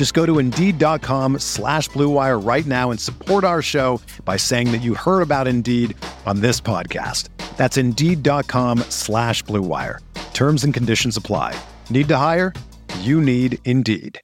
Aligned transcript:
Just 0.00 0.14
go 0.14 0.24
to 0.24 0.38
Indeed.com 0.38 1.40
slash 1.40 1.90
BlueWire 1.90 2.42
right 2.42 2.64
now 2.64 2.90
and 2.90 2.98
support 2.98 3.44
our 3.44 3.60
show 3.60 4.00
by 4.24 4.38
saying 4.38 4.72
that 4.72 4.80
you 4.80 4.94
heard 4.94 5.20
about 5.20 5.46
Indeed 5.46 5.94
on 6.24 6.40
this 6.40 6.58
podcast. 6.58 7.28
That's 7.58 7.76
Indeed.com 7.76 8.78
slash 8.88 9.44
BlueWire. 9.44 9.98
Terms 10.32 10.64
and 10.64 10.72
conditions 10.72 11.18
apply. 11.18 11.54
Need 11.90 12.08
to 12.08 12.16
hire? 12.16 12.54
You 13.00 13.20
need 13.20 13.58
Indeed. 13.66 14.18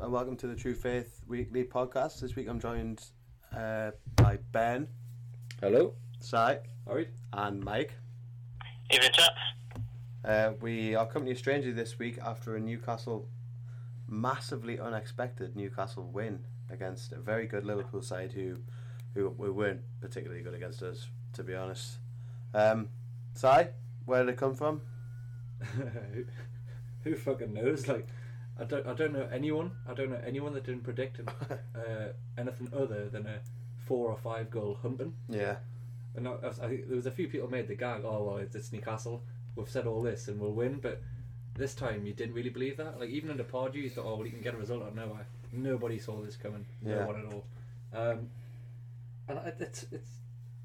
and 0.00 0.04
and 0.04 0.12
welcome 0.12 0.36
to 0.36 0.46
the 0.46 0.56
True 0.56 0.74
Faith 0.74 1.20
Weekly 1.28 1.62
podcast. 1.62 2.20
This 2.20 2.34
week 2.34 2.48
I'm 2.48 2.58
joined 2.58 3.04
uh, 3.54 3.90
by 4.16 4.38
Ben, 4.50 4.88
Hello. 5.60 5.92
Sai, 6.20 6.60
Alright. 6.88 7.08
and 7.34 7.62
Mike. 7.62 7.92
Evening, 8.90 9.10
chaps. 9.12 9.28
Uh, 10.24 10.52
we 10.62 10.94
are 10.94 11.04
company 11.06 11.32
of 11.32 11.38
strangers 11.38 11.74
this 11.76 11.98
week 11.98 12.18
after 12.18 12.56
a 12.56 12.60
Newcastle 12.60 13.28
massively 14.08 14.80
unexpected 14.80 15.54
Newcastle 15.54 16.08
win 16.10 16.46
against 16.70 17.12
a 17.12 17.18
very 17.18 17.46
good 17.46 17.66
Liverpool 17.66 18.00
side 18.00 18.32
who 18.32 18.56
who, 19.14 19.34
who 19.38 19.52
weren't 19.52 19.82
particularly 20.00 20.42
good 20.42 20.54
against 20.54 20.82
us, 20.82 21.08
to 21.34 21.42
be 21.42 21.54
honest. 21.54 21.98
Um, 22.54 22.88
Sai, 23.34 23.70
where 24.06 24.24
did 24.24 24.32
it 24.32 24.38
come 24.38 24.54
from? 24.54 24.80
who, 25.60 26.24
who 27.04 27.16
fucking 27.16 27.52
knows? 27.52 27.86
Like, 27.86 28.06
I 28.60 28.64
don't, 28.64 28.86
I 28.86 28.92
don't 28.92 29.12
know 29.12 29.28
anyone. 29.32 29.72
I 29.88 29.94
don't 29.94 30.10
know 30.10 30.20
anyone 30.24 30.52
that 30.54 30.64
didn't 30.64 30.84
predict 30.84 31.20
uh, 31.50 32.12
anything 32.36 32.68
other 32.76 33.08
than 33.08 33.26
a 33.26 33.40
four 33.86 34.10
or 34.10 34.16
five 34.18 34.50
goal 34.50 34.78
humping. 34.82 35.14
Yeah, 35.28 35.56
And 36.14 36.28
I, 36.28 36.34
I 36.44 36.68
think 36.68 36.86
there 36.86 36.96
was 36.96 37.06
a 37.06 37.10
few 37.10 37.26
people 37.28 37.50
made 37.50 37.68
the 37.68 37.74
gag. 37.74 38.02
Oh 38.04 38.22
well, 38.22 38.36
it's, 38.36 38.72
Newcastle. 38.72 39.22
We've 39.56 39.68
said 39.68 39.86
all 39.86 40.02
this 40.02 40.28
and 40.28 40.38
we'll 40.38 40.52
win, 40.52 40.78
but 40.80 41.00
this 41.56 41.74
time 41.74 42.06
you 42.06 42.12
didn't 42.12 42.34
really 42.34 42.50
believe 42.50 42.76
that. 42.76 43.00
Like 43.00 43.10
even 43.10 43.30
under 43.30 43.44
Pardew, 43.44 43.76
you 43.76 43.90
thought, 43.90 44.04
oh 44.04 44.16
well, 44.16 44.26
you 44.26 44.32
can 44.32 44.42
get 44.42 44.54
a 44.54 44.58
result 44.58 44.82
out 44.82 44.88
of 44.88 44.94
nowhere. 44.94 45.26
Nobody 45.52 45.98
saw 45.98 46.20
this 46.20 46.36
coming. 46.36 46.66
Yeah. 46.84 47.00
No 47.00 47.06
one 47.06 47.16
at 47.16 47.32
all. 47.32 47.44
Um, 47.92 48.28
and 49.26 49.38
I, 49.38 49.52
it's, 49.58 49.86
it's, 49.90 50.10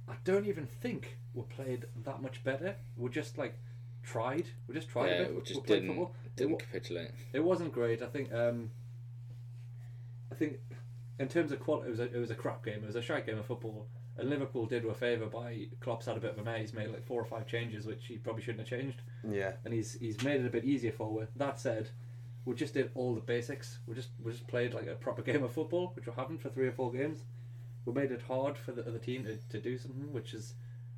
I 0.07 0.13
don't 0.23 0.45
even 0.45 0.67
think 0.67 1.17
we 1.33 1.43
played 1.43 1.85
that 2.03 2.21
much 2.21 2.43
better. 2.43 2.75
We're 2.97 3.09
just 3.09 3.37
like 3.37 3.57
tried. 4.05 4.45
We 4.67 4.75
just 4.75 4.89
tried 4.89 5.07
yeah, 5.07 5.15
a 5.15 5.25
bit. 5.25 5.35
we 5.35 5.41
just 5.41 5.63
played 5.65 5.81
didn't 5.81 5.87
football. 5.89 6.15
It 6.25 6.35
didn't 6.35 6.51
wa- 6.53 6.57
capitulate. 6.59 7.11
it 7.33 7.43
wasn't 7.43 7.71
great. 7.73 8.01
I 8.01 8.07
think. 8.07 8.31
Um, 8.33 8.71
I 10.31 10.35
think, 10.35 10.57
in 11.19 11.27
terms 11.27 11.51
of 11.51 11.59
quality, 11.59 11.87
it 11.87 11.91
was 11.91 11.99
a, 11.99 12.03
it 12.15 12.19
was 12.19 12.31
a 12.31 12.35
crap 12.35 12.65
game. 12.65 12.83
It 12.83 12.87
was 12.87 12.95
a 12.95 13.01
shite 13.01 13.25
game 13.25 13.37
of 13.37 13.45
football. 13.45 13.87
And 14.17 14.29
Liverpool 14.29 14.65
did 14.65 14.83
do 14.83 14.89
a 14.89 14.93
favour 14.93 15.25
by 15.25 15.67
Klopp's 15.81 16.05
had 16.05 16.15
a 16.15 16.21
bit 16.21 16.31
of 16.31 16.37
a 16.37 16.43
mare. 16.43 16.59
He's 16.59 16.73
made 16.73 16.89
like 16.89 17.05
four 17.05 17.21
or 17.21 17.25
five 17.25 17.47
changes, 17.47 17.85
which 17.85 18.05
he 18.07 18.17
probably 18.17 18.41
shouldn't 18.41 18.67
have 18.67 18.79
changed. 18.79 19.01
yeah, 19.29 19.53
And 19.65 19.73
he's 19.73 19.93
he's 19.93 20.21
made 20.23 20.39
it 20.41 20.47
a 20.47 20.49
bit 20.49 20.63
easier 20.63 20.91
for 20.93 21.21
us. 21.21 21.29
That 21.35 21.59
said, 21.59 21.89
we 22.45 22.55
just 22.55 22.73
did 22.73 22.91
all 22.95 23.13
the 23.13 23.21
basics. 23.21 23.79
We 23.87 23.93
just 23.95 24.09
we 24.23 24.31
just 24.31 24.47
played 24.47 24.73
like 24.73 24.87
a 24.87 24.95
proper 24.95 25.21
game 25.21 25.43
of 25.43 25.51
football, 25.51 25.91
which 25.95 26.05
we 26.05 26.13
haven't 26.15 26.41
for 26.41 26.49
three 26.49 26.67
or 26.67 26.71
four 26.71 26.91
games. 26.91 27.23
We 27.85 27.93
made 27.93 28.11
it 28.11 28.21
hard 28.21 28.57
for 28.57 28.71
the 28.71 28.87
other 28.87 28.97
team 28.99 29.25
to, 29.25 29.37
to 29.49 29.59
do 29.61 29.77
something, 29.77 30.11
which 30.13 30.33
is 30.33 30.53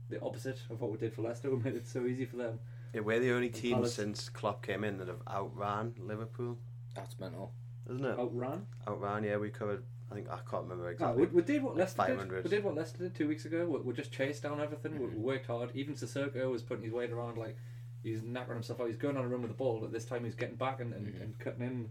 the 0.10 0.22
opposite 0.22 0.62
of 0.70 0.80
what 0.80 0.92
we 0.92 0.98
did 0.98 1.14
for 1.14 1.24
Leicester. 1.24 1.50
We 1.56 1.58
made 1.58 1.76
it 1.76 1.88
so 1.88 2.06
easy 2.06 2.26
for 2.26 2.38
them. 2.38 2.60
Yeah. 2.94 3.02
We're 3.02 3.20
the 3.20 3.32
only 3.32 3.50
team 3.50 3.76
Palace. 3.76 3.94
since 3.96 4.30
Klopp 4.30 4.66
came 4.66 4.84
in 4.84 4.98
that 4.98 5.08
have 5.08 5.22
outran 5.30 5.94
Liverpool, 6.00 6.58
That's 6.96 7.20
mental. 7.20 7.52
isn't 7.90 8.04
it? 8.06 8.18
Outran. 8.20 8.66
Outran, 8.88 9.24
yeah. 9.24 9.38
We 9.38 9.50
covered. 9.50 9.84
I 10.10 10.16
think 10.16 10.30
I 10.30 10.38
can't 10.50 10.64
remember 10.64 10.84
No, 10.86 10.90
exactly. 10.90 11.26
we, 11.26 11.28
we 11.28 11.42
did 11.42 11.62
what 11.64 11.74
Like 11.76 11.80
Leicester 11.82 12.02
did. 12.08 12.12
500. 12.18 12.44
We 12.46 12.50
did 12.50 12.64
what 12.64 12.76
Leicester 12.76 12.98
did 13.00 13.16
two 13.16 13.28
weeks 13.28 13.44
ago. 13.46 13.66
We, 13.68 13.80
we 13.82 13.94
just 13.94 14.12
chased 14.12 14.44
down 14.44 14.62
everything. 14.62 14.98
We, 15.00 15.08
we 15.08 15.18
worked 15.18 15.48
hard. 15.48 15.72
Even 15.74 15.96
Sissoko 15.96 16.50
was 16.50 16.62
putting 16.62 16.84
his 16.84 16.94
weight 16.94 17.12
around 17.12 17.38
like 17.38 17.58
he's 18.04 18.22
knackering 18.22 18.54
himself 18.54 18.80
out. 18.80 18.88
He's 18.88 18.96
going 18.96 19.18
on 19.18 19.26
a 19.26 19.28
run 19.28 19.42
with 19.42 19.52
the 19.52 19.58
ball, 19.58 19.80
but 19.82 19.92
this 19.92 20.06
time 20.06 20.24
he's 20.24 20.36
getting 20.36 20.56
back 20.56 20.80
and, 20.80 20.94
and, 20.94 21.14
and 21.22 21.38
cutting 21.40 21.62
in. 21.62 21.90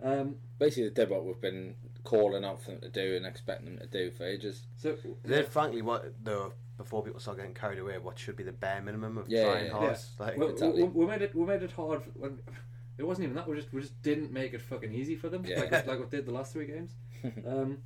Um, 0.00 0.36
Basically, 0.60 0.84
the 0.84 0.94
did 0.94 1.10
what 1.10 1.24
we've 1.24 1.40
been 1.40 1.74
calling 2.04 2.44
out 2.44 2.62
for 2.62 2.70
them 2.70 2.80
to 2.80 2.88
do 2.88 3.16
and 3.16 3.26
expecting 3.26 3.66
them 3.76 3.78
to 3.78 3.86
do 3.86 4.12
for 4.12 4.24
ages. 4.24 4.62
so 4.76 4.96
They 5.24 5.38
did, 5.38 5.48
frankly, 5.48 5.82
what 5.82 6.12
though 6.22 6.52
before 6.78 7.02
people 7.04 7.20
start 7.20 7.36
getting 7.36 7.52
carried 7.54 7.78
away, 7.78 7.98
what 7.98 8.18
should 8.18 8.36
be 8.36 8.42
the 8.44 8.52
bare 8.52 8.80
minimum 8.80 9.18
of 9.18 9.28
Yeah, 9.28 9.44
trying 9.44 9.66
yeah, 9.66 9.72
hard. 9.72 9.90
yeah. 9.92 10.24
Like, 10.26 10.36
we, 10.38 10.46
exactly. 10.46 10.82
we, 10.84 10.88
we 10.88 11.06
made 11.06 11.22
it. 11.22 11.34
We 11.34 11.44
made 11.44 11.62
it 11.62 11.72
hard. 11.72 12.02
For, 12.02 12.10
when, 12.14 12.38
it 12.96 13.06
wasn't 13.06 13.24
even 13.24 13.36
that. 13.36 13.46
We 13.48 13.56
just 13.56 13.72
we 13.72 13.80
just 13.82 14.00
didn't 14.02 14.32
make 14.32 14.54
it 14.54 14.62
fucking 14.62 14.92
easy 14.92 15.14
for 15.16 15.28
them. 15.28 15.44
Yeah. 15.46 15.60
Like 15.60 15.86
like 15.86 15.98
we 16.00 16.06
did 16.06 16.24
the 16.24 16.32
last 16.32 16.52
three 16.54 16.66
games. 16.66 16.92
Um, 17.46 17.78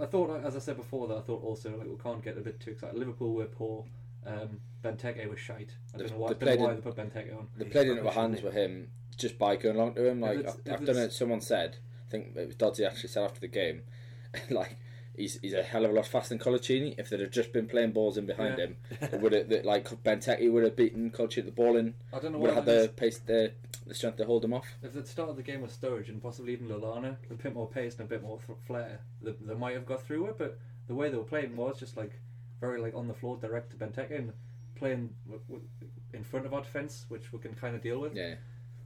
I 0.00 0.06
thought, 0.06 0.42
as 0.44 0.56
I 0.56 0.60
said 0.60 0.76
before, 0.76 1.08
that 1.08 1.16
I 1.18 1.20
thought 1.20 1.42
also 1.42 1.76
like 1.76 1.86
we 1.88 1.96
can't 1.96 2.22
get 2.24 2.38
a 2.38 2.40
bit 2.40 2.58
too 2.60 2.70
excited. 2.70 2.98
Liverpool 2.98 3.34
were 3.34 3.46
poor. 3.46 3.84
Um, 4.24 4.60
Benteke 4.82 5.28
was 5.28 5.38
shite. 5.40 5.72
I 5.94 5.98
They- 5.98 6.04
don't 6.04 6.12
know 6.12 6.18
why. 6.18 6.32
they 6.32 6.46
don't 6.46 6.58
know 6.58 6.64
why 6.64 6.70
in- 6.70 6.76
they 6.76 6.82
put 6.82 6.96
Benteke 6.96 7.36
on. 7.36 7.48
They 7.56 7.64
He's 7.64 7.72
played 7.72 7.88
into 7.88 8.02
rubbish, 8.02 8.16
our 8.16 8.22
hands 8.22 8.34
isn't 8.38 8.46
with 8.46 8.54
him 8.54 8.88
just 9.16 9.38
by 9.38 9.56
going 9.56 9.76
along 9.76 9.94
to 9.94 10.06
him. 10.08 10.20
Like 10.20 10.38
I, 10.38 10.50
if 10.64 10.80
I 10.80 10.84
don't 10.84 10.96
know. 10.96 11.08
Someone 11.08 11.40
said, 11.40 11.76
I 12.06 12.10
think 12.10 12.36
it 12.36 12.46
was 12.46 12.56
Dodgy 12.56 12.84
actually 12.84 13.08
said 13.10 13.24
after 13.24 13.40
the 13.40 13.48
game, 13.48 13.82
like 14.50 14.78
he's 15.16 15.38
he's 15.40 15.52
a 15.54 15.62
hell 15.62 15.84
of 15.84 15.90
a 15.90 15.94
lot 15.94 16.06
faster 16.06 16.36
than 16.36 16.38
Coloccini. 16.44 16.94
If 16.98 17.08
they'd 17.10 17.20
have 17.20 17.30
just 17.30 17.52
been 17.52 17.66
playing 17.66 17.92
balls 17.92 18.16
in 18.16 18.26
behind 18.26 18.58
Yeah. 18.58 18.66
him, 18.66 18.76
it 19.00 19.20
would 19.20 19.32
have 19.32 19.64
like 19.64 19.88
Benteke 20.02 20.50
would 20.52 20.64
have 20.64 20.76
beaten 20.76 21.10
Coloccini 21.10 21.44
the 21.46 21.50
ball 21.52 21.76
in. 21.76 21.94
I 22.12 22.18
don't 22.18 22.32
know 22.32 22.38
Would 22.38 22.54
have 22.54 22.64
had 22.66 22.82
the 22.82 22.88
pace, 22.88 23.18
the 23.18 23.52
the 23.86 23.94
strength 23.94 24.18
to 24.18 24.24
hold 24.24 24.44
him 24.44 24.52
off. 24.54 24.66
If 24.82 24.92
they'd 24.92 25.06
started 25.06 25.36
the 25.36 25.42
game 25.42 25.62
with 25.62 25.78
Sturridge 25.78 26.08
and 26.08 26.22
possibly 26.22 26.52
even 26.52 26.68
Lallana, 26.68 27.16
with 27.28 27.40
a 27.40 27.42
bit 27.42 27.54
more 27.54 27.68
pace 27.68 27.94
and 27.98 28.02
a 28.02 28.08
bit 28.08 28.22
more 28.22 28.38
th- 28.46 28.58
flair, 28.66 29.00
they, 29.22 29.32
they 29.40 29.54
might 29.54 29.74
have 29.74 29.86
got 29.86 30.02
through 30.06 30.26
it. 30.26 30.38
But 30.38 30.58
the 30.86 30.94
way 30.94 31.10
they 31.10 31.16
were 31.16 31.24
playing 31.24 31.56
was 31.56 31.78
just 31.78 31.96
like 31.96 32.12
very 32.60 32.80
like 32.80 32.94
on 32.94 33.08
the 33.08 33.14
floor, 33.14 33.36
direct 33.40 33.70
to 33.70 33.76
Benteke, 33.76 34.16
and 34.16 34.32
playing 34.76 35.10
w- 35.26 35.42
w- 35.48 35.64
in 36.12 36.22
front 36.24 36.46
of 36.46 36.54
our 36.54 36.60
defence, 36.62 37.06
which 37.08 37.32
we 37.32 37.38
can 37.38 37.54
kind 37.54 37.74
of 37.74 37.82
deal 37.82 37.98
with. 38.00 38.14
Yeah, 38.14 38.34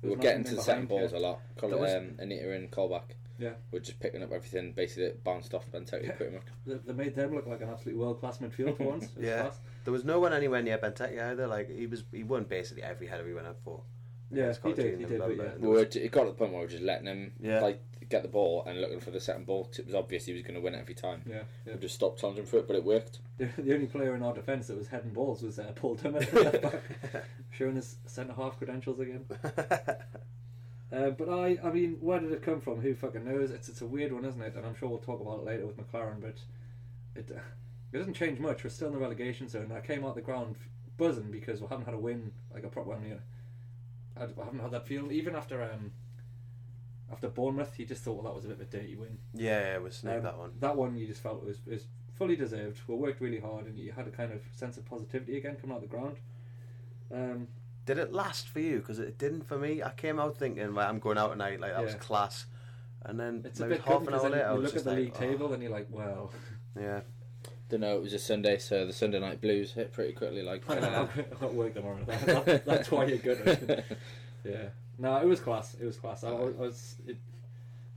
we 0.02 0.10
were 0.10 0.16
getting 0.16 0.44
to 0.44 0.54
the 0.54 0.62
second 0.62 0.88
balls 0.88 1.12
yeah. 1.12 1.18
a 1.18 1.20
lot. 1.20 1.40
Col- 1.56 1.70
was- 1.70 1.94
um, 1.94 2.14
Anita 2.18 2.52
and 2.52 2.70
Colback. 2.70 3.16
Yeah. 3.38 3.54
We're 3.72 3.80
just 3.80 3.98
picking 4.00 4.22
up 4.22 4.30
everything 4.32 4.72
basically 4.72 5.04
that 5.06 5.24
bounced 5.24 5.54
off 5.54 5.70
Benteke 5.72 6.04
Yeah. 6.06 6.12
pretty 6.12 6.34
much. 6.34 6.44
They, 6.66 6.74
they 6.74 6.92
made 6.92 7.14
them 7.16 7.34
look 7.34 7.46
like 7.46 7.60
an 7.62 7.68
absolute 7.70 7.98
world 7.98 8.20
class 8.20 8.38
midfield 8.38 8.76
for 8.76 8.84
once. 8.90 9.08
Yeah. 9.18 9.42
class. 9.42 9.58
there 9.84 9.92
was 9.92 10.04
no 10.04 10.20
one 10.20 10.32
anywhere 10.32 10.62
near 10.62 10.78
Benteke 10.78 11.20
either. 11.20 11.46
Like 11.46 11.68
he 11.70 11.86
was, 11.86 12.04
he 12.12 12.22
won 12.22 12.44
basically 12.44 12.82
every 12.82 13.06
header 13.08 13.26
he 13.26 13.34
went 13.34 13.46
up 13.46 13.58
for. 13.64 13.82
Yeah, 14.30 14.44
Against 14.44 14.64
he 14.64 14.72
did, 14.72 14.98
he 15.00 15.04
did, 15.04 15.18
but 15.18 15.36
yeah. 15.36 15.42
We 15.58 15.68
were, 15.68 15.80
it 15.80 16.10
got 16.10 16.24
to 16.24 16.30
the 16.30 16.34
point 16.34 16.50
where 16.52 16.60
we 16.60 16.66
were 16.66 16.70
just 16.70 16.82
letting 16.82 17.06
him. 17.06 17.32
Yeah. 17.40 17.60
Like 17.60 17.82
get 18.08 18.22
the 18.22 18.28
ball 18.28 18.64
and 18.66 18.80
looking 18.80 19.00
for 19.00 19.10
the 19.10 19.20
second 19.20 19.46
ball. 19.46 19.64
'cause 19.64 19.78
It 19.80 19.86
was 19.86 19.94
obvious 19.94 20.26
he 20.26 20.32
was 20.32 20.42
going 20.42 20.54
to 20.54 20.60
win 20.60 20.74
it 20.74 20.78
every 20.80 20.94
time. 20.94 21.22
Yeah, 21.26 21.42
yeah. 21.66 21.74
We 21.74 21.80
just 21.80 21.94
stopped 21.94 22.20
challenging 22.20 22.44
for 22.46 22.58
it, 22.58 22.66
but 22.66 22.76
it 22.76 22.84
worked. 22.84 23.18
The, 23.36 23.48
the 23.58 23.74
only 23.74 23.86
player 23.86 24.14
in 24.14 24.22
our 24.22 24.32
defence 24.32 24.68
that 24.68 24.76
was 24.78 24.86
heading 24.86 25.10
balls 25.10 25.42
was 25.42 25.58
uh, 25.58 25.72
Paul 25.74 25.96
Dummett, 25.96 26.32
at 26.32 26.34
left 26.62 26.62
back, 26.62 27.24
showing 27.50 27.74
his 27.74 27.96
centre 28.06 28.32
half 28.32 28.56
credentials 28.58 29.00
again. 29.00 29.24
Uh, 30.94 31.10
but 31.10 31.28
I, 31.28 31.58
I 31.64 31.70
mean, 31.70 31.96
where 32.00 32.20
did 32.20 32.30
it 32.32 32.42
come 32.42 32.60
from? 32.60 32.80
Who 32.80 32.94
fucking 32.94 33.24
knows? 33.24 33.50
It's 33.50 33.68
it's 33.68 33.80
a 33.80 33.86
weird 33.86 34.12
one, 34.12 34.24
isn't 34.24 34.40
it? 34.40 34.54
And 34.54 34.64
I'm 34.64 34.74
sure 34.76 34.88
we'll 34.88 34.98
talk 34.98 35.20
about 35.20 35.40
it 35.40 35.44
later 35.44 35.66
with 35.66 35.76
McClaren. 35.76 36.20
But 36.20 36.38
it 37.16 37.30
it 37.30 37.98
doesn't 37.98 38.14
change 38.14 38.38
much. 38.38 38.62
We're 38.62 38.70
still 38.70 38.88
in 38.88 38.94
the 38.94 39.00
relegation 39.00 39.48
zone. 39.48 39.72
I 39.74 39.80
came 39.80 40.04
out 40.04 40.14
the 40.14 40.20
ground 40.20 40.56
buzzing 40.96 41.30
because 41.30 41.60
we 41.60 41.66
haven't 41.68 41.86
had 41.86 41.94
a 41.94 41.98
win 41.98 42.32
like 42.52 42.64
a 42.64 42.68
proper 42.68 42.90
one. 42.90 43.02
You 43.04 43.14
know, 43.14 43.20
I, 44.16 44.20
haven't 44.44 44.60
had 44.60 44.70
that 44.70 44.86
feeling 44.86 45.10
even 45.10 45.34
after 45.34 45.62
um 45.62 45.92
after 47.10 47.28
Bournemouth. 47.28 47.78
You 47.78 47.86
just 47.86 48.02
thought, 48.02 48.14
well, 48.14 48.24
that 48.24 48.34
was 48.34 48.44
a 48.44 48.48
bit 48.48 48.60
of 48.60 48.62
a 48.62 48.70
dirty 48.70 48.94
win. 48.94 49.18
yeah, 49.34 49.60
yeah, 49.60 49.78
we 49.78 49.90
sneaked 49.90 50.18
Um, 50.18 50.22
that 50.22 50.38
one. 50.38 50.52
That 50.60 50.76
one 50.76 50.96
you 50.96 51.06
just 51.06 51.22
felt 51.22 51.44
was 51.44 51.58
was 51.66 51.86
fully 52.14 52.36
deserved. 52.36 52.80
We 52.86 52.94
worked 52.94 53.20
really 53.20 53.40
hard, 53.40 53.66
and 53.66 53.76
you 53.78 53.92
had 53.92 54.06
a 54.06 54.10
kind 54.10 54.32
of 54.32 54.42
sense 54.52 54.76
of 54.76 54.84
positivity 54.84 55.36
again 55.36 55.56
coming 55.60 55.74
out 55.74 55.82
the 55.82 55.88
ground. 55.88 56.18
Um, 57.12 57.48
Did 57.86 57.98
it 57.98 58.12
last 58.12 58.48
for 58.48 58.60
you? 58.60 58.78
Because 58.78 58.98
it 58.98 59.18
didn't 59.18 59.46
for 59.46 59.58
me. 59.58 59.82
I 59.82 59.90
came 59.90 60.18
out 60.18 60.36
thinking, 60.36 60.74
right, 60.74 60.88
I'm 60.88 60.98
going 60.98 61.18
out 61.18 61.30
tonight, 61.32 61.60
like 61.60 61.72
that 61.72 61.84
was 61.84 61.94
class. 61.96 62.46
And 63.04 63.20
then 63.20 63.42
it's 63.44 63.60
a 63.60 63.64
maybe 63.66 63.74
bit 63.74 63.84
half 63.84 64.06
an 64.06 64.14
hour 64.14 64.22
then 64.22 64.32
later, 64.32 64.46
I 64.46 64.52
you 64.54 64.60
was 64.60 64.62
look 64.62 64.70
at 64.70 64.74
just 64.74 64.84
the 64.86 64.90
like, 64.92 64.98
league 65.00 65.12
oh, 65.14 65.20
table 65.20 65.52
and 65.52 65.62
you're 65.62 65.72
like, 65.72 65.88
well, 65.90 66.30
Yeah. 66.78 67.00
Don't 67.68 67.80
know. 67.80 67.96
It 67.96 68.02
was 68.02 68.12
a 68.12 68.18
Sunday, 68.18 68.58
so 68.58 68.86
the 68.86 68.92
Sunday 68.92 69.18
night 69.20 69.40
blues 69.40 69.72
hit 69.72 69.92
pretty 69.92 70.12
quickly. 70.12 70.42
Like 70.42 70.62
I'm 70.70 70.82
at 70.84 71.54
work 71.54 71.74
tomorrow. 71.74 71.98
That, 72.06 72.44
that, 72.46 72.64
that's 72.66 72.90
why 72.90 73.06
you're 73.06 73.18
good. 73.18 73.84
yeah. 74.44 74.68
No, 74.98 75.16
it 75.16 75.26
was 75.26 75.40
class. 75.40 75.74
It 75.74 75.84
was 75.84 75.96
class. 75.96 76.24
I, 76.24 76.28
I 76.28 76.32
was. 76.32 76.96
It, 77.06 77.16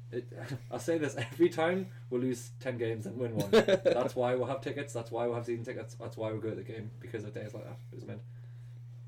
it, 0.10 0.26
I 0.72 0.78
say 0.78 0.98
this 0.98 1.16
every 1.18 1.50
time 1.50 1.88
we 2.10 2.20
lose 2.20 2.52
ten 2.62 2.78
games 2.78 3.06
and 3.06 3.18
win 3.18 3.36
one. 3.36 3.52
That's 3.52 4.16
why 4.16 4.36
we'll 4.36 4.48
have 4.48 4.62
tickets. 4.62 4.94
That's 4.94 5.12
why 5.12 5.26
we'll 5.26 5.36
have 5.36 5.46
season 5.46 5.66
tickets. 5.66 5.96
That's 6.00 6.16
why 6.16 6.32
we'll 6.32 6.40
go 6.40 6.50
to 6.50 6.56
the 6.56 6.64
game 6.64 6.90
because 7.02 7.26
of 7.26 7.34
days 7.34 7.54
like 7.54 7.66
that. 7.66 7.78
It 7.92 7.96
was 7.96 8.06
meant. 8.06 8.22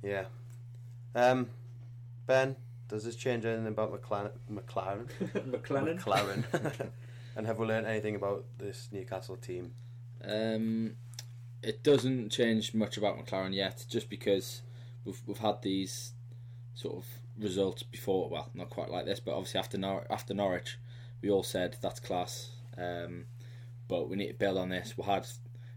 Yeah. 0.04 0.25
Um, 1.16 1.48
Ben, 2.26 2.56
does 2.88 3.04
this 3.04 3.16
change 3.16 3.46
anything 3.46 3.68
about 3.68 3.92
McClaren? 3.92 4.32
McClaren? 4.52 5.08
McLennan. 5.34 6.00
McClaren. 6.04 6.90
and 7.36 7.48
have 7.48 7.60
we 7.60 7.66
learned 7.66 7.88
anything 7.88 8.16
about 8.16 8.46
this 8.58 8.90
Newcastle 8.92 9.38
team? 9.38 9.74
Um, 10.24 10.96
it 11.62 11.84
doesn't 11.84 12.30
change 12.30 12.74
much 12.74 12.98
about 12.98 13.18
McClaren 13.18 13.54
yet, 13.54 13.86
just 13.90 14.10
because 14.10 14.62
we've 15.06 15.22
we've 15.26 15.38
had 15.38 15.62
these 15.62 16.14
sort 16.76 16.98
of 16.98 17.06
results 17.38 17.84
before. 17.84 18.30
Well, 18.30 18.50
not 18.54 18.70
quite 18.70 18.90
like 18.90 19.06
this, 19.06 19.20
but 19.20 19.34
obviously 19.34 19.60
after 19.60 19.78
Nor- 19.78 20.08
after 20.10 20.34
Norwich, 20.34 20.78
we 21.22 21.30
all 21.30 21.44
said 21.44 21.78
that's 21.82 22.00
class. 22.00 22.52
Um, 22.78 23.26
but 23.88 24.10
we 24.10 24.16
need 24.16 24.28
to 24.28 24.34
build 24.34 24.58
on 24.58 24.70
this. 24.70 24.98
We 24.98 25.04
had 25.04 25.28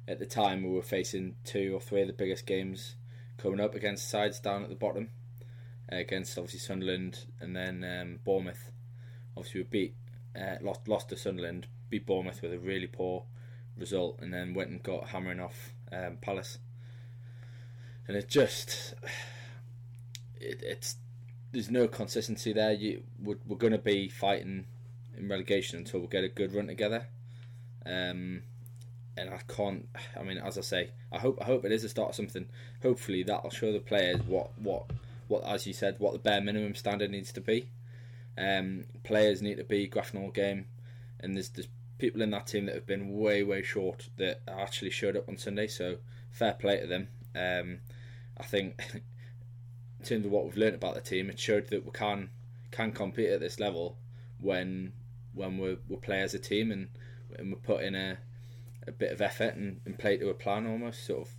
at 0.06 0.18
the 0.18 0.26
time 0.26 0.62
we 0.62 0.70
were 0.70 0.82
facing 0.82 1.36
two 1.44 1.74
or 1.74 1.80
three 1.80 2.02
of 2.02 2.06
the 2.06 2.12
biggest 2.12 2.46
games 2.46 2.96
coming 3.38 3.60
up 3.60 3.74
against 3.74 4.08
sides 4.08 4.38
down 4.40 4.62
at 4.62 4.68
the 4.68 4.74
bottom, 4.74 5.10
against 5.98 6.38
obviously 6.38 6.60
Sunderland 6.60 7.26
and 7.40 7.54
then 7.54 7.84
um, 7.84 8.18
Bournemouth. 8.24 8.70
Obviously 9.36 9.62
we 9.62 9.66
beat 9.68 9.94
uh, 10.36 10.56
lost 10.62 10.88
lost 10.88 11.08
to 11.10 11.16
Sunderland, 11.16 11.66
beat 11.90 12.06
Bournemouth 12.06 12.42
with 12.42 12.52
a 12.52 12.58
really 12.58 12.86
poor 12.86 13.24
result, 13.76 14.18
and 14.20 14.32
then 14.32 14.54
went 14.54 14.70
and 14.70 14.82
got 14.82 15.08
hammering 15.08 15.40
off 15.40 15.72
um, 15.90 16.18
Palace. 16.20 16.58
And 18.08 18.16
it 18.16 18.28
just, 18.28 18.94
it, 20.40 20.60
it's 20.62 20.96
there's 21.52 21.70
no 21.70 21.86
consistency 21.86 22.52
there. 22.52 22.72
You 22.72 23.02
we're, 23.22 23.38
we're 23.46 23.56
going 23.56 23.72
to 23.72 23.78
be 23.78 24.08
fighting 24.08 24.66
in 25.16 25.28
relegation 25.28 25.78
until 25.78 26.00
we 26.00 26.06
get 26.06 26.24
a 26.24 26.28
good 26.28 26.54
run 26.54 26.66
together. 26.66 27.06
Um, 27.84 28.42
and 29.16 29.30
I 29.30 29.40
can't. 29.46 29.88
I 30.18 30.22
mean, 30.22 30.38
as 30.38 30.56
I 30.56 30.62
say, 30.62 30.90
I 31.12 31.18
hope 31.18 31.38
I 31.40 31.44
hope 31.44 31.64
it 31.64 31.72
is 31.72 31.84
a 31.84 31.88
start 31.88 32.10
of 32.10 32.14
something. 32.14 32.46
Hopefully, 32.82 33.22
that'll 33.22 33.50
show 33.50 33.72
the 33.72 33.80
players 33.80 34.20
what 34.22 34.50
what 34.58 34.86
what 35.32 35.44
as 35.44 35.66
you 35.66 35.72
said, 35.72 35.96
what 35.98 36.12
the 36.12 36.18
bare 36.18 36.42
minimum 36.42 36.74
standard 36.74 37.10
needs 37.10 37.32
to 37.32 37.40
be. 37.40 37.70
Um, 38.36 38.84
players 39.02 39.40
need 39.40 39.56
to 39.56 39.64
be 39.64 39.86
grafting 39.86 40.22
all 40.22 40.30
game, 40.30 40.66
and 41.20 41.34
there's 41.34 41.48
there's 41.48 41.68
people 41.98 42.20
in 42.20 42.30
that 42.30 42.46
team 42.46 42.66
that 42.66 42.74
have 42.74 42.86
been 42.86 43.16
way 43.16 43.42
way 43.42 43.62
short 43.62 44.08
that 44.18 44.42
actually 44.46 44.90
showed 44.90 45.16
up 45.16 45.28
on 45.28 45.38
Sunday. 45.38 45.66
So 45.66 45.96
fair 46.30 46.52
play 46.52 46.80
to 46.80 46.86
them. 46.86 47.08
Um, 47.34 47.78
I 48.38 48.44
think 48.44 48.82
in 48.94 50.04
terms 50.04 50.26
of 50.26 50.32
what 50.32 50.44
we've 50.44 50.56
learned 50.56 50.74
about 50.74 50.94
the 50.94 51.00
team, 51.00 51.30
it 51.30 51.40
showed 51.40 51.68
that 51.68 51.84
we 51.84 51.92
can 51.92 52.28
can 52.70 52.92
compete 52.92 53.30
at 53.30 53.40
this 53.40 53.58
level 53.58 53.96
when 54.38 54.92
when 55.32 55.56
we 55.56 55.78
we 55.88 55.96
play 55.96 56.20
as 56.20 56.34
a 56.34 56.38
team 56.38 56.70
and 56.70 56.88
and 57.38 57.48
we 57.48 57.56
put 57.56 57.82
in 57.82 57.94
a 57.94 58.18
a 58.86 58.92
bit 58.92 59.12
of 59.12 59.22
effort 59.22 59.54
and, 59.54 59.80
and 59.86 59.98
play 59.98 60.18
to 60.18 60.28
a 60.28 60.34
plan 60.34 60.66
almost 60.66 61.06
sort 61.06 61.22
of. 61.22 61.34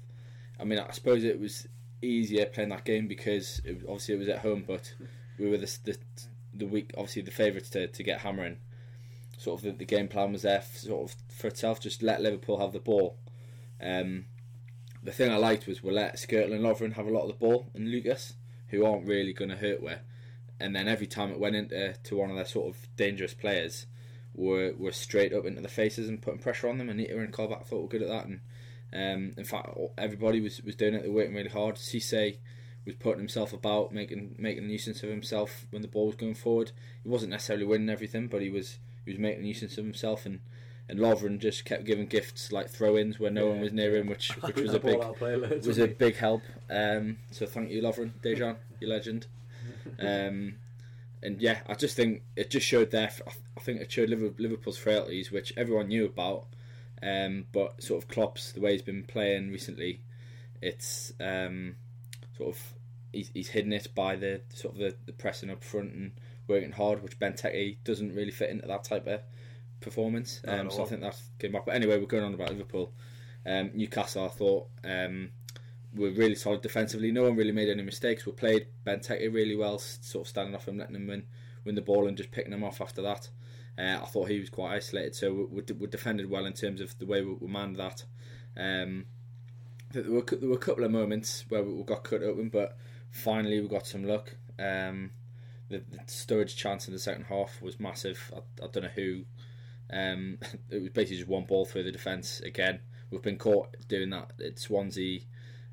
I 0.59 0.63
mean, 0.63 0.79
I 0.79 0.91
suppose 0.91 1.23
it 1.23 1.39
was 1.39 1.67
easier 2.03 2.45
playing 2.45 2.69
that 2.69 2.85
game 2.85 3.07
because 3.07 3.61
it, 3.65 3.81
obviously 3.83 4.15
it 4.15 4.19
was 4.19 4.29
at 4.29 4.39
home, 4.39 4.63
but 4.65 4.93
we 5.39 5.49
were 5.49 5.57
the 5.57 5.77
the, 5.83 5.97
the 6.53 6.67
week 6.67 6.91
obviously 6.97 7.21
the 7.21 7.31
favourites 7.31 7.69
to, 7.71 7.87
to 7.87 8.03
get 8.03 8.21
hammering. 8.21 8.57
Sort 9.37 9.59
of 9.59 9.65
the, 9.65 9.71
the 9.71 9.85
game 9.85 10.07
plan 10.07 10.31
was 10.31 10.43
there 10.43 10.57
f 10.57 10.77
sort 10.77 11.11
of 11.11 11.17
for 11.29 11.47
itself. 11.47 11.79
Just 11.79 12.03
let 12.03 12.21
Liverpool 12.21 12.59
have 12.59 12.73
the 12.73 12.79
ball. 12.79 13.17
Um, 13.81 14.25
the 15.01 15.11
thing 15.11 15.31
I 15.31 15.37
liked 15.37 15.67
was 15.67 15.83
we 15.83 15.91
let 15.91 16.15
Skrtel 16.15 16.53
and 16.53 16.63
Lovren 16.63 16.93
have 16.93 17.07
a 17.07 17.11
lot 17.11 17.23
of 17.23 17.27
the 17.27 17.33
ball 17.33 17.67
and 17.73 17.91
Lucas, 17.91 18.33
who 18.69 18.85
aren't 18.85 19.07
really 19.07 19.33
going 19.33 19.49
to 19.49 19.57
hurt 19.57 19.83
we. 19.83 19.93
And 20.59 20.75
then 20.75 20.87
every 20.87 21.07
time 21.07 21.31
it 21.31 21.39
went 21.39 21.57
into 21.57 21.93
to 21.93 22.15
one 22.15 22.29
of 22.29 22.35
their 22.37 22.45
sort 22.45 22.73
of 22.73 22.87
dangerous 22.95 23.33
players, 23.33 23.85
were 24.33 24.73
were 24.77 24.91
straight 24.91 25.33
up 25.33 25.45
into 25.45 25.61
the 25.61 25.67
faces 25.67 26.07
and 26.07 26.21
putting 26.21 26.39
pressure 26.39 26.69
on 26.69 26.77
them. 26.77 26.89
And 26.89 26.99
Nita 26.99 27.19
and 27.19 27.33
Colback 27.33 27.65
thought 27.65 27.81
were 27.81 27.87
good 27.87 28.01
at 28.01 28.07
that. 28.07 28.25
And 28.25 28.41
um, 28.93 29.33
in 29.37 29.43
fact, 29.43 29.69
everybody 29.97 30.39
was, 30.39 30.61
was 30.61 30.75
doing 30.75 30.93
it. 30.93 31.01
They 31.01 31.09
were 31.09 31.15
working 31.15 31.33
really 31.33 31.49
hard. 31.49 31.75
Cisse 31.75 32.37
was 32.85 32.95
putting 32.95 33.19
himself 33.19 33.53
about, 33.53 33.91
making 33.91 34.35
making 34.37 34.65
a 34.65 34.67
nuisance 34.67 35.01
of 35.03 35.09
himself 35.09 35.65
when 35.71 35.81
the 35.81 35.87
ball 35.87 36.07
was 36.07 36.15
going 36.15 36.35
forward. 36.35 36.71
He 37.01 37.09
wasn't 37.09 37.31
necessarily 37.31 37.65
winning 37.65 37.89
everything, 37.89 38.27
but 38.27 38.41
he 38.41 38.49
was 38.49 38.77
he 39.05 39.11
was 39.11 39.19
making 39.19 39.41
a 39.41 39.43
nuisance 39.43 39.77
of 39.77 39.85
himself. 39.85 40.25
And 40.25 40.41
and 40.87 40.99
Lovren 40.99 41.39
just 41.39 41.65
kept 41.65 41.85
giving 41.85 42.05
gifts 42.05 42.51
like 42.51 42.69
throw-ins 42.69 43.19
where 43.19 43.31
no 43.31 43.47
one 43.47 43.61
was 43.61 43.73
near 43.73 43.95
him, 43.95 44.07
which 44.07 44.29
which 44.41 44.57
was 44.57 44.73
a 44.75 44.79
big 44.79 44.99
was 45.65 45.79
a 45.79 45.87
big 45.87 46.15
help. 46.17 46.43
Um, 46.69 47.17
so 47.31 47.47
thank 47.47 47.71
you, 47.71 47.81
Lovren, 47.81 48.11
Dejan, 48.21 48.57
you 48.79 48.87
legend. 48.87 49.27
Um, 49.99 50.55
and 51.21 51.41
yeah, 51.41 51.59
I 51.67 51.75
just 51.75 51.95
think 51.95 52.23
it 52.35 52.49
just 52.49 52.65
showed 52.65 52.91
there. 52.91 53.09
I 53.57 53.59
think 53.61 53.79
it 53.79 53.91
showed 53.91 54.09
Liverpool's 54.09 54.77
frailties, 54.77 55.31
which 55.31 55.53
everyone 55.55 55.87
knew 55.87 56.05
about. 56.05 56.45
Um, 57.03 57.45
but 57.51 57.83
sort 57.83 58.01
of 58.01 58.09
Klopp's 58.09 58.53
the 58.53 58.61
way 58.61 58.71
he's 58.71 58.81
been 58.81 59.03
playing 59.03 59.51
recently, 59.51 60.01
it's 60.61 61.11
um, 61.19 61.75
sort 62.37 62.55
of 62.55 62.73
he's, 63.11 63.29
he's 63.33 63.49
hidden 63.49 63.73
it 63.73 63.87
by 63.93 64.15
the 64.15 64.41
sort 64.53 64.75
of 64.75 64.79
the, 64.79 64.95
the 65.05 65.11
pressing 65.11 65.49
up 65.49 65.63
front 65.63 65.93
and 65.93 66.11
working 66.47 66.71
hard, 66.71 67.03
which 67.03 67.19
Benteke 67.19 67.77
doesn't 67.83 68.15
really 68.15 68.31
fit 68.31 68.49
into 68.49 68.67
that 68.67 68.83
type 68.85 69.07
of 69.07 69.21
performance. 69.81 70.41
Um, 70.47 70.69
so 70.71 70.83
I 70.83 70.85
think 70.85 71.01
that 71.01 71.19
came 71.39 71.51
back. 71.51 71.65
But 71.65 71.75
anyway, 71.75 71.99
we're 71.99 72.05
going 72.05 72.23
on 72.23 72.33
about 72.33 72.49
Liverpool. 72.49 72.93
Um, 73.45 73.71
Newcastle, 73.73 74.25
I 74.25 74.29
thought, 74.29 74.67
um, 74.85 75.31
were 75.93 76.11
really 76.11 76.35
solid 76.35 76.61
defensively. 76.61 77.11
No 77.11 77.23
one 77.23 77.35
really 77.35 77.51
made 77.51 77.69
any 77.69 77.83
mistakes. 77.83 78.25
We 78.25 78.31
played 78.31 78.67
Benteke 78.85 79.33
really 79.33 79.55
well, 79.55 79.77
sort 79.79 80.25
of 80.25 80.29
standing 80.29 80.55
off 80.55 80.67
him, 80.67 80.77
letting 80.77 80.95
him 80.95 81.07
win, 81.07 81.23
win 81.65 81.75
the 81.75 81.81
ball, 81.81 82.07
and 82.07 82.15
just 82.15 82.31
picking 82.31 82.53
him 82.53 82.63
off 82.63 82.79
after 82.79 83.01
that. 83.01 83.29
Uh, 83.77 83.99
I 84.01 84.05
thought 84.05 84.29
he 84.29 84.39
was 84.39 84.49
quite 84.49 84.75
isolated, 84.75 85.15
so 85.15 85.33
we, 85.33 85.45
we, 85.45 85.73
we 85.73 85.87
defended 85.87 86.29
well 86.29 86.45
in 86.45 86.53
terms 86.53 86.79
of 86.79 86.97
the 86.99 87.05
way 87.05 87.21
we, 87.23 87.33
we 87.33 87.47
manned 87.47 87.77
that. 87.77 88.05
Um, 88.55 89.05
there 89.91 90.03
were 90.03 90.21
there 90.21 90.49
were 90.49 90.55
a 90.55 90.59
couple 90.59 90.83
of 90.83 90.91
moments 90.91 91.45
where 91.49 91.63
we, 91.63 91.83
got 91.83 92.03
cut 92.03 92.21
open, 92.21 92.49
but 92.49 92.77
finally 93.11 93.59
we 93.59 93.67
got 93.67 93.87
some 93.87 94.03
luck. 94.03 94.35
Um, 94.59 95.11
the, 95.69 95.83
the 95.89 95.99
Sturridge 96.07 96.55
chance 96.55 96.87
in 96.87 96.93
the 96.93 96.99
second 96.99 97.25
half 97.25 97.61
was 97.61 97.79
massive. 97.79 98.31
I, 98.35 98.39
I 98.63 98.67
don't 98.67 98.83
know 98.83 98.89
who. 98.89 99.25
Um, 99.91 100.37
it 100.69 100.81
was 100.81 100.91
basically 100.91 101.17
just 101.17 101.29
one 101.29 101.45
ball 101.45 101.65
through 101.65 101.83
the 101.83 101.91
defence 101.91 102.41
again. 102.41 102.79
We've 103.09 103.21
been 103.21 103.37
caught 103.37 103.75
doing 103.87 104.09
that 104.11 104.33
at 104.43 104.59
Swansea, 104.59 105.21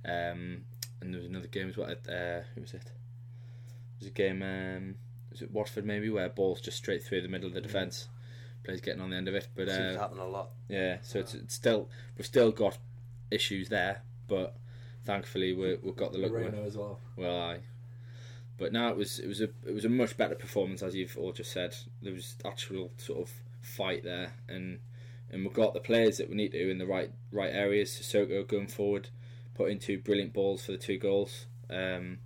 um, 0.04 0.64
and 1.00 1.12
there 1.12 1.20
was 1.20 1.28
another 1.28 1.48
game 1.48 1.68
as 1.70 1.76
well. 1.76 1.90
Uh, 1.90 2.42
who 2.54 2.60
was 2.60 2.74
it? 2.74 2.84
It 2.84 3.98
was 4.00 4.08
a 4.08 4.10
game. 4.10 4.96
Was 5.30 5.42
it 5.42 5.50
Watford 5.50 5.84
maybe 5.86 6.10
where 6.10 6.28
balls 6.28 6.60
just 6.60 6.76
straight 6.78 7.02
through 7.04 7.22
the 7.22 7.28
middle 7.28 7.48
of 7.48 7.54
the 7.54 7.60
defence. 7.60 8.08
Players 8.64 8.80
getting 8.80 9.00
on 9.00 9.10
the 9.10 9.16
end 9.16 9.28
of 9.28 9.34
it, 9.34 9.48
but 9.54 9.68
Seems 9.68 9.78
uh, 9.78 9.92
to 9.92 9.98
happen 9.98 10.18
a 10.18 10.26
lot. 10.26 10.50
yeah, 10.68 10.98
so 11.02 11.18
it's, 11.20 11.32
it's 11.34 11.54
still 11.54 11.88
we've 12.18 12.26
still 12.26 12.50
got 12.52 12.76
issues 13.30 13.68
there, 13.70 14.02
but 14.28 14.54
thankfully 15.04 15.52
we 15.54 15.76
we've 15.82 15.96
got 15.96 16.12
the 16.12 16.18
look. 16.18 16.32
with- 16.32 16.42
Moreno 16.42 16.66
as 16.66 16.76
well. 16.76 16.98
Well, 17.16 17.40
I. 17.40 17.60
But 18.58 18.74
now 18.74 18.90
it 18.90 18.96
was 18.98 19.18
it 19.18 19.26
was 19.28 19.40
a 19.40 19.48
it 19.66 19.72
was 19.72 19.86
a 19.86 19.88
much 19.88 20.16
better 20.18 20.34
performance 20.34 20.82
as 20.82 20.94
you've 20.94 21.16
all 21.16 21.32
just 21.32 21.52
said. 21.52 21.74
There 22.02 22.12
was 22.12 22.34
actual 22.44 22.90
sort 22.98 23.20
of 23.22 23.30
fight 23.62 24.04
there, 24.04 24.34
and 24.48 24.80
and 25.30 25.42
we've 25.44 25.54
got 25.54 25.72
the 25.72 25.80
players 25.80 26.18
that 26.18 26.28
we 26.28 26.34
need 26.36 26.52
to 26.52 26.70
in 26.70 26.76
the 26.76 26.86
right 26.86 27.10
right 27.32 27.52
areas. 27.54 27.90
Sissoko 27.92 28.46
going 28.46 28.66
forward, 28.66 29.08
putting 29.54 29.78
two 29.78 29.98
brilliant 29.98 30.34
balls 30.34 30.66
for 30.66 30.72
the 30.72 30.78
two 30.78 30.98
goals. 30.98 31.46
Um, 31.70 32.18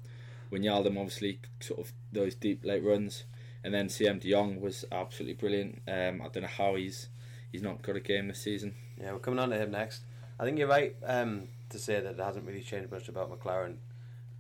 Wijnaldum 0.53 0.99
obviously 0.99 1.41
sort 1.61 1.81
of 1.81 1.93
those 2.13 2.35
deep 2.35 2.65
late 2.65 2.83
runs, 2.85 3.25
And 3.65 3.73
then 3.73 3.89
Siem 3.89 4.19
De 4.19 4.31
Jong 4.31 4.61
was 4.61 4.85
absolutely 4.93 5.35
brilliant. 5.35 5.81
Um, 5.89 6.21
I 6.23 6.29
don't 6.29 6.43
know 6.43 6.49
how 6.49 6.75
he's 6.75 7.09
he's 7.51 7.63
not 7.63 7.83
got 7.83 7.97
a 7.97 8.01
game 8.01 8.29
this 8.29 8.41
season. 8.43 8.75
Yeah, 9.01 9.13
we're 9.13 9.19
coming 9.21 9.41
on 9.41 9.51
to 9.51 9.59
him 9.59 9.71
next. 9.71 10.03
I 10.39 10.45
think 10.45 10.59
you're 10.59 10.69
right 10.69 10.95
um, 11.07 11.45
to 11.71 11.79
say 11.79 12.01
that 12.01 12.11
it 12.19 12.21
hasn't 12.21 12.47
really 12.47 12.63
changed 12.63 12.91
much 12.91 13.09
about 13.09 13.31
McClaren 13.31 13.77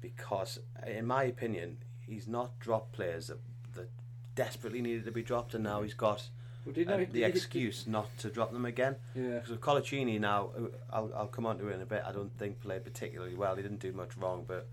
because, 0.00 0.58
in 0.86 1.06
my 1.06 1.24
opinion, 1.24 1.78
he's 2.06 2.26
not 2.28 2.58
dropped 2.60 2.92
players 2.92 3.28
that, 3.28 3.38
that 3.74 3.88
desperately 4.34 4.82
needed 4.82 5.04
to 5.06 5.12
be 5.12 5.22
dropped, 5.22 5.54
and 5.54 5.64
now 5.64 5.82
he's 5.82 5.94
got 5.94 6.28
Well, 6.66 6.74
did 6.74 6.80
you 6.82 6.86
know- 6.86 6.98
the 6.98 7.06
did 7.06 7.18
you- 7.20 7.24
excuse 7.26 7.86
not 7.86 8.16
to 8.18 8.28
drop 8.30 8.52
them 8.52 8.64
again. 8.66 8.96
Yeah. 9.14 9.34
Because 9.36 9.50
with 9.50 9.60
Coloccini 9.60 10.20
now, 10.20 10.50
uh, 10.56 10.60
I'll, 10.92 11.12
I'll 11.14 11.26
come 11.28 11.46
on 11.46 11.58
to 11.58 11.68
it 11.68 11.74
in 11.76 11.80
a 11.80 11.86
bit. 11.86 12.02
I 12.06 12.12
don't 12.12 12.36
think 12.38 12.60
played 12.60 12.84
particularly 12.84 13.34
well. 13.36 13.56
He 13.56 13.62
didn't 13.62 13.80
do 13.80 13.92
much 13.92 14.16
wrong, 14.16 14.44
but 14.46 14.66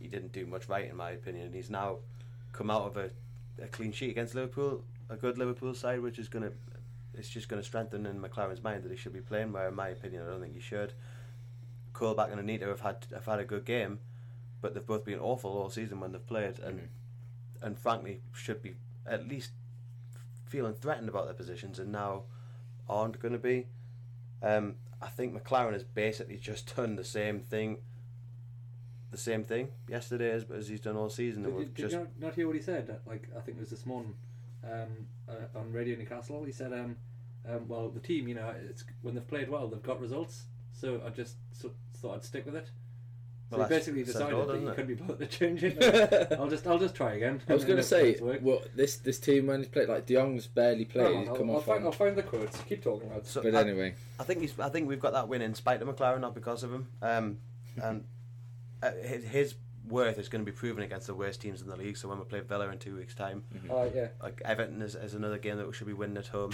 he 0.00 0.08
didn't 0.08 0.32
do 0.32 0.46
much 0.46 0.68
right 0.68 0.88
in 0.88 0.96
my 0.96 1.10
opinion. 1.10 1.52
He's 1.52 1.70
now 1.70 1.98
come 2.52 2.70
out 2.70 2.82
of 2.82 2.96
a, 2.96 3.10
a 3.62 3.66
clean 3.68 3.92
sheet 3.92 4.10
against 4.10 4.34
Liverpool, 4.34 4.82
a 5.08 5.16
good 5.16 5.38
Liverpool 5.38 5.74
side, 5.74 6.00
which 6.00 6.18
is 6.18 6.28
going 6.28 6.44
to 6.44 6.52
it's 7.14 7.28
just 7.28 7.48
going 7.48 7.60
to 7.60 7.66
strengthen 7.66 8.06
in 8.06 8.20
McClaren's 8.20 8.62
mind 8.62 8.82
that 8.84 8.90
he 8.90 8.96
should 8.96 9.12
be 9.12 9.20
playing. 9.20 9.52
Where 9.52 9.68
in 9.68 9.74
my 9.74 9.88
opinion, 9.88 10.22
I 10.22 10.30
don't 10.30 10.40
think 10.40 10.54
he 10.54 10.60
should. 10.60 10.92
Colback 11.92 12.30
and 12.30 12.40
Anita 12.40 12.66
have 12.66 12.80
had 12.80 13.06
have 13.12 13.26
had 13.26 13.40
a 13.40 13.44
good 13.44 13.64
game, 13.64 13.98
but 14.60 14.74
they've 14.74 14.86
both 14.86 15.04
been 15.04 15.18
awful 15.18 15.50
all 15.50 15.70
season 15.70 16.00
when 16.00 16.12
they've 16.12 16.26
played, 16.26 16.58
and 16.58 16.88
and 17.62 17.78
frankly 17.78 18.20
should 18.32 18.62
be 18.62 18.74
at 19.06 19.28
least 19.28 19.50
feeling 20.46 20.74
threatened 20.74 21.08
about 21.08 21.26
their 21.26 21.34
positions, 21.34 21.78
and 21.78 21.92
now 21.92 22.24
aren't 22.88 23.20
going 23.20 23.32
to 23.32 23.38
be. 23.38 23.66
Um, 24.42 24.76
I 25.02 25.08
think 25.08 25.34
McClaren 25.34 25.72
has 25.72 25.84
basically 25.84 26.36
just 26.36 26.74
done 26.76 26.96
the 26.96 27.04
same 27.04 27.40
thing, 27.40 27.78
the 29.10 29.18
same 29.18 29.44
thing 29.44 29.68
yesterday 29.88 30.30
as, 30.30 30.44
as 30.54 30.68
he's 30.68 30.80
done 30.80 30.96
all 30.96 31.10
season. 31.10 31.42
Did, 31.42 31.52
and 31.52 31.58
you, 31.60 31.66
did 31.66 31.76
just 31.76 31.92
you 31.92 31.98
not, 31.98 32.08
not 32.20 32.34
hear 32.34 32.46
what 32.46 32.56
he 32.56 32.62
said? 32.62 33.00
Like 33.06 33.28
I 33.36 33.40
think 33.40 33.58
it 33.58 33.60
was 33.60 33.70
this 33.70 33.86
morning 33.86 34.14
um, 34.64 35.06
uh, 35.28 35.58
on 35.58 35.72
Radio 35.72 35.96
Newcastle. 35.96 36.44
He 36.44 36.52
said, 36.52 36.72
um, 36.72 36.96
um, 37.48 37.68
"Well, 37.68 37.88
the 37.88 38.00
team, 38.00 38.28
you 38.28 38.34
know, 38.34 38.54
it's 38.68 38.84
when 39.02 39.14
they've 39.14 39.26
played 39.26 39.48
well, 39.48 39.68
they've 39.68 39.82
got 39.82 40.00
results. 40.00 40.44
So 40.72 41.00
I 41.04 41.10
just 41.10 41.36
so, 41.52 41.72
thought 41.96 42.16
I'd 42.16 42.24
stick 42.24 42.46
with 42.46 42.54
it." 42.54 42.70
So 43.50 43.58
Well, 43.58 43.66
he 43.66 43.74
basically 43.74 44.04
decided 44.04 44.34
all, 44.34 44.46
that 44.46 44.60
he 44.60 44.66
couldn't 44.66 44.86
be 44.86 44.94
bothered 44.94 45.18
to 45.18 45.26
change 45.26 45.64
it. 45.64 46.32
I'll 46.38 46.48
just 46.48 46.64
I'll 46.68 46.78
just 46.78 46.94
try 46.94 47.14
again. 47.14 47.42
I 47.48 47.54
was 47.54 47.64
going 47.66 47.78
to 47.78 47.82
say, 47.82 48.16
well, 48.20 48.62
this 48.76 48.98
this 48.98 49.18
team 49.18 49.48
when 49.48 49.58
he's 49.58 49.68
played 49.68 49.88
like 49.88 50.06
De 50.06 50.14
Jong's 50.14 50.46
barely 50.46 50.84
played. 50.84 51.06
Hang 51.06 51.16
on, 51.16 51.28
I'll, 51.30 51.36
come 51.36 51.50
I'll 51.50 51.56
off 51.56 51.66
find, 51.66 51.80
on. 51.80 51.86
I'll 51.86 51.92
find 51.92 52.14
the 52.14 52.22
quotes. 52.22 52.60
Keep 52.62 52.84
talking 52.84 53.10
about. 53.10 53.26
so 53.26 53.42
But 53.42 53.56
I, 53.56 53.62
anyway, 53.62 53.94
I 54.20 54.22
think 54.22 54.40
he's. 54.40 54.56
I 54.60 54.68
think 54.68 54.88
we've 54.88 55.00
got 55.00 55.14
that 55.14 55.26
win 55.26 55.42
in 55.42 55.54
spite 55.54 55.82
of 55.82 55.88
McClaren, 55.88 56.20
not 56.20 56.34
because 56.34 56.62
of 56.62 56.72
him. 56.72 56.86
Um, 57.02 57.38
and 57.82 58.04
uh, 58.82 58.92
his, 59.02 59.24
his 59.24 59.54
worth 59.88 60.18
is 60.18 60.28
going 60.28 60.44
to 60.44 60.50
be 60.50 60.56
proven 60.56 60.82
against 60.82 61.06
the 61.06 61.14
worst 61.14 61.40
teams 61.40 61.62
in 61.62 61.68
the 61.68 61.76
league. 61.76 61.96
So 61.96 62.08
when 62.08 62.18
we 62.18 62.24
play 62.24 62.40
Villa 62.40 62.68
in 62.70 62.78
two 62.78 62.96
weeks' 62.96 63.14
time, 63.14 63.44
Uh, 63.68 63.88
yeah. 63.94 64.08
like 64.22 64.40
Everton 64.44 64.82
is, 64.82 64.94
is 64.94 65.14
another 65.14 65.38
game 65.38 65.56
that 65.58 65.66
we 65.66 65.72
should 65.72 65.86
be 65.86 65.92
winning 65.92 66.16
at 66.18 66.28
home. 66.28 66.52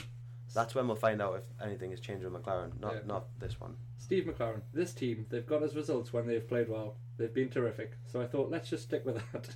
That's 0.55 0.75
when 0.75 0.87
we'll 0.87 0.97
find 0.97 1.21
out 1.21 1.35
if 1.37 1.43
anything 1.67 1.91
has 1.91 2.01
changed 2.01 2.25
with 2.25 2.33
McClaren. 2.33 2.81
Not 2.81 2.95
Yeah. 2.95 3.01
not 3.05 3.27
this 3.39 3.61
one. 3.61 3.77
Steve 3.99 4.25
McClaren, 4.25 4.63
this 4.73 4.95
team, 4.95 5.27
they've 5.29 5.45
got 5.47 5.63
us 5.63 5.75
results 5.75 6.13
when 6.13 6.27
they've 6.27 6.47
played 6.49 6.69
well. 6.69 6.97
They've 7.19 7.35
been 7.35 7.49
terrific. 7.51 7.93
So 8.07 8.21
I 8.23 8.27
thought, 8.27 8.51
let's 8.51 8.71
just 8.71 8.85
stick 8.85 9.05
with 9.05 9.21
that. 9.33 9.49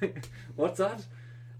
What's 0.56 0.78
that? 0.78 1.04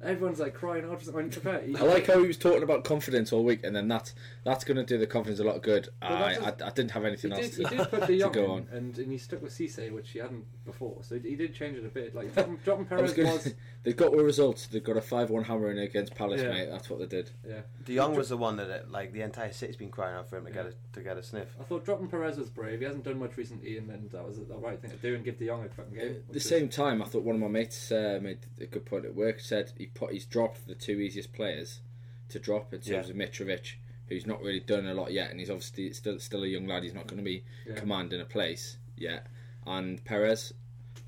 Everyone's 0.05 0.41
like 0.41 0.55
crying 0.55 0.85
out 0.85 0.99
for 0.99 1.05
something. 1.07 1.31
To 1.31 1.41
fair, 1.41 1.61
he- 1.63 1.77
I 1.77 1.81
like 1.83 2.07
how 2.07 2.21
he 2.21 2.27
was 2.27 2.37
talking 2.37 2.63
about 2.63 2.85
confidence 2.85 3.33
all 3.33 3.43
week, 3.45 3.65
and 3.65 3.75
then 3.75 3.89
that's 3.89 4.15
that's 4.45 4.65
going 4.65 4.77
to 4.77 4.85
do 4.85 4.99
the 4.99 5.07
confidence 5.07 5.41
a 5.41 5.45
lot 5.45 5.57
of 5.57 5.63
good. 5.63 5.89
I, 6.03 6.35
that's 6.39 6.63
I 6.63 6.67
I 6.67 6.71
didn't 6.71 6.91
have 6.93 7.03
He 7.03 7.09
anything 7.09 7.33
else 7.33 7.49
did, 7.49 7.57
he 7.57 7.65
to, 7.65 7.77
did 7.77 7.91
put 7.91 8.01
to 8.07 8.07
De 8.07 8.19
Jong 8.21 8.33
go 8.33 8.51
on. 8.53 8.69
and, 8.73 8.97
and 8.99 9.11
he 9.11 9.19
stuck 9.19 9.43
with 9.43 9.53
Cisse, 9.53 9.91
which 9.93 10.11
he 10.11 10.19
hadn't 10.19 10.45
before. 10.65 10.99
So 11.03 11.19
he, 11.19 11.31
he 11.31 11.37
did 11.37 11.55
change 11.55 11.77
it 11.79 11.85
a 11.85 11.89
bit. 11.89 12.15
Like 12.15 12.33
dropping, 12.35 12.57
dropping 12.65 12.87
I 12.91 13.01
was 13.01 13.13
Perez 13.13 13.27
gonna, 13.31 13.37
was, 13.37 13.55
they've 13.83 13.97
got 13.97 14.13
the 14.13 14.23
results. 14.23 14.67
They've 14.67 14.85
got 14.85 14.97
a 14.97 15.01
five-one 15.01 15.45
hammering 15.45 15.79
against 15.79 16.15
Palace, 16.15 16.43
Yeah. 16.43 16.51
mate. 16.51 16.69
That's 16.71 16.89
what 16.91 16.99
they 17.01 17.07
did. 17.07 17.31
yeah. 17.49 17.61
De 17.85 17.95
Jong 17.97 18.15
was 18.15 18.29
the 18.29 18.37
one 18.37 18.57
that 18.57 18.71
uh, 18.71 18.79
like 18.91 19.13
the 19.13 19.23
entire 19.23 19.53
city's 19.53 19.77
been 19.77 19.91
crying 19.91 20.17
out 20.17 20.29
for 20.29 20.37
him 20.39 20.45
to 20.47 20.51
get 20.51 20.67
a, 20.67 20.75
to 20.95 21.01
get 21.01 21.17
a 21.17 21.23
sniff. 21.23 21.49
I 21.61 21.65
thought 21.65 21.85
dropping 21.85 22.09
Perez 22.09 22.39
was 22.39 22.49
brave. 22.51 22.79
He 22.81 22.85
hasn't 22.85 23.05
done 23.05 23.19
much 23.19 23.37
recently, 23.37 23.79
and 23.79 23.89
then 23.89 24.09
that 24.13 24.27
was 24.27 24.39
the 24.39 24.57
right 24.57 24.81
thing 24.81 24.91
to 24.91 24.97
do 24.97 25.15
and 25.15 25.25
give 25.25 25.39
De 25.39 25.47
Jong 25.47 25.65
a 25.65 25.69
fucking 25.69 25.95
game. 25.95 26.17
At 26.29 26.33
the 26.35 26.41
same 26.41 26.69
time, 26.69 27.03
I 27.03 27.07
thought 27.07 27.23
one 27.23 27.35
of 27.37 27.41
my 27.41 27.49
mates 27.49 27.91
uh, 27.93 28.19
made 28.23 28.39
a 28.61 28.67
good 28.67 28.85
point 28.87 29.05
at 29.05 29.15
work. 29.15 29.41
Said 29.41 29.73
he 29.79 29.87
put 29.95 30.13
he's 30.13 30.27
dropped 30.27 30.67
the 30.67 30.75
two 30.75 30.99
easiest 31.01 31.33
players 31.33 31.81
to 32.29 32.39
drop 32.39 32.73
in 32.75 32.81
terms 32.81 33.07
Yeah. 33.09 33.13
of 33.13 33.17
Mitrovic, 33.17 33.75
who's 34.09 34.27
not 34.27 34.43
really 34.43 34.61
done 34.61 34.87
a 34.87 34.95
lot 34.95 35.13
yet, 35.13 35.31
and 35.31 35.39
he's 35.41 35.51
obviously 35.51 35.93
still 35.93 36.19
still 36.19 36.43
a 36.45 36.47
young 36.49 36.67
lad. 36.67 36.83
He's 36.83 36.95
not 36.95 37.07
going 37.07 37.19
to 37.19 37.25
be 37.25 37.45
Yeah. 37.67 37.75
commanding 37.75 38.21
a 38.21 38.25
place 38.25 38.77
yet. 38.97 39.27
And 39.67 40.05
Perez, 40.05 40.53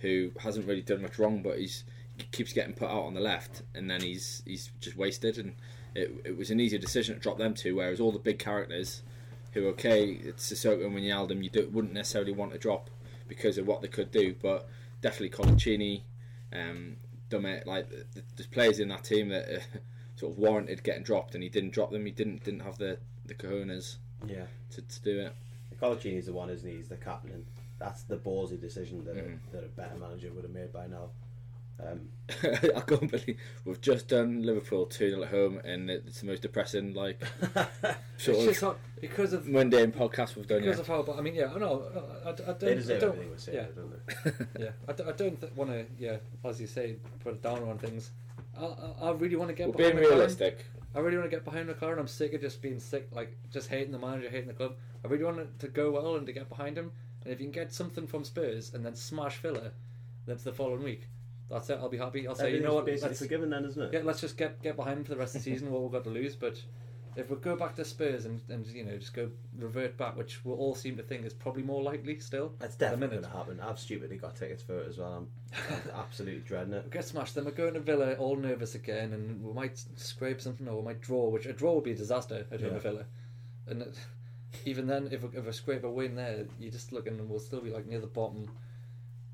who 0.01 0.33
hasn't 0.39 0.67
really 0.67 0.83
done 0.83 1.03
much 1.03 1.19
wrong, 1.19 1.43
but 1.43 1.59
he's 1.59 1.85
he 2.17 2.25
keeps 2.33 2.53
getting 2.55 2.73
put 2.73 2.89
out 2.89 3.03
on 3.05 3.13
the 3.15 3.21
left, 3.21 3.63
and 3.75 3.91
then 3.91 4.01
he's 4.03 4.43
he's 4.47 4.71
just 4.81 4.97
wasted. 4.97 5.37
And 5.39 5.55
it, 5.95 6.11
it 6.25 6.37
was 6.37 6.51
an 6.51 6.61
easier 6.61 6.79
decision 6.79 7.15
to 7.15 7.21
drop 7.21 7.39
them 7.39 7.55
two, 7.55 7.77
whereas 7.77 8.01
all 8.01 8.13
the 8.13 8.19
big 8.19 8.39
characters, 8.39 9.03
who 9.53 9.67
okay, 9.69 10.05
it's 10.13 10.51
Sissoko 10.53 10.87
and 10.87 10.95
Wijnaldum, 10.95 11.43
you 11.43 11.51
do, 11.51 11.69
wouldn't 11.71 11.93
necessarily 11.95 12.33
want 12.33 12.53
to 12.53 12.59
drop 12.59 12.91
because 13.29 13.59
of 13.59 13.67
what 13.67 13.83
they 13.83 13.89
could 13.89 14.11
do, 14.11 14.35
but 14.41 14.69
definitely 15.01 15.31
Coloccini, 15.31 16.03
um, 16.53 16.97
Dummett, 17.31 17.67
like 17.67 17.91
th- 17.91 18.05
th- 18.15 18.27
there's 18.37 18.47
players 18.47 18.79
in 18.81 18.89
that 18.89 19.05
team 19.05 19.29
that 19.31 19.49
uh, 19.49 19.61
sort 20.17 20.33
of 20.33 20.39
warranted 20.39 20.83
getting 20.83 21.03
dropped, 21.03 21.35
and 21.35 21.43
he 21.43 21.49
didn't 21.49 21.71
drop 21.71 21.91
them. 21.91 22.05
He 22.07 22.13
didn't 22.13 22.45
didn't 22.45 22.61
have 22.61 22.79
the 22.79 22.99
the 23.27 23.35
cojones 23.35 23.97
Yeah. 24.27 24.47
to, 24.73 24.83
to 24.83 25.03
do 25.03 25.21
it. 25.21 25.33
Coloccini's 25.81 26.27
the 26.27 26.33
one, 26.33 26.49
isn't 26.51 26.69
he? 26.69 26.77
He's 26.77 26.89
the 26.89 26.97
captain. 26.97 27.45
That's 27.79 28.03
the 28.05 28.17
ballsy 28.17 28.59
decision 28.59 29.05
that, 29.05 29.17
Mhm. 29.17 29.39
a, 29.51 29.53
that 29.57 29.65
a 29.65 29.69
better 29.69 29.97
manager 29.97 30.33
would 30.33 30.45
have 30.45 30.53
made 30.53 30.73
by 30.73 30.87
now. 30.87 31.11
Um, 31.79 32.09
I 32.43 32.81
can't 32.81 33.11
believe 33.11 33.39
we've 33.67 33.81
just 33.81 34.09
done 34.09 34.43
Liverpool 34.43 34.87
two 34.87 35.11
0 35.11 35.23
at 35.25 35.29
home, 35.29 35.59
and 35.65 35.91
it's 35.91 36.21
the 36.21 36.27
most 36.27 36.43
depressing 36.43 36.95
like 36.95 37.21
It's 37.55 38.25
sort 38.25 38.39
just 38.39 38.63
of 38.63 38.69
not 38.69 38.79
because 39.01 39.33
of 39.35 39.47
mundane 39.47 39.93
podcast 39.93 40.37
we've 40.37 40.47
done 40.47 40.61
because 40.61 40.79
yet. 40.79 40.81
of 40.81 40.87
how. 40.89 41.03
But 41.03 41.19
I 41.19 41.21
mean, 41.21 41.35
yeah, 41.35 41.53
I 41.55 41.59
know. 41.59 41.85
I, 42.25 42.29
I, 42.29 42.33
I 42.33 42.35
don't. 42.35 42.59
they 42.61 42.71
I 42.73 42.75
deserve 42.75 43.01
don't, 43.01 43.09
everything 43.11 43.31
we're 43.31 43.39
saying, 43.39 43.59
yeah. 43.59 43.67
don't 43.77 44.07
they? 44.57 44.65
yeah, 44.65 44.71
I, 44.89 44.93
d- 44.93 45.05
I 45.07 45.13
don't 45.13 45.39
th- 45.41 45.53
want 45.55 45.71
to, 45.71 45.85
yeah, 45.99 46.17
as 46.45 46.61
you 46.61 46.67
say, 46.67 46.97
put 47.23 47.35
a 47.35 47.37
downer 47.37 47.69
on 47.69 47.79
things. 47.79 48.11
I, 48.59 48.65
I, 48.65 49.09
I 49.09 49.13
really 49.13 49.37
want 49.37 49.51
to 49.51 49.55
get 49.55 49.69
We're 49.69 49.75
behind 49.75 49.97
being 49.97 50.07
McClaren. 50.09 50.11
realistic. 50.13 50.65
I 50.95 51.01
really 51.01 51.19
want 51.19 51.31
to 51.31 51.37
get 51.37 51.45
behind 51.45 51.69
McClaren. 51.69 51.99
I'm 51.99 52.09
sick 52.09 52.33
of 52.33 52.41
just 52.41 52.63
being 52.63 52.81
sick, 52.81 53.09
like 53.13 53.37
just 53.53 53.69
hating 53.69 53.93
the 53.93 53.99
manager, 53.99 54.31
hating 54.31 54.49
the 54.49 54.55
club. 54.55 54.77
I 55.05 55.09
really 55.09 55.25
want 55.25 55.41
it 55.41 55.59
to 55.59 55.69
go 55.69 55.91
well 55.91 56.17
and 56.17 56.27
to 56.27 56.33
get 56.33 56.49
behind 56.49 56.79
him. 56.79 56.91
And 57.23 57.35
if 57.35 57.39
you 57.39 57.45
can 57.47 57.53
get 57.53 57.73
something 57.75 58.07
from 58.07 58.25
Spurs 58.25 58.73
and 58.73 58.85
then 58.85 58.95
smash 58.95 59.37
Villa, 59.43 59.73
that's 60.27 60.43
the 60.43 60.53
following 60.55 60.83
week, 60.83 61.07
that's 61.51 61.71
it. 61.71 61.79
I'll 61.81 61.89
be 61.89 61.99
happy. 61.99 62.27
I'll 62.27 62.35
say, 62.35 62.55
you 62.55 62.61
know 62.61 62.75
what, 62.75 62.87
basically 62.87 63.09
let's, 63.11 63.21
forgiven 63.21 63.51
then, 63.51 63.65
isn't 63.65 63.81
it? 63.83 63.91
yeah, 63.93 64.01
let's 64.05 64.21
just 64.21 64.37
get 64.37 64.63
get 64.63 64.77
behind 64.77 65.07
for 65.07 65.13
the 65.13 65.19
rest 65.19 65.37
of 65.37 65.45
the 65.45 65.51
season. 65.51 65.71
what 65.71 65.83
we've 65.83 65.93
got 65.93 66.05
to 66.05 66.11
lose, 66.11 66.37
but 66.37 66.61
if 67.17 67.31
we 67.31 67.37
go 67.37 67.57
back 67.57 67.75
to 67.77 67.85
Spurs 67.85 68.27
and, 68.27 68.43
and 68.51 68.67
you 68.67 68.85
know 68.85 68.97
just 68.99 69.15
go 69.15 69.31
revert 69.59 69.97
back, 69.97 70.17
which 70.17 70.45
we 70.45 70.53
all 70.53 70.75
seem 70.75 70.97
to 70.99 71.03
think 71.03 71.25
is 71.25 71.33
probably 71.33 71.63
more 71.63 71.83
likely 71.83 72.21
still. 72.21 72.53
That's 72.59 72.77
definitely 72.77 73.19
going 73.19 73.31
to 73.31 73.37
happen. 73.37 73.61
I've 73.61 73.79
stupidly 73.79 74.19
got 74.19 74.37
tickets 74.37 74.63
for 74.63 74.81
it 74.81 74.89
as 74.89 74.99
well. 74.99 75.15
I'm, 75.15 75.29
I'm 75.71 75.91
absolutely 75.99 76.43
dreading 76.43 76.75
it. 76.75 76.85
We 76.85 76.91
get 76.91 77.05
smashed. 77.07 77.35
Then 77.35 77.47
we're 77.47 77.53
going 77.53 77.75
to 77.75 77.81
Villa, 77.81 78.15
all 78.15 78.37
nervous 78.37 78.75
again, 78.75 79.15
and 79.15 79.43
we 79.43 79.53
might 79.53 79.83
scrape 79.97 80.41
something, 80.41 80.69
or 80.69 80.77
we 80.77 80.83
might 80.83 81.01
draw. 81.01 81.29
Which 81.31 81.47
a 81.47 81.53
draw 81.55 81.75
would 81.75 81.85
be 81.85 81.93
a 81.93 81.97
disaster 81.97 82.47
at 82.51 82.61
home 82.61 82.73
Yeah. 82.75 82.79
Villa. 82.81 83.05
And 83.67 83.83
it, 83.83 83.99
even 84.67 84.87
then, 84.87 85.09
if 85.11 85.23
we, 85.23 85.39
if 85.39 85.47
we 85.47 85.53
scrape 85.53 85.85
a 85.85 85.91
win 85.91 86.17
there, 86.17 86.45
you're 86.61 86.73
just 86.73 86.93
looking, 86.93 87.19
and 87.19 87.31
we'll 87.31 87.41
still 87.41 87.61
be 87.61 87.71
like 87.71 87.87
near 87.87 88.01
the 88.01 88.07
bottom. 88.07 88.51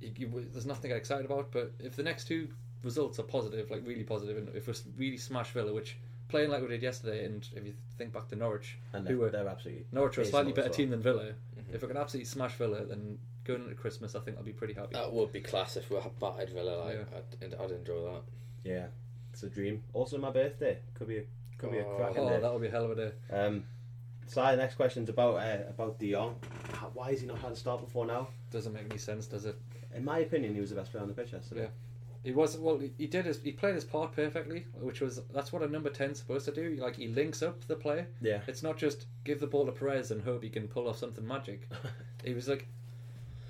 You, 0.02 0.12
you, 0.16 0.46
there's 0.52 0.66
nothing 0.66 0.82
to 0.82 0.88
get 0.88 0.96
excited 0.96 1.24
about. 1.24 1.50
But 1.52 1.72
if 1.78 1.96
the 1.96 2.02
next 2.02 2.26
two 2.26 2.48
results 2.82 3.18
are 3.18 3.22
positive, 3.24 3.70
like 3.70 3.82
really 3.86 4.04
positive, 4.04 4.36
and 4.36 4.48
if 4.54 4.66
we 4.66 4.74
really 4.96 5.16
smash 5.16 5.50
Villa, 5.52 5.72
which 5.72 5.96
playing 6.28 6.50
like 6.50 6.62
we 6.62 6.68
did 6.68 6.82
yesterday, 6.82 7.24
and 7.24 7.46
if 7.54 7.64
you 7.64 7.74
think 7.98 8.12
back 8.12 8.28
to 8.28 8.36
Norwich, 8.36 8.78
And 8.92 9.06
who 9.06 9.18
were 9.18 9.30
they're 9.30 9.46
absolutely. 9.48 9.84
Norwich 9.92 10.18
are 10.18 10.22
a 10.22 10.24
slightly 10.26 10.52
better 10.52 10.70
off. 10.70 10.76
team 10.76 10.90
than 10.90 11.00
Villa. 11.02 11.32
If 11.72 11.82
we 11.82 11.88
can 11.88 11.96
absolutely 11.96 12.26
smash 12.26 12.54
Villa, 12.56 12.84
then 12.84 13.18
going 13.44 13.62
into 13.62 13.74
Christmas, 13.74 14.14
I 14.14 14.20
think 14.20 14.36
I'll 14.36 14.42
be 14.44 14.52
pretty 14.52 14.74
happy. 14.74 14.90
That 14.94 15.12
would 15.12 15.32
be 15.32 15.40
class 15.40 15.76
if 15.76 15.90
we 15.90 15.96
had 15.98 16.18
battered 16.18 16.50
Villa. 16.50 16.84
Like, 16.84 17.06
Yeah. 17.40 17.46
I'd, 17.46 17.54
I'd 17.54 17.70
enjoy 17.70 18.02
that. 18.12 18.22
Yeah, 18.64 18.86
it's 19.32 19.42
a 19.42 19.48
dream. 19.50 19.82
Also, 19.92 20.18
my 20.18 20.30
birthday 20.30 20.78
could 20.94 21.08
be 21.08 21.18
a, 21.18 21.24
could 21.58 21.70
be 21.72 21.78
a 21.78 21.86
Oh. 21.86 21.96
cracking 21.96 22.22
oh, 22.24 22.28
day. 22.28 22.40
that 22.40 22.52
would 22.52 22.62
be 22.62 22.68
a 22.68 22.70
hell 22.70 22.84
of 22.84 22.90
a 22.92 22.94
day. 22.96 23.12
Um, 23.30 23.64
so 24.26 24.40
the 24.42 24.56
next 24.56 24.76
question's 24.76 25.08
about 25.08 25.34
uh, 25.36 25.68
about 25.68 25.98
Dion. 25.98 26.36
Why 26.94 27.10
has 27.10 27.20
he 27.20 27.26
not 27.26 27.38
had 27.38 27.52
a 27.52 27.56
start 27.56 27.80
before 27.80 28.06
now? 28.06 28.28
Doesn't 28.50 28.72
make 28.72 28.84
any 28.88 28.98
sense, 28.98 29.26
does 29.26 29.44
it? 29.44 29.56
In 29.94 30.04
my 30.04 30.18
opinion, 30.18 30.54
he 30.54 30.60
was 30.60 30.70
the 30.70 30.76
best 30.76 30.90
player 30.90 31.02
on 31.02 31.08
the 31.08 31.14
pitch 31.14 31.32
yesterday. 31.32 31.62
Yeah. 31.62 31.68
He 32.24 32.30
was 32.32 32.56
well. 32.56 32.78
he- 32.78 32.92
He 32.98 33.06
did 33.06 33.24
his. 33.26 33.40
He 33.42 33.52
played 33.52 33.74
his 33.74 33.84
part 33.84 34.12
perfectly, 34.14 34.64
which 34.80 35.00
was 35.00 35.20
that's 35.34 35.52
what 35.52 35.62
a 35.62 35.68
number 35.68 35.90
10's 35.90 36.18
supposed 36.20 36.44
to 36.46 36.52
do. 36.52 36.76
Like 36.80 36.96
he 36.96 37.08
links 37.08 37.42
up 37.42 37.66
the 37.66 37.74
play. 37.76 38.06
Yeah. 38.20 38.40
It's 38.46 38.62
not 38.62 38.78
just 38.78 39.06
give 39.24 39.40
the 39.40 39.46
ball 39.48 39.66
to 39.66 39.72
Perez 39.72 40.10
and 40.12 40.22
hope 40.22 40.42
he 40.42 40.48
can 40.48 40.68
pull 40.68 40.88
off 40.88 40.98
something 40.98 41.26
magic. 41.26 41.68
he 42.24 42.32
was 42.32 42.48
like 42.48 42.68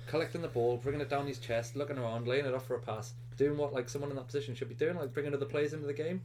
collecting 0.07 0.41
the 0.41 0.47
ball, 0.47 0.77
bringing 0.77 1.01
it 1.01 1.09
down 1.09 1.27
his 1.27 1.37
chest, 1.39 1.75
looking 1.75 1.97
around, 1.97 2.27
laying 2.27 2.45
it 2.45 2.53
off 2.53 2.65
for 2.65 2.75
a 2.75 2.79
pass, 2.79 3.13
doing 3.37 3.57
what 3.57 3.73
like 3.73 3.89
someone 3.89 4.09
in 4.09 4.15
that 4.17 4.25
position 4.27 4.55
should 4.55 4.69
be 4.69 4.75
doing, 4.75 4.95
like 4.97 5.13
bringing 5.13 5.33
other 5.33 5.45
players 5.45 5.73
into 5.73 5.85
the 5.85 5.93
game. 5.93 6.21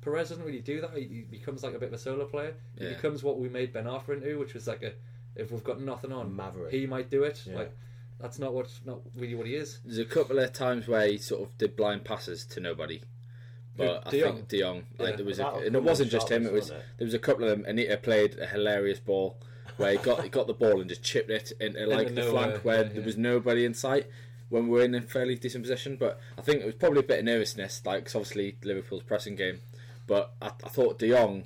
Perez 0.00 0.28
doesn't 0.28 0.44
really 0.44 0.60
do 0.60 0.80
that. 0.80 0.90
He, 0.96 1.02
he 1.02 1.20
becomes 1.22 1.62
like 1.64 1.74
a 1.74 1.78
bit 1.78 1.88
of 1.88 1.94
a 1.94 1.98
solo 1.98 2.24
player. 2.26 2.54
He 2.78 2.86
becomes 2.88 3.22
what 3.24 3.38
we 3.40 3.48
made 3.48 3.72
Ben 3.72 3.84
Arfa 3.84 4.10
into, 4.10 4.38
which 4.38 4.54
was 4.54 4.68
like 4.68 4.82
a 4.82 4.92
if 5.34 5.50
we've 5.52 5.64
got 5.64 5.80
nothing 5.80 6.12
on, 6.12 6.34
Maverick. 6.34 6.72
he 6.72 6.86
might 6.86 7.10
do 7.10 7.24
it. 7.24 7.42
Yeah. 7.46 7.56
Like 7.56 7.76
that's 8.20 8.38
not 8.38 8.52
what 8.52 8.68
not 8.84 9.00
really 9.16 9.34
what 9.34 9.46
he 9.46 9.54
is. 9.54 9.80
There's 9.84 9.98
a 9.98 10.04
couple 10.04 10.38
of 10.38 10.52
times 10.52 10.88
where 10.88 11.06
he 11.06 11.18
sort 11.18 11.42
of 11.42 11.56
did 11.58 11.76
blind 11.76 12.04
passes 12.04 12.44
to 12.46 12.60
nobody. 12.60 13.02
But 13.76 14.08
I 14.08 14.10
Jong? 14.10 14.34
think 14.36 14.48
De 14.48 14.58
Jong, 14.60 14.86
like 14.98 15.10
Yeah. 15.10 15.16
there 15.16 15.24
was, 15.26 15.38
a, 15.38 15.46
and 15.46 15.76
it 15.76 15.82
wasn't 15.84 16.10
just 16.10 16.30
him. 16.30 16.44
It 16.46 16.52
was 16.52 16.70
it? 16.70 16.82
there 16.98 17.04
was 17.04 17.14
a 17.14 17.18
couple 17.18 17.44
of 17.44 17.50
them. 17.50 17.64
Anita 17.64 17.96
played 17.96 18.36
a 18.38 18.46
hilarious 18.46 18.98
ball 18.98 19.36
where 19.76 19.92
he 19.92 19.98
got 19.98 20.22
he 20.24 20.28
got 20.28 20.48
the 20.48 20.52
ball 20.54 20.80
and 20.80 20.88
just 20.88 21.02
chipped 21.04 21.30
it 21.30 21.52
into 21.60 21.86
like 21.86 22.08
the 22.08 22.14
nowhere, 22.14 22.30
flank 22.32 22.64
where 22.64 22.82
yeah, 22.84 22.92
there 22.94 23.02
was 23.04 23.16
nobody 23.16 23.64
in 23.64 23.74
sight 23.74 24.06
when 24.48 24.64
we 24.66 24.78
were 24.78 24.84
in 24.84 24.94
a 24.96 25.00
fairly 25.02 25.36
decent 25.36 25.62
position. 25.62 25.96
But 25.96 26.18
I 26.36 26.40
think 26.42 26.60
it 26.60 26.66
was 26.66 26.74
probably 26.74 27.00
a 27.00 27.04
bit 27.04 27.20
of 27.20 27.24
nervousness, 27.26 27.82
like 27.86 28.06
'cause 28.06 28.16
obviously 28.16 28.56
Liverpool's 28.64 29.04
pressing 29.04 29.36
game. 29.36 29.60
But 30.08 30.32
I, 30.42 30.46
I 30.64 30.68
thought 30.70 30.98
De 30.98 31.10
Jong 31.10 31.44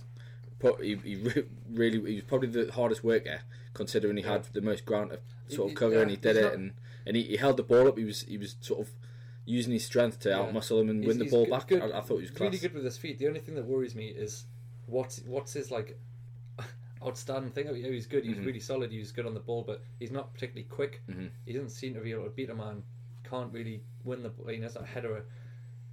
put 0.59 0.83
he, 0.83 0.95
he 0.97 1.17
re- 1.17 1.45
really 1.71 1.99
he 2.09 2.15
was 2.15 2.25
probably 2.25 2.49
the 2.49 2.73
hardest 2.73 3.05
worker 3.05 3.41
considering 3.75 4.17
he 4.17 4.23
had 4.23 4.45
the 4.53 4.61
most 4.61 4.85
ground 4.85 5.11
to 5.49 5.55
sort 5.55 5.71
of 5.71 5.77
cover 5.77 5.95
yeah, 5.95 6.01
and 6.03 6.11
he 6.11 6.17
did 6.17 6.37
it 6.37 6.43
not- 6.43 6.55
and 6.55 6.73
and 7.07 7.17
he, 7.17 7.23
he 7.25 7.37
held 7.37 7.57
the 7.57 7.63
ball 7.63 7.89
up. 7.89 7.99
He 7.99 8.05
was 8.05 8.23
he 8.23 8.39
was 8.39 8.57
sort 8.61 8.81
of 8.81 8.93
using 9.45 9.73
his 9.73 9.85
strength 9.85 10.21
to 10.21 10.29
Yeah. 10.29 10.37
outmuscle 10.39 10.81
him 10.81 10.89
and 10.91 11.03
He's- 11.03 11.09
win 11.09 11.19
the 11.19 11.31
ball 11.31 11.45
good- 11.45 11.51
back. 11.51 11.69
good- 11.69 11.83
I, 11.83 11.99
I 11.99 12.01
thought 12.01 12.17
he 12.17 12.23
was 12.23 12.31
class. 12.31 12.41
really 12.49 12.59
good 12.59 12.75
with 12.75 12.85
his 12.85 12.97
feet. 12.99 13.19
The 13.19 13.27
only 13.29 13.41
thing 13.41 13.55
that 13.57 13.65
worries 13.67 13.95
me 13.95 14.07
is 14.09 14.45
what's 14.87 15.21
what's 15.23 15.53
his 15.55 15.71
like 15.71 15.99
outstanding 17.05 17.51
thing. 17.51 17.67
Oh, 17.69 17.75
He's 17.75 18.07
good. 18.07 18.25
He's 18.25 18.37
Mhm. 18.37 18.47
really 18.47 18.61
solid. 18.61 18.93
He's 18.93 19.11
good 19.13 19.27
on 19.27 19.35
the 19.35 19.41
ball, 19.41 19.63
but 19.67 19.83
he's 19.99 20.11
not 20.13 20.33
particularly 20.33 20.69
quick. 20.69 21.03
Mhm. 21.11 21.31
He 21.47 21.53
doesn't 21.53 21.71
seem 21.71 21.95
to 21.95 22.01
be 22.01 22.13
able 22.13 22.25
to 22.25 22.31
beat 22.31 22.51
a 22.51 22.55
man. 22.55 22.83
Can't 23.25 23.53
really 23.53 23.83
win 24.05 24.23
the. 24.23 24.29
ball. 24.31 24.51
You 24.53 24.59
know, 24.61 24.67
it's 24.67 24.75
not 24.77 24.85
a 24.85 24.87
header, 24.87 25.25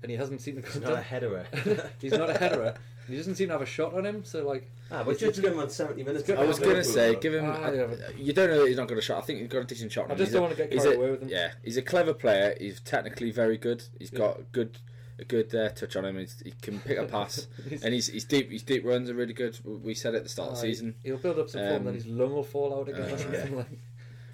and 0.01 0.12
he 0.12 0.18
hasn't 0.18 0.41
seen 0.41 0.56
the. 0.56 0.62
He's 0.62 0.82
not 0.82 0.94
a 0.94 1.01
headerer. 1.01 1.46
he's 2.01 2.13
not 2.13 2.29
a 2.29 2.38
headerer. 2.38 2.75
He 3.08 3.15
doesn't 3.18 3.36
seem 3.36 3.48
to 3.48 3.53
have 3.53 3.62
a 3.63 3.65
shot 3.65 3.96
on 3.96 4.06
him. 4.06 4.24
So 4.24 4.48
like, 4.48 4.70
ah, 4.91 5.03
but 5.03 5.18
judging 5.18 5.44
him 5.46 5.58
on 5.60 5.70
70 5.70 6.03
minutes. 6.03 6.29
I 6.29 6.44
was 6.46 6.60
going 6.60 6.75
to 6.75 6.84
say, 6.84 7.15
give 7.15 7.34
him. 7.34 7.46
Ah, 7.46 7.72
yeah, 7.72 7.88
you 8.15 8.34
don't 8.34 8.50
know 8.51 8.60
that 8.62 8.68
he's 8.68 8.77
not 8.77 8.88
got 8.88 8.98
a 9.00 9.01
shot. 9.01 9.18
I 9.18 9.22
think 9.22 9.39
he's 9.39 9.48
got 9.50 9.60
a 9.60 9.63
decent 9.63 9.91
shot. 9.91 10.06
on 10.06 10.12
I 10.12 10.13
him. 10.13 10.18
just 10.20 10.27
He's 10.29 10.34
don't 10.36 10.44
a- 10.44 10.46
want 10.46 10.58
to 10.58 10.63
get 10.68 10.72
carried 10.84 10.94
a- 10.94 10.98
away 10.98 11.12
with 11.12 11.22
him. 11.24 11.29
Yeah, 11.29 11.51
he's 11.63 11.77
a 11.77 11.82
clever 11.82 12.13
player. 12.13 12.56
He's 12.60 12.79
technically 12.82 13.32
very 13.32 13.58
good. 13.58 13.84
He's 13.98 14.12
got 14.12 14.39
a 14.39 14.44
good, 14.51 14.77
a 15.18 15.25
good 15.25 15.56
uh, 15.56 15.70
touch 15.70 15.96
on 15.96 16.06
him. 16.06 16.20
He's, 16.20 16.39
he 16.46 16.53
can 16.62 16.79
pick 16.82 17.00
a 17.00 17.06
pass, 17.06 17.48
He's- 17.68 17.82
and 17.84 17.96
he's, 17.96 18.08
he's 18.08 18.25
deep. 18.25 18.51
His 18.51 18.62
deep 18.62 18.86
runs 18.86 19.10
are 19.10 19.15
really 19.15 19.34
good. 19.34 19.58
We 19.65 19.96
said 19.96 20.13
at 20.13 20.22
the 20.22 20.29
start 20.29 20.50
of 20.50 20.56
the 20.56 20.60
Ah, 20.60 20.70
season. 20.70 20.94
He'll 21.03 21.18
build 21.18 21.39
up 21.39 21.50
some 21.50 21.62
form, 21.62 21.75
Um, 21.77 21.86
then 21.86 21.94
his 21.96 22.06
lung 22.06 22.34
will 22.34 22.44
fall 22.44 22.79
out 22.79 22.89
again 22.89 23.10
uh, 23.10 23.15
or 23.15 23.18
something 23.18 23.58
like. 23.58 23.79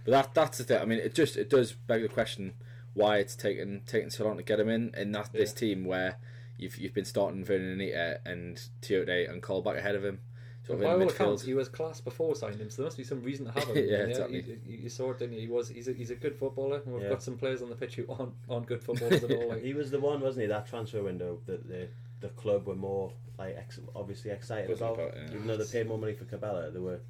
But 0.04 0.12
that 0.12 0.34
that's 0.34 0.58
the 0.58 0.66
thing. 0.66 0.82
I 0.82 0.86
mean, 0.86 1.00
it 1.00 1.16
just 1.16 1.38
it 1.38 1.50
does 1.50 1.72
beg 1.72 2.02
the 2.02 2.10
question 2.10 2.54
why 2.96 3.18
it's 3.18 3.36
taken 3.36 3.82
taken 3.86 4.10
so 4.10 4.25
long 4.25 4.38
to 4.38 4.44
get 4.44 4.60
him 4.60 4.70
in 4.70 4.92
in 4.98 5.12
that 5.12 5.32
this 5.34 5.54
team 5.54 5.86
where 5.86 6.18
you've 6.58 6.78
you've 6.78 6.94
been 6.94 7.06
starting 7.06 7.46
Vurnon 7.46 7.74
Anita 7.74 8.20
and 8.25 8.60
Tiote 8.82 9.30
and 9.30 9.44
Colback 9.44 9.78
ahead 9.78 9.96
of 9.96 10.04
him, 10.04 10.20
sort 10.66 10.80
By 10.80 10.86
of 10.94 11.02
all 11.02 11.10
accounts, 11.10 11.44
he 11.44 11.54
was 11.54 11.68
class 11.70 12.00
before 12.02 12.34
signing 12.36 12.60
him, 12.60 12.70
so 12.70 12.78
there 12.78 12.86
must 12.88 12.98
be 12.98 13.04
some 13.04 13.22
reason 13.22 13.46
to 13.46 13.52
have 13.52 13.68
him. 13.68 13.75
Yeah, 13.75 13.84
You 13.84 13.98
know, 13.98 14.04
exactly. 14.10 14.46
You, 14.66 14.78
you 14.84 14.90
saw 14.90 15.12
it, 15.12 15.20
didn't 15.20 15.36
you? 15.36 15.42
He 15.42 15.48
was. 15.48 15.68
He's 15.70 15.88
a, 15.90 15.94
he's 15.94 16.12
a 16.12 16.16
good 16.16 16.36
footballer, 16.36 16.82
and 16.86 16.94
we've 16.94 17.04
Yeah. 17.04 17.10
got 17.10 17.22
some 17.22 17.38
players 17.38 17.62
on 17.62 17.70
the 17.70 17.75
pitch 17.75 17.96
who 17.96 18.06
aren't, 18.10 18.34
aren't 18.50 18.66
good 18.66 18.82
footballers 18.82 19.24
at 19.24 19.32
all. 19.32 19.50
Like, 19.50 19.62
He 19.64 19.74
was 19.74 19.92
the 19.92 20.00
one, 20.00 20.22
wasn't 20.22 20.44
he? 20.44 20.48
That 20.48 20.66
transfer 20.68 21.04
window 21.04 21.40
that 21.46 21.68
the 21.68 21.88
the 22.22 22.30
club 22.30 22.66
were 22.66 22.75
more 22.75 23.12
like 23.38 23.58
ex- 23.58 23.82
obviously 23.94 24.32
excited 24.32 24.70
Buzzing 24.70 24.88
about. 24.88 25.00
about, 25.00 25.16
yeah. 25.18 25.34
Even 25.36 25.48
though 25.48 25.58
they 25.58 25.66
paid 25.66 25.88
more 25.88 25.98
money 25.98 26.14
for 26.14 26.24
Cabella, 26.24 26.72
they 26.72 26.80
were. 26.80 27.02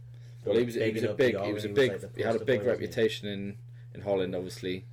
they 0.44 0.50
Well, 0.50 0.56
were 0.56 0.60
he 0.62 0.66
was 0.66 0.74
he 0.76 0.92
was 0.92 1.04
a 1.04 1.14
big 1.14 1.40
he 1.40 1.54
was 1.54 1.64
a 1.64 1.68
and 1.68 1.76
big 1.76 1.92
like 1.92 2.16
he 2.18 2.24
had 2.24 2.36
a 2.36 2.44
big 2.44 2.62
boy, 2.62 2.68
reputation 2.70 3.28
in 3.28 3.58
in 3.94 4.02
Holland, 4.02 4.34
obviously. 4.36 4.86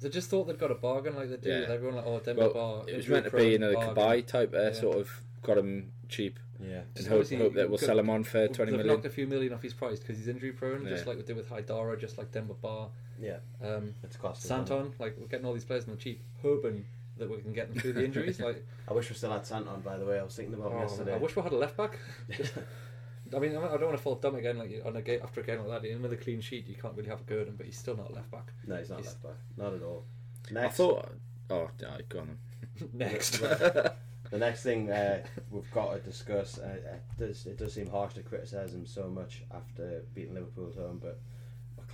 They 0.00 0.08
just 0.10 0.28
thought 0.28 0.44
they'd 0.46 0.58
got 0.58 0.70
a 0.70 0.74
bargain, 0.74 1.14
like 1.16 1.30
they 1.30 1.36
do 1.38 1.48
Yeah. 1.48 1.60
with 1.60 1.70
everyone. 1.70 1.96
Like, 1.96 2.06
oh, 2.06 2.20
Demba 2.20 2.50
Well, 2.52 2.84
Ba. 2.84 2.92
it 2.92 2.96
was 2.96 3.08
meant 3.08 3.24
to 3.24 3.30
be 3.36 3.54
another 3.54 3.74
bargain. 3.74 3.94
Cabaye 3.94 4.26
type, 4.26 4.54
uh, 4.54 4.58
Yeah. 4.62 4.72
sort 4.72 4.96
of 4.98 5.10
got 5.42 5.56
him 5.58 5.92
cheap 6.08 6.38
Yeah. 6.60 6.80
and 6.80 6.96
Just 6.96 7.08
hope, 7.08 7.28
hope 7.30 7.54
that 7.54 7.68
we'll 7.70 7.78
got- 7.78 7.86
sell 7.86 7.98
him 7.98 8.10
on 8.10 8.24
for 8.24 8.46
twenty 8.48 8.72
They've 8.72 8.78
million. 8.78 8.86
knocked 8.96 9.06
a 9.06 9.10
few 9.10 9.26
million 9.26 9.52
off 9.54 9.62
his 9.62 9.72
price 9.74 9.98
because 9.98 10.18
he's 10.18 10.28
injury 10.28 10.52
prone, 10.52 10.86
just 10.86 11.06
like 11.06 11.16
we 11.16 11.22
did 11.22 11.36
with 11.36 11.48
Haidara, 11.48 11.98
just 11.98 12.18
like 12.18 12.30
Demba 12.32 12.54
Ba. 12.54 12.88
Yeah. 13.18 13.38
Um, 13.62 13.94
It's 14.02 14.16
cost. 14.16 14.44
us 14.44 14.50
money. 14.50 14.66
Santon, 14.66 14.94
like 14.98 15.16
we're 15.18 15.26
getting 15.28 15.46
all 15.46 15.54
these 15.54 15.64
players 15.64 15.84
on 15.84 15.92
the 15.92 15.96
cheap, 16.00 16.20
hoping 16.42 16.84
that 17.16 17.30
we 17.30 17.38
can 17.38 17.54
get 17.54 17.72
them 17.72 17.80
through 17.80 17.94
the 17.94 18.04
injuries. 18.04 18.38
like, 18.40 18.62
I 18.86 18.92
wish 18.92 19.08
we 19.08 19.16
still 19.16 19.32
had 19.32 19.46
Santon. 19.46 19.80
By 19.80 19.96
the 19.96 20.04
way, 20.04 20.18
I 20.18 20.22
was 20.22 20.36
thinking 20.36 20.52
about 20.54 20.72
him 20.72 20.78
oh, 20.78 20.82
yesterday. 20.82 21.14
I 21.14 21.16
wish 21.16 21.34
we 21.34 21.40
had 21.42 21.52
a 21.52 21.56
left 21.56 21.76
back. 21.78 21.98
Just- 23.26 23.36
I 23.36 23.38
mean, 23.38 23.56
I 23.56 23.60
don't 23.60 23.82
want 23.84 23.96
to 23.96 24.02
fall 24.02 24.14
dumb 24.16 24.36
again. 24.36 24.58
Like 24.58 24.82
on 24.84 24.96
a 24.96 25.02
game 25.02 25.20
after 25.22 25.40
a 25.40 25.44
game 25.44 25.64
like 25.66 25.82
that, 25.82 25.90
another 25.90 26.16
clean 26.16 26.40
sheet, 26.40 26.66
you 26.66 26.74
can't 26.74 26.96
really 26.96 27.08
have 27.08 27.20
a 27.20 27.24
go 27.24 27.40
at 27.40 27.48
him, 27.48 27.54
but 27.56 27.66
he's 27.66 27.78
still 27.78 27.96
not 27.96 28.12
left 28.14 28.30
back. 28.30 28.52
No, 28.66 28.76
he's 28.76 28.90
not 28.90 29.00
He's- 29.00 29.08
left 29.12 29.22
back. 29.22 29.36
Not 29.56 29.74
at 29.74 29.82
all. 29.82 30.04
I 30.50 30.52
Next, 30.52 30.76
thought. 30.76 31.08
Oh, 31.50 31.70
yeah, 31.80 31.98
go 32.08 32.20
on 32.20 32.38
then. 32.78 32.88
Next, 32.92 33.38
the 33.38 34.38
next 34.38 34.62
thing 34.62 34.90
uh, 34.90 35.24
we've 35.50 35.70
got 35.70 35.94
to 35.94 36.00
discuss. 36.00 36.58
Uh, 36.58 36.76
it 36.84 37.02
does 37.18 37.46
it 37.46 37.56
does 37.58 37.72
seem 37.74 37.88
harsh 37.88 38.14
to 38.14 38.22
criticise 38.22 38.74
him 38.74 38.84
so 38.86 39.08
much 39.08 39.42
after 39.54 40.02
beating 40.14 40.34
Liverpool 40.34 40.68
at 40.68 40.76
home, 40.76 41.00
but 41.02 41.18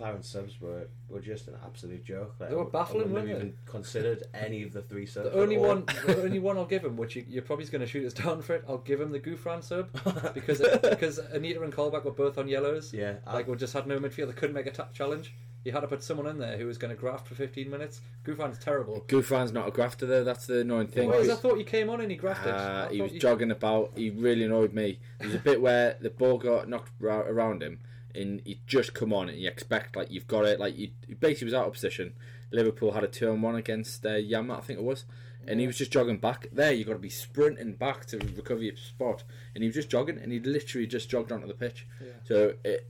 McClaren 0.03 0.25
subs 0.25 0.61
were, 0.61 0.88
were 1.09 1.21
just 1.21 1.49
an 1.49 1.55
absolute 1.65 2.05
joke. 2.05 2.35
Like, 2.38 2.51
They 2.51 2.57
were 2.57 2.65
baffling, 2.65 3.03
I 3.03 3.07
wouldn't 3.07 3.15
weren't 3.15 3.29
have 3.29 3.38
they? 3.41 3.45
even 3.47 3.57
considered 3.67 4.23
any 4.35 4.62
of 4.62 4.73
the 4.73 4.83
three 4.83 5.07
subs. 5.07 5.31
the 5.31 5.38
only 5.41 5.57
all. 5.57 5.69
one, 5.69 5.85
the 6.07 6.23
only 6.23 6.38
one 6.38 6.57
I'll 6.59 6.65
give 6.65 6.85
him, 6.85 6.97
which 6.97 7.17
you, 7.17 7.25
you're 7.29 7.43
probably 7.43 7.65
going 7.67 7.81
to 7.81 7.87
shoot 7.87 8.07
us 8.07 8.12
down 8.12 8.43
for 8.43 8.55
it, 8.57 8.65
I'll 8.69 8.79
give 8.79 9.01
him 9.01 9.12
the 9.12 9.21
Gouffran 9.21 9.62
sub 9.62 9.91
because 10.35 10.61
because 10.83 11.19
Anita 11.19 11.62
and 11.62 11.73
Colback 11.73 12.05
were 12.05 12.11
both 12.11 12.38
on 12.38 12.49
yellows. 12.49 12.93
Yeah, 12.93 13.15
I- 13.27 13.35
like 13.35 13.49
we 13.49 13.57
just 13.57 13.73
had 13.75 13.87
no 13.87 13.99
midfield. 13.99 14.27
They 14.29 14.33
couldn't 14.33 14.55
make 14.55 14.67
a 14.67 14.71
ta- 14.73 14.88
challenge. 14.93 15.35
You 15.65 15.71
had 15.71 15.81
to 15.83 15.87
put 15.87 16.03
someone 16.03 16.27
in 16.27 16.38
there 16.38 16.57
who 16.59 16.67
was 16.67 16.77
going 16.77 16.93
to 16.93 17.01
graft 17.01 17.29
for 17.29 17.37
15 17.37 17.71
minutes. 17.71 18.01
Gouffran's 18.25 18.59
terrible. 18.59 19.05
Gouffran's 19.07 19.53
not 19.53 19.69
a 19.69 19.71
grafter 19.71 20.07
though. 20.07 20.25
That's 20.25 20.47
the 20.47 20.59
annoying 20.62 20.88
thing. 20.88 21.09
Whereas 21.09 21.31
I 21.31 21.37
thought 21.37 21.57
he 21.57 21.62
came 21.62 21.88
on 21.88 22.01
and 22.01 22.11
he 22.11 22.17
grafted. 22.17 22.53
Uh, 22.53 22.88
he 22.88 23.01
was 23.01 23.12
you- 23.12 23.21
jogging 23.21 23.53
about. 23.53 23.93
He 23.95 24.11
really 24.11 24.43
annoyed 24.43 24.73
me. 24.73 24.99
There's 25.21 25.35
a 25.37 25.38
bit 25.38 25.61
where 25.61 25.97
the 26.01 26.11
ball 26.11 26.38
got 26.38 26.69
knocked 26.69 26.91
ra- 26.99 27.21
around 27.21 27.62
him, 27.62 27.79
and 28.14 28.40
he 28.44 28.61
just 28.66 28.94
come 28.94 29.12
on, 29.12 29.29
and 29.29 29.38
you 29.38 29.48
expect 29.48 29.96
like 29.96 30.11
you've 30.11 30.27
got 30.27 30.44
it. 30.44 30.59
Like 30.61 30.77
you, 30.77 30.90
he 31.07 31.14
basically 31.14 31.46
was 31.46 31.55
out 31.55 31.66
of 31.66 31.72
position. 31.72 32.14
Liverpool 32.51 32.92
had 32.92 33.05
a 33.05 33.09
two 33.09 33.31
on 33.31 33.40
one 33.42 33.55
against 33.57 34.05
uh, 34.05 34.14
Yama, 34.16 34.59
I 34.59 34.61
think 34.61 34.79
it 34.79 34.85
was, 34.85 35.05
and 35.48 35.59
he 35.59 35.66
was 35.66 35.79
just 35.79 35.90
jogging 35.90 36.18
back. 36.18 36.48
There, 36.53 36.72
you've 36.72 36.87
got 36.87 36.92
to 36.94 36.98
be 36.98 37.09
sprinting 37.09 37.75
back 37.75 38.05
to 38.07 38.18
recover 38.18 38.62
your 38.62 38.77
spot, 38.77 39.25
and 39.55 39.62
he 39.62 39.68
was 39.68 39.75
just 39.77 39.88
jogging, 39.88 40.18
and 40.18 40.31
he 40.33 40.38
literally 40.40 40.87
just 40.87 41.09
jogged 41.09 41.33
onto 41.33 41.46
the 41.46 41.55
pitch. 41.55 41.87
Yeah. 42.01 42.09
So 42.25 42.55
it. 42.64 42.88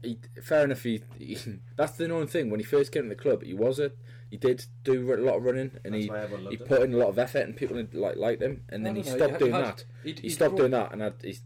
He, 0.00 0.16
fair 0.40 0.64
enough. 0.64 0.84
He, 0.84 1.02
he 1.18 1.36
that's 1.76 1.92
the 1.92 2.04
annoying 2.04 2.28
thing. 2.28 2.50
When 2.50 2.60
he 2.60 2.64
first 2.64 2.92
came 2.92 3.02
to 3.04 3.08
the 3.08 3.14
club, 3.16 3.42
he 3.42 3.52
was 3.52 3.78
a 3.80 3.90
he 4.30 4.36
did 4.36 4.64
do 4.84 5.12
a 5.12 5.16
lot 5.16 5.36
of 5.38 5.42
running, 5.44 5.72
and 5.84 5.92
That's 5.94 5.96
he 5.96 6.02
he 6.02 6.08
loved 6.10 6.52
him. 6.52 6.66
put 6.68 6.82
in 6.82 6.94
a 6.94 6.96
lot 6.96 7.08
of 7.08 7.18
effort, 7.18 7.40
and 7.40 7.56
people 7.56 7.82
like 7.92 8.16
liked 8.16 8.40
him. 8.42 8.62
And 8.68 8.86
then 8.86 8.94
he 8.96 9.02
know, 9.02 9.16
stopped 9.16 9.32
he 9.32 9.38
doing 9.38 9.52
had- 9.52 9.64
that. 9.64 9.84
he'd- 10.04 10.20
He 10.22 10.28
he'd 10.28 10.34
stopped 10.34 10.50
brought- 10.50 10.58
doing 10.58 10.70
that, 10.72 10.92
and 10.92 11.02
had, 11.02 11.14
he's 11.22 11.42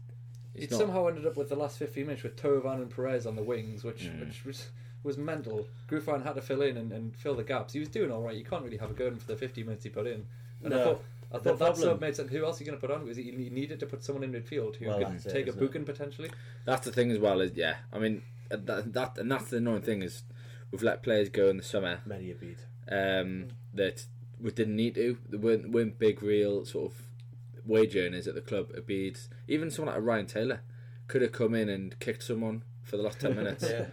he's 0.53 0.63
He'd 0.63 0.71
not. 0.71 0.79
somehow 0.79 1.07
ended 1.07 1.25
up 1.25 1.35
with 1.37 1.49
the 1.49 1.55
last 1.55 1.77
15 1.77 2.05
minutes 2.05 2.23
with 2.23 2.35
Thauvin 2.37 2.75
and 2.75 2.89
Perez 2.89 3.25
on 3.25 3.35
the 3.35 3.43
wings, 3.43 3.83
which 3.83 4.03
Mm. 4.03 4.25
which 4.27 4.45
was 4.45 4.67
was 5.03 5.17
mental. 5.17 5.67
Gouffran 5.89 6.23
had 6.23 6.35
to 6.35 6.41
fill 6.41 6.61
in 6.61 6.77
and, 6.77 6.93
and 6.93 7.13
fill 7.15 7.35
the 7.35 7.43
gaps. 7.43 7.73
He 7.73 7.79
was 7.79 7.89
doing 7.89 8.09
all 8.09 8.21
right. 8.21 8.35
You 8.37 8.45
can't 8.45 8.63
really 8.63 8.77
have 8.77 8.89
a 8.89 8.93
go 8.93 9.07
at 9.07 9.19
for 9.19 9.27
the 9.27 9.35
15 9.35 9.65
minutes 9.65 9.83
he 9.83 9.89
put 9.89 10.07
in. 10.07 10.25
And 10.63 10.73
I 10.73 10.77
No. 10.77 10.83
thought, 10.85 11.03
I 11.29 11.37
The 11.39 11.43
thought 11.43 11.59
that 11.59 11.65
problem- 11.65 11.83
sub 11.89 11.99
made 12.01 12.15
sense. 12.15 12.31
Who 12.31 12.45
else 12.45 12.61
are 12.61 12.63
you 12.63 12.69
going 12.69 12.79
to 12.79 12.87
put 12.87 12.93
on? 12.95 13.01
Because 13.01 13.17
he, 13.17 13.23
he 13.23 13.49
needed 13.49 13.81
to 13.81 13.85
put 13.85 14.01
someone 14.01 14.23
in 14.23 14.31
midfield 14.31 14.77
who 14.77 14.85
Well, 14.87 14.99
could 14.99 15.07
that's 15.07 15.25
it, 15.25 15.33
take 15.33 15.47
a 15.47 15.49
isn't 15.49 15.61
it? 15.61 15.65
Mm. 15.65 15.67
Buchan 15.67 15.83
potentially. 15.85 16.31
That's 16.63 16.85
the 16.85 16.91
thing 16.93 17.11
as 17.11 17.19
well. 17.19 17.41
Is 17.41 17.51
yeah. 17.53 17.75
I 17.91 17.99
mean 17.99 18.21
uh, 18.49 18.55
that, 18.63 18.93
that 18.93 19.17
and 19.17 19.29
that's 19.29 19.49
the 19.49 19.57
annoying 19.57 19.81
thing 19.81 20.03
is 20.03 20.23
we've 20.71 20.83
let 20.83 21.03
players 21.03 21.27
go 21.27 21.49
in 21.49 21.57
the 21.57 21.63
summer 21.63 21.99
Many 22.05 22.31
a 22.31 22.35
beat. 22.35 22.59
um, 22.89 23.49
that 23.73 24.05
we 24.39 24.51
didn't 24.51 24.77
need 24.77 24.95
to. 24.95 25.17
There 25.27 25.39
weren't, 25.39 25.69
weren't 25.71 25.99
big 25.99 26.23
real 26.23 26.63
sort 26.65 26.91
of 26.93 27.01
wage 27.65 27.95
earners 27.95 28.27
at 28.27 28.35
the 28.35 28.41
club. 28.41 28.71
Abeid, 28.77 29.17
even 29.47 29.69
someone 29.71 29.93
like 29.95 30.03
Ryan 30.03 30.25
Taylor 30.25 30.61
could 31.07 31.21
have 31.21 31.31
come 31.31 31.53
in 31.53 31.69
and 31.69 31.97
kicked 31.99 32.23
someone 32.23 32.63
for 32.83 32.97
the 32.97 33.03
last 33.03 33.19
ten 33.19 33.35
minutes. 33.41 33.63
Yeah. 33.69 33.85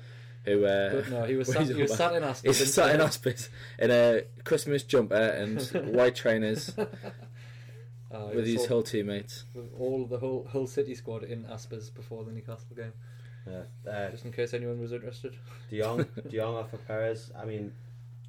Who 0.46 0.64
uh, 0.64 0.92
But 0.94 1.10
no, 1.10 1.24
he 1.24 1.36
was 1.36 1.48
what 1.48 1.56
sat, 1.58 1.66
he's 1.66 1.76
he 1.76 1.82
was 1.82 1.94
sat 1.96 2.14
about. 2.16 2.22
in 2.22 2.28
Aspers. 2.52 2.58
He's 2.58 2.74
sat 2.74 2.94
in 2.94 3.00
hospice 3.00 3.48
in 3.78 3.90
a 3.90 4.22
Christmas 4.44 4.82
jumper 4.84 5.14
and 5.14 5.60
white 5.94 6.14
trainers 6.16 6.72
Uh, 8.12 8.30
with 8.34 8.46
his 8.46 8.62
saw- 8.62 8.68
whole 8.68 8.82
teammates. 8.82 9.44
with 9.54 9.66
all 9.78 10.04
the 10.06 10.18
whole 10.18 10.44
Hull 10.50 10.66
City 10.66 10.94
squad 10.96 11.22
in 11.24 11.44
Aspers 11.44 11.94
before 11.94 12.24
the 12.24 12.32
Newcastle 12.32 12.74
game, 12.74 12.92
Yeah. 13.46 13.62
Uh, 13.88 14.10
just 14.10 14.24
in 14.24 14.32
case 14.32 14.52
anyone 14.54 14.80
was 14.80 14.92
interested. 14.92 15.36
De 15.70 15.78
Jong, 15.80 16.04
De 16.28 16.36
Jong 16.36 16.56
off 16.56 16.70
for 16.70 16.78
Perez. 16.78 17.30
I 17.40 17.44
mean, 17.44 17.72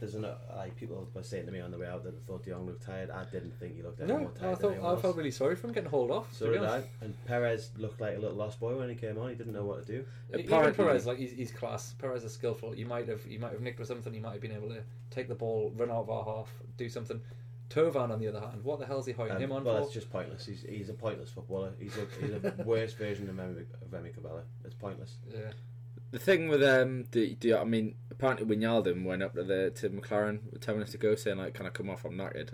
there's 0.02 0.16
an, 0.16 0.26
like 0.58 0.76
people 0.76 1.08
were 1.14 1.24
saying 1.24 1.46
to 1.46 1.52
me 1.54 1.62
on 1.62 1.72
the 1.72 1.78
way 1.78 1.86
out 1.88 2.04
that 2.04 2.12
they 2.12 2.22
thought 2.26 2.44
De 2.44 2.50
Jong 2.50 2.66
looked 2.66 2.84
tired. 2.86 3.10
I 3.12 3.24
didn't 3.26 3.58
think 3.60 3.76
he 3.76 3.84
looked 3.84 4.02
any 4.02 4.12
No, 4.12 4.18
more 4.20 4.32
I 4.36 4.40
tired 4.40 4.50
than 4.56 4.62
thought 4.62 4.72
anyone 4.72 4.86
I 4.90 4.94
else. 4.94 5.02
felt 5.04 5.16
really 5.16 5.32
sorry 5.32 5.56
for 5.56 5.68
him 5.68 5.74
getting 5.74 5.90
hauled 5.90 6.12
off. 6.12 6.34
So 6.36 6.52
did 6.52 6.64
I. 6.64 6.84
And 7.02 7.14
Perez 7.26 7.70
looked 7.78 8.02
like 8.02 8.18
a 8.18 8.20
little 8.20 8.36
lost 8.36 8.60
boy 8.60 8.76
when 8.78 8.90
he 8.90 8.96
came 8.96 9.18
on. 9.20 9.30
He 9.30 9.36
didn't 9.36 9.54
know 9.54 9.64
what 9.64 9.86
to 9.86 9.94
do. 9.94 10.06
Even 10.34 10.46
Apparently- 10.48 10.84
Perez, 10.84 11.06
like 11.06 11.20
he's, 11.20 11.32
he's 11.32 11.52
class. 11.52 11.94
Perez 12.00 12.24
is 12.24 12.34
skillful. 12.34 12.76
You 12.76 12.88
might 12.88 13.08
have 13.08 13.26
you 13.28 13.40
might 13.40 13.52
have 13.54 13.62
nicked 13.62 13.78
with 13.80 13.88
something. 13.88 14.14
You 14.14 14.22
might 14.22 14.34
have 14.34 14.42
been 14.42 14.52
able 14.52 14.70
to 14.70 14.82
take 15.12 15.28
the 15.30 15.36
ball, 15.36 15.72
run 15.78 15.92
out 15.92 16.02
of 16.02 16.10
our 16.10 16.26
half, 16.26 16.52
do 16.78 16.90
something. 16.90 17.22
Thauvin, 17.70 18.10
on 18.10 18.20
the 18.20 18.28
other 18.28 18.42
hand, 18.42 18.64
what 18.66 18.80
the 18.80 18.86
hell's 18.86 19.06
he 19.06 19.14
hiring 19.14 19.36
Um, 19.38 19.42
him 19.44 19.52
on 19.54 19.64
well, 19.64 19.78
for? 19.78 19.84
it's 19.84 19.94
just 19.94 20.10
pointless. 20.10 20.46
He's 20.46 20.64
he's 20.68 20.90
a 20.90 20.94
pointless 20.94 21.30
footballer. 21.30 21.72
He's 21.80 21.96
a 21.96 22.06
he's 22.20 22.32
a 22.32 22.64
worse 22.66 22.92
version 22.94 23.30
of 23.30 23.38
Remy, 23.38 23.62
of 23.62 23.94
Remy 23.94 24.10
Cabella. 24.10 24.42
It's 24.66 24.74
pointless. 24.76 25.16
Yeah, 25.32 25.52
The 26.12 26.20
thing 26.20 26.50
with 26.50 26.62
um, 26.64 27.06
the, 27.12 27.36
the 27.40 27.56
I 27.60 27.64
mean, 27.64 27.96
apparently 28.10 28.46
Wijnaldum 28.56 29.06
went 29.06 29.24
up 29.24 29.34
to 29.36 29.44
the 29.44 29.72
to 29.72 29.90
McClaren 29.90 30.60
ten 30.60 30.76
minutes 30.76 30.92
to 30.92 30.98
go, 30.98 31.16
saying 31.16 31.38
like, 31.38 31.54
"Can 31.54 31.66
I 31.66 31.70
come 31.70 31.90
off? 31.90 32.06
I'm 32.06 32.14
knackered." 32.14 32.54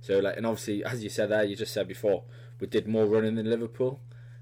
So 0.00 0.18
like, 0.18 0.36
and 0.36 0.46
obviously, 0.46 0.84
as 0.84 1.02
you 1.02 1.10
said 1.10 1.30
there, 1.30 1.44
you 1.44 1.56
just 1.56 1.72
said 1.72 1.88
before, 1.88 2.24
we 2.60 2.66
did 2.66 2.86
more 2.88 3.06
running 3.06 3.34
than 3.36 3.48
Liverpool. 3.48 4.00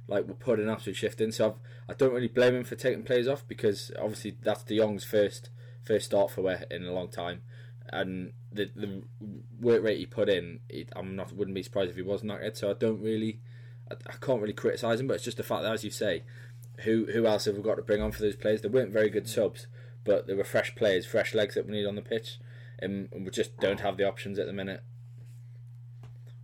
Like 0.08 0.26
we 0.26 0.34
put 0.34 0.58
an 0.60 0.68
absolute 0.68 0.96
shift 0.96 1.20
in. 1.20 1.32
So 1.32 1.46
I've, 1.46 1.54
I 1.90 1.94
don't 1.94 2.12
really 2.12 2.28
blame 2.28 2.54
him 2.54 2.64
for 2.64 2.74
taking 2.74 3.02
players 3.04 3.28
off 3.28 3.46
because 3.46 3.92
obviously 3.98 4.36
that's 4.42 4.64
De 4.64 4.76
Jong's 4.76 5.04
first 5.04 5.50
first 5.84 6.06
start 6.06 6.30
for 6.30 6.50
it 6.50 6.66
in 6.70 6.84
a 6.84 6.92
long 6.92 7.08
time. 7.08 7.42
and 7.90 8.32
the 8.52 8.70
the 8.74 9.02
work 9.60 9.82
rate 9.82 9.98
he 9.98 10.06
put 10.06 10.28
in, 10.28 10.60
it, 10.68 10.90
I'm 10.94 11.16
not 11.16 11.32
wouldn't 11.32 11.54
be 11.54 11.62
surprised 11.62 11.90
if 11.90 11.96
he 11.96 12.02
that 12.28 12.40
good. 12.40 12.56
So 12.56 12.70
I 12.70 12.74
don't 12.74 13.00
really, 13.00 13.40
I, 13.90 13.94
I 14.06 14.14
can't 14.20 14.40
really 14.40 14.52
criticise 14.52 15.00
him, 15.00 15.06
but 15.06 15.14
it's 15.14 15.24
just 15.24 15.36
the 15.36 15.42
fact 15.42 15.62
that, 15.62 15.72
as 15.72 15.84
you 15.84 15.90
say, 15.90 16.24
who 16.80 17.06
who 17.12 17.26
else 17.26 17.44
have 17.44 17.56
we 17.56 17.62
got 17.62 17.76
to 17.76 17.82
bring 17.82 18.02
on 18.02 18.12
for 18.12 18.22
those 18.22 18.36
players? 18.36 18.62
They 18.62 18.68
weren't 18.68 18.92
very 18.92 19.10
good 19.10 19.28
subs, 19.28 19.66
but 20.04 20.26
they 20.26 20.34
were 20.34 20.44
fresh 20.44 20.74
players, 20.74 21.06
fresh 21.06 21.34
legs 21.34 21.54
that 21.54 21.66
we 21.66 21.72
need 21.72 21.86
on 21.86 21.94
the 21.94 22.02
pitch, 22.02 22.38
and, 22.78 23.08
and 23.12 23.24
we 23.24 23.30
just 23.30 23.56
don't 23.58 23.80
have 23.80 23.96
the 23.96 24.08
options 24.08 24.38
at 24.38 24.46
the 24.46 24.52
minute. 24.52 24.82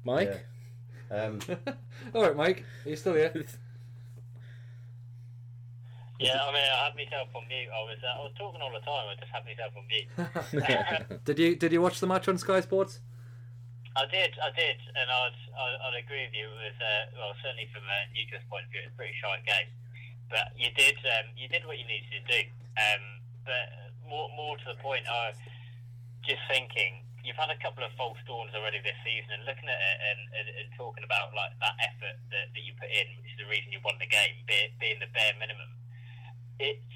Mike, 0.04 0.46
Yeah. 1.10 1.24
Um, 1.24 1.40
All 2.14 2.22
right, 2.22 2.36
Mike, 2.36 2.64
are 2.84 2.90
you 2.90 2.96
still 2.96 3.14
here? 3.14 3.32
Yeah, 6.18 6.42
I 6.42 6.50
mean, 6.50 6.66
I 6.66 6.90
had 6.90 6.96
myself 6.98 7.28
on 7.30 7.46
mute. 7.46 7.70
I 7.70 7.82
was, 7.86 7.98
uh, 8.02 8.18
I 8.18 8.22
was 8.26 8.34
talking 8.34 8.58
all 8.60 8.74
the 8.74 8.82
time. 8.82 9.06
I 9.06 9.14
just 9.14 9.30
had 9.30 9.46
myself 9.46 9.70
on 9.78 9.86
mute. 9.86 11.22
did 11.24 11.38
you 11.38 11.54
did 11.54 11.70
you 11.70 11.80
watch 11.80 12.00
the 12.00 12.08
match 12.10 12.26
on 12.26 12.36
Sky 12.38 12.58
Sports? 12.60 12.98
I 13.94 14.02
did, 14.10 14.34
I 14.42 14.50
did, 14.50 14.82
and 14.98 15.06
I'd, 15.06 15.38
I'd, 15.54 15.76
I'd 15.78 15.96
agree 16.02 16.26
with 16.26 16.34
you. 16.34 16.46
It 16.46 16.74
was, 16.74 16.78
uh, 16.82 17.02
well, 17.18 17.34
certainly 17.38 17.70
from 17.70 17.86
a 17.86 17.98
Newcastle 18.14 18.50
point 18.50 18.66
of 18.66 18.70
view, 18.74 18.82
it's 18.82 18.90
a 18.90 18.98
pretty 18.98 19.14
shy 19.14 19.38
game. 19.46 19.70
But 20.28 20.52
you 20.56 20.68
did, 20.76 20.96
um, 21.18 21.32
you 21.36 21.48
did 21.48 21.64
what 21.64 21.80
you 21.80 21.88
needed 21.88 22.12
to 22.12 22.24
do. 22.28 22.40
Um, 22.76 23.04
but 23.48 23.66
more, 24.04 24.28
more 24.36 24.56
to 24.60 24.66
the 24.68 24.78
point, 24.84 25.08
I 25.08 25.32
was 25.32 25.40
just 26.24 26.44
thinking, 26.52 27.08
you've 27.24 27.40
had 27.40 27.52
a 27.52 27.60
couple 27.60 27.84
of 27.84 27.92
false 27.96 28.16
dawns 28.24 28.52
already 28.56 28.80
this 28.80 28.96
season, 29.04 29.40
and 29.40 29.44
looking 29.44 29.68
at 29.68 29.76
it 29.76 29.98
and, 30.00 30.20
and, 30.32 30.46
and 30.48 30.68
talking 30.76 31.04
about 31.04 31.32
like 31.36 31.52
that 31.60 31.76
effort 31.80 32.16
that, 32.32 32.48
that 32.56 32.62
you 32.64 32.72
put 32.80 32.88
in, 32.88 33.08
which 33.20 33.32
is 33.32 33.38
the 33.40 33.48
reason 33.48 33.68
you 33.68 33.80
won 33.84 34.00
the 34.00 34.08
game, 34.08 34.36
be, 34.48 34.72
being 34.80 35.00
the 35.00 35.10
bare 35.12 35.36
minimum. 35.36 35.68
It's 36.56 36.88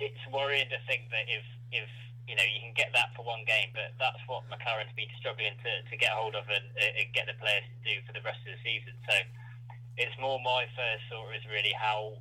it's 0.00 0.22
worrying 0.32 0.70
to 0.72 0.80
think 0.88 1.12
that 1.12 1.28
if 1.28 1.44
if 1.74 1.90
you 2.24 2.38
know 2.38 2.46
you 2.46 2.62
can 2.62 2.72
get 2.72 2.94
that 2.94 3.12
for 3.18 3.26
one 3.26 3.42
game, 3.44 3.74
but 3.74 3.92
that's 3.98 4.22
what 4.30 4.46
McClaren's 4.48 4.94
been 4.94 5.10
struggling 5.18 5.58
to, 5.60 5.72
to 5.90 5.94
get 5.98 6.14
hold 6.14 6.38
of 6.38 6.46
and, 6.48 6.66
and 6.78 7.06
get 7.12 7.26
the 7.26 7.36
players 7.36 7.66
to 7.66 7.78
do 7.84 7.98
for 8.06 8.14
the 8.14 8.22
rest 8.24 8.40
of 8.46 8.54
the 8.54 8.60
season. 8.64 8.94
So 9.04 9.14
it's 9.98 10.16
more 10.22 10.38
my 10.40 10.64
first 10.72 11.04
thought 11.10 11.34
is 11.36 11.44
really 11.50 11.74
how 11.76 12.16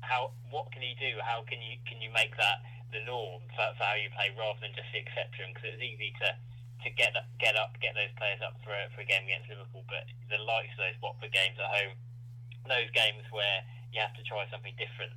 how 0.00 0.32
what 0.50 0.70
can 0.72 0.82
you 0.82 0.94
do? 0.98 1.18
How 1.22 1.44
can 1.48 1.60
you 1.62 1.78
can 1.88 2.00
you 2.00 2.10
make 2.12 2.36
that 2.36 2.62
the 2.92 3.02
norm 3.04 3.42
for, 3.52 3.66
for 3.76 3.84
how 3.84 3.96
you 3.98 4.08
play 4.14 4.30
rather 4.36 4.60
than 4.60 4.72
just 4.76 4.90
the 4.92 5.00
exception? 5.00 5.52
Because 5.52 5.76
it's 5.76 5.82
easy 5.82 6.12
to 6.22 6.28
to 6.84 6.88
get 6.94 7.16
get 7.40 7.56
up, 7.56 7.74
get 7.80 7.96
those 7.96 8.12
players 8.14 8.40
up 8.44 8.54
for 8.62 8.70
a, 8.70 8.86
for 8.94 9.02
a 9.02 9.08
game 9.08 9.24
against 9.26 9.48
Liverpool, 9.48 9.82
but 9.88 10.06
the 10.28 10.38
likes 10.38 10.70
of 10.76 10.86
those 10.86 10.98
Watford 11.02 11.32
games 11.32 11.56
at 11.58 11.66
home, 11.66 11.96
those 12.68 12.90
games 12.92 13.24
where 13.32 13.64
you 13.90 13.98
have 13.98 14.14
to 14.14 14.24
try 14.26 14.44
something 14.52 14.74
different. 14.76 15.14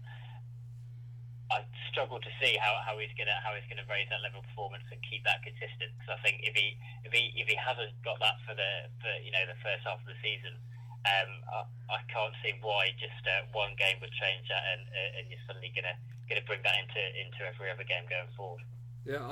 I 1.49 1.65
struggle 1.89 2.21
to 2.21 2.31
see 2.37 2.53
how, 2.61 2.77
how 2.85 3.01
he's 3.01 3.13
gonna 3.17 3.33
how 3.41 3.57
he's 3.57 3.65
gonna 3.65 3.85
raise 3.89 4.05
that 4.13 4.21
level 4.21 4.45
of 4.45 4.47
performance 4.53 4.85
and 4.93 5.01
keep 5.01 5.25
that 5.25 5.41
consistent. 5.41 5.93
Because 5.97 6.13
I 6.15 6.19
think 6.21 6.45
if 6.45 6.53
he 6.53 6.77
if 7.05 7.11
he 7.11 7.33
if 7.37 7.49
he 7.49 7.57
hasn't 7.57 7.93
got 8.05 8.21
that 8.21 8.37
for 8.45 8.53
the 8.53 8.89
for 9.01 9.09
you 9.21 9.33
know 9.33 9.43
the 9.49 9.57
first 9.65 9.81
half 9.85 9.97
of 9.97 10.09
the 10.09 10.17
season, 10.21 10.57
um, 11.05 11.31
I, 11.53 11.95
I 11.95 11.99
can't 12.11 12.33
see 12.43 12.53
why 12.61 12.91
just 12.99 13.25
uh, 13.25 13.45
one 13.53 13.71
game 13.77 13.97
would 14.01 14.11
change 14.11 14.47
that 14.49 14.63
and 14.73 14.81
uh, 14.89 15.17
and 15.19 15.29
you're 15.29 15.39
suddenly 15.47 15.71
gonna 15.75 15.95
gonna 16.27 16.45
bring 16.45 16.59
that 16.63 16.75
into 16.81 16.99
into 17.19 17.39
every 17.47 17.71
other 17.71 17.83
game 17.83 18.03
going 18.09 18.29
forward. 18.35 18.61
Yeah, 19.05 19.25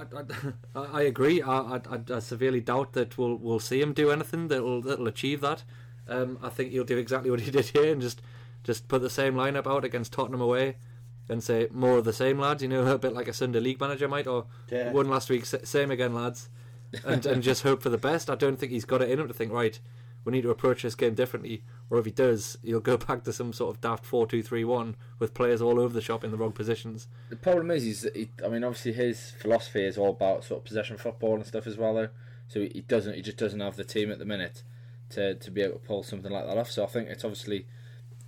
I, 0.75 0.80
I, 0.80 0.99
I 0.99 1.01
agree. 1.03 1.41
I, 1.41 1.77
I, 1.77 1.82
I 2.13 2.19
severely 2.19 2.62
doubt 2.62 2.93
that 2.93 3.17
we'll 3.17 3.36
we'll 3.36 3.60
see 3.60 3.82
him 3.82 3.93
do 3.93 4.12
anything 4.12 4.47
that'll 4.47 4.82
that'll 4.82 5.08
achieve 5.08 5.41
that. 5.41 5.63
Um, 6.08 6.39
I 6.41 6.49
think 6.49 6.71
he'll 6.71 6.84
do 6.86 6.97
exactly 6.97 7.30
what 7.32 7.41
he 7.41 7.51
did 7.51 7.65
here 7.65 7.91
and 7.91 8.01
just 8.01 8.21
just 8.63 8.88
put 8.88 9.01
the 9.01 9.10
same 9.10 9.36
lineup 9.36 9.67
out 9.67 9.84
against 9.86 10.13
Tottenham 10.13 10.41
away 10.41 10.77
and 11.30 11.43
say 11.43 11.67
more 11.71 11.97
of 11.97 12.06
the 12.06 12.13
same 12.13 12.39
lads. 12.39 12.63
You 12.63 12.69
know, 12.69 12.88
a 12.93 12.97
bit 12.97 13.13
like 13.13 13.27
a 13.27 13.34
Sunday 13.34 13.60
league 13.60 13.80
manager 13.80 14.08
might, 14.08 14.25
or 14.27 14.45
Yeah. 14.71 14.91
one 14.93 15.10
last 15.10 15.30
week, 15.30 15.45
same 15.45 15.91
again, 15.91 16.13
lads, 16.15 16.49
and 17.06 17.25
and 17.25 17.43
just 17.43 17.63
hope 17.63 17.82
for 17.84 17.89
the 17.89 17.97
best. 17.97 18.30
I 18.30 18.36
don't 18.36 18.58
think 18.58 18.71
he's 18.71 18.86
got 18.86 19.01
it 19.01 19.10
in 19.10 19.19
him 19.19 19.27
to 19.27 19.34
think 19.34 19.51
right. 19.51 19.80
We 20.28 20.34
need 20.34 20.42
to 20.42 20.50
approach 20.50 20.82
this 20.82 20.94
game 20.94 21.13
differently, 21.13 21.63
or 21.90 22.00
if 22.00 22.04
he 22.04 22.12
does, 22.12 22.58
he'll 22.62 22.82
go 22.82 22.98
back 23.08 23.24
to 23.24 23.32
some 23.32 23.54
sort 23.54 23.74
of 23.74 23.80
daft 23.80 24.06
four-two-three-one 24.06 24.98
with 25.20 25.34
players 25.34 25.62
all 25.62 25.80
over 25.80 25.94
the 25.94 26.02
shop 26.02 26.26
in 26.26 26.32
the 26.32 26.38
wrong 26.38 26.52
positions. 26.52 27.08
The 27.30 27.38
problem 27.38 27.72
is, 27.72 27.84
he's, 27.84 28.06
he, 28.13 28.30
I 28.44 28.50
mean, 28.50 28.66
obviously 28.66 28.92
his 28.92 29.32
philosophy 29.40 29.86
is 29.86 29.98
all 29.98 30.10
about 30.10 30.44
sort 30.44 30.60
of 30.60 30.66
possession 30.66 30.98
football 30.98 31.36
and 31.36 31.46
stuff 31.46 31.66
as 31.66 31.78
well, 31.78 31.94
though. 31.94 32.10
So 32.50 32.60
he 32.60 32.84
doesn't, 32.86 33.16
he 33.16 33.22
just 33.22 33.38
doesn't 33.38 33.62
have 33.62 33.78
the 33.78 33.86
team 33.86 34.12
at 34.12 34.20
the 34.20 34.26
minute 34.26 34.63
to, 35.12 35.36
to 35.36 35.50
be 35.50 35.62
able 35.62 35.80
to 35.80 35.88
pull 35.88 36.04
something 36.04 36.30
like 36.30 36.46
that 36.46 36.58
off. 36.58 36.72
So 36.72 36.84
I 36.84 36.88
think 36.88 37.08
it's 37.08 37.24
obviously, 37.24 37.66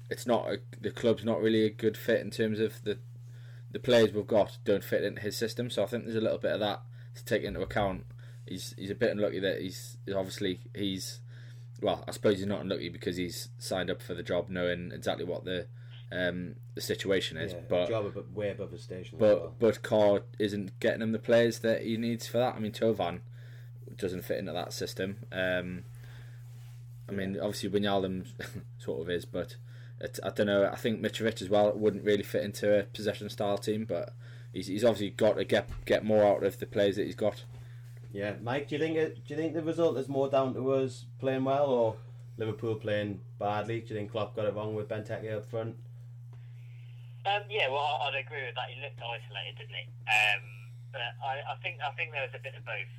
it's 0.10 0.26
not 0.26 0.48
a, 0.48 0.60
the 0.80 0.92
club's 0.92 1.26
not 1.26 1.42
really 1.42 1.66
a 1.66 1.70
good 1.70 1.98
fit 1.98 2.22
in 2.22 2.32
terms 2.32 2.62
of 2.62 2.82
the 2.84 2.98
the 3.72 3.80
players 3.80 4.12
we've 4.14 4.26
got 4.26 4.58
don't 4.66 4.84
fit 4.84 5.04
into 5.04 5.22
his 5.22 5.38
system. 5.38 5.70
So 5.70 5.84
I 5.84 5.86
think 5.86 6.06
there's 6.06 6.16
a 6.16 6.22
little 6.22 6.40
bit 6.40 6.54
of 6.54 6.60
that 6.60 6.82
to 7.16 7.26
take 7.26 7.44
into 7.44 7.62
account. 7.62 8.06
He's 8.48 8.74
he's 8.78 8.90
a 8.90 8.96
bit 8.96 9.12
unlucky 9.12 9.40
that 9.40 9.62
he's 9.62 9.98
obviously 10.16 10.62
he's 10.74 11.20
well, 11.82 12.04
I 12.08 12.12
suppose 12.12 12.38
he's 12.38 12.46
not 12.46 12.62
unlucky 12.62 12.90
because 12.90 13.18
he's 13.18 13.50
signed 13.58 13.90
up 13.90 14.02
for 14.02 14.14
the 14.14 14.24
job 14.24 14.50
knowing 14.50 14.92
exactly 14.94 15.26
what 15.26 15.46
the 15.46 15.68
um, 16.12 16.56
the 16.76 16.82
situation 16.82 17.38
is. 17.38 17.54
yeah, 17.54 17.60
but 17.70 17.88
job 17.90 18.06
above, 18.06 18.34
way 18.34 18.52
above 18.52 18.72
his 18.72 18.82
station. 18.84 19.18
but 19.20 19.40
well. 19.40 19.56
but 19.60 19.82
Carr 19.84 20.22
isn't 20.40 20.80
getting 20.80 21.02
him 21.02 21.12
the 21.12 21.20
players 21.20 21.60
that 21.60 21.84
he 21.84 21.98
needs 21.98 22.28
for 22.28 22.40
that. 22.40 22.56
I 22.56 22.60
mean, 22.60 22.72
Thauvin 22.72 23.20
doesn't 23.96 24.24
fit 24.24 24.40
into 24.40 24.52
that 24.54 24.74
system. 24.74 25.18
Um, 25.32 25.84
I 27.08 27.12
mean, 27.12 27.40
obviously 27.40 27.70
Wijnaldum 27.70 28.28
sort 28.78 29.02
of 29.02 29.10
is, 29.10 29.26
but 29.26 29.56
it, 30.00 30.20
I 30.24 30.30
don't 30.30 30.48
know. 30.48 30.70
I 30.72 30.76
think 30.76 31.02
Mitrovic 31.02 31.42
as 31.42 31.50
well 31.50 31.72
wouldn't 31.74 32.04
really 32.04 32.24
fit 32.24 32.44
into 32.44 32.80
a 32.80 32.84
possession 32.84 33.30
style 33.30 33.58
team, 33.58 33.86
but 33.86 34.14
he's, 34.54 34.68
he's 34.68 34.84
obviously 34.84 35.12
got 35.12 35.38
to 35.38 35.46
get 35.46 35.70
get 35.86 36.04
more 36.04 36.24
out 36.24 36.44
of 36.44 36.60
the 36.60 36.66
players 36.66 36.96
that 36.96 37.06
he's 37.06 37.16
got. 37.16 37.44
Yeah, 38.12 38.36
Mike, 38.42 38.68
do 38.68 38.76
you 38.76 38.82
think 38.82 38.98
it, 38.98 39.22
do 39.26 39.34
you 39.34 39.40
think 39.40 39.54
the 39.54 39.62
result 39.62 39.98
is 39.98 40.10
more 40.10 40.30
down 40.30 40.54
to 40.56 40.74
us 40.74 41.06
playing 41.20 41.46
well 41.46 41.70
or 41.70 41.96
Liverpool 42.38 42.76
playing 42.76 43.22
badly? 43.38 43.82
Do 43.82 43.94
you 43.94 43.96
think 44.02 44.12
Klopp 44.12 44.36
got 44.36 44.46
it 44.46 44.56
wrong 44.56 44.74
with 44.74 44.90
Benteke 44.90 45.30
up 45.30 45.46
front? 45.46 45.76
Um, 47.30 47.46
yeah, 47.52 47.70
well, 47.70 48.02
I'd 48.10 48.18
agree 48.18 48.42
with 48.50 48.58
that. 48.58 48.74
He 48.74 48.82
looked 48.82 48.98
isolated, 48.98 49.62
didn't 49.62 49.78
he? 49.78 49.86
Um, 50.10 50.42
but 50.90 51.06
I, 51.22 51.54
I 51.54 51.56
think 51.62 51.78
I 51.86 51.94
think 51.94 52.10
there 52.10 52.26
was 52.26 52.34
a 52.34 52.42
bit 52.42 52.58
of 52.58 52.66
both. 52.66 52.90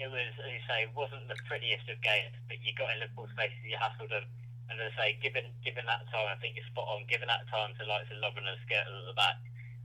It 0.00 0.08
was, 0.08 0.32
as 0.40 0.48
you 0.48 0.62
say, 0.64 0.88
wasn't 0.96 1.28
the 1.28 1.36
prettiest 1.44 1.84
of 1.92 2.00
games, 2.00 2.32
but 2.48 2.56
you 2.64 2.72
got 2.72 2.88
in 2.96 3.04
Liverpool 3.04 3.28
spaces, 3.36 3.60
you 3.62 3.76
hassled 3.76 4.08
them, 4.08 4.24
and 4.72 4.80
as 4.80 4.90
I 4.96 5.12
say, 5.12 5.20
given 5.20 5.44
given 5.60 5.84
that 5.84 6.08
time, 6.08 6.32
I 6.32 6.40
think 6.40 6.56
you're 6.56 6.66
spot 6.72 6.88
on. 6.88 7.04
Given 7.04 7.28
that 7.28 7.44
time 7.52 7.76
to 7.76 7.82
like 7.84 8.08
to 8.08 8.16
Lovren 8.16 8.48
and 8.48 8.58
Skirt 8.64 8.88
at 8.88 9.04
the 9.04 9.14
back, 9.18 9.36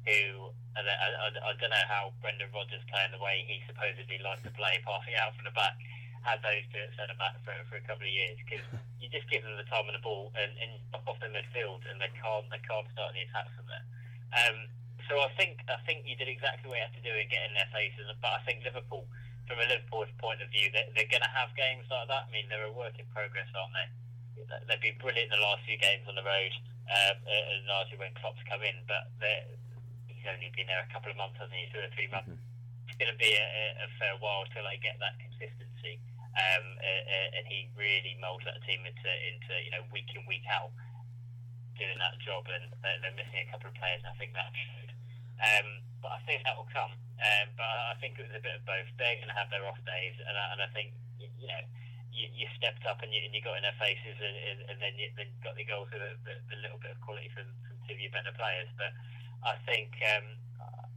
who 0.08 0.52
I, 0.78 0.82
I, 0.86 1.08
I, 1.12 1.28
I 1.34 1.52
don't 1.60 1.74
know 1.74 1.88
how 1.92 2.16
Brendan 2.24 2.52
Rodgers 2.56 2.84
playing 2.88 3.12
the 3.12 3.22
way 3.22 3.44
he 3.44 3.60
supposedly 3.68 4.20
likes 4.24 4.44
to 4.48 4.52
play, 4.56 4.80
passing 4.88 5.16
out 5.20 5.36
from 5.36 5.44
the 5.50 5.56
back, 5.56 5.76
had 6.24 6.40
those 6.44 6.64
two 6.72 6.80
at 6.84 6.92
centre 6.96 7.18
back 7.20 7.40
for, 7.44 7.56
for 7.68 7.80
a 7.80 7.86
couple 7.88 8.08
of 8.08 8.14
years 8.14 8.40
because 8.44 8.64
you 9.02 9.08
just 9.12 9.28
give 9.28 9.44
them 9.44 9.56
the 9.60 9.68
time 9.68 9.88
and 9.88 9.96
the 9.96 10.04
ball 10.04 10.32
and, 10.36 10.52
and 10.60 10.72
off 11.08 11.20
the 11.20 11.32
midfield 11.32 11.84
and 11.88 12.00
they 12.00 12.12
can't 12.16 12.48
they 12.52 12.62
can't 12.64 12.88
start 12.92 13.16
the 13.16 13.24
attacks 13.28 13.52
from 13.56 13.68
there. 13.68 13.86
Um, 14.36 14.58
so 15.10 15.18
I 15.20 15.30
think 15.36 15.64
I 15.66 15.82
think 15.90 16.06
you 16.06 16.14
did 16.14 16.30
exactly 16.30 16.70
what 16.70 16.78
you 16.78 16.86
had 16.86 16.96
to 16.96 17.04
do 17.04 17.14
in 17.16 17.28
getting 17.28 17.58
their 17.58 17.68
faces. 17.74 18.06
But 18.22 18.38
I 18.38 18.42
think 18.46 18.62
Liverpool, 18.62 19.10
from 19.50 19.58
a 19.58 19.66
Liverpool's 19.66 20.14
point 20.22 20.40
of 20.44 20.54
view, 20.54 20.70
they, 20.70 20.86
they're 20.94 21.10
going 21.10 21.26
to 21.26 21.34
have 21.34 21.50
games 21.58 21.90
like 21.90 22.08
that. 22.08 22.28
I 22.28 22.30
mean, 22.30 22.46
they're 22.48 22.70
a 22.70 22.74
work 22.74 22.94
in 23.02 23.10
progress, 23.10 23.50
aren't 23.58 23.74
they? 23.74 23.90
They've 24.70 24.82
been 24.82 25.02
brilliant 25.02 25.34
in 25.34 25.36
the 25.36 25.46
last 25.46 25.66
few 25.66 25.78
games 25.78 26.06
on 26.08 26.14
the 26.14 26.26
road, 26.26 26.54
um, 26.90 27.18
and 27.26 27.66
largely 27.68 27.98
when 27.98 28.14
Klopp's 28.18 28.42
come 28.46 28.62
in. 28.62 28.78
But 28.88 29.10
they're- 29.20 29.59
he's 30.20 30.28
only 30.28 30.52
been 30.52 30.68
there 30.68 30.84
a 30.84 30.92
couple 30.92 31.08
of 31.08 31.16
months, 31.16 31.40
hasn't 31.40 31.56
he? 31.56 31.72
Two 31.72 31.80
or 31.80 31.88
three 31.96 32.12
months. 32.12 32.36
It's 32.92 33.00
going 33.00 33.08
to 33.12 33.16
be 33.16 33.32
a, 33.32 33.46
a- 33.48 33.76
a 33.86 33.88
fair 33.96 34.20
while 34.20 34.44
till 34.52 34.68
they 34.68 34.76
get 34.84 35.00
that 35.00 35.16
consistency, 35.24 36.04
um, 36.36 36.66
uh, 36.84 37.04
uh, 37.08 37.38
and 37.40 37.48
he 37.48 37.72
really 37.80 38.20
moulds 38.20 38.44
that 38.44 38.60
team 38.68 38.84
into 38.84 39.08
into 39.32 39.54
you 39.64 39.72
know 39.72 39.88
week 39.96 40.12
in 40.12 40.28
week 40.28 40.44
out 40.52 40.76
doing 41.80 41.96
that 42.04 42.20
job, 42.20 42.44
and 42.52 42.68
they're, 42.84 43.00
they're 43.00 43.16
missing 43.16 43.40
a 43.40 43.48
couple 43.56 43.72
of 43.72 43.76
players. 43.80 44.04
And 44.04 44.12
I 44.12 44.18
think 44.20 44.36
that 44.36 44.52
showed. 44.52 44.92
Um, 45.40 45.68
but 46.04 46.12
I 46.12 46.20
think 46.28 46.44
that 46.44 46.60
will 46.60 46.68
come. 46.76 46.92
Um, 47.20 47.48
but 47.56 47.64
I 47.64 47.96
think 48.04 48.20
it 48.20 48.28
was 48.28 48.36
a 48.36 48.44
bit 48.44 48.60
of 48.60 48.64
both. 48.68 48.88
They're 49.00 49.16
going 49.20 49.32
to 49.32 49.36
have 49.40 49.48
their 49.48 49.64
off 49.64 49.80
days, 49.88 50.16
and 50.20 50.36
I, 50.36 50.46
and 50.56 50.60
I 50.60 50.70
think 50.76 50.92
you 51.20 51.48
know 51.48 51.64
you, 52.12 52.28
you 52.36 52.48
stepped 52.60 52.84
up 52.84 53.00
and 53.04 53.12
you, 53.16 53.24
and 53.24 53.32
you 53.32 53.40
got 53.40 53.56
in 53.60 53.64
their 53.64 53.76
faces, 53.80 54.16
and, 54.20 54.36
and, 54.36 54.60
and 54.72 54.78
then 54.84 54.94
you 55.00 55.08
then 55.16 55.32
got 55.40 55.56
the 55.56 55.64
goals 55.68 55.88
with 55.92 56.04
a, 56.04 56.12
the, 56.28 56.36
the 56.52 56.58
little 56.60 56.80
bit 56.84 56.92
of 56.96 57.00
quality 57.00 57.32
from, 57.32 57.48
from 57.64 57.76
two 57.88 57.96
of 57.96 58.00
your 58.04 58.12
better 58.12 58.36
players. 58.36 58.68
But 58.76 58.92
I 59.44 59.56
think 59.64 59.96
um, 60.04 60.28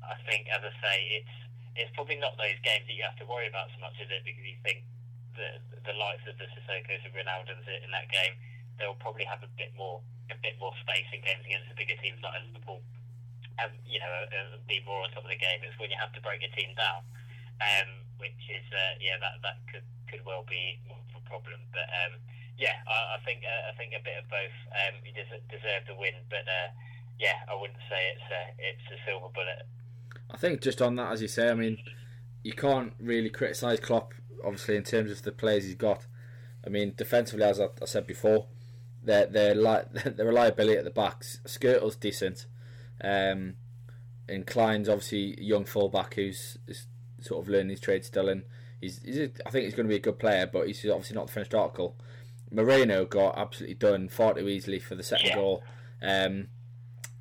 I 0.02 0.16
think 0.26 0.50
as 0.50 0.62
I 0.62 0.72
say, 0.82 0.96
it's 1.22 1.36
it's 1.76 1.92
probably 1.96 2.20
not 2.20 2.36
those 2.36 2.58
games 2.60 2.84
that 2.84 2.96
you 2.96 3.04
have 3.06 3.16
to 3.22 3.26
worry 3.28 3.48
about 3.48 3.72
so 3.72 3.80
much, 3.80 3.96
is 3.96 4.10
it? 4.12 4.26
Because 4.26 4.44
you 4.44 4.58
think 4.60 4.84
the 5.38 5.62
the 5.86 5.94
likes 5.96 6.24
of 6.28 6.36
the 6.36 6.46
Sissoko's 6.52 7.02
and 7.06 7.14
Ronaldo's 7.14 7.64
in 7.66 7.90
that 7.90 8.10
game, 8.12 8.34
they'll 8.78 8.98
probably 8.98 9.24
have 9.24 9.42
a 9.42 9.50
bit 9.56 9.72
more 9.78 10.02
a 10.30 10.36
bit 10.40 10.58
more 10.58 10.72
space 10.82 11.06
in 11.12 11.22
games 11.24 11.44
against 11.44 11.68
the 11.70 11.76
bigger 11.78 11.96
teams 12.00 12.20
like 12.22 12.36
Liverpool. 12.50 12.82
Um, 13.60 13.72
you 13.84 14.00
know, 14.00 14.10
be 14.64 14.80
more 14.88 15.04
on 15.04 15.12
top 15.12 15.28
of 15.28 15.32
the 15.32 15.36
game. 15.36 15.60
It's 15.60 15.76
when 15.76 15.92
you 15.92 16.00
have 16.00 16.12
to 16.16 16.24
break 16.24 16.40
a 16.40 16.50
team 16.56 16.72
down, 16.72 17.04
um, 17.60 17.88
which 18.16 18.40
is 18.48 18.64
uh, 18.72 18.96
yeah, 18.98 19.20
that 19.20 19.38
that 19.44 19.60
could 19.68 19.86
could 20.08 20.24
well 20.24 20.44
be 20.48 20.80
a 20.88 21.20
problem. 21.28 21.60
But 21.70 21.88
um, 22.04 22.16
yeah, 22.56 22.80
I, 22.88 23.16
I 23.16 23.18
think 23.24 23.44
uh, 23.44 23.62
I 23.70 23.72
think 23.76 23.92
a 23.92 24.02
bit 24.02 24.20
of 24.20 24.26
both. 24.28 24.56
Um, 24.72 25.00
he 25.04 25.12
des- 25.12 25.44
deserved 25.52 25.88
the 25.88 25.96
win, 25.96 26.16
but 26.32 26.44
uh, 26.48 26.68
yeah, 27.22 27.38
I 27.48 27.54
wouldn't 27.58 27.78
say 27.88 27.96
it's 28.14 28.22
a, 28.30 28.42
it's 28.58 29.00
a 29.00 29.04
silver 29.06 29.28
bullet. 29.32 29.66
I 30.30 30.36
think 30.36 30.60
just 30.60 30.82
on 30.82 30.96
that, 30.96 31.12
as 31.12 31.22
you 31.22 31.28
say, 31.28 31.48
I 31.48 31.54
mean, 31.54 31.78
you 32.42 32.52
can't 32.52 32.92
really 32.98 33.30
criticise 33.30 33.80
Klopp, 33.80 34.12
obviously, 34.44 34.76
in 34.76 34.82
terms 34.82 35.10
of 35.10 35.22
the 35.22 35.30
players 35.32 35.64
he's 35.64 35.74
got. 35.76 36.06
I 36.66 36.68
mean, 36.70 36.94
defensively, 36.96 37.44
as 37.44 37.60
I, 37.60 37.66
I 37.80 37.84
said 37.86 38.06
before, 38.06 38.46
their 39.02 39.26
their 39.26 39.54
li- 39.54 39.84
their 40.04 40.26
reliability 40.26 40.78
at 40.78 40.84
the 40.84 40.90
backs. 40.90 41.40
Skrtel's 41.46 41.96
decent. 41.96 42.46
Um, 43.02 43.54
and 44.28 44.46
Clyne's 44.46 44.88
obviously 44.88 45.34
a 45.38 45.42
young 45.42 45.64
fullback 45.64 46.14
who's 46.14 46.56
is 46.66 46.86
sort 47.20 47.42
of 47.44 47.48
learning 47.48 47.70
his 47.70 47.80
trade 47.80 48.04
still, 48.04 48.28
and 48.28 48.44
he's, 48.80 49.02
he's 49.04 49.18
a, 49.18 49.30
I 49.46 49.50
think 49.50 49.64
he's 49.64 49.74
going 49.74 49.86
to 49.86 49.92
be 49.92 49.96
a 49.96 50.00
good 50.00 50.18
player, 50.18 50.46
but 50.50 50.66
he's 50.66 50.84
obviously 50.86 51.16
not 51.16 51.26
the 51.26 51.32
finished 51.32 51.54
article. 51.54 51.96
Moreno 52.50 53.04
got 53.04 53.36
absolutely 53.38 53.74
done 53.74 54.08
far 54.08 54.34
too 54.34 54.48
easily 54.48 54.78
for 54.78 54.94
the 54.94 55.02
second 55.02 55.28
Yeah. 55.28 55.34
goal. 55.36 55.62
Um, 56.02 56.48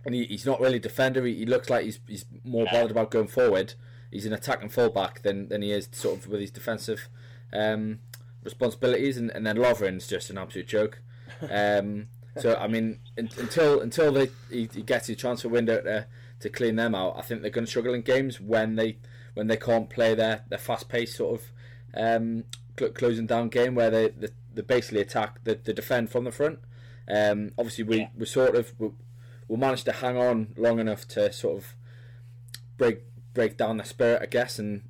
and 0.06 0.16
he, 0.16 0.26
he's 0.26 0.46
not 0.46 0.60
really 0.60 0.78
a 0.78 0.80
defender. 0.80 1.26
He, 1.26 1.36
he 1.36 1.46
looks 1.46 1.70
like 1.70 1.86
he's 1.86 2.00
he's 2.08 2.26
more 2.44 2.66
bothered 2.66 2.92
about 2.92 3.12
going 3.12 3.28
forward. 3.28 3.74
He's 4.12 4.26
an 4.26 4.34
attacking 4.34 4.70
fullback 4.70 5.22
than, 5.22 5.48
than 5.48 5.62
he 5.62 5.72
is 5.72 5.88
sort 5.94 6.18
of 6.18 6.28
with 6.28 6.42
his 6.42 6.52
defensive 6.52 7.08
um, 7.54 8.00
responsibilities. 8.44 9.16
And, 9.18 9.32
and 9.32 9.48
then 9.48 9.56
Lovren's 9.56 10.06
just 10.06 10.30
an 10.30 10.38
absolute 10.38 10.68
joke. 10.68 11.02
Um, 11.50 12.08
so 12.38 12.56
I 12.56 12.68
mean, 12.68 13.00
un, 13.18 13.30
until 13.38 13.80
until 13.80 14.12
they, 14.12 14.30
he, 14.50 14.70
he 14.74 14.82
gets 14.82 15.08
his 15.08 15.18
transfer 15.18 15.48
window 15.48 15.82
to, 15.82 16.08
to 16.42 16.50
clean 16.50 16.76
them 16.76 16.94
out, 16.94 17.16
I 17.18 17.22
think 17.22 17.42
they're 17.42 17.52
going 17.52 17.66
to 17.66 17.70
struggle 17.70 17.94
in 17.94 18.02
games 18.02 18.42
when 18.42 18.76
they 18.76 18.98
when 19.34 19.48
they 19.48 19.58
can't 19.58 19.90
play 19.90 20.14
their, 20.14 20.44
their 20.50 20.60
fast 20.60 20.90
paced 20.90 21.16
sort 21.16 21.40
of 21.40 21.52
um, 21.96 22.44
cl- 22.78 22.92
closing 22.92 23.28
down 23.28 23.48
game 23.48 23.76
where 23.76 23.90
they, 23.90 24.10
they, 24.10 24.28
they 24.54 24.62
basically 24.62 25.00
attack 25.00 25.42
the, 25.46 25.56
the 25.56 25.74
defend 25.74 26.10
from 26.10 26.26
the 26.26 26.32
front. 26.32 26.60
Um, 27.08 27.52
obviously, 27.58 27.86
we, 27.86 28.10
we 28.18 28.26
sort 28.26 28.56
of 28.56 28.74
we, 28.78 28.92
we 29.52 29.58
managed 29.58 29.84
to 29.84 29.92
hang 29.92 30.16
on 30.16 30.54
long 30.56 30.80
enough 30.80 31.06
to 31.10 31.30
sort 31.34 31.58
of 31.58 31.76
break 32.78 33.02
break 33.34 33.58
down 33.58 33.76
their 33.76 33.86
spirit, 33.86 34.22
I 34.22 34.26
guess, 34.26 34.58
and 34.58 34.84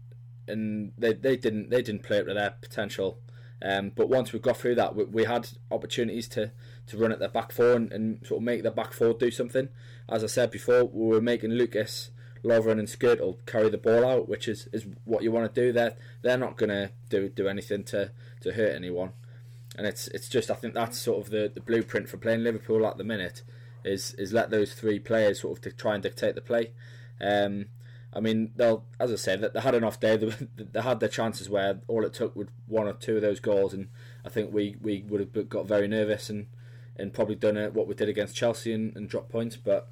and 0.48 0.92
they, 1.00 1.14
they 1.14 1.36
didn't 1.36 1.72
they 1.72 1.82
didn't 1.82 2.04
play 2.04 2.20
up 2.20 2.28
to 2.28 2.36
their 2.36 2.54
potential. 2.62 3.18
Um, 3.64 3.92
but 3.96 4.08
once 4.08 4.32
we 4.32 4.38
got 4.38 4.58
through 4.58 4.76
that, 4.76 4.96
we, 4.96 5.06
we 5.06 5.24
had 5.26 5.50
opportunities 5.72 6.28
to, 6.30 6.52
to 6.88 6.98
run 6.98 7.12
at 7.12 7.18
their 7.18 7.30
back 7.30 7.52
four 7.52 7.74
and, 7.74 7.92
and 7.92 8.26
sort 8.26 8.40
of 8.40 8.44
make 8.44 8.62
their 8.62 8.72
back 8.72 8.94
four 8.94 9.14
do 9.14 9.32
something. 9.32 9.70
As 10.08 10.24
I 10.24 10.28
said 10.28 10.52
before, 10.52 10.84
we 10.86 11.08
were 11.08 11.22
making 11.22 11.52
Lucas, 11.52 12.12
Lovren, 12.44 12.80
and 12.80 12.88
Skrtel 12.88 13.38
carry 13.48 13.70
the 13.70 13.78
ball 13.78 14.06
out, 14.06 14.30
which 14.30 14.48
is, 14.48 14.68
is 14.72 14.86
what 15.06 15.24
you 15.24 15.32
want 15.32 15.54
to 15.54 15.62
do. 15.62 15.72
They're 15.72 15.96
they're 16.22 16.38
not 16.38 16.58
going 16.58 16.70
to 16.70 16.92
do 17.10 17.30
do 17.30 17.48
anything 17.48 17.84
to, 17.86 18.12
to 18.42 18.54
hurt 18.54 18.76
anyone, 18.76 19.14
and 19.76 19.88
it's 19.88 20.08
it's 20.10 20.30
just 20.30 20.52
I 20.52 20.56
think 20.56 20.76
that's 20.76 21.00
sort 21.00 21.26
of 21.26 21.32
the, 21.32 21.52
the 21.52 21.62
blueprint 21.62 22.10
for 22.10 22.18
playing 22.18 22.44
Liverpool 22.44 22.86
at 22.86 22.98
the 23.00 23.04
minute 23.04 23.42
is 23.84 24.14
is 24.16 24.34
let 24.34 24.50
those 24.50 24.74
three 24.74 25.00
players 25.00 25.42
sort 25.42 25.58
of 25.58 25.64
to 25.64 25.72
try 25.72 25.94
and 25.94 26.04
dictate 26.04 26.36
the 26.36 26.42
play. 26.42 26.72
Um, 27.20 27.68
I 28.14 28.20
mean, 28.20 28.52
they'll 28.56 28.84
as 29.00 29.12
I 29.12 29.16
said, 29.16 29.42
that 29.42 29.54
they 29.54 29.62
had 29.62 29.76
an 29.76 29.84
off 29.84 30.00
day. 30.00 30.18
They, 30.18 30.34
they 30.58 30.82
had 30.82 31.00
their 31.00 31.10
chances 31.10 31.50
where 31.50 31.82
all 31.88 32.06
it 32.06 32.14
took 32.14 32.36
would 32.36 32.50
one 32.68 32.88
or 32.88 32.94
two 32.94 33.16
of 33.16 33.22
those 33.22 33.40
goals, 33.40 33.74
and 33.74 33.88
I 34.26 34.30
think 34.30 34.54
we, 34.54 34.76
we 34.82 35.04
would 35.08 35.20
have 35.20 35.50
got 35.50 35.66
very 35.66 35.88
nervous 35.88 36.30
and, 36.30 36.48
and 36.98 37.14
probably 37.14 37.36
done 37.36 37.58
it 37.58 37.74
what 37.74 37.88
we 37.88 37.96
did 37.96 38.10
against 38.10 38.36
Chelsea 38.36 38.74
and, 38.74 38.96
and 38.96 39.10
dropped 39.10 39.30
points. 39.30 39.56
But, 39.56 39.90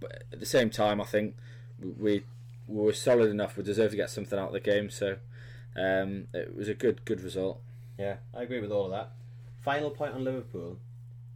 but 0.00 0.24
at 0.32 0.40
the 0.40 0.46
same 0.46 0.70
time, 0.70 1.00
I 1.00 1.04
think 1.04 1.36
we 1.80 2.24
we 2.66 2.82
were 2.82 2.92
solid 2.92 3.30
enough. 3.30 3.56
We 3.56 3.64
deserved 3.64 3.92
to 3.92 3.96
get 3.96 4.10
something 4.10 4.38
out 4.38 4.48
of 4.48 4.52
the 4.52 4.60
game, 4.60 4.90
so 4.90 5.16
um, 5.76 6.28
it 6.34 6.54
was 6.54 6.68
a 6.68 6.74
good 6.74 7.04
good 7.04 7.22
result. 7.22 7.60
Yeah, 7.98 8.16
I 8.34 8.42
agree 8.42 8.60
with 8.60 8.72
all 8.72 8.86
of 8.86 8.90
that. 8.90 9.12
Final 9.62 9.90
point 9.90 10.14
on 10.14 10.24
Liverpool. 10.24 10.78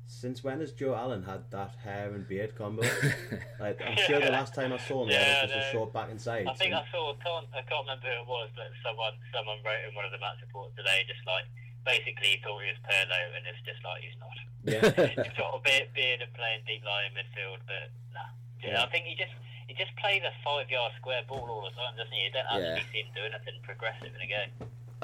Since 0.08 0.40
when 0.42 0.60
has 0.64 0.72
Joe 0.72 0.96
Allen 0.96 1.22
had 1.22 1.44
that 1.52 1.76
hair 1.84 2.08
and 2.16 2.26
beard 2.26 2.56
combo? 2.56 2.80
like, 3.60 3.76
I'm 3.84 3.92
sure 4.08 4.18
the 4.18 4.32
last 4.32 4.56
time 4.56 4.72
I 4.72 4.80
saw 4.80 5.04
him, 5.04 5.12
he 5.12 5.14
Yeah, 5.14 5.44
had 5.44 5.52
just 5.52 5.68
a 5.68 5.72
short 5.72 5.92
back 5.92 6.08
and 6.10 6.16
sides. 6.16 6.48
I 6.48 6.56
think 6.56 6.72
and- 6.72 6.80
I 6.80 6.88
saw. 6.90 7.12
Can't, 7.20 7.44
I 7.52 7.60
can't 7.68 7.84
remember 7.84 8.08
who 8.08 8.24
it 8.24 8.26
was, 8.26 8.48
but 8.56 8.72
someone 8.80 9.12
someone 9.36 9.60
wrote 9.60 9.84
in 9.84 9.92
one 9.94 10.08
of 10.08 10.12
the 10.12 10.18
match 10.18 10.40
reports 10.40 10.72
today, 10.80 11.04
just 11.04 11.20
like 11.28 11.44
basically 11.84 12.34
he 12.34 12.38
thought 12.40 12.56
he 12.64 12.72
was 12.72 12.80
Pirlo, 12.88 13.20
and 13.36 13.44
it's 13.52 13.60
just 13.68 13.84
like 13.84 14.00
he's 14.00 14.16
not. 14.16 14.36
yeah. 14.64 14.80
he's 15.28 15.36
got 15.36 15.52
a 15.52 15.60
beard, 15.60 15.92
beard 15.92 16.24
and 16.24 16.32
playing 16.32 16.64
deep 16.64 16.82
line 16.88 17.12
midfield, 17.12 17.60
but 17.68 17.92
nah. 18.16 18.32
Yeah. 18.64 18.82
I 18.82 18.88
think 18.88 19.04
he 19.04 19.12
just 19.14 19.36
he 19.68 19.76
just 19.76 19.92
plays 20.00 20.24
a 20.24 20.32
five 20.40 20.72
yard 20.72 20.96
square 20.96 21.20
ball 21.28 21.44
all 21.52 21.68
the 21.68 21.76
time, 21.76 22.00
doesn't 22.00 22.16
he? 22.16 22.24
You 22.24 22.32
don't 22.32 22.48
actually 22.48 22.80
Yeah. 22.80 22.88
see 22.96 23.00
him 23.04 23.12
doing 23.12 23.32
anything 23.36 23.60
progressive 23.60 24.08
in 24.08 24.20
a 24.24 24.30
game. 24.32 24.50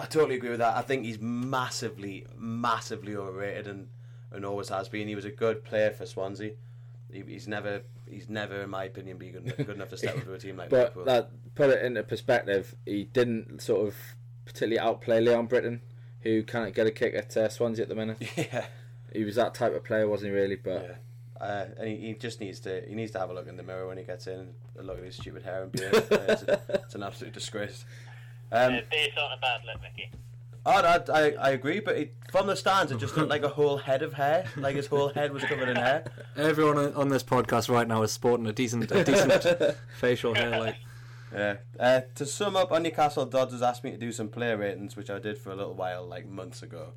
I 0.01 0.09
totally 0.09 0.41
agree 0.41 0.51
with 0.57 0.65
that. 0.65 0.81
I 0.81 0.83
think 0.83 1.05
he's 1.05 1.21
massively, 1.21 2.25
massively 2.41 3.15
overrated 3.15 3.69
and, 3.69 3.93
and 4.35 4.45
always 4.45 4.69
has 4.69 4.89
been. 4.89 5.09
He 5.09 5.15
was 5.15 5.25
a 5.25 5.31
good 5.31 5.65
player 5.65 5.91
for 5.93 6.07
Swansea. 6.07 6.53
He, 7.13 7.23
he's 7.27 7.47
never, 7.47 7.83
he's 8.09 8.29
never, 8.29 8.63
in 8.63 8.71
my 8.71 8.85
opinion, 8.85 9.19
been 9.19 9.33
good, 9.33 9.57
good 9.57 9.71
enough 9.77 9.91
to 9.91 9.97
step 9.97 10.17
into 10.17 10.33
a 10.33 10.39
team 10.39 10.57
like 10.57 10.71
But 10.71 10.97
Liverpool. 10.97 11.05
that 11.05 11.31
put 11.55 11.71
it 11.71 11.85
into 11.85 12.03
perspective. 12.03 12.75
He 12.85 13.05
didn't 13.05 13.61
sort 13.63 13.87
of 13.89 13.95
particularly 14.45 14.79
outplay 14.79 15.21
Leon 15.21 15.47
Britton, 15.47 15.81
who 16.21 16.43
can't 16.43 16.75
get 16.75 16.87
a 16.87 16.91
kick 16.91 17.15
at 17.15 17.37
uh, 17.37 17.49
Swansea 17.49 17.83
at 17.85 17.89
the 17.89 17.95
minute. 17.95 18.19
yeah, 18.37 18.67
He 19.13 19.25
was 19.25 19.37
that 19.37 19.55
type 19.55 19.75
of 19.75 19.85
player, 19.85 20.09
wasn't 20.09 20.33
he? 20.33 20.37
Really, 20.39 20.57
but 20.57 20.83
yeah. 20.83 20.97
Uh, 21.41 21.67
and 21.79 21.89
he, 21.89 21.97
he 21.97 22.15
just 22.15 22.41
needs 22.41 22.61
to, 22.61 22.83
he 22.89 22.95
needs 22.95 23.11
to 23.13 23.19
have 23.19 23.29
a 23.29 23.35
look 23.35 23.47
in 23.49 23.57
the 23.57 23.63
mirror 23.63 23.87
when 23.87 23.99
he 23.99 24.05
gets 24.05 24.27
in. 24.27 24.55
and 24.79 24.87
Look 24.87 24.99
at 24.99 25.05
his 25.05 25.17
stupid 25.17 25.43
hair 25.43 25.63
and 25.65 25.73
beard. 25.73 25.95
Uh, 26.11 26.17
it's, 26.29 26.43
it's 26.69 26.95
an 26.95 27.03
absolute 27.03 27.33
disgrace. 27.35 27.85
Um, 28.53 28.81
beard's 28.91 29.15
not 29.17 29.37
a 29.37 29.41
bad 29.41 29.61
look, 29.67 29.81
Mickey. 29.83 30.11
Oh, 30.67 30.71
I, 30.71 31.01
I, 31.13 31.31
I 31.33 31.51
agree, 31.51 31.81
but 31.81 31.97
it, 31.97 32.15
from 32.31 32.47
the 32.47 32.57
stands, 32.57 32.91
it 32.91 32.99
just 32.99 33.17
looked 33.17 33.29
like 33.29 33.43
a 33.43 33.49
whole 33.49 33.77
head 33.77 34.03
of 34.03 34.15
hair. 34.15 34.47
Like 34.57 34.77
his 34.77 34.87
whole 34.87 35.11
head 35.11 35.33
was 35.33 35.45
covered 35.45 35.69
in 35.69 35.77
hair. 35.77 36.05
Everyone 36.37 36.79
on- 36.79 36.95
on 36.95 37.09
this 37.11 37.23
podcast 37.23 37.69
right 37.69 37.87
now 37.87 38.03
is 38.03 38.13
sporting 38.13 38.47
a 38.47 38.53
decent, 38.53 38.91
a 38.91 39.05
decent 39.05 39.77
facial 40.01 40.35
hair. 40.35 40.59
Like, 40.59 40.77
Yeah. 41.35 41.57
Uh, 41.79 42.01
to 42.15 42.25
sum 42.25 42.57
up, 42.57 42.73
on 42.73 42.83
Newcastle, 42.83 43.27
Dodds 43.27 43.53
has 43.53 43.61
asked 43.61 43.85
me 43.85 43.91
to 43.91 43.99
do 43.99 44.11
some 44.11 44.29
player 44.29 44.57
ratings, 44.57 44.97
which 44.97 45.11
I 45.11 45.19
did 45.19 45.37
for 45.37 45.51
a 45.51 45.57
little 45.57 45.75
while, 45.75 46.07
like 46.07 46.27
months 46.27 46.63
ago. 46.63 46.93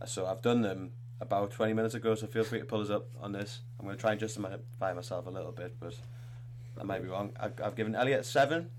Uh, 0.00 0.06
So 0.06 0.24
I've 0.26 0.40
done 0.40 0.62
them 0.62 0.92
about 1.20 1.50
20 1.50 1.74
minutes 1.74 1.94
ago, 1.94 2.14
so 2.14 2.26
feel 2.26 2.44
free 2.44 2.60
to 2.60 2.64
pull 2.64 2.80
us 2.80 2.90
up 2.90 3.08
on 3.20 3.32
this. 3.32 3.60
I'm 3.78 3.84
going 3.84 3.96
to 3.96 4.00
try 4.00 4.12
and 4.12 4.20
justify 4.20 4.92
myself 4.94 5.26
a 5.26 5.30
little 5.30 5.52
bit, 5.52 5.74
but 5.78 5.94
I 6.80 6.84
might 6.84 7.02
be 7.02 7.08
wrong. 7.08 7.32
I've, 7.38 7.52
I've 7.62 7.76
given 7.76 7.94
Elliot 7.94 8.24
7. 8.24 8.70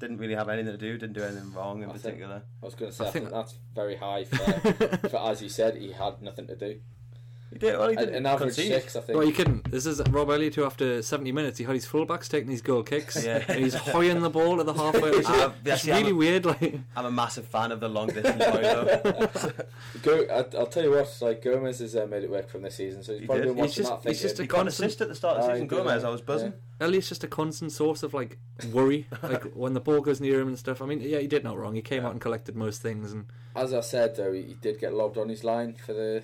Didn't 0.00 0.18
really 0.18 0.34
have 0.34 0.48
anything 0.50 0.72
to 0.72 0.78
do, 0.78 0.98
didn't 0.98 1.14
do 1.14 1.22
anything 1.22 1.52
wrong 1.54 1.82
in 1.82 1.88
I 1.88 1.92
think- 1.92 2.02
particular. 2.04 2.42
I 2.62 2.64
was 2.66 2.74
going 2.74 2.90
to 2.90 2.96
say 2.96 3.04
I 3.04 3.08
I 3.08 3.10
think, 3.10 3.24
think- 3.26 3.34
that's 3.34 3.54
very 3.74 3.96
high 3.96 4.24
for, 4.24 4.36
for 5.08 5.16
as 5.18 5.40
you 5.42 5.48
said 5.48 5.76
he 5.76 5.92
had 5.92 6.20
nothing 6.20 6.46
to 6.48 6.56
do. 6.56 6.80
He 7.52 7.58
did, 7.60 7.78
well, 7.78 7.88
he 7.88 7.96
didn't 7.96 8.14
an 8.16 8.26
average 8.26 8.56
concede. 8.56 8.72
six, 8.72 8.96
I 8.96 9.00
think. 9.00 9.16
well, 9.16 9.26
you 9.26 9.32
couldn't. 9.32 9.70
This 9.70 9.86
is 9.86 10.02
Rob 10.10 10.28
Elliot 10.30 10.56
who, 10.56 10.64
after 10.64 11.00
70 11.00 11.30
minutes, 11.32 11.58
he 11.58 11.64
had 11.64 11.74
his 11.74 11.86
fullbacks 11.86 12.28
taking 12.28 12.50
his 12.50 12.60
goal 12.60 12.82
kicks, 12.82 13.24
Yeah. 13.24 13.44
and 13.46 13.62
he's 13.62 13.74
hoying 13.74 14.20
the 14.20 14.28
ball 14.30 14.58
at 14.60 14.66
the 14.66 14.74
halfway. 14.74 15.10
It's, 15.16 15.28
Uh, 15.28 15.52
yeah, 15.64 15.74
it's 15.74 15.86
really 15.86 16.10
a- 16.10 16.14
weird. 16.14 16.44
Like, 16.44 16.74
I'm 16.96 17.06
a 17.06 17.10
massive 17.10 17.46
fan 17.46 17.70
of 17.72 17.78
the 17.80 17.88
long 17.88 18.08
distance 18.08 18.44
boy, 18.44 18.60
though. 18.62 19.50
Go, 20.02 20.26
I, 20.30 20.56
I'll 20.58 20.66
tell 20.66 20.82
you 20.82 20.90
what, 20.90 21.16
like 21.20 21.42
Gomes 21.42 21.78
has 21.78 21.94
uh, 21.96 22.06
made 22.06 22.24
it 22.24 22.30
work 22.30 22.48
from 22.48 22.62
this 22.62 22.74
season, 22.74 23.02
so 23.02 23.12
he's 23.12 23.20
He 23.22 23.26
probably 23.26 23.46
did. 23.46 23.54
been 23.56 23.64
He's 23.64 23.74
just- 23.76 24.02
that. 24.02 24.08
he's 24.10 24.20
just 24.22 24.38
a 24.38 24.42
he 24.42 24.48
constant- 24.48 24.86
assist 24.88 25.00
at 25.00 25.08
the 25.08 25.14
start 25.14 25.36
of 25.38 25.44
the 25.44 25.48
Ah, 25.50 25.54
season, 25.54 25.64
he 25.64 25.68
Gomes. 25.68 26.02
yeah. 26.02 26.08
I 26.08 26.10
was 26.10 26.20
buzzing. 26.20 26.52
Elliot's 26.80 27.08
just 27.08 27.24
a 27.24 27.28
constant 27.28 27.72
source 27.72 28.02
of 28.02 28.12
like 28.12 28.38
worry, 28.72 29.06
like 29.22 29.44
when 29.54 29.72
the 29.72 29.80
ball 29.80 30.00
goes 30.00 30.20
near 30.20 30.40
him 30.40 30.48
and 30.48 30.58
stuff. 30.58 30.82
I 30.82 30.86
mean, 30.86 31.00
yeah, 31.00 31.18
he 31.20 31.26
did 31.26 31.42
not 31.44 31.56
wrong. 31.56 31.74
He 31.74 31.80
came 31.82 32.04
out 32.04 32.12
and 32.12 32.20
collected 32.20 32.54
most 32.56 32.82
things, 32.82 33.12
and 33.12 33.26
As 33.54 33.72
I 33.72 33.80
said, 33.80 34.16
though, 34.16 34.32
he, 34.32 34.42
he 34.42 34.54
did 34.54 34.78
get 34.80 34.92
lobbed 34.92 35.16
on 35.16 35.28
his 35.28 35.42
line 35.44 35.74
for 35.74 35.94
the 35.94 36.22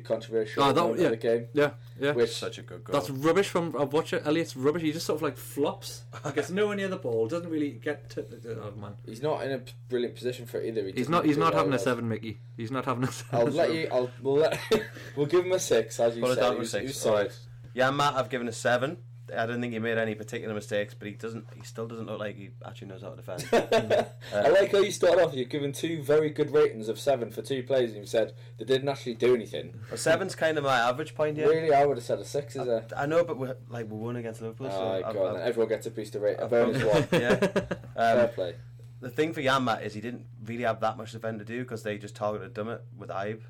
the 0.00 0.06
controversial 0.08 0.62
Oh, 0.62 0.72
that- 0.72 1.00
yeah. 1.02 1.08
the 1.10 1.16
game, 1.16 1.48
yeah, 1.52 1.70
yeah. 2.00 2.12
which 2.12 2.30
Such 2.36 2.58
a 2.58 2.62
good 2.62 2.84
goal. 2.84 2.92
That's 2.94 3.10
rubbish 3.10 3.48
from 3.48 3.74
I've 3.78 3.92
watched 3.92 4.12
it. 4.12 4.22
Elliot's 4.24 4.56
rubbish. 4.56 4.82
He 4.82 4.92
just 4.92 5.06
sort 5.06 5.16
of 5.16 5.22
like 5.22 5.36
flops. 5.36 6.02
Like 6.24 6.36
it's 6.36 6.50
nowhere 6.50 6.76
near 6.76 6.88
the 6.88 6.96
ball. 6.96 7.26
Doesn't 7.26 7.50
really 7.50 7.70
get 7.72 8.10
to. 8.10 8.24
Oh 8.62 8.78
man, 8.80 8.94
he's 9.04 9.22
not 9.22 9.42
in 9.44 9.52
a 9.52 9.60
brilliant 9.88 10.14
position 10.14 10.46
for 10.46 10.60
either. 10.62 10.82
He 10.86 10.92
he's 10.92 11.06
doesn't. 11.08 11.24
He's 11.26 11.34
do 11.36 11.40
not 11.40 11.52
well, 11.52 11.64
having 11.64 11.74
a 11.74 11.78
seven, 11.78 12.08
Mickey. 12.08 12.40
He's 12.56 12.70
not 12.70 12.84
having 12.84 13.04
a. 13.04 13.12
Seven. 13.12 13.38
I'll 13.40 13.46
let 13.46 13.72
you. 13.74 13.88
I'll 13.92 14.10
we'll, 14.22 14.36
let, 14.36 14.60
we'll 15.16 15.26
give 15.26 15.44
him 15.44 15.52
a 15.52 15.58
six, 15.58 15.98
as 16.00 16.16
you 16.16 16.22
Put 16.22 16.32
it 16.32 16.34
said. 16.36 16.40
down 16.42 16.50
He 16.52 16.56
to 16.56 16.60
was, 16.60 16.70
six. 16.70 17.02
he 17.02 17.08
was 17.10 17.14
right. 17.14 17.38
Yeah, 17.74 17.90
Matt, 17.90 18.14
I've 18.14 18.28
given 18.30 18.48
a 18.48 18.52
seven. 18.52 18.96
I 19.36 19.46
don't 19.46 19.60
think 19.60 19.72
he 19.72 19.78
made 19.78 19.98
any 19.98 20.14
particular 20.14 20.54
mistakes, 20.54 20.94
but 20.94 21.08
he 21.08 21.14
doesn't. 21.14 21.46
He 21.54 21.62
still 21.62 21.86
doesn't 21.86 22.06
look 22.06 22.18
like 22.18 22.36
he 22.36 22.50
actually 22.64 22.88
knows 22.88 23.02
how 23.02 23.10
to 23.10 23.16
defend. 23.16 23.44
I 24.34 24.48
like 24.48 24.72
how 24.72 24.78
you 24.78 24.90
started 24.90 25.22
off. 25.22 25.34
You've 25.34 25.48
given 25.48 25.72
two 25.72 26.02
very 26.02 26.30
good 26.30 26.52
ratings 26.52 26.88
of 26.88 26.98
seven 26.98 27.30
for 27.30 27.42
two 27.42 27.62
players, 27.62 27.90
and 27.90 28.00
you 28.00 28.06
said 28.06 28.32
they 28.58 28.64
didn't 28.64 28.88
actually 28.88 29.14
do 29.14 29.34
anything. 29.34 29.74
a 29.92 29.96
seven's 29.96 30.34
kind 30.34 30.56
of 30.58 30.64
my 30.64 30.78
average 30.78 31.14
point 31.14 31.36
here. 31.36 31.48
Really, 31.48 31.74
I 31.74 31.84
would 31.86 31.96
have 31.98 32.04
said 32.04 32.18
a 32.18 32.24
six. 32.24 32.56
Is 32.56 32.66
a 32.68 32.84
I 32.96 33.06
know, 33.06 33.24
but 33.24 33.38
we're 33.38 33.56
like 33.68 33.90
we 33.90 33.96
won 33.96 34.16
against 34.16 34.40
Liverpool. 34.40 34.70
so 34.70 34.76
oh, 34.76 34.92
I've- 35.04 35.18
God, 35.18 35.36
I've- 35.36 35.48
everyone 35.48 35.68
gets 35.68 35.86
a 35.86 35.90
boost 35.90 36.14
of 36.14 36.22
rate. 36.22 36.38
A 36.38 36.44
I've 36.44 36.50
bonus 36.50 36.82
one. 36.82 37.06
yeah. 37.20 37.36
Fair 37.94 38.24
Um, 38.24 38.28
play. 38.34 38.54
the 39.00 39.10
thing 39.10 39.32
for 39.32 39.42
Janmaat 39.42 39.84
is 39.84 39.94
he 39.94 40.00
didn't 40.00 40.26
really 40.44 40.62
have 40.64 40.80
that 40.80 40.96
much 40.96 41.12
defend 41.12 41.38
to 41.40 41.44
do 41.44 41.62
because 41.62 41.82
they 41.82 41.98
just 41.98 42.14
targeted 42.16 42.54
Dummett 42.54 42.80
with 42.96 43.10
Ibe, 43.10 43.40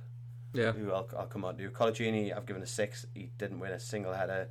yeah. 0.55 0.73
who 0.73 0.91
I'll, 0.93 1.09
I'll 1.19 1.27
come 1.27 1.45
on 1.45 1.57
to. 1.59 1.71
Coloccini, 1.71 2.35
I've 2.37 2.47
given 2.47 2.63
a 2.63 2.67
six. 2.67 3.07
He 3.15 3.31
didn't 3.39 3.61
win 3.61 3.71
a 3.73 3.79
single 3.81 4.13
header. 4.15 4.49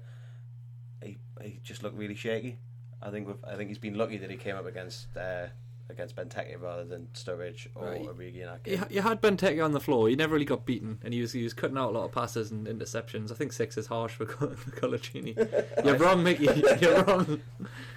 He, 1.04 1.18
he 1.42 1.60
just 1.64 1.84
looked 1.84 1.98
really 1.98 2.16
shaky. 2.16 2.58
I 3.02 3.10
think 3.12 3.28
we've, 3.28 3.44
I 3.44 3.56
think 3.56 3.70
he's 3.70 3.78
been 3.78 3.96
lucky 3.98 4.18
that 4.18 4.32
he 4.32 4.38
came 4.38 4.56
up 4.56 4.66
against 4.66 5.16
uh, 5.16 5.48
against 5.90 6.16
Benteke 6.16 6.60
rather 6.60 6.84
than 6.84 7.08
Sturridge 7.14 7.68
or 7.76 7.86
Right. 7.86 8.02
Origi 8.02 8.42
in 8.42 8.48
that 8.48 8.62
You, 8.66 8.78
game. 8.78 8.86
you 8.90 9.02
had 9.02 9.22
Benteke 9.22 9.64
on 9.64 9.72
the 9.72 9.80
floor. 9.80 10.10
He 10.10 10.16
never 10.16 10.34
really 10.34 10.46
got 10.46 10.66
beaten, 10.66 10.98
and 11.04 11.14
he 11.14 11.22
was 11.22 11.32
he 11.32 11.44
was 11.44 11.54
cutting 11.54 11.78
out 11.78 11.90
a 11.92 11.98
lot 11.98 12.06
of 12.06 12.12
passes 12.12 12.50
and 12.52 12.66
interceptions. 12.68 13.32
I 13.32 13.36
think 13.36 13.54
six 13.54 13.78
is 13.78 13.86
harsh 13.88 14.14
for, 14.14 14.26
Col- 14.34 14.48
Coloccini. 14.50 15.36
You're 15.86 15.98
wrong, 15.98 16.24
Mickey. 16.24 16.46
You're 16.82 17.04
wrong. 17.04 17.40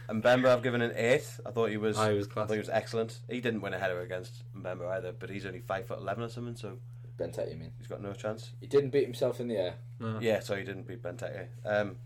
And 0.08 0.22
Mbemba, 0.22 0.48
I've 0.48 0.62
given 0.62 0.82
an 0.82 0.92
eight. 0.94 1.26
I 1.46 1.50
thought 1.50 1.70
he 1.70 1.78
was. 1.78 1.96
He 1.96 2.12
was 2.12 2.28
I 2.28 2.44
thought 2.44 2.50
he 2.52 2.58
was 2.58 2.68
excellent. 2.68 3.20
He 3.28 3.40
didn't 3.40 3.62
win 3.62 3.72
a 3.72 3.78
header 3.78 4.00
against 4.02 4.42
Mbemba 4.54 4.86
either, 4.90 5.12
but 5.12 5.30
he's 5.30 5.46
only 5.46 5.60
five 5.60 5.86
foot 5.86 5.98
eleven 5.98 6.22
or 6.24 6.28
something, 6.28 6.56
so 6.56 6.76
Benteke, 7.18 7.50
you 7.50 7.56
mean? 7.56 7.72
he's 7.78 7.86
got 7.86 8.02
no 8.02 8.12
chance. 8.12 8.50
He 8.60 8.66
didn't 8.66 8.90
beat 8.90 9.04
himself 9.04 9.40
in 9.40 9.48
the 9.48 9.56
air. 9.56 9.74
No. 9.98 10.18
Yeah, 10.20 10.40
so 10.40 10.54
he 10.56 10.62
didn't 10.64 10.86
beat 10.86 11.02
Benteke. 11.02 11.46
Um, 11.64 11.96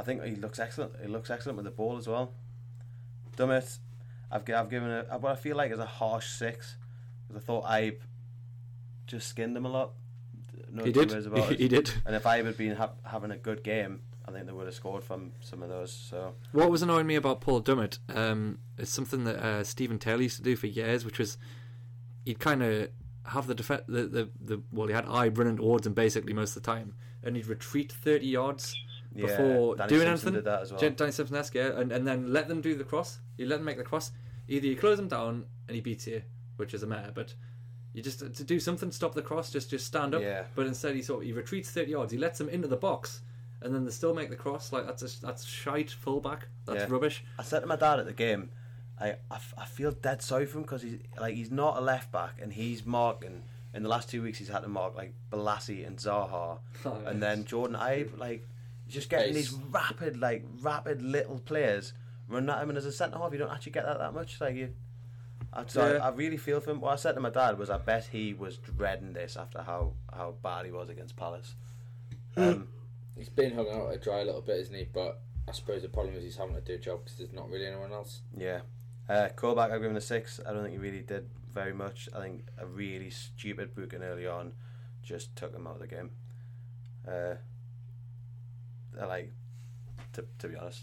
I 0.00 0.02
think 0.02 0.24
he 0.24 0.34
looks 0.34 0.58
excellent. 0.58 0.92
He 1.02 1.08
looks 1.08 1.30
excellent 1.30 1.56
with 1.56 1.64
the 1.64 1.70
ball 1.70 1.96
as 1.96 2.08
well. 2.08 2.32
Dummett, 3.36 3.78
I've 4.30 4.48
I've 4.50 4.70
given 4.70 4.90
a 4.90 5.18
what 5.18 5.32
I 5.32 5.36
feel 5.36 5.56
like 5.56 5.70
is 5.70 5.78
a 5.78 5.86
harsh 5.86 6.28
six 6.28 6.76
because 7.28 7.42
I 7.42 7.44
thought 7.44 7.64
Ibe 7.64 7.98
just 9.06 9.28
skinned 9.28 9.56
him 9.56 9.66
a 9.66 9.68
lot. 9.68 9.92
No 10.72 10.84
He 10.84 10.92
did. 10.92 11.12
about 11.26 11.52
it. 11.52 11.60
He 11.60 11.68
did. 11.68 11.90
And 12.06 12.14
if 12.16 12.24
Ibe 12.24 12.46
had 12.46 12.56
been 12.56 12.76
ha- 12.76 12.92
having 13.04 13.30
a 13.30 13.36
good 13.36 13.62
game, 13.62 14.00
I 14.26 14.30
think 14.30 14.46
they 14.46 14.52
would 14.52 14.66
have 14.66 14.74
scored 14.74 15.02
from 15.02 15.32
some 15.40 15.62
of 15.62 15.68
those. 15.68 15.92
So 15.92 16.34
What 16.52 16.70
was 16.70 16.82
annoying 16.82 17.06
me 17.06 17.16
about 17.16 17.40
Paul 17.40 17.62
Dummett 17.62 17.98
um, 18.14 18.58
is 18.78 18.88
something 18.88 19.24
that 19.24 19.36
uh, 19.36 19.64
Stephen 19.64 19.98
Taylor 19.98 20.22
used 20.22 20.36
to 20.36 20.42
do 20.42 20.56
for 20.56 20.66
years, 20.66 21.04
which 21.04 21.18
was 21.18 21.36
he'd 22.24 22.38
kind 22.38 22.62
of 22.62 22.88
have 23.26 23.46
the, 23.46 23.54
def- 23.54 23.86
the 23.86 24.06
the 24.06 24.28
the 24.40 24.62
well, 24.72 24.86
he 24.86 24.94
had 24.94 25.06
Ibe 25.06 25.36
running 25.38 25.56
towards 25.56 25.86
him 25.86 25.92
basically 25.94 26.32
most 26.32 26.56
of 26.56 26.62
the 26.62 26.66
time, 26.66 26.94
and 27.22 27.36
he'd 27.36 27.46
retreat 27.46 27.90
thirty 27.92 28.26
yards 28.26 28.76
yeah, 29.14 29.26
before 29.26 29.76
Danny 29.76 29.88
doing 29.88 30.06
Simpson 30.08 30.28
anything. 30.28 30.44
that 30.44 30.62
as 30.62 30.72
well. 30.72 30.90
Danny 30.90 31.12
Simpson-esque, 31.12 31.54
yeah, 31.54 31.78
and, 31.80 31.92
and 31.92 32.06
then 32.06 32.32
let 32.32 32.48
them 32.48 32.60
do 32.60 32.74
the 32.76 32.84
cross. 32.84 33.18
You 33.36 33.46
let 33.46 33.56
them 33.56 33.64
make 33.64 33.76
the 33.78 33.84
cross. 33.84 34.12
Either 34.48 34.66
you 34.66 34.76
close 34.76 34.96
them 34.96 35.08
down 35.08 35.46
and 35.68 35.74
he 35.74 35.80
beats 35.80 36.06
you, 36.06 36.22
which 36.56 36.74
is 36.74 36.82
a 36.82 36.86
matter, 36.86 37.12
but 37.14 37.34
you 37.92 38.02
just 38.02 38.20
to 38.20 38.44
do 38.44 38.60
something, 38.60 38.90
stop 38.92 39.14
the 39.14 39.22
cross, 39.22 39.50
just 39.50 39.70
just 39.70 39.86
stand 39.86 40.14
up. 40.14 40.22
Yeah. 40.22 40.44
But 40.54 40.66
instead, 40.66 40.94
he 40.94 41.02
sort 41.02 41.20
of, 41.22 41.26
he 41.26 41.32
retreats 41.32 41.70
thirty 41.70 41.90
yards. 41.92 42.12
He 42.12 42.18
lets 42.18 42.38
them 42.38 42.48
into 42.48 42.68
the 42.68 42.76
box, 42.76 43.22
and 43.62 43.74
then 43.74 43.84
they 43.84 43.90
still 43.90 44.14
make 44.14 44.30
the 44.30 44.36
cross. 44.36 44.72
Like 44.72 44.86
that's 44.86 45.02
a, 45.02 45.20
that's 45.20 45.44
shite 45.44 45.90
fullback. 45.90 46.48
That's 46.66 46.80
Yeah. 46.80 46.86
rubbish. 46.88 47.24
I 47.38 47.42
said 47.42 47.60
to 47.60 47.66
my 47.66 47.76
dad 47.76 47.98
at 48.00 48.06
the 48.06 48.12
game, 48.12 48.50
I, 49.00 49.10
I, 49.30 49.36
f- 49.36 49.54
I 49.58 49.64
feel 49.66 49.90
dead 49.92 50.22
sorry 50.22 50.46
for 50.46 50.58
him 50.58 50.62
because 50.62 50.82
he's 50.82 50.98
like 51.18 51.34
he's 51.34 51.50
not 51.50 51.76
a 51.78 51.80
left 51.80 52.12
back 52.12 52.38
and 52.40 52.52
he's 52.52 52.84
marking. 52.86 53.42
In 53.72 53.84
the 53.84 53.88
last 53.88 54.08
two 54.10 54.20
weeks, 54.22 54.38
he's 54.38 54.48
had 54.48 54.60
to 54.62 54.68
mark 54.68 54.96
like 54.96 55.12
Bolasie 55.30 55.86
and 55.86 55.96
Zaha, 55.96 56.58
Oh, 56.84 57.02
and 57.06 57.22
then 57.22 57.44
Jordan 57.44 57.76
Ibe. 57.76 58.18
Like 58.18 58.46
just 58.90 59.08
getting 59.08 59.34
these 59.34 59.52
rapid, 59.52 60.18
like 60.18 60.44
rapid 60.60 61.02
little 61.02 61.38
players 61.38 61.92
running 62.28 62.50
at 62.50 62.62
him, 62.62 62.70
and 62.70 62.78
as 62.78 62.86
a 62.86 62.92
centre 62.92 63.18
half, 63.18 63.32
you 63.32 63.38
don't 63.38 63.50
actually 63.50 63.72
get 63.72 63.84
that 63.84 63.98
that 63.98 64.14
much. 64.14 64.40
Like 64.40 64.56
you, 64.56 64.74
I, 65.52 65.64
so 65.66 65.94
Yeah. 65.94 66.04
I, 66.04 66.08
I 66.08 66.10
really 66.10 66.36
feel 66.36 66.60
for 66.60 66.70
him. 66.70 66.80
What 66.80 66.92
I 66.92 66.96
said 66.96 67.14
to 67.14 67.20
my 67.20 67.30
dad 67.30 67.58
was, 67.58 67.70
I 67.70 67.78
bet 67.78 68.08
he 68.10 68.34
was 68.34 68.56
dreading 68.58 69.12
this 69.12 69.36
after 69.36 69.62
how 69.62 69.94
how 70.12 70.34
bad 70.42 70.66
he 70.66 70.72
was 70.72 70.88
against 70.88 71.16
Palace. 71.16 71.54
Um, 72.36 72.68
He's 73.16 73.28
been 73.28 73.54
hung 73.54 73.68
out 73.68 73.92
to 73.92 73.98
dry 73.98 74.20
a 74.20 74.24
little 74.24 74.40
bit, 74.40 74.60
isn't 74.60 74.74
he? 74.74 74.84
But 74.84 75.20
I 75.48 75.52
suppose 75.52 75.82
the 75.82 75.88
problem 75.88 76.14
is 76.14 76.22
he's 76.22 76.36
having 76.36 76.54
to 76.54 76.60
do 76.60 76.74
a 76.74 76.78
job 76.78 77.00
because 77.04 77.18
there's 77.18 77.32
not 77.32 77.50
really 77.50 77.66
anyone 77.66 77.92
else. 77.92 78.20
Yeah. 78.36 78.60
Uh, 79.08 79.28
Colback, 79.34 79.72
I've 79.72 79.82
given 79.82 79.96
a 79.96 80.00
six. 80.00 80.40
I 80.46 80.52
don't 80.52 80.62
think 80.62 80.72
he 80.72 80.78
really 80.78 81.02
did 81.02 81.28
very 81.52 81.74
much. 81.74 82.08
I 82.16 82.20
think 82.20 82.44
a 82.58 82.64
really 82.64 83.10
stupid 83.10 83.74
booking 83.74 84.02
early 84.02 84.26
on 84.26 84.52
just 85.02 85.34
took 85.34 85.52
him 85.52 85.66
out 85.66 85.74
of 85.74 85.80
the 85.80 85.88
game. 85.88 86.10
Uh, 87.06 87.34
like, 88.98 89.32
to, 90.14 90.24
to 90.38 90.48
be 90.48 90.56
honest, 90.56 90.82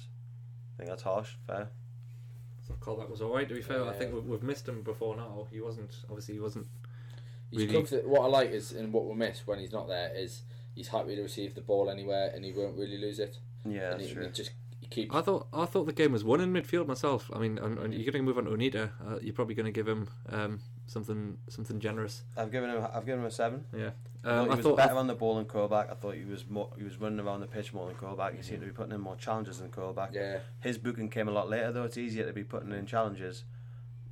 I 0.76 0.78
think 0.78 0.90
that's 0.90 1.04
harsh. 1.04 1.32
Fair. 1.46 1.70
So 2.68 2.74
Colback 2.82 3.10
was 3.10 3.22
all 3.22 3.34
right. 3.34 3.48
To 3.48 3.56
be 3.56 3.62
fair, 3.62 3.86
I 3.88 3.94
think 3.94 4.14
we've, 4.14 4.26
we've 4.26 4.44
missed 4.44 4.68
him 4.68 4.82
before 4.82 5.16
now. 5.16 5.48
He 5.52 5.62
wasn't 5.62 5.92
obviously 6.10 6.36
he 6.36 6.40
wasn't. 6.40 6.68
He's 7.50 7.62
Really- 7.62 7.74
comfort- 7.74 8.08
what 8.08 8.22
I 8.22 8.28
like 8.28 8.52
is, 8.52 8.74
and 8.74 8.92
what 8.92 9.06
we 9.06 9.16
miss 9.16 9.48
when 9.48 9.60
he's 9.60 9.72
not 9.72 9.88
there 9.88 10.14
is 10.14 10.42
he's 10.76 10.90
happy 10.90 11.16
to 11.16 11.22
receive 11.22 11.56
the 11.56 11.62
ball 11.62 11.90
anywhere, 11.90 12.32
and 12.36 12.44
he 12.44 12.52
won't 12.52 12.78
really 12.78 12.98
lose 12.98 13.20
it. 13.20 13.38
Yeah, 13.66 13.92
and 13.92 14.00
that's 14.00 14.10
he, 14.10 14.14
true. 14.14 14.26
he 14.26 14.32
just 14.32 14.52
he 14.82 14.88
keeps. 14.88 15.16
I 15.16 15.22
thought 15.22 15.48
I 15.54 15.66
thought 15.66 15.86
the 15.86 15.94
game 15.94 16.12
was 16.12 16.24
won 16.26 16.42
in 16.42 16.52
midfield 16.52 16.88
myself. 16.88 17.32
I 17.34 17.40
mean, 17.40 17.58
and, 17.58 17.78
and 17.80 17.94
you're 17.94 18.12
going 18.12 18.24
to 18.26 18.30
move 18.30 18.38
on 18.38 18.46
to 18.46 18.54
Anita. 18.54 18.92
Uh, 19.06 19.18
you're 19.22 19.34
probably 19.34 19.56
going 19.56 19.66
to 19.66 19.72
give 19.72 19.88
him 19.88 20.10
um, 20.30 20.60
something 20.88 21.38
something 21.50 21.80
generous. 21.80 22.24
I've 22.36 22.52
given 22.52 22.70
him. 22.70 22.86
I've 22.94 23.06
given 23.06 23.22
him 23.22 23.26
a 23.28 23.32
seven. 23.32 23.66
Yeah. 23.76 23.92
I 24.26 24.30
Um, 24.30 24.36
thought 24.40 24.44
he 24.46 24.52
I 24.52 24.56
was 24.56 24.64
thought 24.66 24.78
better 24.78 24.96
on 24.96 25.08
the 25.08 25.14
ball 25.16 25.36
than 25.36 25.46
Colback. 25.46 25.90
I 25.92 25.94
thought 25.94 26.16
he 26.16 26.26
was 26.26 26.48
more. 26.50 26.70
He 26.78 26.84
was 26.84 26.98
running 26.98 27.20
around 27.20 27.42
the 27.42 27.48
pitch 27.48 27.74
more 27.74 27.86
than 27.88 27.96
Colback. 27.96 28.36
He 28.36 28.42
seemed 28.42 28.62
to 28.62 28.66
be 28.66 28.74
putting 28.74 28.92
in 28.94 29.00
more 29.00 29.16
challenges 29.16 29.60
than 29.60 29.70
Colback. 29.70 30.14
yeah, 30.14 30.40
His 30.62 30.78
booking 30.78 31.10
came 31.10 31.28
a 31.28 31.32
lot 31.32 31.50
later, 31.50 31.72
though. 31.72 31.84
It's 31.84 31.98
easier 31.98 32.26
to 32.26 32.34
be 32.34 32.44
putting 32.44 32.72
in 32.72 32.86
challenges 32.86 33.44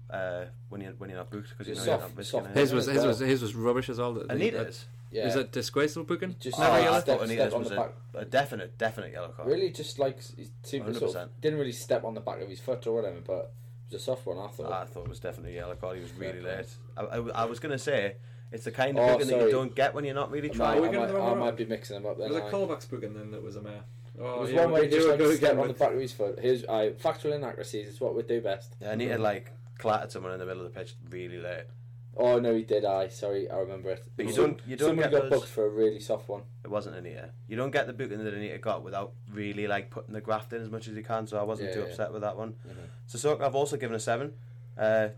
uh, 0.10 0.46
when 0.70 0.82
you 0.82 0.94
when 1.00 1.10
you're 1.10 1.18
not 1.20 1.32
booked 1.32 1.50
because 1.50 1.68
you 1.68 1.74
know 1.74 1.80
It's 1.82 1.88
you're 1.88 1.98
not 1.98 2.16
risking 2.16 2.42
soft 2.44 2.56
his 2.56 2.72
was 2.74 2.86
his 2.86 2.98
well. 2.98 3.08
was 3.08 3.20
his 3.20 3.42
was 3.42 3.56
rubbish 3.56 3.90
as 3.90 3.98
well. 3.98 4.14
The- 4.14 4.26
the- 4.26 4.32
Anita's. 4.34 4.86
yeah. 5.12 5.28
Is 5.28 5.34
that 5.34 5.52
disgraceful 5.52 6.04
booking? 6.04 6.36
Just- 6.40 6.60
Never 6.60 6.72
Oh, 6.72 6.78
yellow? 6.78 6.98
I 6.98 7.00
Step- 7.02 7.18
thought 7.20 7.28
step 7.28 7.38
Anita's 7.38 7.54
on 7.54 7.60
was 7.62 7.70
the 7.70 7.76
a, 7.76 7.80
back. 7.80 7.94
a 8.14 8.26
definite, 8.26 8.78
definite 8.78 9.12
yellow 9.12 9.30
card. 9.30 9.48
really 9.50 9.72
just 9.72 9.98
like 9.98 10.22
he 10.22 10.48
seemed 10.64 10.86
to 10.86 10.94
sort 10.94 11.16
of 11.16 11.42
didn't 11.42 11.58
really 11.60 11.72
step 11.72 12.04
on 12.04 12.14
the 12.14 12.22
back 12.22 12.40
of 12.42 12.48
his 12.50 12.60
foot 12.60 12.86
or 12.86 12.94
whatever, 12.96 13.20
but 13.26 13.36
it 13.36 13.50
was 13.92 14.02
a 14.02 14.04
soft 14.04 14.26
one. 14.26 14.38
I 14.38 14.48
thought. 14.48 14.72
I 14.72 14.86
thought 14.86 15.04
it 15.06 15.10
was 15.10 15.20
definitely 15.20 15.54
a 15.54 15.62
yellow 15.62 15.76
card. 15.76 15.98
He 15.98 16.02
was 16.04 16.14
really 16.14 16.42
Fair 16.42 16.58
late. 16.58 16.76
I, 16.98 17.02
I, 17.04 17.18
I 17.44 17.46
was 17.46 17.60
going 17.60 17.72
to 17.72 17.80
say, 17.80 18.16
it's 18.52 18.64
the 18.66 18.72
kind 18.72 18.98
of 18.98 19.04
Oh, 19.08 19.14
booking 19.14 19.28
that 19.28 19.46
you 19.46 19.52
don't 19.52 19.76
get 19.76 19.94
when 19.94 20.06
you're 20.06 20.16
not 20.16 20.32
really 20.32 20.50
trying. 20.50 20.78
Are 20.78 20.82
we 20.82 20.88
I, 20.88 20.92
getting 20.92 21.02
might, 21.02 21.08
the 21.08 21.14
wrong 21.16 21.28
I 21.28 21.32
one 21.32 21.40
might 21.40 21.58
be 21.58 21.66
mixing 21.66 21.96
them 21.96 22.06
up. 22.10 22.18
Then 22.18 22.32
There 22.32 22.42
was 22.42 22.54
a 22.54 22.56
I- 22.56 22.60
Colback's 22.60 22.86
booking 22.86 23.14
then 23.14 23.32
that 23.32 23.44
was 23.44 23.56
a 23.56 23.62
mare. 23.62 23.82
Oh, 24.20 24.36
It 24.36 24.40
was 24.42 24.50
here 24.52 24.62
one 24.62 24.72
way 24.72 24.80
to 24.82 24.86
he 24.86 24.92
here 24.92 25.00
just 25.00 25.06
we 25.08 25.12
like 25.12 25.20
go 25.20 25.36
step 25.36 25.38
again 25.52 25.58
on 25.60 25.64
the 25.64 25.68
with- 25.74 25.80
back 25.80 25.94
of 25.94 26.00
his 26.00 26.14
foot. 26.14 26.40
Here's 26.40 26.66
I 26.66 26.92
factual 26.94 27.34
inaccuracies. 27.34 27.90
It's 27.90 28.00
what 28.02 28.16
we 28.16 28.24
do 28.24 28.40
best. 28.42 28.76
Yeah, 28.82 28.92
Anita 28.92 29.18
like 29.18 29.52
clattered 29.78 30.12
someone 30.12 30.32
in 30.34 30.40
the 30.40 30.46
middle 30.46 30.66
of 30.66 30.74
the 30.74 30.80
pitch 30.80 30.96
really 31.10 31.38
late. 31.38 31.66
Oh 32.18 32.40
no, 32.40 32.54
he 32.56 32.64
did. 32.64 32.86
I 32.86 33.10
sorry, 33.10 33.50
I 33.50 33.58
remember 33.60 33.90
it. 33.92 34.04
But 34.16 34.26
you 34.28 34.34
don't- 34.34 34.60
you 34.66 34.76
don't 34.78 34.90
Someone 34.90 35.06
get 35.06 35.12
got 35.12 35.22
those- 35.24 35.32
booked 35.42 35.48
for 35.52 35.66
a 35.66 35.70
really 35.70 36.00
soft 36.00 36.30
one. 36.30 36.44
It 36.64 36.70
wasn't 36.70 36.96
Anita. 36.96 37.32
You 37.48 37.58
don't 37.58 37.72
get 37.72 37.88
the 37.88 37.94
booking 37.94 38.24
that 38.24 38.34
Anita 38.34 38.58
got 38.58 38.84
without 38.84 39.14
really 39.32 39.68
like 39.68 39.90
putting 39.90 40.14
the 40.14 40.22
graft 40.22 40.54
in 40.54 40.62
as 40.62 40.70
much 40.70 40.88
as 40.88 40.96
you 40.96 41.04
can. 41.04 41.28
So 41.28 41.38
I 41.38 41.44
wasn't 41.44 41.70
Yeah, 41.70 41.76
too 41.76 41.82
yeah. 41.82 41.86
upset 41.88 42.14
with 42.14 42.22
that 42.22 42.38
one. 42.38 42.54
Mhm. 42.66 42.88
Sissoko, 43.10 43.42
I've 43.42 43.56
also 43.56 43.76
given 43.78 43.96
a 43.96 44.00
seven. 44.00 44.34
Uh, 44.78 45.10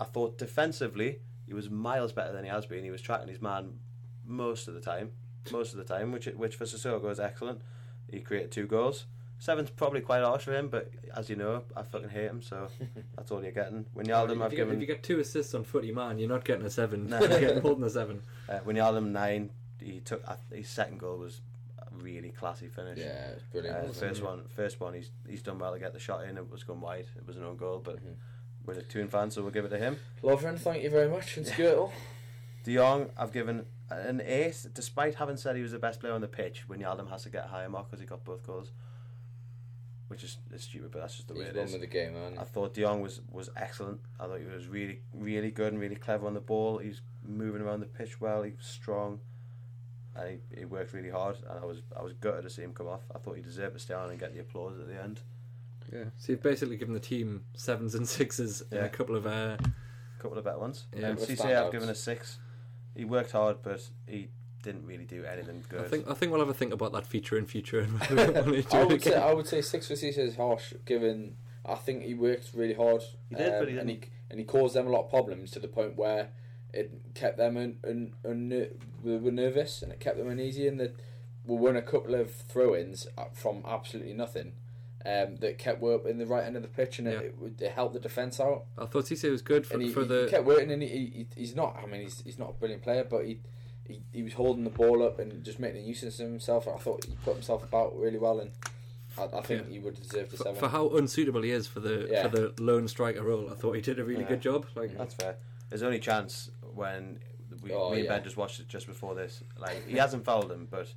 I 0.00 0.04
thought 0.04 0.38
defensively 0.38 1.20
he 1.46 1.52
was 1.54 1.68
miles 1.70 2.12
better 2.12 2.32
than 2.32 2.44
he 2.44 2.50
has 2.50 2.66
been. 2.66 2.82
He 2.84 2.90
was 2.90 3.02
tracking 3.02 3.28
his 3.28 3.42
man 3.42 3.78
most 4.24 4.68
of 4.68 4.74
the 4.74 4.80
time, 4.80 5.12
most 5.52 5.72
of 5.72 5.78
the 5.78 5.84
time, 5.84 6.12
which 6.12 6.26
which 6.26 6.56
for 6.56 6.64
Sissoko 6.64 7.10
is 7.10 7.20
excellent. 7.20 7.60
He 8.10 8.20
created 8.20 8.52
two 8.52 8.66
goals. 8.66 9.06
Seven's 9.40 9.70
probably 9.70 10.00
quite 10.00 10.22
harsh 10.22 10.42
for 10.44 10.52
him, 10.52 10.68
but 10.68 10.90
as 11.14 11.30
you 11.30 11.36
know, 11.36 11.62
I 11.76 11.82
fucking 11.82 12.08
hate 12.08 12.26
him, 12.26 12.42
so 12.42 12.68
that's 13.16 13.30
all 13.30 13.42
you're 13.42 13.52
getting. 13.52 13.86
Wijnaldum, 13.96 14.36
if, 14.36 14.42
I've 14.42 14.52
you 14.52 14.56
get, 14.56 14.56
given 14.56 14.74
if 14.74 14.80
you 14.80 14.86
get 14.86 15.02
two 15.02 15.20
assists 15.20 15.54
on 15.54 15.62
footy 15.64 15.92
man, 15.92 16.18
you're 16.18 16.28
not 16.28 16.44
getting 16.44 16.66
a 16.66 16.70
seven. 16.70 17.08
No. 17.08 17.20
you're 17.20 17.40
getting 17.40 17.62
more 17.62 17.74
than 17.76 17.84
a 17.84 17.90
seven. 17.90 18.22
uh, 18.48 18.58
Wijnaldum 18.66 19.10
nine. 19.12 19.50
He 19.80 20.00
took 20.00 20.22
uh, 20.26 20.34
his 20.52 20.68
second 20.68 20.98
goal 20.98 21.18
was 21.18 21.40
a 21.78 21.86
really 22.02 22.30
classy 22.30 22.66
finish. 22.66 22.98
Yeah, 22.98 23.28
it 23.28 23.42
brilliant. 23.52 23.76
Uh, 23.76 23.86
wasn't 23.86 23.96
it? 24.02 24.08
first 24.08 24.22
one, 24.22 24.42
first 24.56 24.80
one, 24.80 24.94
he's 24.94 25.10
he's 25.28 25.42
done 25.42 25.58
well 25.60 25.72
to 25.72 25.78
get 25.78 25.92
the 25.92 26.00
shot 26.00 26.24
in. 26.24 26.36
It 26.36 26.50
was 26.50 26.64
going 26.64 26.80
wide. 26.80 27.06
It 27.16 27.24
was 27.26 27.36
an 27.36 27.44
own 27.44 27.56
goal, 27.56 27.80
but 27.82 27.96
Mhm. 28.04 28.16
we're 28.66 28.74
a 28.74 28.82
Toon 28.82 29.06
fan, 29.06 29.30
so 29.30 29.42
we'll 29.42 29.52
give 29.52 29.64
it 29.64 29.68
to 29.68 29.78
him. 29.78 29.98
Lovren, 30.22 30.58
thank 30.58 30.82
you 30.82 30.90
very 30.90 31.08
much, 31.08 31.36
and 31.36 31.46
Skrtel. 31.46 31.92
De 32.64 32.74
Jong, 32.74 33.10
I've 33.16 33.32
given 33.32 33.66
an 33.88 34.20
eight, 34.24 34.66
despite 34.74 35.14
having 35.14 35.36
said 35.36 35.54
he 35.54 35.62
was 35.62 35.70
the 35.72 35.78
best 35.78 36.00
player 36.00 36.12
on 36.12 36.20
the 36.20 36.28
pitch. 36.28 36.64
Wijnaldum 36.68 37.08
has 37.08 37.22
to 37.22 37.30
get 37.30 37.44
a 37.44 37.48
higher 37.48 37.68
mark 37.68 37.86
because 37.88 38.00
he 38.00 38.06
got 38.06 38.24
both 38.24 38.44
goals, 38.44 38.72
which 40.08 40.24
is, 40.24 40.38
is 40.52 40.62
stupid, 40.62 40.90
but 40.90 41.00
that's 41.00 41.14
just 41.16 41.28
the 41.28 41.34
way 41.34 41.40
He's 41.40 41.48
it 41.50 41.56
won 41.56 41.72
with 41.72 41.80
the 41.80 41.86
game, 41.86 42.14
man. 42.14 42.36
I 42.38 42.44
thought 42.44 42.74
De 42.74 42.82
Jong 42.82 43.00
was, 43.00 43.20
was 43.30 43.50
excellent. 43.56 44.00
I 44.18 44.26
thought 44.26 44.40
he 44.40 44.46
was 44.46 44.66
really 44.66 45.00
really 45.14 45.50
good 45.50 45.72
and 45.72 45.80
really 45.80 45.96
clever 45.96 46.26
on 46.26 46.34
the 46.34 46.40
ball. 46.40 46.78
He's 46.78 47.00
moving 47.26 47.62
around 47.62 47.80
the 47.80 47.86
pitch 47.86 48.20
well. 48.20 48.42
He 48.42 48.52
was 48.52 48.66
strong. 48.66 49.20
And 50.16 50.40
he, 50.50 50.60
he 50.60 50.64
worked 50.64 50.92
really 50.92 51.10
hard, 51.10 51.36
and 51.48 51.58
I 51.60 51.64
was 51.64 51.82
I 51.96 52.02
was 52.02 52.12
gutted 52.14 52.42
to 52.42 52.50
see 52.50 52.62
him 52.62 52.72
come 52.72 52.88
off. 52.88 53.02
I 53.14 53.18
thought 53.18 53.36
he 53.36 53.42
deserved 53.42 53.74
to 53.74 53.80
stay 53.80 53.94
on 53.94 54.10
and 54.10 54.18
get 54.18 54.34
the 54.34 54.40
applause 54.40 54.78
at 54.80 54.88
the 54.88 55.00
end. 55.00 55.20
Yeah. 55.92 56.04
So 56.16 56.32
you've 56.32 56.42
basically 56.42 56.76
given 56.76 56.94
the 56.94 57.00
team 57.00 57.44
sevens 57.54 57.94
and 57.94 58.08
sixes 58.08 58.62
and 58.70 58.80
a 58.80 58.88
couple 58.88 59.16
of 59.16 59.26
uh, 59.26 59.56
A 59.60 60.22
couple 60.22 60.36
of 60.38 60.44
better 60.44 60.58
ones. 60.58 60.86
Yeah. 60.94 61.08
and 61.08 61.18
With 61.18 61.40
I've 61.40 61.72
given 61.72 61.88
a 61.88 61.94
six. 61.94 62.38
He 62.96 63.04
worked 63.04 63.30
hard, 63.30 63.58
but 63.62 63.88
he 64.06 64.28
didn't 64.62 64.86
really 64.86 65.04
do 65.04 65.24
anything 65.24 65.64
good. 65.68 65.80
I 65.80 65.88
think 65.88 66.08
I 66.10 66.14
think 66.14 66.32
we'll 66.32 66.40
have 66.40 66.48
a 66.48 66.54
think 66.54 66.72
about 66.72 66.92
that 66.92 67.06
feature 67.06 67.38
in 67.38 67.46
future 67.46 67.80
and 67.80 67.98
when 68.34 68.50
we 68.50 68.62
do 68.62 68.76
I 68.76 68.84
would 68.84 69.02
say. 69.02 69.14
I 69.14 69.32
would 69.32 69.46
say 69.46 69.60
six 69.62 69.86
for 69.88 69.94
Cisse 69.94 70.18
is 70.18 70.36
harsh. 70.36 70.74
Given 70.84 71.36
I 71.64 71.74
think 71.74 72.02
he 72.02 72.14
worked 72.14 72.50
really 72.54 72.74
hard. 72.74 73.02
um, 73.02 73.08
He 73.30 73.34
did, 73.36 73.58
but 73.58 73.68
he 73.68 73.78
and 73.78 73.88
he 73.88 73.96
didn't. 73.96 74.10
and 74.30 74.38
he 74.40 74.44
caused 74.44 74.74
them 74.74 74.86
a 74.86 74.90
lot 74.90 75.04
of 75.04 75.10
problems 75.10 75.50
to 75.52 75.58
the 75.60 75.68
point 75.68 75.96
where 75.96 76.28
it 76.72 76.90
kept 77.14 77.38
them 77.38 77.56
un, 77.56 77.76
un, 77.86 78.12
un, 78.24 78.66
we 79.02 79.16
were 79.16 79.30
nervous 79.30 79.80
and 79.82 79.90
it 79.92 80.00
kept 80.00 80.18
them 80.18 80.28
uneasy 80.28 80.66
and 80.68 80.78
that 80.80 80.94
we 81.46 81.56
won 81.56 81.76
a 81.76 81.82
couple 81.82 82.14
of 82.14 82.30
throw-ins 82.30 83.06
uh, 83.16 83.24
from 83.32 83.62
absolutely 83.66 84.12
nothing. 84.14 84.52
Um, 85.06 85.36
that 85.36 85.58
kept 85.58 85.80
work 85.80 86.04
in 86.06 86.18
the 86.18 86.26
right 86.26 86.44
end 86.44 86.56
of 86.56 86.62
the 86.62 86.68
pitch 86.68 86.98
and 86.98 87.06
Yeah. 87.06 87.20
it, 87.20 87.34
it, 87.42 87.62
it 87.62 87.72
helped 87.72 87.94
the 87.94 88.00
defence 88.00 88.40
out. 88.40 88.64
I 88.76 88.84
thought 88.84 89.04
Cisse 89.04 89.30
was 89.30 89.40
good 89.42 89.64
for, 89.64 89.74
and 89.74 89.82
he, 89.84 89.90
for 89.90 90.02
he 90.02 90.08
the. 90.08 90.26
kept 90.28 90.44
working, 90.44 90.70
and 90.72 90.82
he, 90.82 90.88
he 90.88 91.26
he's 91.36 91.54
not. 91.54 91.76
I 91.82 91.86
mean, 91.86 92.02
he's 92.02 92.20
he's 92.22 92.38
not 92.38 92.50
a 92.50 92.52
brilliant 92.54 92.82
player, 92.82 93.04
but 93.08 93.24
he. 93.24 93.38
He, 93.88 94.02
he 94.12 94.22
was 94.22 94.34
holding 94.34 94.64
the 94.64 94.70
ball 94.70 95.02
up 95.02 95.18
and 95.18 95.42
just 95.42 95.58
making 95.58 95.82
a 95.82 95.86
nuisance 95.86 96.20
of 96.20 96.28
himself. 96.28 96.68
I 96.68 96.76
thought 96.76 97.04
he 97.06 97.14
put 97.24 97.34
himself 97.34 97.64
about 97.64 97.98
really 97.98 98.18
well, 98.18 98.38
and 98.40 98.50
I, 99.16 99.24
I 99.24 99.40
think 99.42 99.64
Yeah. 99.66 99.72
he 99.72 99.78
would 99.78 99.94
deserve 100.00 100.30
the 100.30 100.36
For, 100.36 100.42
seven. 100.44 100.60
for 100.60 100.68
how 100.68 100.88
unsuitable 100.90 101.42
he 101.42 101.50
is 101.50 101.66
for 101.66 101.80
the 101.80 102.06
Yeah. 102.10 102.22
for 102.22 102.28
the 102.28 102.54
lone 102.62 102.86
striker 102.86 103.22
role, 103.22 103.50
I 103.50 103.54
thought 103.54 103.72
he 103.72 103.80
did 103.80 103.98
a 103.98 104.04
really 104.04 104.22
Yeah. 104.22 104.28
good 104.28 104.42
job. 104.42 104.66
Like 104.74 104.90
mm-hmm. 104.90 104.98
That's 104.98 105.14
fair. 105.14 105.36
His 105.70 105.82
only 105.82 105.98
chance 105.98 106.50
when 106.74 107.20
we, 107.62 107.72
Oh, 107.72 107.90
me 107.90 107.96
and 107.96 108.04
yeah. 108.04 108.14
Ben 108.16 108.24
just 108.24 108.36
watched 108.36 108.60
it 108.60 108.68
just 108.68 108.86
before 108.86 109.14
this. 109.14 109.42
Like 109.58 109.86
he 109.88 109.96
hasn't 109.96 110.24
fouled 110.24 110.52
him, 110.52 110.68
but 110.70 110.92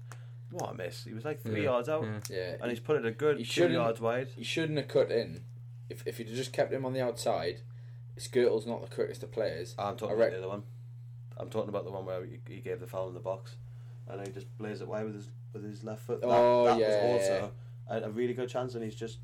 what 0.52 0.72
a 0.72 0.74
miss! 0.74 1.06
He 1.06 1.14
was 1.14 1.24
like 1.24 1.42
three 1.42 1.60
Yeah, 1.64 1.72
yards 1.72 1.88
out, 1.88 2.04
yeah. 2.04 2.20
yeah, 2.30 2.56
and 2.62 2.70
he's 2.70 2.82
put 2.82 2.98
it 2.98 3.06
a 3.06 3.12
good 3.12 3.38
He 3.38 3.44
two 3.46 3.50
shouldn't- 3.52 3.74
yards 3.74 4.02
wide. 4.02 4.28
he 4.36 4.44
shouldn't 4.44 4.78
have 4.78 4.90
cut 4.90 5.10
in. 5.12 5.46
If 5.90 6.06
if 6.06 6.18
he'd 6.18 6.28
just 6.28 6.52
kept 6.52 6.74
him 6.74 6.86
on 6.86 6.92
the 6.94 7.02
outside, 7.02 7.62
Skrtel's 8.18 8.68
not 8.68 8.82
the 8.82 8.94
quickest 8.94 9.24
of 9.24 9.32
players. 9.32 9.74
I'm 9.80 9.96
talking 9.96 10.10
I 10.10 10.14
about 10.14 10.20
rec- 10.20 10.32
the 10.34 10.38
other 10.40 10.48
one. 10.50 10.64
I'm 11.38 11.50
talking 11.50 11.70
about 11.70 11.86
the 11.86 11.92
one 11.92 12.06
where 12.06 12.24
he, 12.26 12.40
he 12.48 12.60
gave 12.62 12.80
the 12.80 12.88
foul 12.88 13.08
in 13.08 13.14
the 13.14 13.20
box, 13.20 13.56
and 14.08 14.26
he 14.26 14.32
just 14.34 14.48
blazed 14.58 14.82
it 14.82 14.88
wide 14.88 15.06
with 15.06 15.16
his 15.16 15.30
with 15.54 15.64
his 15.64 15.84
left 15.84 16.02
foot. 16.04 16.22
That, 16.22 16.28
Oh, 16.30 16.66
that 16.66 16.80
yeah, 16.80 17.14
was 17.14 17.22
also 17.22 17.52
a, 17.90 18.02
a 18.04 18.10
really 18.10 18.34
good 18.34 18.50
chance, 18.50 18.76
and 18.76 18.84
he's 18.84 18.96
just 18.96 19.20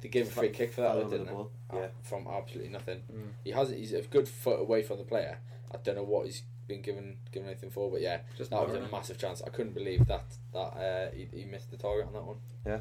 They 0.00 0.08
gave 0.08 0.28
a 0.28 0.30
free 0.30 0.48
Fell- 0.48 0.56
kick 0.56 0.72
for 0.72 0.80
that, 0.82 0.94
though, 0.94 1.08
didn't 1.08 1.26
the 1.26 1.32
ball, 1.32 1.50
Ah, 1.70 1.76
yeah. 1.76 1.86
From 2.02 2.26
absolutely 2.26 2.70
nothing. 2.72 3.02
Mm. 3.12 3.28
He 3.44 3.50
has 3.52 3.70
he's 3.70 3.92
a 3.92 4.02
good 4.02 4.28
foot 4.28 4.60
away 4.60 4.82
from 4.82 4.98
the 4.98 5.04
player. 5.04 5.38
I 5.72 5.76
don't 5.78 5.96
know 5.96 6.02
what 6.02 6.26
he's 6.26 6.42
been 6.66 6.82
given 6.82 7.16
given 7.32 7.48
anything 7.48 7.70
for, 7.70 7.90
but 7.90 8.00
yeah, 8.00 8.18
Just 8.36 8.50
that 8.50 8.66
was 8.66 8.76
a 8.76 8.88
massive 8.92 9.18
chance. 9.18 9.42
I 9.46 9.50
couldn't 9.50 9.74
believe 9.74 10.06
that 10.06 10.24
that 10.52 10.58
uh, 10.58 11.10
he, 11.14 11.28
he 11.32 11.44
missed 11.44 11.70
the 11.70 11.76
target 11.76 12.06
on 12.08 12.12
that 12.14 12.24
one. 12.24 12.36
Yeah. 12.66 12.78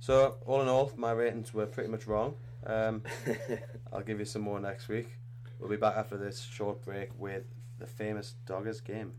So. 0.00 0.36
All 0.46 0.60
in 0.62 0.68
all, 0.68 0.90
my 0.96 1.12
ratings 1.12 1.54
were 1.54 1.66
pretty 1.66 1.88
much 1.88 2.06
wrong. 2.06 2.34
Um, 2.66 3.02
I'll 3.92 4.02
give 4.02 4.18
you 4.18 4.24
some 4.24 4.42
more 4.42 4.58
next 4.60 4.88
week. 4.88 5.08
We'll 5.58 5.70
be 5.70 5.76
back 5.76 5.96
after 5.96 6.16
this 6.16 6.40
short 6.40 6.84
break 6.84 7.10
with 7.18 7.44
the 7.82 7.88
famous 7.88 8.36
Doggers 8.46 8.80
game. 8.80 9.12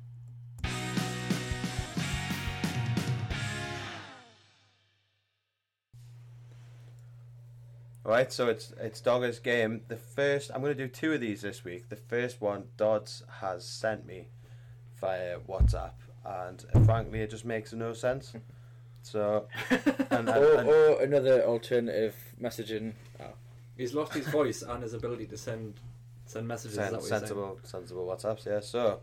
Alright, 8.06 8.32
so 8.32 8.48
it's 8.48 8.74
it's 8.80 9.02
Doggers 9.02 9.44
game. 9.44 9.82
The 9.90 9.98
first 9.98 10.50
I'm 10.54 10.62
gonna 10.62 10.76
do 10.76 10.88
two 10.88 11.12
of 11.12 11.20
these 11.20 11.42
this 11.42 11.66
week. 11.66 11.90
The 11.90 11.98
first 11.98 12.40
one 12.40 12.70
Dodds 12.78 13.24
has 13.42 13.66
sent 13.66 14.06
me 14.06 14.30
via 15.02 15.40
WhatsApp 15.40 15.96
and 16.26 16.64
uh, 16.74 16.80
frankly 16.86 17.20
it 17.20 17.32
just 17.32 17.46
makes 17.46 17.74
no 17.74 17.94
sense. 17.94 18.34
So 19.06 19.50
and, 19.70 20.30
and, 20.30 20.30
or, 20.30 20.64
or 20.64 21.02
another 21.02 21.44
alternative 21.44 22.16
messaging. 22.42 22.94
Oh, 23.20 23.34
he's 23.76 23.94
lost 23.94 24.14
his 24.14 24.26
voice 24.28 24.62
and 24.62 24.82
his 24.82 24.94
ability 24.94 25.26
to 25.26 25.38
send 25.38 25.82
send 26.34 26.48
messages. 26.48 26.76
Sen- 26.76 27.02
sensible, 27.02 27.60
sensible 27.64 28.06
WhatsApps. 28.06 28.46
Yeah. 28.46 28.60
So, 28.60 29.00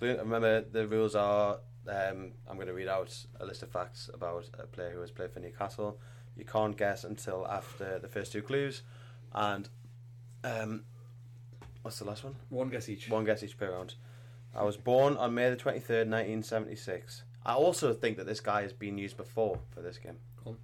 remember 0.00 0.62
the 0.62 0.86
rules 0.86 1.14
are. 1.14 1.58
Um, 1.88 2.32
I'm 2.48 2.56
going 2.56 2.68
to 2.68 2.74
read 2.74 2.88
out 2.88 3.16
a 3.40 3.46
list 3.46 3.62
of 3.62 3.70
facts 3.70 4.10
about 4.12 4.44
a 4.58 4.66
player 4.66 4.90
who 4.90 5.00
has 5.00 5.10
played 5.10 5.32
for 5.32 5.40
Newcastle. 5.40 5.98
You 6.36 6.44
can't 6.44 6.76
guess 6.76 7.04
until 7.04 7.46
after 7.48 7.98
the 7.98 8.08
first 8.08 8.32
two 8.32 8.42
clues, 8.42 8.82
and 9.34 9.68
um, 10.44 10.84
what's 11.82 11.98
the 11.98 12.04
last 12.04 12.24
one? 12.24 12.36
One 12.48 12.68
guess 12.68 12.88
each. 12.88 13.08
One 13.08 13.24
guess 13.24 13.42
each 13.42 13.58
per 13.58 13.72
round. 13.72 13.94
I 14.54 14.64
was 14.64 14.76
born 14.76 15.16
on 15.16 15.34
May 15.34 15.50
the 15.50 15.56
23rd, 15.56 16.08
1976. 16.08 17.22
I 17.46 17.54
also 17.54 17.92
think 17.92 18.16
that 18.16 18.26
this 18.26 18.40
guy 18.40 18.62
has 18.62 18.72
been 18.72 18.98
used 18.98 19.16
before 19.16 19.60
for 19.70 19.80
this 19.80 19.98
game. 19.98 20.18
Cool. 20.42 20.56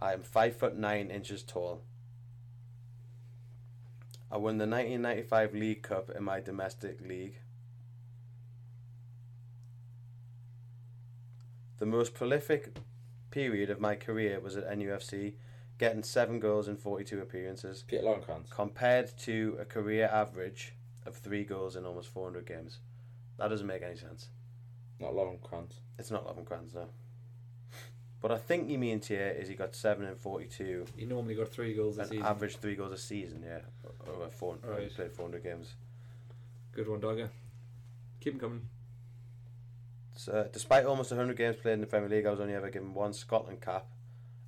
I 0.00 0.12
am 0.12 0.22
five 0.22 0.56
foot 0.56 0.76
nine 0.76 1.10
inches 1.10 1.42
tall. 1.42 1.82
I 4.32 4.38
won 4.38 4.56
the 4.56 4.66
1995 4.66 5.52
League 5.52 5.82
Cup 5.82 6.08
in 6.08 6.24
my 6.24 6.40
domestic 6.40 7.06
league. 7.06 7.34
The 11.76 11.84
most 11.84 12.14
prolific 12.14 12.74
period 13.30 13.68
of 13.68 13.78
my 13.78 13.94
career 13.94 14.40
was 14.40 14.56
at 14.56 14.70
NUFC, 14.70 15.34
getting 15.76 16.02
seven 16.02 16.40
goals 16.40 16.66
in 16.66 16.78
42 16.78 17.20
appearances 17.20 17.84
Peter 17.86 18.04
Lovenkrands. 18.04 18.48
compared 18.48 19.18
to 19.18 19.58
a 19.60 19.66
career 19.66 20.08
average 20.10 20.76
of 21.04 21.16
three 21.16 21.44
goals 21.44 21.76
in 21.76 21.84
almost 21.84 22.08
400 22.08 22.46
games. 22.46 22.78
That 23.36 23.48
doesn't 23.48 23.66
make 23.66 23.82
any 23.82 23.96
sense. 23.96 24.30
Not 24.98 25.12
Longcrantz. 25.12 25.74
It's 25.98 26.10
not 26.10 26.24
11 26.24 26.44
grand, 26.44 26.74
no. 26.74 26.88
What 28.22 28.30
I 28.32 28.38
think 28.38 28.68
he 28.68 28.76
means 28.76 29.08
here 29.08 29.34
is 29.36 29.48
he 29.48 29.54
got 29.56 29.74
seven 29.74 30.06
and 30.06 30.16
42, 30.16 30.86
He 30.96 31.04
normally 31.06 31.34
got 31.34 31.48
three 31.48 31.74
goals 31.74 31.98
a 31.98 32.02
and 32.02 32.10
season. 32.10 32.24
average 32.24 32.56
three 32.58 32.76
goals 32.76 32.92
a 32.92 32.96
season, 32.96 33.42
yeah. 33.44 33.58
Over 34.08 34.28
four, 34.30 34.58
oh, 34.64 34.70
Right. 34.70 34.88
played 34.94 35.12
400 35.12 35.42
games. 35.42 35.74
Good 36.70 36.88
one, 36.88 37.00
Dogger. 37.00 37.30
Keep 38.20 38.34
him 38.34 38.38
coming. 38.40 38.68
So, 40.14 40.32
uh, 40.32 40.44
despite 40.52 40.84
almost 40.86 41.10
100 41.10 41.36
games 41.36 41.56
played 41.56 41.72
in 41.74 41.80
the 41.80 41.86
Premier 41.88 42.08
League, 42.08 42.24
I 42.26 42.30
was 42.30 42.38
only 42.38 42.54
ever 42.54 42.70
given 42.70 42.94
one 42.94 43.12
Scotland 43.12 43.60
cap, 43.60 43.86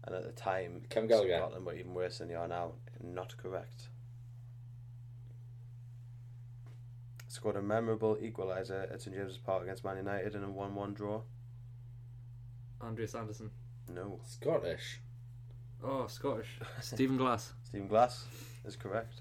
and 0.05 0.14
at 0.14 0.22
the 0.22 0.31
time, 0.31 0.83
Kevin 0.89 1.09
Gallacher. 1.11 1.37
Scotland 1.39 1.66
were 1.66 1.75
even 1.75 1.95
worse 1.95 2.18
than 2.18 2.29
they 2.29 2.35
are 2.37 2.47
now. 2.47 2.72
Not 3.03 3.37
correct. 3.37 3.89
Scored 7.27 7.57
a 7.57 7.62
memorable 7.62 8.14
equaliser 8.16 8.91
at 8.93 9.03
St 9.03 9.16
James's 9.16 9.39
Park 9.39 9.64
against 9.64 9.83
Man 9.85 9.97
United 9.97 10.37
in 10.37 10.45
a 10.45 10.49
1 10.49 10.75
1 10.77 10.95
draw. 10.95 11.22
Andreas 12.85 13.14
Andersson. 13.14 13.51
No. 13.93 14.20
Scottish. 14.24 15.01
Oh, 15.82 16.07
Scottish. 16.07 16.59
Stephen 16.80 17.16
Glass. 17.16 17.53
Stephen 17.64 17.89
Glass 17.89 18.24
is 18.64 18.76
correct. 18.76 19.20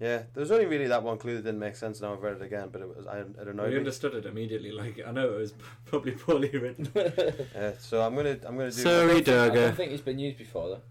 Yeah, 0.00 0.22
there 0.34 0.40
was 0.40 0.50
only 0.50 0.66
really 0.66 0.88
that 0.88 1.02
one 1.02 1.18
clue 1.18 1.36
that 1.36 1.42
didn't 1.44 1.60
make 1.60 1.76
sense. 1.76 2.00
Now 2.00 2.12
I've 2.12 2.22
read 2.22 2.34
it 2.34 2.42
again, 2.42 2.68
but 2.70 2.82
it 2.82 2.88
was 2.96 3.06
I, 3.06 3.18
it 3.20 3.48
annoyed 3.48 3.68
We 3.68 3.74
me. 3.74 3.78
understood 3.78 4.14
it 4.14 4.26
immediately. 4.26 4.72
Like 4.72 5.00
I 5.06 5.12
know 5.12 5.32
it 5.34 5.38
was 5.38 5.54
probably 5.86 6.12
poorly 6.12 6.50
written. 6.50 6.90
Yeah, 7.54 7.72
so 7.78 8.02
I'm 8.02 8.14
gonna 8.16 8.36
I'm 8.44 8.56
gonna 8.56 8.70
do. 8.70 8.82
Sorry, 8.82 9.16
I 9.18 9.20
don't 9.20 9.76
think 9.76 9.92
he's 9.92 10.00
been 10.00 10.18
used 10.18 10.36
before 10.36 10.68
though. 10.68 10.82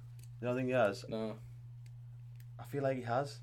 I 0.41 0.45
don't 0.45 0.55
think 0.55 0.67
he 0.69 0.73
has. 0.73 1.05
No. 1.09 1.35
I 2.59 2.63
feel 2.63 2.81
like 2.81 2.97
he 2.97 3.03
has. 3.03 3.39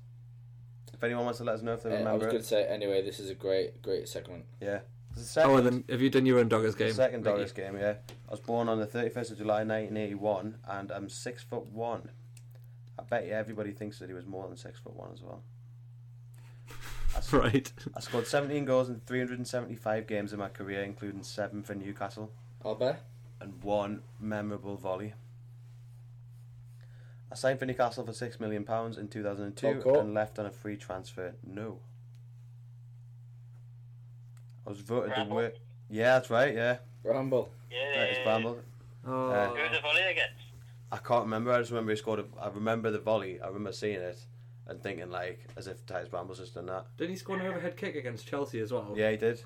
If 0.93 1.03
anyone 1.03 1.25
wants 1.25 1.37
to 1.39 1.45
let 1.45 1.55
us 1.55 1.61
know 1.61 1.73
if 1.73 1.83
they 1.83 1.89
Uh, 1.89 1.93
I 1.93 1.97
was 1.97 2.05
remember 2.05 2.25
going 2.25 2.35
it, 2.37 2.39
to 2.39 2.47
say 2.47 2.65
anyway. 2.67 3.01
This 3.03 3.19
is 3.19 3.29
a 3.29 3.35
great, 3.35 3.81
great 3.81 4.09
segment. 4.09 4.45
yeah. 4.59 4.79
It's 5.11 5.21
the 5.21 5.25
second, 5.27 5.51
Oh, 5.51 5.57
and 5.57 5.65
then 5.65 5.83
have 5.89 6.01
you 6.01 6.09
done 6.09 6.25
your 6.25 6.39
own 6.39 6.49
Doggers 6.49 6.77
game? 6.77 6.93
second 6.93 7.25
Ricky? 7.25 7.35
Doris 7.37 7.51
game. 7.51 7.75
Yeah, 7.77 7.95
I 8.27 8.31
was 8.31 8.39
born 8.39 8.69
on 8.69 8.79
the 8.79 8.87
31st 8.87 9.31
of 9.31 9.37
July 9.39 9.63
1981, 9.63 10.55
and 10.69 10.91
I'm 10.91 11.09
six 11.09 11.43
foot 11.43 11.65
one. 11.67 12.09
I 12.99 13.03
bet 13.03 13.25
you 13.25 13.33
everybody 13.33 13.71
thinks 13.71 13.99
that 13.99 14.07
he 14.09 14.13
was 14.13 14.25
more 14.25 14.47
than 14.47 14.57
six 14.57 14.79
foot 14.79 14.95
one 14.95 15.09
as 15.13 15.21
well. 15.21 15.41
I 17.15 17.17
s- 17.17 17.33
Right. 17.33 17.71
I 17.95 17.99
scored 17.99 18.27
17 18.27 18.63
goals 18.65 18.89
in 18.89 19.01
375 19.05 20.07
games 20.07 20.31
in 20.33 20.39
my 20.39 20.49
career, 20.49 20.81
including 20.83 21.23
seven 21.23 21.61
for 21.63 21.75
Newcastle. 21.75 22.31
Albert. 22.63 22.97
and 23.39 23.61
one 23.63 24.03
memorable 24.19 24.77
volley. 24.77 25.13
I 27.31 27.35
signed 27.35 27.59
for 27.59 27.65
Newcastle 27.65 28.05
for 28.05 28.13
six 28.13 28.39
million 28.39 28.63
pounds 28.65 28.97
in 28.97 29.07
two 29.07 29.23
thousand 29.23 29.45
and 29.45 29.55
two 29.55 29.67
Oh, 29.67 29.81
cool. 29.81 29.99
and 29.99 30.13
left 30.13 30.37
on 30.37 30.45
a 30.45 30.51
free 30.51 30.77
transfer. 30.77 31.33
No. 31.45 31.79
I 34.65 34.69
was 34.69 34.79
voted 34.81 35.11
the 35.11 35.15
Bramble? 35.15 35.35
worst. 35.35 35.59
Yeah, 35.89 36.13
that's 36.15 36.29
right. 36.29 36.53
Yeah, 36.53 36.77
Ramble. 37.03 37.49
Yeah. 37.71 37.77
that 37.95 38.09
is 38.11 38.17
Bramble. 38.23 38.59
Oh, 39.05 39.29
Uh, 39.31 39.49
Who 39.49 39.61
was 39.61 39.71
the 39.71 39.81
volley 39.81 40.01
against? 40.11 40.33
I 40.91 40.97
can't 40.97 41.23
remember. 41.23 41.51
I 41.51 41.59
just 41.59 41.71
remember 41.71 41.91
he 41.91 41.97
scored. 41.97 42.19
A, 42.19 42.25
I 42.39 42.49
remember 42.49 42.91
the 42.91 42.99
volley. 42.99 43.39
I 43.41 43.47
remember 43.47 43.71
seeing 43.71 43.99
it 44.01 44.19
and 44.67 44.81
thinking 44.83 45.09
like 45.09 45.39
as 45.57 45.67
if 45.67 45.85
Titus 45.85 46.09
Brambles 46.09 46.39
just 46.39 46.53
done 46.53 46.67
that. 46.67 46.85
didn't 46.97 47.11
he 47.11 47.15
score 47.17 47.37
an 47.37 47.45
overhead 47.45 47.75
kick 47.77 47.95
against 47.95 48.27
Chelsea 48.27 48.59
as 48.59 48.71
well? 48.71 48.93
Yeah, 48.95 49.11
he 49.11 49.17
did. 49.17 49.41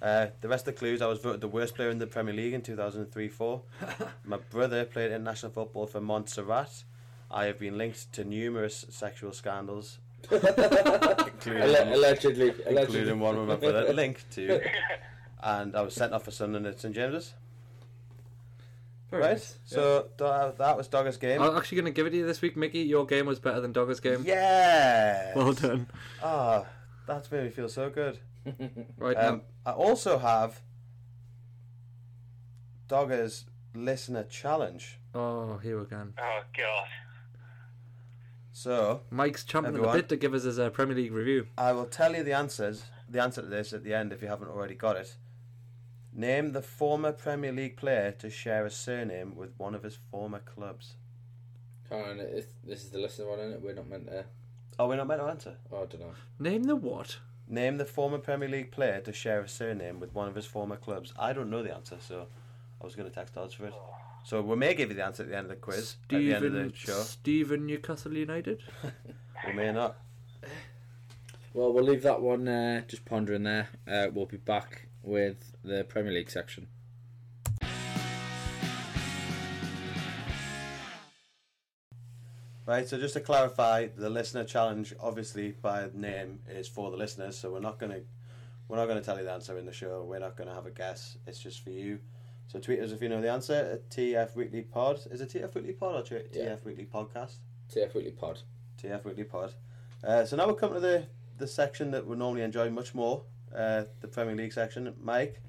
Uh, 0.00 0.26
the 0.42 0.48
rest 0.48 0.68
of 0.68 0.74
the 0.74 0.78
clues, 0.78 1.02
I 1.02 1.06
was 1.06 1.18
voted 1.20 1.40
the 1.40 1.48
worst 1.48 1.74
player 1.74 1.90
in 1.90 1.98
the 1.98 2.06
Premier 2.06 2.34
League 2.34 2.52
in 2.52 2.62
2003-4. 2.62 3.60
My 4.24 4.36
brother 4.50 4.84
played 4.84 5.10
international 5.10 5.50
football 5.50 5.86
for 5.86 6.00
Montserrat. 6.00 6.84
I 7.30 7.46
have 7.46 7.58
been 7.58 7.76
linked 7.76 8.12
to 8.12 8.24
numerous 8.24 8.84
sexual 8.90 9.32
scandals, 9.32 9.98
including, 10.30 11.62
allegedly. 11.62 12.48
Allegedly. 12.50 12.76
including 12.76 13.20
one 13.20 13.38
with 13.38 13.48
my 13.48 13.56
brother 13.56 13.92
linked 13.92 14.30
to. 14.32 14.60
And 15.40 15.76
I 15.76 15.82
was 15.82 15.94
sent 15.94 16.12
off 16.12 16.24
for 16.24 16.32
Sunderland 16.32 16.66
at 16.66 16.80
St 16.80 16.92
James's. 16.92 17.32
Very 19.08 19.22
right? 19.22 19.30
nice. 19.34 19.56
So 19.64 20.08
tha- 20.16 20.54
that 20.58 20.76
was 20.76 20.88
Dogger's 20.88 21.16
game. 21.16 21.40
I'm 21.40 21.56
actually 21.56 21.76
going 21.76 21.84
to 21.86 21.92
give 21.92 22.06
it 22.06 22.10
to 22.10 22.16
you 22.16 22.26
this 22.26 22.42
week, 22.42 22.56
Mickey. 22.56 22.80
Your 22.80 23.06
game 23.06 23.26
was 23.26 23.38
better 23.38 23.60
than 23.60 23.72
Doggers' 23.72 24.02
game. 24.02 24.24
Yeah. 24.26 25.32
Well 25.36 25.52
done. 25.52 25.86
Ah, 26.22 26.66
that's 27.06 27.30
made 27.30 27.44
me 27.44 27.50
feel 27.50 27.68
so 27.68 27.88
good. 27.88 28.18
Right 28.96 29.16
Um, 29.16 29.42
I 29.64 29.72
also 29.72 30.18
have 30.18 30.60
Dogger's 32.88 33.44
listener 33.74 34.24
challenge. 34.24 34.98
Oh, 35.14 35.58
here 35.58 35.78
we 35.78 35.84
go 35.84 35.96
again. 35.96 36.14
Oh 36.18 36.40
God. 36.56 36.86
So 38.58 39.02
Mike's 39.10 39.44
champing 39.44 39.68
at 39.68 39.74
Everyone. 39.74 39.96
the 39.96 40.02
bit 40.02 40.08
to 40.08 40.16
give 40.16 40.34
us 40.34 40.42
his 40.42 40.58
uh, 40.58 40.70
Premier 40.70 40.96
League 40.96 41.12
review. 41.12 41.46
I 41.56 41.70
will 41.70 41.84
tell 41.84 42.16
you 42.16 42.24
the 42.24 42.32
answers, 42.32 42.86
the 43.08 43.22
answer 43.22 43.40
to 43.40 43.46
this 43.46 43.72
at 43.72 43.84
the 43.84 43.94
end 43.94 44.12
if 44.12 44.20
you 44.20 44.26
haven't 44.26 44.48
already 44.48 44.74
got 44.74 44.96
it. 44.96 45.14
Name 46.12 46.50
the 46.50 46.60
former 46.60 47.12
Premier 47.12 47.52
League 47.52 47.76
player 47.76 48.10
to 48.18 48.28
share 48.28 48.66
a 48.66 48.70
surname 48.70 49.36
with 49.36 49.52
one 49.58 49.76
of 49.76 49.84
his 49.84 49.96
former 50.10 50.40
clubs. 50.40 50.94
Hang 51.88 52.02
on, 52.02 52.18
if 52.18 52.46
this 52.64 52.82
is 52.82 52.90
the 52.90 52.98
listener 52.98 53.28
one, 53.28 53.38
is 53.38 53.54
it? 53.54 53.62
We're 53.62 53.74
not 53.74 53.88
meant 53.88 54.08
to. 54.08 54.24
Oh, 54.76 54.88
we're 54.88 54.96
not 54.96 55.06
meant 55.06 55.20
to 55.20 55.28
answer. 55.28 55.54
Oh, 55.70 55.84
I 55.84 55.86
don't 55.86 56.00
know. 56.00 56.14
Name 56.40 56.64
the 56.64 56.74
what? 56.74 57.18
Name 57.46 57.76
the 57.76 57.84
former 57.84 58.18
Premier 58.18 58.48
League 58.48 58.72
player 58.72 59.00
to 59.02 59.12
share 59.12 59.40
a 59.40 59.48
surname 59.48 60.00
with 60.00 60.12
one 60.12 60.26
of 60.26 60.34
his 60.34 60.46
former 60.46 60.76
clubs. 60.76 61.12
I 61.16 61.32
don't 61.32 61.48
know 61.48 61.62
the 61.62 61.72
answer, 61.72 61.98
so 62.00 62.26
I 62.80 62.84
was 62.84 62.96
going 62.96 63.08
to 63.08 63.14
text 63.14 63.38
odds 63.38 63.54
for 63.54 63.66
it. 63.66 63.74
So 64.24 64.42
we 64.42 64.56
may 64.56 64.74
give 64.74 64.90
you 64.90 64.96
the 64.96 65.04
answer 65.04 65.22
at 65.22 65.30
the 65.30 65.36
end 65.36 65.46
of 65.46 65.50
the 65.50 65.56
quiz, 65.56 65.96
at 66.04 66.08
the 66.10 66.34
end 66.34 66.44
of 66.44 66.52
the 66.52 66.58
Stephen, 66.58 66.72
show. 66.74 67.02
Stephen 67.02 67.66
Newcastle 67.66 68.16
United. 68.16 68.62
We 69.46 69.52
may 69.52 69.70
not. 69.72 69.96
Well, 71.54 71.72
we'll 71.72 71.84
leave 71.84 72.02
that 72.02 72.20
one 72.20 72.48
uh, 72.48 72.82
just 72.88 73.04
pondering 73.04 73.44
there. 73.44 73.68
Uh, 73.86 74.08
we'll 74.12 74.26
be 74.26 74.36
back 74.36 74.88
with 75.02 75.52
the 75.62 75.84
Premier 75.84 76.12
League 76.12 76.28
section. 76.30 76.66
Right, 82.66 82.86
so 82.86 82.98
just 82.98 83.14
to 83.14 83.20
clarify, 83.20 83.86
the 83.96 84.10
listener 84.10 84.44
challenge, 84.44 84.92
obviously 85.00 85.52
by 85.52 85.88
name, 85.94 86.40
is 86.50 86.68
for 86.68 86.90
the 86.90 86.98
listeners. 86.98 87.38
So 87.38 87.50
we're 87.50 87.60
not 87.60 87.78
gonna, 87.78 88.00
we're 88.68 88.76
not 88.76 88.86
gonna 88.86 89.00
tell 89.00 89.16
you 89.16 89.24
the 89.24 89.32
answer 89.32 89.56
in 89.56 89.64
the 89.64 89.72
show. 89.72 90.04
We're 90.04 90.18
not 90.18 90.36
gonna 90.36 90.54
have 90.54 90.66
a 90.66 90.70
guess. 90.70 91.16
It's 91.26 91.38
just 91.38 91.64
for 91.64 91.70
you. 91.70 91.98
So 92.48 92.58
tweet 92.58 92.80
us 92.80 92.92
if 92.92 93.02
you 93.02 93.08
know 93.10 93.20
the 93.20 93.30
answer 93.30 93.80
TF 93.90 94.34
Weekly 94.34 94.62
Pod. 94.62 95.00
Is 95.10 95.20
it 95.20 95.28
TF 95.28 95.54
Weekly 95.54 95.74
Pod 95.74 95.96
or 95.96 96.02
TF 96.02 96.26
Yeah. 96.34 96.56
Weekly 96.64 96.86
Podcast? 96.86 97.36
TF 97.72 97.94
Weekly 97.94 98.12
Pod. 98.12 98.40
TF 98.82 99.04
Weekly 99.04 99.24
Pod. 99.24 99.54
Uh, 100.02 100.24
so 100.24 100.36
now 100.36 100.46
we're 100.46 100.54
coming 100.54 100.76
to 100.76 100.80
the 100.80 101.06
the 101.36 101.46
section 101.46 101.90
that 101.92 102.04
we 102.06 102.16
normally 102.16 102.42
enjoy 102.42 102.68
much 102.68 102.94
more, 102.96 103.22
uh, 103.54 103.84
the 104.00 104.08
Premier 104.08 104.34
League 104.34 104.52
section. 104.52 104.92
Mike, 105.00 105.40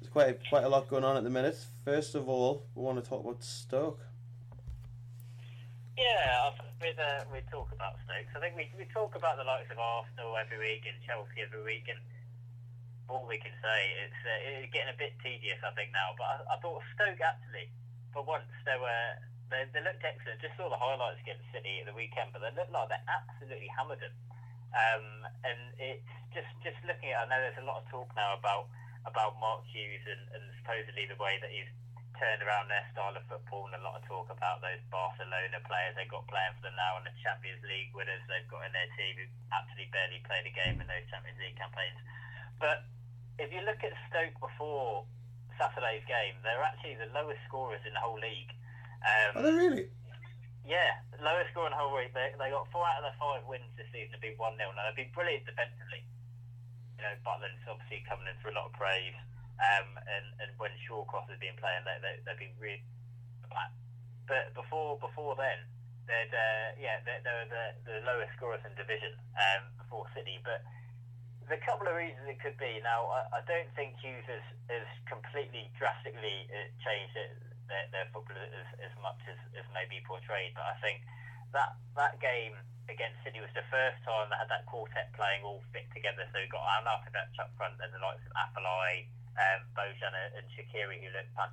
there's 0.00 0.10
quite 0.12 0.38
quite 0.50 0.64
a 0.64 0.68
lot 0.68 0.88
going 0.88 1.04
on 1.04 1.16
at 1.16 1.24
the 1.24 1.30
minute. 1.30 1.56
First 1.84 2.14
of 2.14 2.28
all, 2.28 2.66
we 2.74 2.82
want 2.82 3.02
to 3.02 3.08
talk 3.08 3.24
about 3.24 3.42
Stoke. 3.44 4.00
Yeah, 5.96 6.48
I 6.48 6.50
think 6.56 6.72
we'd, 6.80 6.98
uh, 7.02 7.24
we'd 7.32 7.46
talk 7.50 7.68
about 7.72 7.94
Stokes. 8.04 8.32
I 8.36 8.40
think 8.40 8.56
we, 8.56 8.70
we 8.78 8.84
talk 8.92 9.14
about 9.16 9.36
the 9.36 9.44
likes 9.44 9.70
of 9.70 9.78
Arsenal 9.78 10.34
every 10.36 10.58
week 10.58 10.82
and 10.88 10.96
Chelsea 11.06 11.44
every 11.44 11.62
week, 11.62 11.84
and 11.88 11.98
all 13.10 13.26
we 13.26 13.42
can 13.42 13.52
say 13.58 13.78
it's 14.06 14.22
uh, 14.22 14.48
it's 14.62 14.70
getting 14.70 14.94
a 14.94 14.98
bit 14.98 15.18
tedious, 15.18 15.58
I 15.66 15.74
think 15.74 15.90
now. 15.90 16.14
But 16.14 16.46
I, 16.46 16.54
I 16.54 16.56
thought 16.62 16.78
Stoke 16.94 17.18
actually, 17.18 17.66
for 18.14 18.22
once, 18.22 18.46
they 18.62 18.78
were 18.78 19.06
they, 19.50 19.66
they 19.74 19.82
looked 19.82 20.06
excellent. 20.06 20.38
Just 20.38 20.54
saw 20.54 20.70
the 20.70 20.78
highlights 20.78 21.18
against 21.18 21.42
City 21.50 21.82
at 21.82 21.90
the 21.90 21.96
weekend, 21.98 22.30
but 22.30 22.40
they 22.40 22.54
looked 22.54 22.70
like 22.70 22.86
they 22.86 23.02
absolutely 23.10 23.66
hammered 23.74 23.98
them. 23.98 24.14
Um, 24.70 25.26
and 25.42 25.60
it's 25.82 26.06
just 26.30 26.50
just 26.62 26.78
looking 26.86 27.10
at. 27.10 27.26
I 27.26 27.28
know 27.28 27.42
there's 27.42 27.58
a 27.58 27.66
lot 27.66 27.82
of 27.82 27.90
talk 27.90 28.06
now 28.14 28.38
about 28.38 28.70
about 29.02 29.34
Mark 29.42 29.66
Hughes 29.66 30.06
and, 30.06 30.22
and 30.38 30.44
supposedly 30.62 31.10
the 31.10 31.18
way 31.18 31.42
that 31.42 31.50
he's 31.50 31.66
turned 32.20 32.44
around 32.44 32.68
their 32.68 32.84
style 32.92 33.16
of 33.16 33.24
football 33.32 33.64
and 33.72 33.80
a 33.80 33.82
lot 33.82 33.96
of 33.96 34.04
talk 34.04 34.28
about 34.28 34.60
those 34.60 34.78
Barcelona 34.92 35.56
players 35.64 35.96
they've 35.96 36.12
got 36.12 36.28
playing 36.28 36.52
for 36.60 36.68
them 36.68 36.76
now 36.76 37.00
and 37.00 37.08
the 37.08 37.16
Champions 37.24 37.64
League 37.64 37.88
winners 37.96 38.20
they've 38.28 38.44
got 38.52 38.60
in 38.68 38.76
their 38.76 38.92
team 38.92 39.16
who 39.16 39.24
actually 39.56 39.88
barely 39.88 40.20
played 40.28 40.44
a 40.44 40.52
game 40.52 40.76
in 40.76 40.84
those 40.84 41.08
Champions 41.08 41.40
League 41.40 41.56
campaigns. 41.56 41.96
But 42.60 42.84
if 43.40 43.48
you 43.48 43.64
look 43.64 43.80
at 43.80 43.96
Stoke 44.12 44.36
before 44.36 45.08
Saturday's 45.56 46.04
game, 46.04 46.36
they're 46.44 46.60
actually 46.60 47.00
the 47.00 47.08
lowest 47.16 47.40
scorers 47.48 47.80
in 47.88 47.96
the 47.96 48.02
whole 48.04 48.20
league. 48.20 48.52
Um, 49.00 49.40
Are 49.40 49.44
they 49.48 49.56
really? 49.56 49.86
yeah, 50.68 51.00
lowest 51.24 51.52
score 51.56 51.64
in 51.64 51.72
the 51.72 51.80
whole 51.80 51.96
week. 51.96 52.12
They, 52.12 52.36
they 52.36 52.52
got 52.52 52.68
four 52.68 52.84
out 52.84 53.00
of 53.00 53.08
their 53.08 53.16
five 53.16 53.44
wins 53.48 53.68
this 53.80 53.88
season 53.88 54.12
have 54.12 54.24
been 54.24 54.36
1 54.36 54.60
0. 54.60 54.76
Now, 54.76 54.84
they've 54.88 55.08
been 55.08 55.14
brilliant 55.16 55.48
defensively. 55.48 56.04
You 57.00 57.08
know, 57.08 57.16
Butland's 57.24 57.64
obviously 57.64 58.04
coming 58.04 58.28
in 58.28 58.36
for 58.44 58.52
a 58.52 58.56
lot 58.56 58.68
of 58.68 58.76
praise. 58.76 59.16
Um, 59.60 59.96
and, 60.04 60.26
and 60.40 60.50
when 60.56 60.72
Shawcross 60.84 61.28
has 61.28 61.40
been 61.40 61.56
playing, 61.56 61.84
they, 61.84 61.96
they, 62.00 62.14
they've 62.24 62.40
been 62.40 62.56
really. 62.60 62.84
But 64.30 64.54
before 64.54 64.94
before 65.02 65.34
then, 65.34 65.66
they'd, 66.06 66.30
uh, 66.30 66.78
yeah, 66.78 67.02
they, 67.02 67.18
they 67.20 67.34
were 67.34 67.50
the, 67.50 67.66
the 67.82 67.98
lowest 68.06 68.30
scorers 68.38 68.62
in 68.62 68.70
division 68.78 69.10
um, 69.34 69.68
before 69.74 70.06
City. 70.14 70.38
But 70.46 70.62
there's 71.50 71.58
a 71.58 71.66
couple 71.66 71.90
of 71.90 71.98
reasons 71.98 72.30
it 72.30 72.38
could 72.38 72.54
be. 72.62 72.78
Now, 72.86 73.10
I, 73.10 73.26
I 73.34 73.40
don't 73.42 73.66
think 73.74 73.98
Hughes 73.98 74.22
has, 74.30 74.46
has 74.70 74.86
completely 75.10 75.66
drastically 75.74 76.46
uh, 76.46 76.70
changed 76.78 77.18
it, 77.18 77.34
their, 77.66 77.90
their 77.90 78.06
football 78.14 78.38
as, 78.38 78.70
as 78.78 78.94
much 79.02 79.18
as, 79.26 79.34
as 79.58 79.66
maybe 79.74 79.98
portrayed, 80.06 80.54
but 80.54 80.62
I 80.62 80.78
think 80.78 81.02
that 81.50 81.74
that 81.98 82.22
game 82.22 82.54
against 82.86 83.18
City 83.26 83.42
was 83.42 83.50
the 83.58 83.66
first 83.66 83.98
time 84.06 84.30
they 84.30 84.38
had 84.38 84.46
that 84.46 84.62
quartet 84.70 85.10
playing 85.18 85.42
all 85.42 85.58
fit 85.74 85.90
together. 85.90 86.22
So 86.30 86.38
we've 86.38 86.54
got 86.54 86.62
Arnautovic 86.62 87.34
up 87.42 87.50
front, 87.58 87.74
there's 87.82 87.90
the 87.90 87.98
likes 87.98 88.22
of 88.30 88.34
Afellay, 88.38 89.10
um, 89.34 89.66
Bojan 89.74 90.14
and 90.14 90.46
Shaqiri 90.54 91.02
who 91.02 91.10
look 91.10 91.26
fun. 91.34 91.50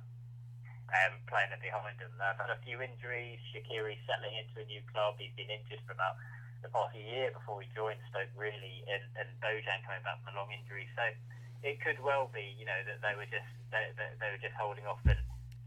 Um, 0.88 1.20
playing 1.28 1.52
it 1.52 1.60
behind 1.60 2.00
them. 2.00 2.08
They've 2.16 2.40
had 2.40 2.48
a 2.48 2.56
few 2.64 2.80
injuries. 2.80 3.36
Shaqiri 3.52 4.00
settling 4.08 4.40
into 4.40 4.64
a 4.64 4.66
new 4.72 4.80
club. 4.88 5.20
He's 5.20 5.36
been 5.36 5.52
injured 5.52 5.84
for 5.84 5.92
about 5.92 6.16
the 6.62 6.70
past 6.70 6.94
year 6.94 7.30
before 7.30 7.62
he 7.62 7.68
joined 7.74 8.00
Stoke, 8.10 8.32
really, 8.34 8.82
and, 8.90 9.04
and 9.14 9.28
Bojan 9.38 9.82
coming 9.86 10.02
back 10.02 10.18
from 10.22 10.34
a 10.34 10.38
long 10.38 10.50
injury. 10.50 10.86
So 10.98 11.04
it 11.62 11.78
could 11.82 11.98
well 12.02 12.30
be, 12.30 12.54
you 12.58 12.66
know, 12.66 12.80
that 12.86 13.02
they 13.02 13.14
were 13.14 13.28
just 13.30 13.48
they, 13.70 13.90
they, 13.94 14.10
they 14.18 14.28
were 14.30 14.42
just 14.42 14.56
holding 14.58 14.86
off 14.86 15.02
and 15.06 15.18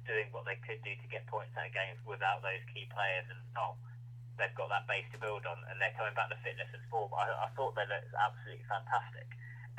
doing 0.07 0.27
what 0.33 0.43
they 0.43 0.57
could 0.65 0.81
do 0.81 0.91
to 0.97 1.07
get 1.07 1.27
points 1.29 1.53
out 1.55 1.69
of 1.69 1.73
games 1.75 1.99
without 2.03 2.41
those 2.43 2.63
key 2.73 2.89
players. 2.91 3.27
And 3.31 3.39
oh, 3.55 3.77
they've 4.35 4.55
got 4.57 4.71
that 4.73 4.89
base 4.89 5.07
to 5.15 5.19
build 5.21 5.47
on, 5.47 5.59
and 5.69 5.79
they're 5.79 5.95
coming 5.95 6.15
back 6.17 6.31
to 6.33 6.39
fitness 6.43 6.71
and 6.73 6.83
form. 6.91 7.13
I, 7.15 7.47
I 7.47 7.49
thought 7.55 7.77
they 7.77 7.87
looked 7.87 8.11
absolutely 8.15 8.65
fantastic. 8.67 9.27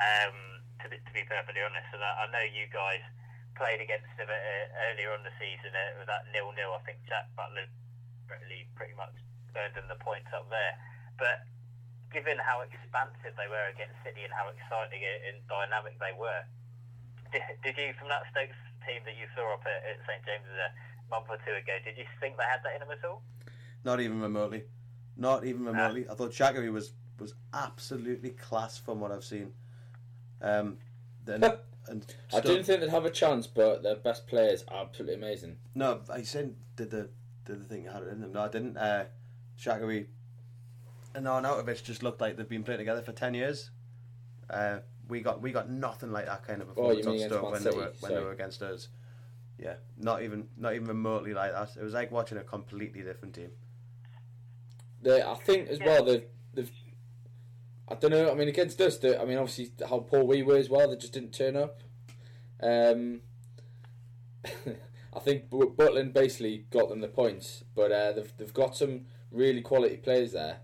Um, 0.01 0.65
to, 0.81 0.89
be, 0.89 0.97
to 0.97 1.11
be 1.13 1.23
perfectly 1.29 1.61
honest, 1.61 1.87
and 1.93 2.01
I, 2.01 2.25
I 2.25 2.31
know 2.33 2.43
you 2.43 2.65
guys 2.73 3.03
played 3.53 3.77
against 3.77 4.09
them 4.17 4.27
uh, 4.27 4.65
earlier 4.89 5.13
on 5.13 5.21
the 5.21 5.33
season 5.37 5.69
uh, 5.69 6.01
with 6.01 6.09
that 6.09 6.25
nil-nil. 6.33 6.73
I 6.73 6.81
think 6.81 6.97
Jack 7.05 7.29
Butland 7.37 7.69
pretty 8.73 8.97
much 8.97 9.13
earned 9.53 9.77
them 9.77 9.85
the 9.85 9.99
points 10.01 10.33
up 10.33 10.49
there. 10.49 10.73
But 11.17 11.45
given 12.11 12.37
how 12.37 12.61
expansive 12.61 13.33
they 13.37 13.49
were 13.49 13.67
against 13.73 13.97
City 14.05 14.21
and 14.23 14.33
how 14.33 14.49
exciting 14.53 15.01
and 15.01 15.41
dynamic 15.49 15.97
they 15.99 16.13
were, 16.17 16.41
did, 17.31 17.41
did 17.63 17.75
you, 17.77 17.93
from 17.97 18.09
that 18.09 18.23
Stokes 18.31 18.57
team 18.85 19.01
that 19.05 19.17
you 19.17 19.25
saw 19.33 19.53
up 19.53 19.63
at, 19.65 19.81
at 19.85 19.97
St 20.05 20.21
James's 20.25 20.57
a 20.57 20.69
month 21.09 21.25
or 21.29 21.37
two 21.41 21.55
ago, 21.57 21.77
did 21.83 21.97
you 21.97 22.05
think 22.19 22.37
they 22.37 22.45
had 22.45 22.61
that 22.63 22.73
in 22.77 22.81
them 22.85 22.91
at 22.93 23.03
all? 23.05 23.21
Not 23.83 23.99
even 23.99 24.21
remotely. 24.21 24.63
Not 25.17 25.43
even 25.45 25.65
remotely. 25.65 26.07
I 26.09 26.13
thought 26.15 26.31
Shaqiri 26.31 26.71
was 26.71 26.93
was 27.19 27.35
absolutely 27.53 28.31
class 28.31 28.77
from 28.77 28.99
what 28.99 29.11
I've 29.11 29.23
seen. 29.23 29.53
Um, 30.41 30.77
then 31.23 31.43
and 31.87 32.05
I 32.31 32.39
Stoke- 32.39 32.43
didn't 32.43 32.63
think 32.65 32.81
they'd 32.81 32.89
have 32.89 33.05
a 33.05 33.09
chance, 33.11 33.45
but 33.47 33.83
their 33.83 33.95
best 33.95 34.25
players 34.27 34.63
are 34.67 34.81
absolutely 34.85 35.15
amazing. 35.15 35.57
No, 35.75 36.01
I 36.11 36.23
said 36.23 36.55
did 36.75 36.89
the 36.91 37.09
did 37.45 37.61
the 37.61 37.65
thing 37.65 37.85
had 37.85 38.03
it 38.03 38.09
in 38.09 38.21
them. 38.21 38.33
No, 38.33 38.41
I 38.41 38.47
didn't. 38.47 38.77
Uh, 38.77 39.05
Shaqiri 39.59 40.07
and 41.15 41.25
Arnautovic 41.25 41.83
just 41.83 42.03
looked 42.03 42.21
like 42.21 42.37
they've 42.37 42.47
been 42.47 42.63
playing 42.63 42.79
together 42.79 43.01
for 43.01 43.11
ten 43.11 43.33
years. 43.33 43.71
Uh, 44.49 44.79
we 45.07 45.21
got 45.21 45.41
we 45.41 45.51
got 45.51 45.69
nothing 45.69 46.11
like 46.11 46.25
that 46.25 46.45
kind 46.45 46.61
of 46.61 46.69
Oh, 46.77 46.91
you 46.91 46.97
performance 46.97 47.05
mean 47.05 47.07
on 47.07 47.13
against 47.15 47.25
Stoke 47.29 47.43
Man 47.43 47.51
when 47.51 47.63
they 47.63 47.71
were 47.71 47.93
when 47.99 48.13
they 48.13 48.21
were 48.21 48.31
against 48.31 48.61
us. 48.61 48.87
Yeah, 49.59 49.75
not 49.97 50.23
even 50.23 50.47
not 50.57 50.73
even 50.73 50.87
remotely 50.87 51.33
like 51.33 51.51
that. 51.51 51.69
It 51.79 51.83
was 51.83 51.93
like 51.93 52.11
watching 52.11 52.37
a 52.37 52.43
completely 52.43 53.01
different 53.01 53.35
team. 53.35 53.51
They, 55.01 55.21
I 55.21 55.35
think 55.35 55.67
as 55.67 55.79
well 55.79 56.03
they've, 56.03 56.25
they've 56.53 56.71
I 57.87 57.95
don't 57.95 58.11
know. 58.11 58.31
I 58.31 58.35
mean, 58.35 58.47
against 58.47 58.79
us, 58.79 58.97
they, 58.97 59.17
I 59.17 59.25
mean, 59.25 59.37
obviously 59.37 59.71
how 59.87 59.99
poor 59.99 60.23
we 60.23 60.41
were 60.41 60.57
as 60.57 60.69
well. 60.69 60.89
They 60.89 60.95
just 60.95 61.13
didn't 61.13 61.33
turn 61.33 61.57
up. 61.57 61.83
Um, 62.61 63.21
I 65.15 65.19
think 65.19 65.49
Bu- 65.49 65.75
Butland 65.75 66.13
basically 66.13 66.65
got 66.71 66.89
them 66.89 67.01
the 67.01 67.07
points, 67.07 67.63
but 67.75 67.91
uh, 67.91 68.13
they've 68.13 68.33
they've 68.37 68.53
got 68.53 68.75
some 68.75 69.01
really 69.31 69.61
quality 69.61 69.97
players 69.97 70.31
there 70.31 70.61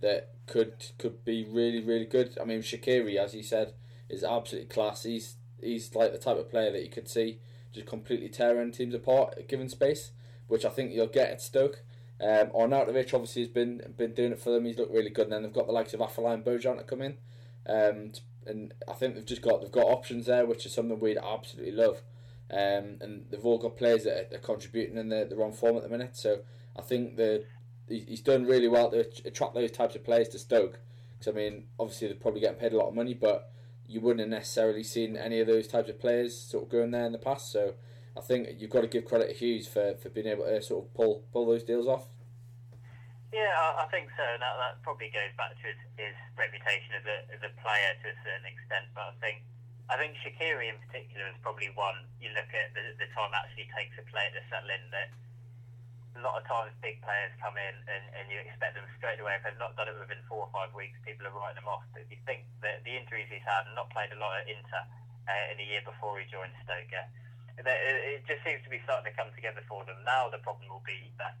that 0.00 0.30
could 0.46 0.92
could 0.98 1.24
be 1.24 1.44
really 1.44 1.82
really 1.82 2.06
good. 2.06 2.38
I 2.40 2.44
mean, 2.44 2.60
Shaqiri, 2.60 3.16
as 3.16 3.34
you 3.34 3.42
said, 3.42 3.74
is 4.08 4.24
absolutely 4.24 4.68
class. 4.68 5.02
He's 5.02 5.36
he's 5.60 5.94
like 5.94 6.12
the 6.12 6.18
type 6.18 6.38
of 6.38 6.50
player 6.50 6.72
that 6.72 6.82
you 6.82 6.90
could 6.90 7.08
see 7.08 7.40
just 7.72 7.86
completely 7.86 8.28
tearing 8.28 8.72
teams 8.72 8.94
apart 8.94 9.48
given 9.48 9.68
space, 9.68 10.12
which 10.46 10.64
I 10.64 10.70
think 10.70 10.92
you'll 10.92 11.06
get 11.06 11.30
at 11.30 11.42
Stoke. 11.42 11.82
Um, 12.20 12.48
Arnautovic 12.48 13.14
obviously 13.14 13.42
has 13.42 13.50
been 13.50 13.80
been 13.96 14.14
doing 14.14 14.32
it 14.32 14.40
for 14.40 14.50
them. 14.50 14.64
He's 14.64 14.78
looked 14.78 14.92
really 14.92 15.10
good. 15.10 15.24
And 15.24 15.32
then 15.32 15.42
they've 15.42 15.52
got 15.52 15.66
the 15.66 15.72
likes 15.72 15.94
of 15.94 16.00
Afellay 16.00 16.34
and 16.34 16.44
Bojan 16.44 16.78
to 16.78 16.84
come 16.84 17.02
in, 17.02 17.16
um, 17.66 18.12
and 18.46 18.74
I 18.88 18.94
think 18.94 19.14
they've 19.14 19.24
just 19.24 19.42
got 19.42 19.60
they've 19.60 19.70
got 19.70 19.86
options 19.86 20.26
there, 20.26 20.46
which 20.46 20.66
is 20.66 20.72
something 20.72 20.98
we'd 20.98 21.18
absolutely 21.18 21.72
love. 21.72 22.02
Um, 22.50 22.96
and 23.02 23.26
they've 23.30 23.44
all 23.44 23.58
got 23.58 23.76
players 23.76 24.04
that 24.04 24.32
are, 24.32 24.36
are 24.36 24.40
contributing 24.40 24.96
in 24.96 25.10
the, 25.10 25.26
the 25.28 25.36
wrong 25.36 25.52
form 25.52 25.76
at 25.76 25.82
the 25.82 25.88
minute. 25.90 26.16
So 26.16 26.38
I 26.74 26.80
think 26.80 27.16
the 27.16 27.44
he- 27.44 27.57
he's 27.88 28.20
done 28.20 28.44
really 28.44 28.68
well 28.68 28.90
to 28.90 29.00
attract 29.24 29.54
those 29.54 29.70
types 29.70 29.94
of 29.94 30.04
players 30.04 30.28
to 30.30 30.38
Stoke. 30.38 30.80
Because 31.18 31.32
I 31.32 31.36
mean, 31.36 31.64
obviously 31.78 32.08
they're 32.08 32.16
probably 32.16 32.40
getting 32.40 32.58
paid 32.58 32.72
a 32.72 32.76
lot 32.76 32.88
of 32.88 32.94
money, 32.94 33.14
but 33.14 33.50
you 33.86 34.00
wouldn't 34.00 34.20
have 34.20 34.28
necessarily 34.28 34.84
seen 34.84 35.16
any 35.16 35.40
of 35.40 35.46
those 35.46 35.66
types 35.66 35.88
of 35.88 35.98
players 35.98 36.38
sort 36.38 36.64
of 36.64 36.70
going 36.70 36.90
there 36.90 37.06
in 37.06 37.12
the 37.12 37.18
past. 37.18 37.50
So 37.50 37.74
I 38.16 38.20
think 38.20 38.48
you've 38.58 38.70
got 38.70 38.82
to 38.82 38.86
give 38.86 39.06
credit 39.06 39.28
to 39.28 39.34
Hughes 39.34 39.66
for, 39.66 39.94
for 39.96 40.10
being 40.10 40.26
able 40.26 40.44
to 40.44 40.60
sort 40.62 40.84
of 40.84 40.94
pull 40.94 41.24
pull 41.32 41.46
those 41.46 41.64
deals 41.64 41.88
off. 41.88 42.10
Yeah, 43.32 43.52
I, 43.56 43.84
I 43.84 43.86
think 43.92 44.08
so. 44.16 44.24
And 44.24 44.40
that, 44.40 44.56
that 44.56 44.82
probably 44.82 45.12
goes 45.12 45.32
back 45.36 45.52
to 45.52 45.64
his, 45.64 45.80
his 45.96 46.16
reputation 46.36 46.96
as 46.96 47.04
a, 47.04 47.18
as 47.32 47.40
a 47.44 47.52
player 47.60 47.90
to 48.04 48.06
a 48.08 48.16
certain 48.24 48.48
extent. 48.48 48.88
But 48.92 49.12
I 49.12 49.16
think 49.20 49.44
I 49.88 49.96
think 49.96 50.20
Shaqiri 50.20 50.68
in 50.68 50.78
particular 50.84 51.28
is 51.32 51.38
probably 51.40 51.72
one 51.72 52.04
you 52.20 52.28
look 52.36 52.52
at 52.52 52.76
the, 52.76 52.92
the 53.00 53.08
time 53.16 53.32
actually 53.32 53.72
takes 53.72 53.96
a 53.96 54.04
player 54.12 54.28
to 54.36 54.42
settle 54.52 54.68
in. 54.68 54.84
That 54.92 55.08
a 56.18 56.22
lot 56.26 56.34
of 56.34 56.44
times 56.50 56.74
big 56.82 56.98
players 57.06 57.30
come 57.38 57.54
in 57.54 57.74
and, 57.86 58.04
and 58.18 58.26
you 58.26 58.42
expect 58.42 58.74
them 58.74 58.84
straight 58.98 59.22
away. 59.22 59.38
If 59.38 59.46
they've 59.46 59.62
not 59.62 59.78
done 59.78 59.86
it 59.86 59.94
within 59.94 60.18
four 60.26 60.50
or 60.50 60.50
five 60.50 60.74
weeks, 60.74 60.98
people 61.06 61.30
are 61.30 61.34
writing 61.34 61.62
them 61.62 61.70
off. 61.70 61.86
But 61.94 62.02
if 62.04 62.10
you 62.10 62.18
think 62.26 62.42
that 62.66 62.82
the 62.82 62.98
injuries 62.98 63.30
he's 63.30 63.46
had 63.46 63.70
and 63.70 63.78
not 63.78 63.88
played 63.94 64.10
a 64.10 64.18
lot 64.18 64.42
at 64.42 64.50
Inter 64.50 64.82
uh, 65.30 65.44
in 65.54 65.62
the 65.62 65.66
year 65.66 65.82
before 65.86 66.18
he 66.18 66.26
joined 66.26 66.52
Stoke, 66.66 66.90
uh, 66.90 67.06
it 67.58 67.66
it 67.66 68.22
just 68.26 68.42
seems 68.42 68.62
to 68.66 68.70
be 68.70 68.82
starting 68.82 69.06
to 69.10 69.14
come 69.14 69.30
together 69.34 69.62
for 69.70 69.86
them. 69.86 69.98
Now 70.02 70.26
the 70.30 70.42
problem 70.42 70.66
will 70.66 70.84
be 70.86 71.10
that 71.22 71.38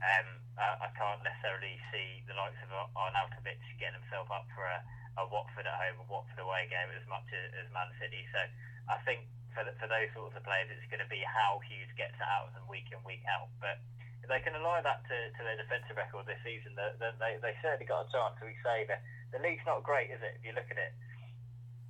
um, 0.00 0.28
I, 0.56 0.88
I 0.88 0.88
can't 0.96 1.20
necessarily 1.20 1.76
see 1.92 2.24
the 2.24 2.36
likes 2.36 2.58
of 2.64 2.72
Arnautovic 2.96 3.60
getting 3.76 4.00
himself 4.00 4.28
up 4.32 4.48
for 4.52 4.64
a, 4.64 4.78
a 5.20 5.24
Watford 5.28 5.68
at 5.68 5.76
home, 5.76 6.02
a 6.02 6.06
Watford 6.08 6.40
away 6.40 6.68
game 6.68 6.92
as 6.96 7.04
much 7.08 7.24
as, 7.32 7.64
as 7.64 7.66
Man 7.72 7.88
City. 8.00 8.24
So 8.32 8.40
I 8.88 8.96
think 9.04 9.28
for, 9.54 9.62
the, 9.64 9.72
for 9.80 9.88
those 9.88 10.10
sorts 10.16 10.36
of 10.36 10.42
players, 10.44 10.68
it's 10.72 10.86
going 10.92 11.02
to 11.02 11.10
be 11.10 11.20
how 11.24 11.60
Hughes 11.66 11.90
gets 11.96 12.16
out 12.20 12.48
of 12.48 12.54
them 12.56 12.64
week 12.70 12.88
in, 12.92 12.98
week 13.04 13.24
out. 13.28 13.48
But 13.60 13.80
if 14.22 14.28
they 14.28 14.40
can 14.44 14.54
ally 14.58 14.80
that 14.84 15.02
to, 15.08 15.16
to 15.36 15.40
their 15.44 15.56
defensive 15.58 15.96
record 15.98 16.26
this 16.28 16.40
season, 16.44 16.74
they, 16.76 16.88
they, 17.00 17.10
they, 17.18 17.32
they 17.42 17.54
certainly 17.64 17.88
got 17.88 18.06
a 18.06 18.08
chance. 18.12 18.36
We 18.40 18.54
say 18.62 18.84
that 18.90 19.00
the 19.32 19.40
league's 19.40 19.64
not 19.66 19.82
great, 19.84 20.10
is 20.12 20.20
it, 20.22 20.36
if 20.38 20.42
you 20.44 20.52
look 20.56 20.68
at 20.68 20.78
it? 20.78 20.92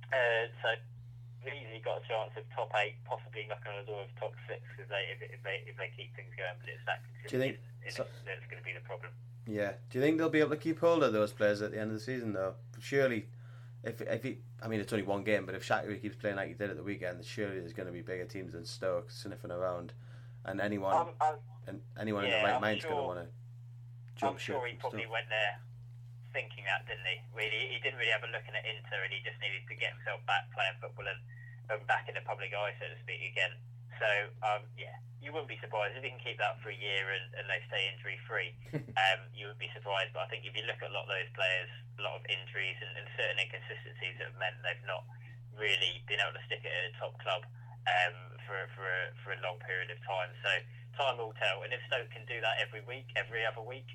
Uh, 0.09 0.49
so 0.63 0.67
they've 1.45 1.53
easily 1.53 1.81
got 1.85 2.01
a 2.01 2.05
chance 2.09 2.33
of 2.35 2.43
top 2.55 2.73
eight, 2.81 2.97
possibly 3.05 3.45
knocking 3.47 3.71
on 3.71 3.85
the 3.85 3.87
door 3.87 4.01
of 4.03 4.11
top 4.17 4.33
six 4.49 4.61
if 4.81 4.89
they 4.89 5.05
if, 5.13 5.21
if 5.21 5.41
they 5.45 5.61
if 5.69 5.77
they 5.77 5.93
keep 5.93 6.09
things 6.17 6.33
going. 6.33 6.57
But 6.57 6.69
it's 6.73 6.81
that 6.89 6.99
Do 7.29 7.37
you 7.37 7.41
think- 7.43 7.57
so- 7.93 8.05
that's 8.25 8.45
going 8.49 8.57
to 8.61 8.65
be 8.65 8.73
the 8.73 8.81
problem. 8.85 9.11
Yeah. 9.45 9.73
Do 9.89 9.97
you 9.97 10.03
think 10.03 10.17
they'll 10.17 10.29
be 10.29 10.41
able 10.41 10.51
to 10.51 10.57
keep 10.61 10.79
hold 10.79 11.01
of 11.03 11.13
those 11.13 11.31
players 11.33 11.61
at 11.61 11.71
the 11.71 11.79
end 11.79 11.89
of 11.91 11.97
the 11.97 12.03
season, 12.03 12.33
though? 12.33 12.53
Surely, 12.79 13.25
if 13.83 14.01
if 14.01 14.23
he, 14.23 14.37
I 14.61 14.67
mean, 14.67 14.79
it's 14.79 14.91
only 14.91 15.05
one 15.05 15.23
game, 15.23 15.45
but 15.45 15.55
if 15.55 15.67
Shaqiri 15.67 16.01
keeps 16.01 16.15
playing 16.15 16.35
like 16.35 16.49
he 16.49 16.53
did 16.53 16.69
at 16.69 16.77
the 16.77 16.83
weekend, 16.83 17.23
surely 17.23 17.59
there's 17.59 17.73
going 17.73 17.87
to 17.87 17.93
be 17.93 18.01
bigger 18.01 18.25
teams 18.25 18.53
than 18.53 18.65
Stoke 18.65 19.09
sniffing 19.09 19.51
around, 19.51 19.93
and 20.45 20.59
anyone 20.59 20.93
I'm, 20.93 21.07
I'm, 21.21 21.35
and 21.67 21.81
anyone 21.99 22.25
yeah, 22.25 22.35
in 22.35 22.41
the 22.41 22.47
right 22.47 22.55
I'm 22.55 22.61
mind's 22.61 22.83
going 22.83 22.97
to 22.97 23.03
want 23.03 23.19
to 23.19 23.27
I'm 23.27 24.35
jump 24.35 24.39
sure 24.39 24.59
ship 24.67 24.71
he 24.71 24.75
probably 24.75 25.07
went 25.07 25.29
there 25.29 25.59
thinking 26.33 26.65
that, 26.65 26.85
didn't 26.85 27.05
he? 27.05 27.17
Really, 27.33 27.73
he 27.73 27.77
didn't 27.81 27.97
really 27.97 28.13
have 28.13 28.25
a 28.25 28.31
look 28.31 28.45
at 28.45 28.53
Inter, 28.53 29.01
and 29.01 29.11
he 29.13 29.21
just 29.25 29.37
needed 29.41 29.65
to 29.65 29.75
get 29.75 29.97
himself 29.97 30.21
back 30.29 30.49
playing 30.53 30.77
football 30.77 31.09
and, 31.09 31.21
and 31.73 31.81
back 31.89 32.05
in 32.05 32.13
the 32.13 32.25
public 32.25 32.53
eye, 32.53 32.73
so 32.77 32.85
to 32.85 32.97
speak, 33.01 33.21
again. 33.25 33.53
So, 33.99 34.09
um, 34.47 34.63
yeah, 34.79 34.95
you 35.19 35.35
wouldn't 35.35 35.51
be 35.51 35.59
surprised 35.59 35.99
if 35.99 36.03
he 36.03 36.09
can 36.09 36.23
keep 36.23 36.39
that 36.39 36.57
for 36.63 36.71
a 36.71 36.77
year 36.79 37.11
and, 37.11 37.27
and 37.35 37.45
they 37.51 37.59
stay 37.67 37.91
injury 37.91 38.17
free. 38.23 38.55
um, 39.03 39.19
you 39.35 39.51
would 39.51 39.59
be 39.59 39.67
surprised, 39.75 40.15
but 40.15 40.23
I 40.25 40.27
think 40.31 40.47
if 40.47 40.55
you 40.55 40.63
look 40.63 40.79
at 40.79 40.89
a 40.89 40.95
lot 40.95 41.05
of 41.05 41.11
those 41.11 41.29
players, 41.35 41.69
a 41.99 42.03
lot 42.03 42.15
of 42.15 42.23
injuries 42.31 42.79
and, 42.79 42.91
and 42.95 43.05
certain 43.19 43.37
inconsistencies 43.43 44.15
that 44.17 44.31
have 44.31 44.39
meant 44.39 44.55
they've 44.63 44.87
not 44.87 45.03
really 45.59 45.99
been 46.07 46.23
able 46.23 46.33
to 46.33 46.43
stick 46.47 46.63
it 46.63 46.71
at 46.71 46.83
a 46.89 46.93
top 46.95 47.19
club 47.19 47.43
um, 47.83 48.15
for 48.47 48.55
for 48.73 48.87
a, 48.87 49.03
for 49.21 49.35
a 49.35 49.39
long 49.43 49.59
period 49.67 49.91
of 49.91 49.99
time. 50.07 50.31
So 50.39 50.51
time 50.95 51.19
will 51.19 51.35
tell. 51.35 51.67
And 51.67 51.75
if 51.75 51.83
Stoke 51.91 52.07
can 52.15 52.23
do 52.23 52.39
that 52.39 52.63
every 52.63 52.81
week, 52.87 53.11
every 53.19 53.43
other 53.43 53.61
week, 53.61 53.87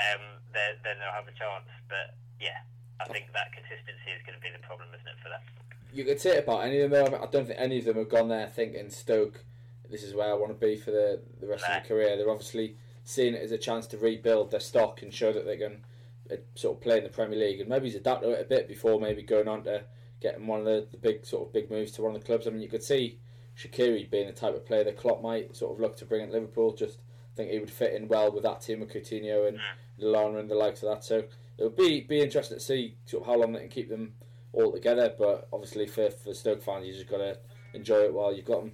um, 0.00 0.40
then 0.56 0.80
then 0.80 0.96
they'll 0.96 1.12
have 1.12 1.28
a 1.28 1.36
chance. 1.36 1.68
But 1.92 2.16
yeah, 2.40 2.64
I 2.96 3.06
think 3.12 3.28
that 3.36 3.52
consistency 3.52 4.16
is 4.16 4.24
going 4.24 4.40
to 4.40 4.44
be 4.44 4.52
the 4.52 4.64
problem, 4.64 4.88
isn't 4.96 5.08
it, 5.08 5.20
for 5.20 5.28
them? 5.28 5.44
You 5.92 6.04
could 6.04 6.20
say 6.20 6.36
it 6.36 6.44
about 6.44 6.64
any 6.64 6.80
of 6.80 6.90
them. 6.90 7.12
though. 7.12 7.18
I 7.18 7.26
don't 7.26 7.46
think 7.46 7.58
any 7.58 7.78
of 7.78 7.84
them 7.84 7.96
have 7.96 8.08
gone 8.08 8.28
there 8.28 8.46
thinking 8.46 8.90
Stoke. 8.90 9.44
This 9.88 10.02
is 10.02 10.14
where 10.14 10.30
I 10.30 10.34
want 10.34 10.52
to 10.52 10.66
be 10.66 10.76
for 10.76 10.92
the, 10.92 11.20
the 11.40 11.48
rest 11.48 11.64
of 11.64 11.70
my 11.70 11.80
career. 11.80 12.16
They're 12.16 12.30
obviously 12.30 12.76
seeing 13.02 13.34
it 13.34 13.42
as 13.42 13.50
a 13.50 13.58
chance 13.58 13.86
to 13.88 13.98
rebuild 13.98 14.50
their 14.52 14.60
stock 14.60 15.02
and 15.02 15.12
show 15.12 15.32
that 15.32 15.44
they 15.46 15.56
can 15.56 15.84
uh, 16.30 16.36
sort 16.54 16.76
of 16.76 16.82
play 16.82 16.98
in 16.98 17.04
the 17.04 17.10
Premier 17.10 17.38
League. 17.38 17.60
And 17.60 17.68
maybe 17.68 17.86
he's 17.86 17.96
adapted 17.96 18.30
it 18.30 18.40
a 18.40 18.48
bit 18.48 18.68
before 18.68 19.00
maybe 19.00 19.22
going 19.22 19.48
on 19.48 19.64
to 19.64 19.82
getting 20.20 20.46
one 20.46 20.60
of 20.60 20.66
the, 20.66 20.86
the 20.92 20.96
big 20.96 21.26
sort 21.26 21.46
of 21.48 21.52
big 21.52 21.70
moves 21.70 21.92
to 21.92 22.02
one 22.02 22.14
of 22.14 22.20
the 22.20 22.26
clubs. 22.26 22.46
I 22.46 22.50
mean, 22.50 22.60
you 22.60 22.68
could 22.68 22.84
see 22.84 23.18
Shaqiri 23.56 24.08
being 24.10 24.26
the 24.26 24.32
type 24.32 24.54
of 24.54 24.64
player 24.64 24.84
that 24.84 24.96
Klopp 24.96 25.22
might 25.22 25.56
sort 25.56 25.72
of 25.72 25.80
look 25.80 25.96
to 25.96 26.04
bring 26.04 26.22
at 26.22 26.30
Liverpool. 26.30 26.72
Just 26.72 26.98
think 27.34 27.50
he 27.50 27.58
would 27.58 27.70
fit 27.70 27.94
in 27.94 28.08
well 28.08 28.30
with 28.30 28.42
that 28.44 28.60
team 28.60 28.82
of 28.82 28.88
Coutinho 28.88 29.48
and 29.48 29.58
Lallana 30.00 30.40
and 30.40 30.50
the 30.50 30.54
likes 30.54 30.82
of 30.82 30.90
that. 30.90 31.04
So 31.04 31.24
it 31.58 31.64
would 31.64 31.76
be 31.76 32.00
be 32.02 32.20
interesting 32.20 32.58
to 32.58 32.64
see 32.64 32.96
sort 33.06 33.22
of 33.22 33.26
how 33.26 33.38
long 33.38 33.52
they 33.52 33.60
can 33.60 33.68
keep 33.68 33.88
them 33.88 34.14
all 34.52 34.72
together. 34.72 35.14
But 35.16 35.48
obviously 35.52 35.86
for 35.86 36.10
for 36.10 36.34
Stoke 36.34 36.62
fans, 36.62 36.86
you 36.86 36.92
just 36.94 37.08
got 37.08 37.18
to 37.18 37.38
enjoy 37.74 38.04
it 38.10 38.14
while 38.14 38.32
you've 38.34 38.46
got 38.46 38.60
them. 38.66 38.72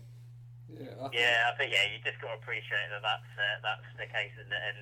Yeah, 0.72 0.92
I 0.98 1.08
think- 1.08 1.14
Yeah, 1.14 1.50
I 1.52 1.52
think 1.56 1.72
yeah, 1.72 1.84
you 1.92 1.98
just 2.04 2.20
got 2.20 2.34
to 2.34 2.38
appreciate 2.42 2.88
that 2.90 3.02
that's 3.02 3.32
uh, 3.38 3.56
that's 3.62 3.88
the 3.96 4.08
case, 4.10 4.34
and, 4.40 4.50
and 4.52 4.78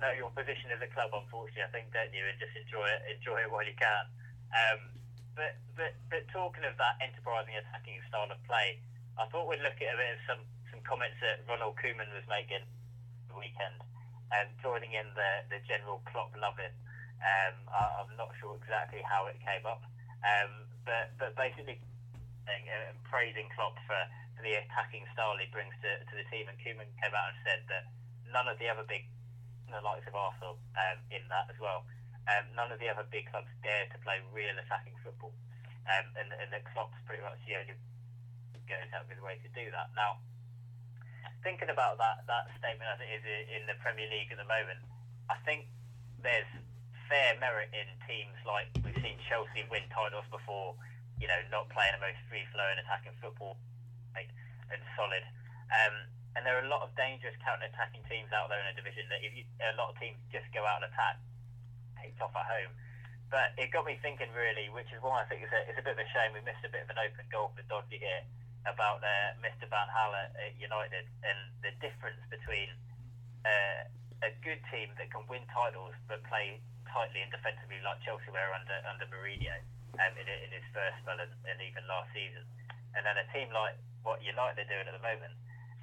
know 0.00 0.12
your 0.16 0.30
position 0.32 0.72
as 0.72 0.80
a 0.80 0.88
club. 0.90 1.12
Unfortunately, 1.12 1.62
I 1.66 1.72
think 1.74 1.92
don't 1.92 2.12
you, 2.14 2.24
and 2.24 2.38
just 2.40 2.56
enjoy 2.56 2.86
it, 2.88 3.00
enjoy 3.20 3.44
it 3.44 3.50
while 3.52 3.66
you 3.66 3.76
can. 3.76 4.04
Um, 4.50 4.80
but 5.36 5.60
but 5.76 5.92
but 6.08 6.22
talking 6.32 6.64
of 6.64 6.74
that 6.80 6.96
enterprising 7.04 7.54
attacking 7.54 8.00
style 8.08 8.30
of 8.32 8.40
play, 8.48 8.80
I 9.20 9.28
thought 9.30 9.46
we'd 9.46 9.62
look 9.62 9.78
at 9.78 9.94
a 9.94 9.98
bit 10.00 10.16
of 10.16 10.20
some 10.26 10.42
some 10.72 10.80
comments 10.86 11.20
that 11.22 11.44
Ronald 11.46 11.76
Koeman 11.78 12.08
was 12.16 12.24
making 12.26 12.64
the 13.28 13.36
weekend, 13.36 13.78
and 14.32 14.48
joining 14.64 14.96
in 14.96 15.06
the 15.14 15.30
the 15.52 15.60
general 15.68 16.00
Klopp 16.08 16.32
loving. 16.40 16.72
Um, 17.20 17.54
I, 17.68 18.00
I'm 18.00 18.16
not 18.16 18.32
sure 18.40 18.56
exactly 18.56 19.04
how 19.04 19.28
it 19.28 19.36
came 19.44 19.64
up, 19.68 19.84
um, 20.24 20.66
but 20.88 21.12
but 21.20 21.36
basically 21.36 21.80
praising 23.10 23.50
Klopp 23.52 23.74
for, 23.84 23.98
for 24.38 24.42
the 24.46 24.54
attacking 24.54 25.02
style 25.12 25.34
he 25.36 25.50
brings 25.50 25.74
to, 25.82 25.90
to 26.06 26.14
the 26.14 26.24
team. 26.30 26.46
And 26.46 26.56
Koeman 26.62 26.88
came 27.02 27.12
out 27.12 27.34
and 27.34 27.38
said 27.42 27.60
that 27.66 27.90
none 28.30 28.46
of 28.46 28.56
the 28.62 28.70
other 28.70 28.86
big, 28.86 29.04
the 29.66 29.82
likes 29.82 30.06
of 30.06 30.14
Arsenal, 30.14 30.56
um, 30.78 30.98
in 31.10 31.26
that 31.28 31.50
as 31.50 31.58
well, 31.58 31.82
um, 32.30 32.46
none 32.54 32.70
of 32.70 32.78
the 32.78 32.86
other 32.86 33.04
big 33.10 33.26
clubs 33.28 33.50
dare 33.66 33.90
to 33.90 33.98
play 34.06 34.22
real 34.30 34.54
attacking 34.54 34.94
football. 35.02 35.34
Um, 35.90 36.06
and, 36.14 36.30
and 36.30 36.48
that 36.54 36.62
Klopp's 36.70 36.96
pretty 37.02 37.20
much 37.26 37.42
the 37.42 37.58
only 37.58 37.74
goes 38.70 38.86
out 38.94 39.02
of 39.02 39.10
his 39.10 39.18
way 39.18 39.42
to 39.42 39.50
do 39.50 39.66
that. 39.74 39.90
Now, 39.98 40.22
thinking 41.42 41.66
about 41.66 41.98
that, 41.98 42.22
that 42.30 42.46
statement 42.62 42.86
as 42.86 43.02
it 43.02 43.10
is 43.10 43.22
in 43.50 43.66
the 43.66 43.74
Premier 43.82 44.06
League 44.06 44.30
at 44.30 44.38
the 44.38 44.46
moment, 44.46 44.78
I 45.26 45.34
think 45.42 45.66
there's 46.22 46.46
fair 47.10 47.34
merit 47.42 47.74
in 47.74 47.90
teams 48.06 48.38
like 48.46 48.70
we've 48.86 48.94
seen 49.02 49.18
Chelsea 49.26 49.66
win 49.66 49.82
titles 49.90 50.24
before, 50.30 50.78
you 51.18 51.26
know, 51.26 51.42
not 51.50 51.66
playing 51.74 51.90
the 51.98 52.02
most 52.06 52.22
free 52.30 52.46
flowing 52.54 52.78
attacking 52.78 53.18
football 53.18 53.58
like, 54.14 54.30
and 54.70 54.78
solid. 54.94 55.26
Um, 55.74 56.06
and 56.38 56.46
there 56.46 56.54
are 56.54 56.62
a 56.62 56.70
lot 56.70 56.86
of 56.86 56.94
dangerous 56.94 57.34
counter 57.42 57.66
attacking 57.66 58.06
teams 58.06 58.30
out 58.30 58.46
there 58.46 58.62
in 58.62 58.70
a 58.70 58.76
division 58.78 59.10
that 59.10 59.26
if 59.26 59.34
you, 59.34 59.42
a 59.58 59.74
lot 59.74 59.90
of 59.90 59.98
teams 59.98 60.14
just 60.30 60.46
go 60.54 60.62
out 60.62 60.86
and 60.86 60.86
attack, 60.86 61.18
picked 61.98 62.22
off 62.22 62.30
at 62.38 62.46
home. 62.46 62.70
But 63.26 63.58
it 63.58 63.74
got 63.74 63.82
me 63.82 63.98
thinking 63.98 64.30
really, 64.30 64.70
which 64.70 64.90
is 64.94 65.02
why 65.02 65.22
I 65.22 65.26
think 65.26 65.42
it's 65.42 65.54
a, 65.54 65.60
it's 65.66 65.78
a 65.78 65.84
bit 65.84 65.98
of 65.98 66.02
a 66.02 66.08
shame 66.14 66.30
we 66.30 66.42
missed 66.46 66.62
a 66.62 66.70
bit 66.70 66.86
of 66.86 66.90
an 66.94 67.02
open 67.02 67.26
goal 67.34 67.50
for 67.58 67.66
Dodgy 67.66 67.98
here 67.98 68.22
about 68.70 69.02
uh, 69.02 69.34
Mr. 69.42 69.66
Van 69.66 69.90
Gaal 69.90 70.14
at, 70.14 70.30
at 70.38 70.54
United 70.62 71.10
and 71.26 71.38
the 71.62 71.74
difference 71.82 72.22
between 72.30 72.70
uh, 73.42 73.90
a 74.22 74.30
good 74.46 74.62
team 74.70 74.94
that 74.98 75.10
can 75.10 75.24
win 75.26 75.42
titles 75.50 75.96
but 76.06 76.20
play 76.28 76.60
tightly 76.90 77.22
and 77.22 77.30
defensively 77.30 77.78
like 77.82 78.02
Chelsea 78.02 78.30
were 78.30 78.50
under 78.52 78.76
under 78.86 79.06
Mourinho 79.08 79.56
um, 79.98 80.12
in, 80.18 80.26
in 80.26 80.50
his 80.50 80.66
first 80.74 80.98
spell 81.02 81.18
and, 81.18 81.32
and 81.46 81.58
even 81.62 81.82
last 81.86 82.10
season, 82.14 82.44
and 82.94 83.02
then 83.06 83.16
a 83.18 83.26
team 83.34 83.50
like 83.50 83.78
what 84.02 84.22
United 84.22 84.66
are 84.66 84.70
doing 84.70 84.86
at 84.86 84.94
the 84.94 85.04
moment, 85.04 85.34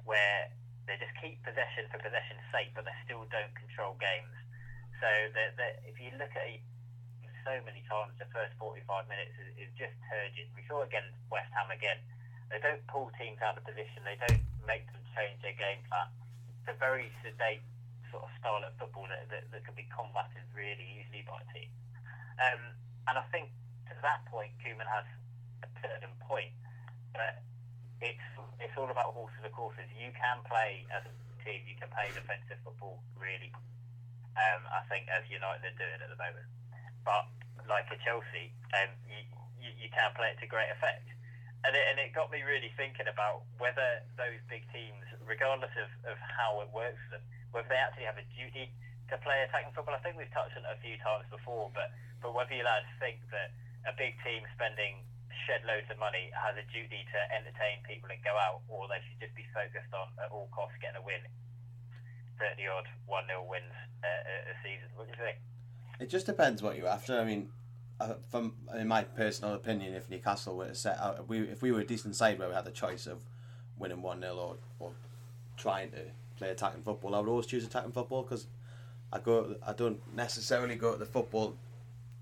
where 0.04 0.48
they 0.88 0.96
just 0.96 1.12
keep 1.20 1.40
possession 1.44 1.84
for 1.92 2.00
possession's 2.00 2.44
sake, 2.48 2.72
but 2.72 2.88
they 2.88 2.96
still 3.04 3.28
don't 3.28 3.52
control 3.56 3.96
games. 4.00 4.32
So 5.00 5.08
that 5.36 5.56
that 5.60 5.74
if 5.84 6.00
you 6.00 6.12
look 6.16 6.32
at 6.32 6.46
it 6.48 6.64
so 7.46 7.56
many 7.64 7.80
times, 7.88 8.12
the 8.20 8.28
first 8.28 8.52
45 8.60 9.08
minutes 9.08 9.32
is, 9.40 9.68
is 9.68 9.70
just 9.78 9.94
turgid. 10.12 10.52
We 10.52 10.64
saw 10.68 10.84
against 10.84 11.16
West 11.32 11.48
Ham 11.56 11.72
again. 11.72 11.96
They 12.52 12.60
don't 12.60 12.84
pull 12.88 13.12
teams 13.16 13.40
out 13.44 13.56
of 13.56 13.64
position. 13.64 14.04
They 14.04 14.20
don't 14.20 14.44
make 14.68 14.84
them 14.92 15.00
change 15.16 15.40
their 15.40 15.56
game 15.56 15.80
plan. 15.88 16.08
It's 16.60 16.72
a 16.72 16.76
very 16.76 17.12
sedate 17.24 17.64
sort 18.10 18.24
of 18.24 18.30
style 18.40 18.62
of 18.64 18.72
football 18.80 19.06
that, 19.08 19.28
that, 19.30 19.44
that 19.52 19.62
can 19.64 19.74
be 19.74 19.86
combated 19.92 20.44
really 20.54 20.84
easily 21.00 21.24
by 21.26 21.40
a 21.40 21.48
team. 21.52 21.70
Um, 22.38 22.62
and 23.08 23.14
I 23.18 23.24
think 23.32 23.50
to 23.88 23.94
that 24.04 24.24
point, 24.28 24.52
Koeman 24.60 24.86
has 24.86 25.06
a 25.64 25.70
certain 25.80 26.12
point, 26.24 26.52
but 27.12 27.42
it's 28.00 28.28
it's 28.62 28.74
all 28.78 28.90
about 28.90 29.14
horses 29.14 29.38
for 29.42 29.50
courses. 29.50 29.86
You 29.94 30.10
can 30.14 30.38
play 30.46 30.86
as 30.94 31.02
a 31.06 31.12
team, 31.42 31.62
you 31.66 31.74
can 31.78 31.90
play 31.90 32.10
defensive 32.14 32.58
football 32.62 33.02
really. 33.18 33.50
Um, 34.38 34.62
I 34.70 34.86
think 34.86 35.10
as 35.10 35.26
United 35.26 35.66
are 35.66 35.78
doing 35.78 35.98
at 35.98 36.10
the 36.10 36.18
moment, 36.18 36.46
but 37.02 37.26
like 37.66 37.90
a 37.90 37.98
Chelsea, 38.06 38.54
um, 38.76 38.90
you, 39.10 39.18
you 39.58 39.70
you 39.86 39.88
can 39.90 40.14
play 40.14 40.30
it 40.30 40.38
to 40.42 40.46
great 40.46 40.70
effect. 40.70 41.10
And 41.66 41.74
it, 41.74 41.84
and 41.90 41.98
it 41.98 42.14
got 42.14 42.30
me 42.30 42.46
really 42.46 42.70
thinking 42.78 43.10
about 43.10 43.42
whether 43.58 44.06
those 44.14 44.38
big 44.46 44.62
teams, 44.70 45.02
regardless 45.26 45.74
of, 45.74 45.90
of 46.06 46.14
how 46.22 46.62
it 46.62 46.70
works 46.70 47.02
for 47.10 47.18
them, 47.18 47.26
whether 47.58 47.74
they 47.74 47.82
actually 47.82 48.06
have 48.06 48.22
a 48.22 48.26
duty 48.38 48.70
to 49.10 49.18
play 49.26 49.42
attacking 49.42 49.74
football. 49.74 49.98
I 49.98 50.02
think 50.06 50.14
we've 50.14 50.30
touched 50.30 50.54
on 50.54 50.62
it 50.62 50.70
a 50.70 50.78
few 50.78 50.94
times 51.02 51.26
before, 51.26 51.74
but 51.74 51.90
but 52.22 52.30
whether 52.30 52.54
you 52.54 52.62
lads 52.62 52.86
think 53.02 53.18
that 53.34 53.50
a 53.82 53.90
big 53.98 54.14
team 54.22 54.46
spending 54.54 55.02
shed 55.42 55.66
loads 55.66 55.90
of 55.90 55.98
money 55.98 56.30
has 56.38 56.54
a 56.54 56.62
duty 56.70 57.02
to 57.02 57.18
entertain 57.34 57.82
people 57.82 58.14
and 58.14 58.22
go 58.22 58.30
out, 58.38 58.62
or 58.70 58.86
they 58.86 59.02
should 59.02 59.18
just 59.18 59.34
be 59.34 59.42
focused 59.50 59.90
on 59.90 60.06
at 60.22 60.30
all 60.30 60.46
costs 60.54 60.78
getting 60.78 61.02
a 61.02 61.04
win, 61.04 61.18
thirty 62.38 62.70
odd 62.70 62.86
one 63.10 63.26
0 63.26 63.42
wins 63.42 63.74
uh, 64.06 64.54
a 64.54 64.56
season. 64.62 64.86
What 64.94 65.10
do 65.10 65.18
you 65.18 65.18
think? 65.18 65.42
It 65.98 66.06
just 66.06 66.30
depends 66.30 66.62
what 66.62 66.78
you're 66.78 66.86
after. 66.86 67.18
I 67.18 67.26
mean, 67.26 67.50
uh, 67.98 68.22
from 68.30 68.54
in 68.70 68.86
my 68.86 69.02
personal 69.02 69.58
opinion, 69.58 69.98
if 69.98 70.06
Newcastle 70.06 70.54
were 70.54 70.70
to 70.70 70.78
set 70.78 70.94
out, 71.02 71.18
if 71.18 71.26
we 71.26 71.42
if 71.42 71.58
we 71.58 71.74
were 71.74 71.82
a 71.82 71.86
decent 71.86 72.14
side 72.14 72.38
where 72.38 72.46
we 72.46 72.54
had 72.54 72.70
the 72.70 72.70
choice 72.70 73.10
of 73.10 73.26
winning 73.74 73.98
one 74.02 74.22
0 74.22 74.38
or 74.38 74.56
or 74.78 74.94
trying 75.58 75.90
to 75.90 76.06
play 76.38 76.50
attacking 76.50 76.82
football, 76.82 77.14
I 77.14 77.20
would 77.20 77.28
always 77.28 77.46
choose 77.46 77.64
attacking 77.64 77.92
football 77.92 78.22
because 78.22 78.46
I 79.12 79.18
go 79.18 79.56
I 79.66 79.72
don't 79.72 80.00
necessarily 80.14 80.76
go 80.76 80.92
to 80.92 80.98
the 80.98 81.06
football 81.06 81.56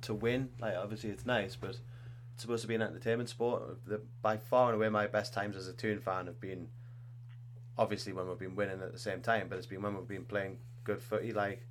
to 0.02 0.14
win. 0.14 0.50
Like 0.60 0.74
obviously 0.76 1.10
it's 1.10 1.26
nice, 1.26 1.56
but 1.56 1.70
it's 1.70 2.42
supposed 2.42 2.62
to 2.62 2.68
be 2.68 2.74
an 2.74 2.82
entertainment 2.82 3.28
sport. 3.28 3.86
The, 3.86 4.00
by 4.22 4.36
far 4.36 4.72
and 4.72 4.76
away, 4.76 4.88
my 4.88 5.06
best 5.06 5.32
times 5.32 5.56
as 5.56 5.68
a 5.68 5.72
Toon 5.72 6.00
fan 6.00 6.26
have 6.26 6.40
been 6.40 6.68
obviously 7.78 8.12
when 8.12 8.28
we've 8.28 8.38
been 8.38 8.56
winning 8.56 8.80
at 8.82 8.92
the 8.92 8.98
same 8.98 9.20
time, 9.20 9.46
but 9.48 9.58
it's 9.58 9.66
been 9.66 9.82
when 9.82 9.94
we've 9.94 10.08
been 10.08 10.24
playing 10.24 10.58
good 10.84 11.02
footy, 11.02 11.32
like 11.32 11.66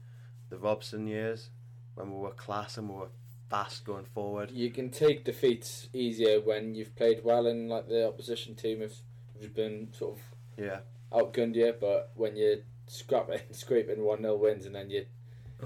the 0.50 0.58
Robson 0.58 1.08
years, 1.08 1.50
when 1.96 2.12
we 2.12 2.18
were 2.18 2.32
class 2.32 2.78
and 2.78 2.89
we 2.89 2.96
were 2.96 3.10
fast 3.50 3.86
going 3.86 4.06
forward. 4.06 4.52
You 4.52 4.72
can 4.72 4.89
take 4.89 5.24
defeats 5.24 5.88
easier 5.93 6.39
when 6.41 6.76
you've 6.76 6.96
played 6.96 7.24
well 7.24 7.48
and 7.48 7.70
like 7.70 7.88
the 7.88 8.08
opposition 8.08 8.56
team 8.56 8.82
have, 8.82 8.96
have 9.41 9.56
been 9.56 9.89
sort 9.93 10.18
of 10.18 10.24
Yeah, 10.58 10.80
outgunned 11.16 11.55
you, 11.55 11.74
but 11.80 12.11
when 12.16 12.36
you're 12.36 12.57
scrapping, 12.88 13.39
scraping 13.51 14.03
1 14.03 14.22
0 14.22 14.36
wins 14.36 14.66
and 14.66 14.76
then 14.76 14.89
you, 14.89 15.05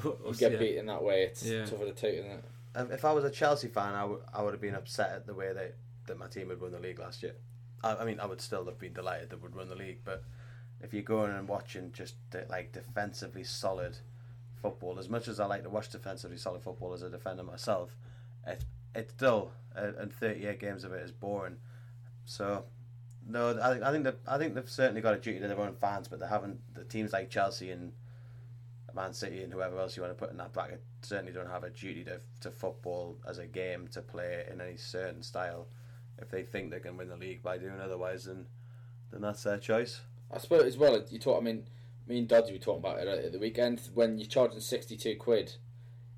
you 0.04 0.34
get 0.38 0.54
Yeah. 0.54 0.58
beaten 0.60 0.86
that 0.88 1.04
way, 1.04 1.24
it's 1.24 1.44
Yeah. 1.46 1.66
tougher 1.66 1.86
to 1.86 1.94
take, 1.94 2.16
isn't 2.20 2.32
it? 2.32 2.44
Um, 2.76 2.92
if 2.92 3.04
I 3.04 3.12
was 3.12 3.24
a 3.24 3.32
Chelsea 3.32 3.68
fan, 3.68 3.96
I 3.96 4.06
would 4.06 4.22
I 4.34 4.44
would 4.44 4.54
have 4.54 4.62
been 4.62 4.76
upset 4.76 5.10
at 5.12 5.26
the 5.26 5.34
way 5.34 5.52
that 5.54 5.76
that 6.06 6.18
my 6.18 6.28
team 6.28 6.50
had 6.50 6.62
won 6.62 6.72
the 6.72 6.80
league 6.80 7.00
last 7.00 7.24
year. 7.24 7.36
I, 7.84 7.96
I 7.96 8.06
mean, 8.06 8.20
I 8.20 8.26
would 8.26 8.42
still 8.42 8.66
have 8.66 8.78
been 8.80 8.94
delighted 8.94 9.30
that 9.32 9.42
we'd 9.42 9.56
won 9.56 9.68
the 9.70 9.76
league, 9.76 10.02
but 10.04 10.24
if 10.82 10.94
you're 10.94 11.04
going 11.04 11.32
and 11.32 11.48
watching 11.48 11.92
just 11.92 12.16
uh, 12.34 12.40
like 12.50 12.72
defensively 12.72 13.44
solid 13.44 13.98
football, 14.62 15.00
as 15.00 15.10
much 15.10 15.28
as 15.28 15.40
I 15.40 15.46
like 15.46 15.64
to 15.64 15.70
watch 15.70 15.90
defensively 15.90 16.38
solid 16.38 16.62
football 16.62 16.94
as 16.94 17.02
a 17.02 17.10
defender 17.10 17.44
myself, 17.44 17.98
it 18.46 18.64
it's 18.96 19.14
dull, 19.14 19.52
uh, 19.76 19.92
and 19.98 20.14
38 20.14 20.60
games 20.60 20.84
of 20.84 20.94
it 20.94 21.04
is 21.04 21.12
boring. 21.12 21.58
So. 22.26 22.66
No, 23.30 23.58
I, 23.62 23.72
think- 23.74 23.84
I 23.84 23.92
think 23.92 24.04
that 24.06 24.16
I 24.28 24.38
think 24.38 24.56
they've 24.56 24.70
certainly 24.70 25.02
got 25.02 25.14
a 25.14 25.20
duty 25.20 25.40
to 25.40 25.48
their 25.48 25.60
own 25.60 25.76
fans, 25.76 26.08
but 26.08 26.20
they 26.20 26.28
haven't. 26.28 26.60
The 26.74 26.84
teams 26.84 27.14
like 27.14 27.30
Chelsea 27.30 27.70
and 27.72 27.94
Man 28.96 29.14
City 29.14 29.44
and 29.44 29.54
whoever 29.54 29.78
else 29.80 29.96
you 29.96 30.02
want 30.04 30.18
to 30.18 30.20
put 30.20 30.32
in 30.32 30.38
that 30.38 30.52
bracket 30.52 30.82
certainly 31.04 31.32
don't 31.32 31.50
have 31.50 31.64
a 31.64 31.70
duty 31.70 32.04
to, 32.06 32.20
to 32.42 32.50
football 32.52 33.18
as 33.28 33.38
a 33.38 33.46
game 33.46 33.88
to 33.90 34.02
play 34.02 34.44
in 34.52 34.60
any 34.60 34.78
certain 34.78 35.22
style. 35.22 35.68
If 36.18 36.30
they 36.32 36.44
think 36.44 36.72
they 36.72 36.80
can 36.80 36.98
win 36.98 37.08
the 37.08 37.16
league 37.16 37.44
by 37.44 37.58
doing 37.60 37.80
otherwise, 37.80 38.26
then 38.26 38.48
then 39.12 39.22
that's 39.22 39.44
their 39.44 39.58
choice. 39.58 40.02
I 40.32 40.38
suppose 40.40 40.64
as 40.64 40.78
well, 40.78 41.02
you 41.10 41.18
talk, 41.20 41.40
I 41.42 41.44
mean, 41.44 41.64
me 42.08 42.20
and 42.20 42.28
Dodgy 42.28 42.52
were 42.54 42.60
talking 42.60 42.80
about 42.84 43.00
it 43.00 43.08
at 43.08 43.32
the 43.32 43.40
weekend 43.40 43.82
when 43.94 44.18
you're 44.18 44.28
charging 44.28 44.60
62 44.60 45.16
quid 45.16 45.54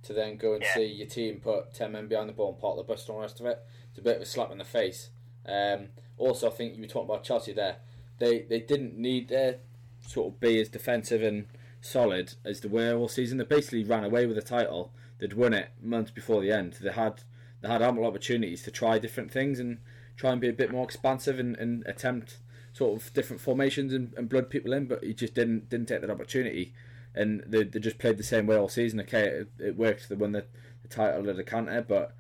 to 0.03 0.13
then 0.13 0.35
go 0.37 0.53
and 0.53 0.63
Yeah. 0.63 0.73
see 0.73 0.85
your 0.87 1.07
team 1.07 1.39
put 1.39 1.73
10 1.73 1.91
men 1.91 2.07
behind 2.07 2.27
the 2.29 2.33
ball 2.33 2.49
and 2.51 2.59
park 2.59 2.75
the 2.77 2.83
bus 2.83 3.01
and 3.03 3.09
all 3.11 3.17
the 3.17 3.21
rest 3.23 3.39
of 3.39 3.45
it. 3.45 3.59
It's 3.89 3.99
a 3.99 4.01
bit 4.01 4.15
of 4.17 4.21
a 4.21 4.25
slap 4.25 4.51
in 4.51 4.57
the 4.57 4.63
face. 4.65 5.09
Um, 5.47 5.89
also, 6.17 6.47
I 6.47 6.51
think 6.51 6.75
you 6.75 6.81
were 6.81 6.87
talking 6.87 7.09
about 7.09 7.23
Chelsea 7.23 7.53
there. 7.53 7.77
They 8.19 8.43
they 8.43 8.59
didn't 8.59 8.97
need 8.97 9.29
to 9.29 9.57
sort 10.05 10.33
of 10.33 10.39
be 10.39 10.59
as 10.59 10.69
defensive 10.69 11.23
and 11.23 11.47
solid 11.81 12.35
as 12.45 12.61
they 12.61 12.69
were 12.69 12.95
all 12.95 13.07
season. 13.07 13.37
They 13.37 13.43
basically 13.43 13.83
ran 13.83 14.03
away 14.03 14.25
with 14.25 14.35
the 14.35 14.41
title. 14.41 14.91
They'd 15.19 15.33
won 15.33 15.53
it 15.53 15.69
months 15.81 16.11
before 16.11 16.41
the 16.41 16.51
end. 16.51 16.77
They 16.81 16.91
had 16.91 17.23
they 17.61 17.67
had 17.67 17.81
ample 17.81 18.05
opportunities 18.05 18.63
to 18.63 18.71
try 18.71 18.99
different 18.99 19.31
things 19.31 19.59
and 19.59 19.79
try 20.15 20.31
and 20.31 20.41
be 20.41 20.49
a 20.49 20.53
bit 20.53 20.71
more 20.71 20.83
expansive 20.83 21.39
and, 21.39 21.55
and 21.57 21.85
attempt 21.87 22.37
sort 22.73 23.01
of 23.01 23.13
different 23.13 23.41
formations 23.41 23.93
and, 23.93 24.13
and 24.15 24.29
blood 24.29 24.49
people 24.49 24.73
in, 24.73 24.85
but 24.85 25.03
he 25.03 25.13
just 25.13 25.33
didn't 25.33 25.69
didn't 25.69 25.87
take 25.87 26.01
that 26.01 26.09
opportunity. 26.09 26.73
And 27.13 27.43
they, 27.45 27.63
they 27.63 27.79
just 27.79 27.97
played 27.97 28.17
the 28.17 28.23
same 28.23 28.47
way 28.47 28.55
all 28.55 28.69
season. 28.69 29.01
Okay, 29.01 29.27
it, 29.27 29.49
it 29.59 29.75
worked. 29.75 30.07
They 30.07 30.15
won 30.15 30.31
the, 30.31 30.45
the 30.81 30.87
title 30.87 31.29
at 31.29 31.37
a 31.37 31.43
canter, 31.43 31.85
but 31.85 32.15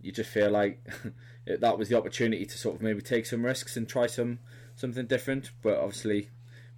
you 0.00 0.12
just 0.12 0.30
feel 0.30 0.50
like 0.50 0.86
that 1.46 1.78
was 1.78 1.88
the 1.88 1.96
opportunity 1.96 2.46
to 2.46 2.58
sort 2.58 2.76
of 2.76 2.82
maybe 2.82 3.00
take 3.00 3.26
some 3.26 3.44
risks 3.44 3.76
and 3.76 3.88
try 3.88 4.06
some 4.06 4.38
something 4.74 5.06
different. 5.06 5.50
But 5.62 5.78
obviously, 5.78 6.30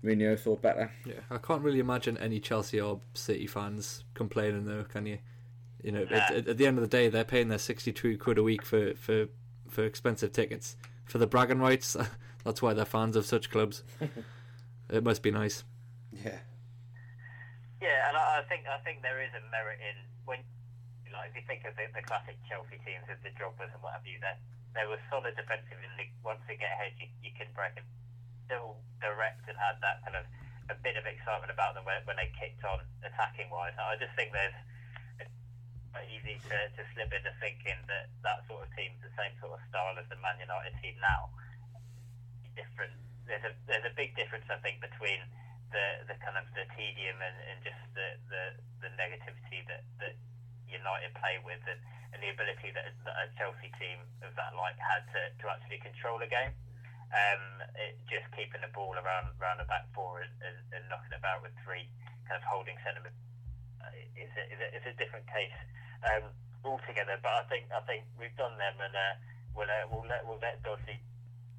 Mourinho 0.04 0.38
thought 0.38 0.62
better. 0.62 0.92
Yeah, 1.04 1.20
I 1.30 1.38
can't 1.38 1.62
really 1.62 1.80
imagine 1.80 2.16
any 2.18 2.40
Chelsea 2.40 2.80
or 2.80 3.00
City 3.14 3.46
fans 3.46 4.04
complaining 4.14 4.64
though. 4.64 4.84
Can 4.84 5.06
you? 5.06 5.18
You 5.82 5.92
know, 5.92 6.06
at, 6.10 6.32
at, 6.32 6.48
at 6.48 6.56
the 6.58 6.66
end 6.66 6.76
of 6.78 6.82
the 6.82 6.88
day, 6.88 7.08
they're 7.08 7.24
paying 7.24 7.48
their 7.48 7.58
sixty-two 7.58 8.18
quid 8.18 8.38
a 8.38 8.42
week 8.42 8.64
for 8.64 8.94
for 8.94 9.28
for 9.68 9.84
expensive 9.84 10.32
tickets 10.32 10.76
for 11.04 11.18
the 11.18 11.26
bragging 11.26 11.58
rights. 11.58 11.96
That's 12.44 12.62
why 12.62 12.72
they're 12.72 12.84
fans 12.84 13.16
of 13.16 13.26
such 13.26 13.50
clubs. 13.50 13.82
it 14.90 15.04
must 15.04 15.22
be 15.22 15.30
nice. 15.30 15.64
Yeah, 16.12 16.38
Yeah, 17.82 18.08
and 18.08 18.16
I, 18.16 18.40
I 18.40 18.42
think 18.48 18.64
I 18.66 18.78
think 18.84 19.02
there 19.02 19.22
is 19.22 19.30
a 19.30 19.50
merit 19.50 19.78
in 19.80 19.96
when, 20.24 20.38
like, 21.12 21.32
if 21.32 21.40
you 21.40 21.44
think 21.48 21.64
of 21.64 21.74
the, 21.74 21.88
the 21.92 22.04
classic 22.04 22.36
Chelsea 22.48 22.78
teams 22.84 23.04
with 23.08 23.20
the 23.24 23.32
Drogba's 23.34 23.72
and 23.72 23.82
what 23.82 23.96
have 23.96 24.06
you, 24.06 24.20
that 24.20 24.40
they 24.76 24.84
were 24.84 25.00
solid 25.08 25.34
defensive, 25.36 25.78
they, 25.96 26.08
once 26.20 26.40
they 26.46 26.56
get 26.56 26.72
ahead, 26.74 26.92
you, 27.00 27.08
you 27.24 27.32
can 27.34 27.48
break 27.54 27.74
them. 27.74 27.86
Still 28.48 28.80
direct 29.04 29.44
and 29.44 29.60
had 29.60 29.76
that 29.84 30.00
kind 30.08 30.16
of 30.16 30.24
a 30.72 30.76
bit 30.80 30.96
of 30.96 31.04
excitement 31.04 31.52
about 31.52 31.76
them 31.76 31.84
when, 31.84 32.00
when 32.08 32.16
they 32.16 32.32
kicked 32.32 32.64
on 32.64 32.80
attacking 33.04 33.52
wise. 33.52 33.76
I 33.76 33.92
just 34.00 34.16
think 34.16 34.32
there's 34.32 34.56
easy 36.08 36.40
to, 36.48 36.58
to 36.72 36.82
slip 36.94 37.12
into 37.12 37.32
thinking 37.44 37.76
that 37.92 38.08
that 38.24 38.40
sort 38.48 38.64
of 38.64 38.68
team's 38.72 38.96
the 39.04 39.12
same 39.20 39.36
sort 39.40 39.56
of 39.56 39.60
style 39.68 39.96
as 40.00 40.08
the 40.08 40.16
Man 40.20 40.40
United 40.40 40.72
team 40.80 40.96
now. 41.02 41.28
Different. 42.56 42.96
There's 43.28 43.44
a 43.44 43.52
there's 43.68 43.84
a 43.84 43.92
big 43.92 44.16
difference 44.16 44.48
I 44.48 44.56
think 44.64 44.80
between 44.80 45.20
the 45.68 46.08
the 46.08 46.16
kind 46.24 46.40
of 46.40 46.48
the 46.56 46.64
tedium 46.72 47.20
and, 47.20 47.36
and 47.52 47.58
just 47.60 47.80
the, 47.92 48.16
the, 48.32 48.44
the 48.80 48.90
negativity 48.96 49.60
that, 49.68 49.84
that 50.00 50.16
United 50.70 51.12
play 51.16 51.40
with 51.42 51.60
and, 51.66 51.80
and 52.12 52.18
the 52.20 52.30
ability 52.32 52.72
that, 52.72 52.88
that 53.04 53.16
a 53.16 53.26
Chelsea 53.36 53.72
team 53.76 54.00
of 54.24 54.32
that 54.36 54.52
like 54.56 54.76
had 54.80 55.04
to, 55.12 55.20
to 55.40 55.44
actually 55.48 55.80
control 55.80 56.20
a 56.20 56.28
game. 56.28 56.52
Um, 57.08 57.64
it, 57.72 57.96
just 58.04 58.28
keeping 58.36 58.60
the 58.60 58.68
ball 58.76 58.92
around 58.92 59.32
around 59.40 59.64
the 59.64 59.68
back 59.68 59.88
four 59.96 60.20
and, 60.20 60.32
and, 60.44 60.56
and 60.76 60.84
knocking 60.92 61.16
about 61.16 61.40
with 61.40 61.56
three 61.64 61.88
kind 62.28 62.36
of 62.36 62.44
holding 62.44 62.76
sentiment 62.84 63.16
uh, 63.80 63.88
is 64.12 64.28
a, 64.36 64.44
is 64.52 64.60
a, 64.60 64.68
is 64.76 64.84
a 64.92 64.94
different 65.00 65.24
case 65.32 65.56
um, 66.04 66.28
altogether. 66.68 67.16
But 67.24 67.32
I 67.32 67.44
think 67.48 67.72
I 67.72 67.80
think 67.88 68.04
we've 68.20 68.36
done 68.36 68.60
them 68.60 68.76
and 68.76 68.92
uh, 68.92 69.14
we'll 69.56 69.72
uh, 69.72 69.88
we'll 69.88 70.04
let 70.04 70.20
we'll 70.28 70.40
let 70.44 70.60
Dodgy 70.60 71.00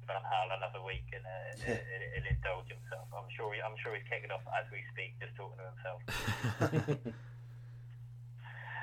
Van 0.06 0.22
Gaal 0.26 0.54
another 0.54 0.82
week 0.82 1.06
and, 1.14 1.26
uh, 1.26 1.50
and, 1.66 2.02
and 2.14 2.24
indulge 2.30 2.66
himself. 2.66 3.06
I'm 3.14 3.30
sure 3.34 3.54
he, 3.54 3.62
I'm 3.62 3.78
sure 3.82 3.94
he's 3.94 4.06
kicking 4.10 4.30
off 4.30 4.42
as 4.54 4.66
we 4.70 4.82
speak, 4.90 5.18
just 5.22 5.34
talking 5.38 5.58
to 5.58 5.66
himself. 5.70 5.98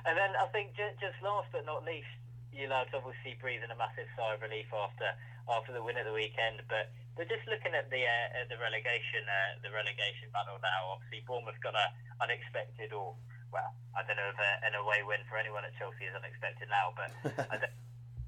And 0.07 0.15
then 0.15 0.31
I 0.39 0.47
think 0.55 0.71
just, 0.79 0.95
just 1.03 1.19
last 1.19 1.51
but 1.51 1.67
not 1.67 1.83
least, 1.83 2.07
you 2.55 2.71
know, 2.71 2.87
obviously 2.95 3.35
breathing 3.43 3.67
a 3.69 3.75
massive 3.75 4.07
sigh 4.15 4.39
of 4.39 4.41
relief 4.41 4.71
after 4.71 5.11
after 5.47 5.71
the 5.71 5.83
win 5.83 5.95
at 5.95 6.03
the 6.03 6.15
weekend, 6.15 6.59
but 6.67 6.91
they're 7.15 7.27
just 7.27 7.43
looking 7.47 7.75
at 7.75 7.91
the 7.91 8.03
uh, 8.07 8.39
at 8.39 8.47
the 8.47 8.55
relegation 8.57 9.27
uh, 9.27 9.59
the 9.59 9.71
relegation 9.71 10.31
battle 10.31 10.55
now. 10.63 10.95
Obviously, 10.95 11.27
Bournemouth 11.27 11.59
got 11.59 11.75
an 11.75 11.91
unexpected 12.23 12.95
or 12.95 13.19
well, 13.51 13.71
I 13.95 14.03
don't 14.07 14.15
know 14.15 14.31
if 14.31 14.39
a, 14.39 14.51
an 14.63 14.75
away 14.79 15.03
win 15.03 15.23
for 15.27 15.35
anyone 15.35 15.67
at 15.67 15.75
Chelsea 15.75 16.07
is 16.07 16.15
unexpected 16.15 16.67
now, 16.71 16.95
but 16.95 17.11
I 17.51 17.55
don't, 17.59 17.75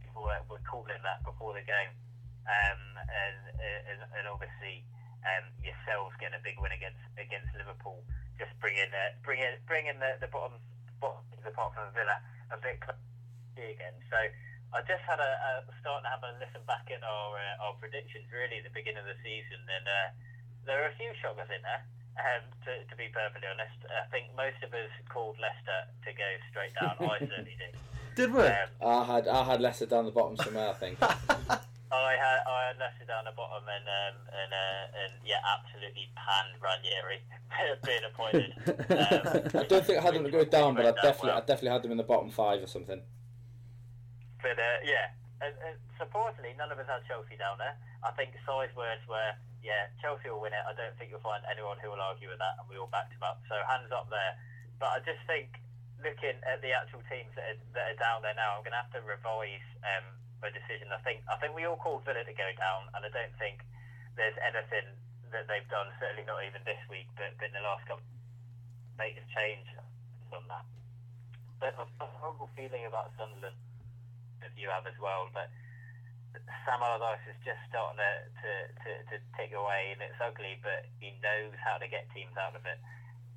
people 0.04 0.24
were, 0.24 0.44
were 0.52 0.64
calling 0.68 1.00
that 1.04 1.24
before 1.28 1.56
the 1.56 1.64
game, 1.64 1.92
um, 2.48 2.82
and, 3.08 3.40
and 3.60 4.00
and 4.04 4.26
obviously 4.28 4.84
um, 5.24 5.48
yourselves 5.64 6.16
getting 6.20 6.40
a 6.40 6.44
big 6.44 6.60
win 6.60 6.76
against 6.76 7.04
against 7.16 7.52
Liverpool, 7.56 8.04
just 8.36 8.52
bringing 8.60 8.92
uh, 8.92 9.16
bringing 9.24 9.56
bringing 9.64 9.98
the, 10.00 10.20
the 10.20 10.30
bottom 10.32 10.60
bottom 11.00 11.24
apart 11.46 11.76
from 11.76 11.92
Villa 11.94 12.18
a 12.52 12.58
bit 12.58 12.80
closer 12.82 13.00
again. 13.60 13.96
So 14.08 14.18
I 14.72 14.80
just 14.86 15.04
had 15.04 15.20
a, 15.20 15.32
a 15.64 15.74
starting 15.82 16.06
to 16.06 16.12
have 16.14 16.24
a 16.24 16.32
listen 16.40 16.64
back 16.70 16.88
at 16.94 17.04
our 17.04 17.36
uh, 17.36 17.64
our 17.66 17.74
predictions 17.82 18.30
really 18.32 18.62
at 18.62 18.66
the 18.66 18.76
beginning 18.76 19.02
of 19.02 19.10
the 19.10 19.20
season, 19.26 19.60
and 19.68 19.86
uh, 19.86 20.08
there 20.66 20.86
are 20.86 20.90
a 20.92 20.96
few 21.00 21.12
shockers 21.20 21.50
in 21.52 21.62
there. 21.64 21.84
Um, 22.20 22.44
to, 22.68 22.72
to 22.92 22.96
be 23.00 23.08
perfectly 23.16 23.48
honest, 23.48 23.80
I 23.88 24.04
think 24.12 24.36
most 24.36 24.60
of 24.60 24.76
us 24.76 24.92
called 25.08 25.40
Leicester 25.40 25.88
to 26.04 26.12
go 26.12 26.30
straight 26.52 26.76
down. 26.76 27.00
I 27.00 27.20
certainly 27.32 27.56
did. 27.56 27.74
did 28.16 28.34
we? 28.34 28.44
Um, 28.44 28.70
I 28.84 29.04
had 29.08 29.28
I 29.28 29.44
had 29.44 29.62
Leicester 29.62 29.88
down 29.88 30.06
the 30.06 30.12
bottom 30.12 30.36
somewhere. 30.36 30.70
I 30.70 30.78
think. 30.78 31.00
I 31.90 32.14
had 32.22 32.40
I 32.46 32.60
had 32.70 32.78
Leicester 32.78 33.06
down 33.10 33.26
the 33.26 33.34
bottom 33.34 33.66
and 33.66 33.86
um, 33.90 34.16
and 34.30 34.52
uh, 34.54 34.86
and 34.94 35.14
yeah, 35.26 35.42
absolutely 35.42 36.06
panned 36.14 36.54
Ranieri 36.62 37.26
being 37.86 38.06
appointed. 38.06 38.54
Um, 38.94 39.26
I 39.58 39.66
don't 39.66 39.82
think 39.82 39.98
I 39.98 40.04
had 40.06 40.14
them 40.14 40.24
to 40.24 40.30
go 40.30 40.46
down, 40.46 40.78
but 40.78 40.86
I 40.86 40.94
definitely 41.02 41.34
I 41.34 41.42
definitely 41.42 41.74
had 41.74 41.82
them 41.82 41.92
in 41.92 41.98
the 41.98 42.06
bottom 42.06 42.30
five 42.30 42.62
or 42.62 42.70
something. 42.70 43.02
But 44.38 44.56
uh, 44.62 44.80
yeah, 44.86 45.10
and, 45.42 45.54
and 45.66 45.76
surprisingly, 45.98 46.54
none 46.62 46.70
of 46.70 46.78
us 46.78 46.86
had 46.86 47.02
Chelsea 47.10 47.42
down 47.42 47.58
there. 47.58 47.74
I 48.06 48.14
think 48.14 48.38
Si's 48.46 48.70
words 48.78 49.02
were, 49.10 49.34
"Yeah, 49.66 49.90
Chelsea 49.98 50.30
will 50.30 50.46
win 50.46 50.54
it." 50.54 50.62
I 50.62 50.78
don't 50.78 50.94
think 51.02 51.10
you'll 51.10 51.26
find 51.26 51.42
anyone 51.50 51.82
who 51.82 51.90
will 51.90 52.06
argue 52.06 52.30
with 52.30 52.40
that, 52.40 52.62
and 52.62 52.70
we 52.70 52.78
all 52.78 52.92
backed 52.94 53.18
him 53.18 53.26
up. 53.26 53.42
So 53.50 53.58
hands 53.66 53.90
up 53.90 54.14
there. 54.14 54.38
But 54.78 54.94
I 54.94 54.98
just 55.02 55.26
think, 55.26 55.58
looking 56.06 56.38
at 56.46 56.62
the 56.62 56.70
actual 56.70 57.02
teams 57.10 57.34
that 57.34 57.50
are, 57.50 57.60
that 57.74 57.86
are 57.92 58.00
down 58.00 58.22
there 58.22 58.38
now, 58.38 58.56
I'm 58.56 58.64
going 58.64 58.78
to 58.78 58.84
have 58.86 58.94
to 58.96 59.04
revise 59.04 59.66
um, 59.84 60.08
my 60.42 60.52
decision. 60.52 60.92
I 60.92 61.00
think 61.04 61.24
I 61.28 61.36
think 61.40 61.56
we 61.56 61.68
all 61.68 61.80
called 61.80 62.04
Villa 62.08 62.24
to 62.24 62.36
go 62.36 62.50
down, 62.56 62.88
and 62.96 63.04
I 63.04 63.12
don't 63.12 63.36
think 63.40 63.64
there's 64.16 64.36
anything 64.40 64.88
that 65.32 65.46
they've 65.48 65.68
done. 65.72 65.92
Certainly 66.00 66.26
not 66.26 66.44
even 66.48 66.64
this 66.66 66.82
week, 66.88 67.08
but, 67.16 67.36
but 67.38 67.52
in 67.52 67.56
the 67.56 67.64
last 67.64 67.86
couple, 67.86 68.04
make 68.98 69.16
a 69.16 69.26
change 69.32 69.68
on 70.32 70.44
that. 70.48 70.66
But 71.60 71.76
a 71.76 72.08
horrible 72.20 72.50
feeling 72.56 72.88
about 72.88 73.12
Sunderland 73.20 73.60
that 74.40 74.56
you 74.56 74.72
have 74.72 74.88
as 74.88 74.96
well. 75.00 75.28
But 75.36 75.52
Sam 76.64 76.80
Allardyce 76.80 77.26
is 77.28 77.40
just 77.44 77.60
starting 77.68 78.00
to, 78.00 78.12
to, 78.32 78.52
to, 78.70 78.92
to 79.12 79.16
tick 79.36 79.52
away, 79.52 79.92
and 79.92 80.00
it's 80.00 80.20
ugly, 80.22 80.62
but 80.64 80.88
he 81.02 81.16
knows 81.20 81.56
how 81.60 81.76
to 81.82 81.88
get 81.90 82.08
teams 82.16 82.36
out 82.40 82.56
of 82.56 82.64
it. 82.64 82.80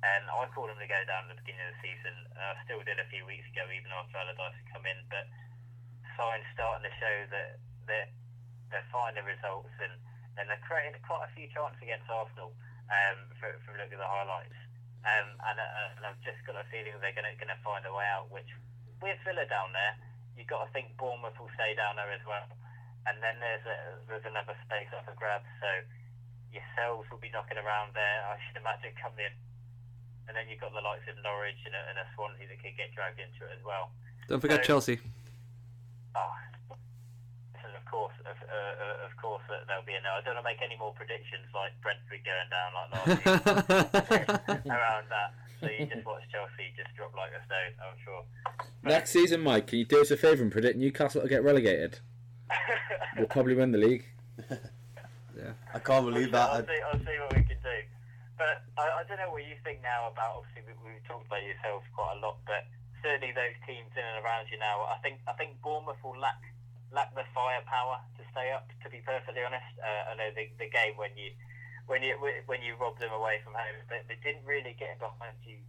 And 0.03 0.23
I 0.27 0.43
called 0.51 0.67
him 0.67 0.79
to 0.83 0.87
go 0.87 1.01
down 1.07 1.31
at 1.31 1.35
the 1.35 1.39
beginning 1.39 1.63
of 1.63 1.75
the 1.79 1.83
season. 1.83 2.15
I 2.35 2.59
still 2.67 2.83
did 2.83 2.99
a 2.99 3.07
few 3.07 3.23
weeks 3.23 3.47
ago, 3.47 3.63
even 3.71 3.87
after 3.91 4.19
Allardyce 4.19 4.59
had 4.59 4.67
come 4.75 4.83
in. 4.83 4.99
But 5.07 5.25
signs 6.17 6.45
starting 6.53 6.85
to 6.85 6.93
show 6.99 7.15
that 7.31 7.59
that 7.87 8.07
they're 8.73 8.89
finding 8.89 9.21
results 9.27 9.69
and, 9.77 9.93
and 10.39 10.49
they're 10.49 10.65
creating 10.65 10.97
quite 11.05 11.21
a 11.29 11.31
few 11.37 11.45
chances 11.53 11.77
against 11.77 12.09
Arsenal 12.09 12.49
um, 12.89 13.17
from, 13.37 13.53
from 13.61 13.77
looking 13.77 14.01
at 14.01 14.03
the 14.03 14.09
highlights. 14.09 14.57
Um, 15.05 15.35
and, 15.45 15.57
uh, 15.61 15.95
and 15.99 16.03
I've 16.09 16.17
just 16.25 16.41
got 16.47 16.57
a 16.57 16.65
feeling 16.73 16.95
they're 16.97 17.13
going 17.13 17.27
to 17.27 17.61
find 17.61 17.85
a 17.85 17.93
way 17.93 18.07
out. 18.07 18.31
Which 18.33 18.49
with 19.03 19.19
Villa 19.27 19.45
down 19.45 19.75
there, 19.75 19.93
you've 20.33 20.49
got 20.49 20.65
to 20.65 20.69
think 20.73 20.95
Bournemouth 20.97 21.37
will 21.37 21.51
stay 21.53 21.75
down 21.77 21.99
there 21.99 22.09
as 22.09 22.23
well. 22.25 22.49
And 23.05 23.19
then 23.19 23.35
there's 23.43 23.67
a, 23.67 23.77
there's 24.07 24.25
another 24.25 24.55
space 24.63 24.89
up 24.95 25.03
for 25.05 25.13
grabs. 25.19 25.45
So 25.59 25.69
yourselves 26.55 27.05
will 27.11 27.19
be 27.19 27.29
knocking 27.35 27.59
around 27.59 27.93
there. 27.93 28.19
I 28.25 28.39
should 28.47 28.57
imagine 28.57 28.95
coming 28.95 29.27
in. 29.27 29.35
And 30.31 30.33
then 30.39 30.47
you've 30.47 30.63
got 30.63 30.71
the 30.71 30.79
likes 30.81 31.03
of 31.11 31.19
Norwich 31.19 31.59
and 31.67 31.75
a, 31.75 31.81
and 31.91 31.99
a 31.99 32.07
Swansea 32.15 32.47
that 32.47 32.57
could 32.63 32.79
get 32.79 32.95
dragged 32.95 33.19
into 33.19 33.43
it 33.43 33.59
as 33.59 33.61
well. 33.61 33.91
Don't 34.31 34.39
forget 34.39 34.63
So- 34.63 34.79
Chelsea. 34.79 35.03
Oh, 36.15 36.33
and 37.63 37.73
of 37.75 37.85
course, 37.89 38.13
of, 38.25 38.37
uh, 38.43 38.53
uh, 38.53 39.05
of 39.07 39.13
course, 39.21 39.41
that 39.49 39.65
there'll 39.67 39.85
be 39.85 39.93
a 39.93 40.01
no. 40.01 40.17
I 40.17 40.21
don't 40.21 40.35
want 40.35 40.45
to 40.45 40.49
make 40.51 40.61
any 40.61 40.77
more 40.77 40.93
predictions 40.93 41.47
like 41.53 41.71
Brentford 41.81 42.21
going 42.25 42.49
down 42.51 42.69
like 42.73 42.89
last 42.93 43.07
year 44.65 44.75
around 44.77 45.05
that. 45.09 45.33
So 45.61 45.69
you 45.71 45.85
just 45.85 46.05
watch 46.05 46.23
Chelsea 46.31 46.73
just 46.75 46.93
drop 46.95 47.15
like 47.15 47.31
a 47.31 47.41
stone. 47.45 47.73
I'm 47.79 47.97
sure. 48.03 48.23
Next 48.83 49.11
season, 49.11 49.41
Mike, 49.41 49.67
can 49.67 49.79
you 49.79 49.85
do 49.85 50.01
us 50.01 50.11
a 50.11 50.17
favour 50.17 50.43
and 50.43 50.51
predict 50.51 50.77
Newcastle 50.77 51.21
will 51.21 51.29
get 51.29 51.43
relegated? 51.43 51.99
We'll 53.15 53.27
probably 53.27 53.53
win 53.53 53.71
the 53.71 53.77
league. 53.77 54.05
Yeah, 55.37 55.53
I 55.73 55.79
can't 55.79 56.05
believe 56.05 56.33
I'll 56.33 56.61
that. 56.61 56.67
see, 56.69 56.81
I'll 56.85 56.99
see 57.01 57.17
what 57.19 57.33
we 57.35 57.41
can 57.41 57.57
do. 57.61 57.77
But 58.37 58.61
I, 58.77 59.01
I 59.01 59.03
don't 59.09 59.17
know 59.17 59.31
what 59.33 59.41
you 59.41 59.57
think 59.65 59.81
now 59.81 60.09
about. 60.13 60.45
Obviously, 60.45 60.61
we, 60.69 60.93
we've 60.93 61.03
talked 61.09 61.25
about 61.25 61.41
yourselves 61.41 61.85
quite 61.97 62.13
a 62.17 62.19
lot, 62.21 62.37
but 62.45 62.69
certainly 63.03 63.35
those 63.35 63.53
teams 63.67 63.91
in 63.93 64.01
and 64.01 64.23
around 64.23 64.47
you 64.47 64.57
now. 64.57 64.87
I 64.87 64.97
think 65.03 65.19
I 65.27 65.35
think 65.35 65.59
Bournemouth 65.59 65.99
will 66.01 66.17
lack 66.17 66.39
lack 66.89 67.11
the 67.13 67.27
firepower 67.35 67.99
to 68.17 68.21
stay 68.31 68.49
up. 68.55 68.71
To 68.81 68.87
be 68.89 69.03
perfectly 69.03 69.43
honest, 69.43 69.67
uh, 69.83 70.09
I 70.09 70.11
know 70.15 70.31
the, 70.31 70.47
the 70.57 70.71
game 70.71 70.95
when 70.95 71.11
you 71.19 71.35
when 71.85 71.99
you 72.01 72.15
when 72.47 72.63
you 72.63 72.79
robbed 72.79 73.03
them 73.03 73.11
away 73.11 73.43
from 73.43 73.53
home, 73.53 73.77
they, 73.91 74.17
didn't 74.23 74.47
really 74.47 74.71
get 74.79 74.97
behind 75.03 75.35
you 75.43 75.59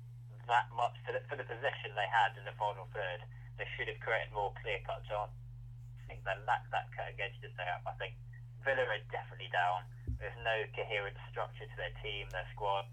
that 0.46 0.70
much 0.78 0.94
for 1.02 1.10
the, 1.10 1.20
for 1.26 1.34
the 1.34 1.42
possession 1.42 1.90
they 1.98 2.06
had 2.06 2.38
in 2.38 2.46
the 2.46 2.54
final 2.54 2.86
third. 2.94 3.26
They 3.58 3.66
should 3.74 3.90
have 3.90 3.98
created 3.98 4.30
more 4.30 4.54
clear 4.62 4.78
cut 4.86 5.02
chances. 5.10 5.34
I 5.34 6.02
think 6.06 6.22
they 6.22 6.36
lack 6.46 6.62
that 6.70 6.86
cutting 6.94 7.18
edge 7.18 7.34
to 7.42 7.50
stay 7.50 7.66
up. 7.66 7.82
I 7.82 7.96
think 7.98 8.14
Villa 8.62 8.86
are 8.86 9.04
definitely 9.10 9.50
down. 9.50 9.82
There's 10.22 10.36
no 10.46 10.68
coherent 10.76 11.18
structure 11.32 11.66
to 11.66 11.76
their 11.80 11.94
team, 12.04 12.30
their 12.30 12.46
squad, 12.54 12.86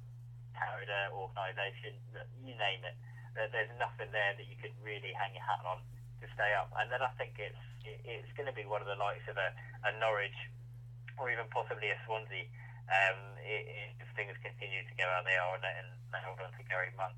character, 0.56 1.14
organisation, 1.14 2.00
you 2.42 2.56
name 2.58 2.82
it. 2.88 2.96
There- 3.34 3.49
There's 3.51 3.71
nothing 3.79 4.11
there 4.11 4.34
that 4.38 4.47
you 4.47 4.57
could 4.59 4.75
really 4.84 5.13
hang 5.13 5.34
your 5.34 5.43
hat 5.45 5.63
on 5.65 5.79
to 6.21 6.27
stay 6.36 6.51
up. 6.53 6.69
And 6.77 6.91
then 6.91 7.01
I 7.01 7.09
think 7.17 7.38
it's 7.39 7.57
it's 7.84 8.29
going 8.38 8.45
to 8.45 8.53
be 8.53 8.65
one 8.65 8.82
of 8.82 8.88
the 8.88 8.95
likes 8.95 9.25
of 9.25 9.38
a, 9.41 9.49
a 9.89 9.91
Norwich 9.97 10.38
or 11.17 11.34
even 11.34 11.49
possibly 11.49 11.89
a 11.89 11.97
Swansea 12.05 12.45
um, 12.91 13.19
if 13.41 14.07
things 14.13 14.36
continue 14.43 14.84
to 14.86 14.93
go 14.99 15.07
how 15.07 15.23
they 15.25 15.38
are 15.38 15.55
and, 15.57 15.65
they 16.11 16.19
hold 16.27 16.43
on 16.43 16.51
to 16.51 16.63
Gary 16.67 16.91
Monk. 16.99 17.15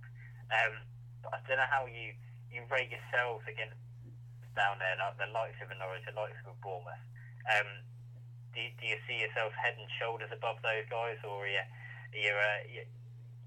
Um, 0.53 0.85
I 1.33 1.41
don't 1.49 1.57
know 1.57 1.65
how 1.65 1.89
you, 1.89 2.13
you 2.53 2.61
rate 2.69 2.93
yourselves 2.93 3.41
against 3.49 3.73
down 4.53 4.77
there, 4.77 4.93
like 5.01 5.17
the 5.17 5.25
likes 5.33 5.57
of 5.65 5.73
a 5.73 5.77
Norwich, 5.81 6.05
the 6.05 6.13
likes 6.13 6.37
of 6.45 6.53
a 6.53 6.57
Bournemouth. 6.61 7.01
Um, 7.49 7.81
do, 8.53 8.61
do 8.77 8.83
you 8.85 9.01
see 9.09 9.17
yourself 9.17 9.49
head 9.57 9.73
and 9.81 9.89
shoulders 9.97 10.29
above 10.29 10.61
those 10.61 10.85
guys, 10.93 11.17
or 11.25 11.41
are 11.41 11.49
you, 11.49 12.29
uh, 12.29 12.59
you, 12.69 12.85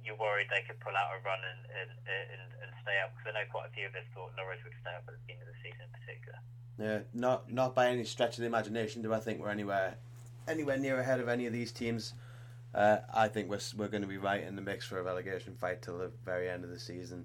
you're 0.06 0.16
worried 0.16 0.46
they 0.48 0.62
could 0.62 0.78
pull 0.80 0.94
out 0.94 1.10
a 1.10 1.18
run 1.26 1.42
and, 1.42 1.60
and, 1.66 1.90
and, 2.06 2.50
and 2.62 2.70
stay 2.80 2.96
up? 3.02 3.10
Because 3.12 3.34
I 3.34 3.42
know 3.42 3.46
quite 3.50 3.66
a 3.68 3.74
few 3.74 3.90
of 3.90 3.94
us 3.98 4.06
thought 4.14 4.30
Norwich 4.38 4.62
would 4.62 4.78
stay 4.80 4.94
up 4.94 5.04
at 5.10 5.18
the 5.18 5.22
beginning 5.26 5.44
of 5.44 5.50
the 5.50 5.60
season 5.60 5.82
in 5.82 5.92
particular. 5.92 6.38
Yeah, 6.78 6.98
not 7.12 7.50
not 7.50 7.74
by 7.74 7.88
any 7.88 8.04
stretch 8.04 8.38
of 8.38 8.42
the 8.42 8.46
imagination 8.46 9.02
do 9.02 9.12
I 9.12 9.20
think 9.20 9.40
we're 9.40 9.50
anywhere 9.50 9.96
anywhere 10.46 10.78
near 10.78 11.00
ahead 11.00 11.20
of 11.20 11.28
any 11.28 11.46
of 11.46 11.52
these 11.52 11.72
teams. 11.72 12.14
Uh, 12.74 12.98
I 13.12 13.28
think 13.28 13.48
we're 13.48 13.60
we're 13.76 13.88
going 13.88 14.02
to 14.02 14.08
be 14.08 14.18
right 14.18 14.42
in 14.42 14.56
the 14.56 14.62
mix 14.62 14.86
for 14.86 14.98
a 14.98 15.02
relegation 15.02 15.54
fight 15.54 15.82
till 15.82 15.98
the 15.98 16.12
very 16.24 16.48
end 16.48 16.64
of 16.64 16.70
the 16.70 16.78
season. 16.78 17.24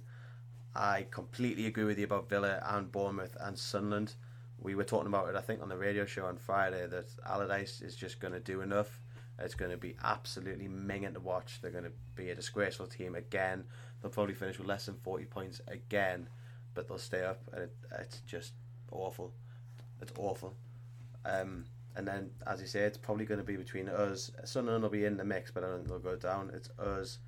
I 0.73 1.05
completely 1.11 1.65
agree 1.65 1.84
with 1.84 1.99
you 1.99 2.05
about 2.05 2.29
Villa 2.29 2.63
and 2.65 2.91
Bournemouth 2.91 3.36
and 3.41 3.59
Sunderland. 3.59 4.15
We 4.57 4.75
were 4.75 4.86
talking 4.86 5.07
about 5.07 5.27
it, 5.27 5.36
I 5.36 5.41
think, 5.41 5.61
on 5.61 5.67
the 5.67 5.77
radio 5.77 6.05
show 6.05 6.27
on 6.27 6.38
Friday 6.38 6.88
that 6.88 7.07
Allardyce 7.27 7.82
is 7.82 7.95
just 7.95 8.21
going 8.21 8.34
to 8.34 8.39
do 8.39 8.61
enough. 8.61 9.01
It's 9.43 9.55
going 9.55 9.71
to 9.71 9.77
be 9.77 9.95
absolutely 10.03 10.67
minging 10.67 11.13
to 11.13 11.19
watch. 11.19 11.59
They're 11.61 11.71
going 11.71 11.85
to 11.85 11.91
be 12.15 12.29
a 12.29 12.35
disgraceful 12.35 12.87
team 12.87 13.15
again. 13.15 13.65
They'll 14.01 14.11
probably 14.11 14.33
finish 14.33 14.57
with 14.57 14.67
less 14.67 14.85
than 14.85 14.95
40 15.03 15.25
points 15.25 15.61
again, 15.67 16.27
but 16.73 16.87
they'll 16.87 16.97
stay 16.97 17.23
up. 17.23 17.41
And 17.53 17.63
it, 17.63 17.75
it's 17.99 18.19
just 18.21 18.53
awful. 18.91 19.33
It's 20.01 20.13
awful. 20.17 20.55
Um, 21.25 21.65
and 21.95 22.07
then, 22.07 22.31
as 22.47 22.61
you 22.61 22.67
say, 22.67 22.81
it's 22.81 22.97
probably 22.97 23.25
going 23.25 23.39
to 23.39 23.45
be 23.45 23.57
between 23.57 23.89
us. 23.89 24.31
Sunderland 24.45 24.83
will 24.83 24.89
be 24.89 25.05
in 25.05 25.17
the 25.17 25.25
mix, 25.25 25.51
but 25.51 25.63
I 25.63 25.67
don't 25.67 25.77
think 25.77 25.89
they'll 25.89 25.99
go 25.99 26.15
down. 26.15 26.51
It's 26.53 26.69
us, 26.79 27.19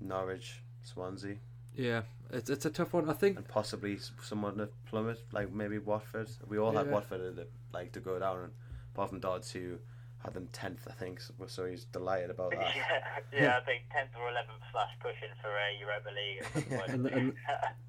Norwich, 0.00 0.62
Swansea, 0.82 1.36
Yeah, 1.76 2.02
it's 2.32 2.48
it's 2.48 2.64
a 2.64 2.70
tough 2.70 2.94
one. 2.94 3.10
I 3.10 3.12
think 3.12 3.36
and 3.36 3.46
possibly 3.46 3.98
someone 4.22 4.56
to 4.56 4.68
plummet, 4.86 5.22
like 5.32 5.52
maybe 5.52 5.78
Watford. 5.78 6.30
We 6.48 6.58
all 6.58 6.72
had 6.72 6.90
Watford 6.90 7.36
that 7.36 7.50
like 7.72 7.92
to 7.92 8.00
go 8.00 8.18
down, 8.18 8.50
apart 8.94 9.10
from 9.10 9.20
Dodds, 9.20 9.52
who 9.52 9.78
had 10.22 10.34
them 10.34 10.48
tenth, 10.52 10.86
I 10.88 10.92
think. 10.92 11.20
So, 11.20 11.32
so 11.46 11.64
he's 11.66 11.84
delighted 11.86 12.30
about 12.30 12.50
that. 12.52 12.60
yeah, 12.76 13.40
yeah, 13.42 13.56
I 13.56 13.64
think 13.64 13.82
10th 13.94 14.18
or 14.20 14.28
11th 14.30 14.70
slash 14.72 14.90
pushing 15.00 15.28
for 15.40 15.48
a 15.48 15.78
Europa 15.78 16.10
League 16.14 16.40
at 16.40 16.52
some 16.52 16.62
point. 16.78 16.88
And- 16.90 17.06
and- 17.06 17.32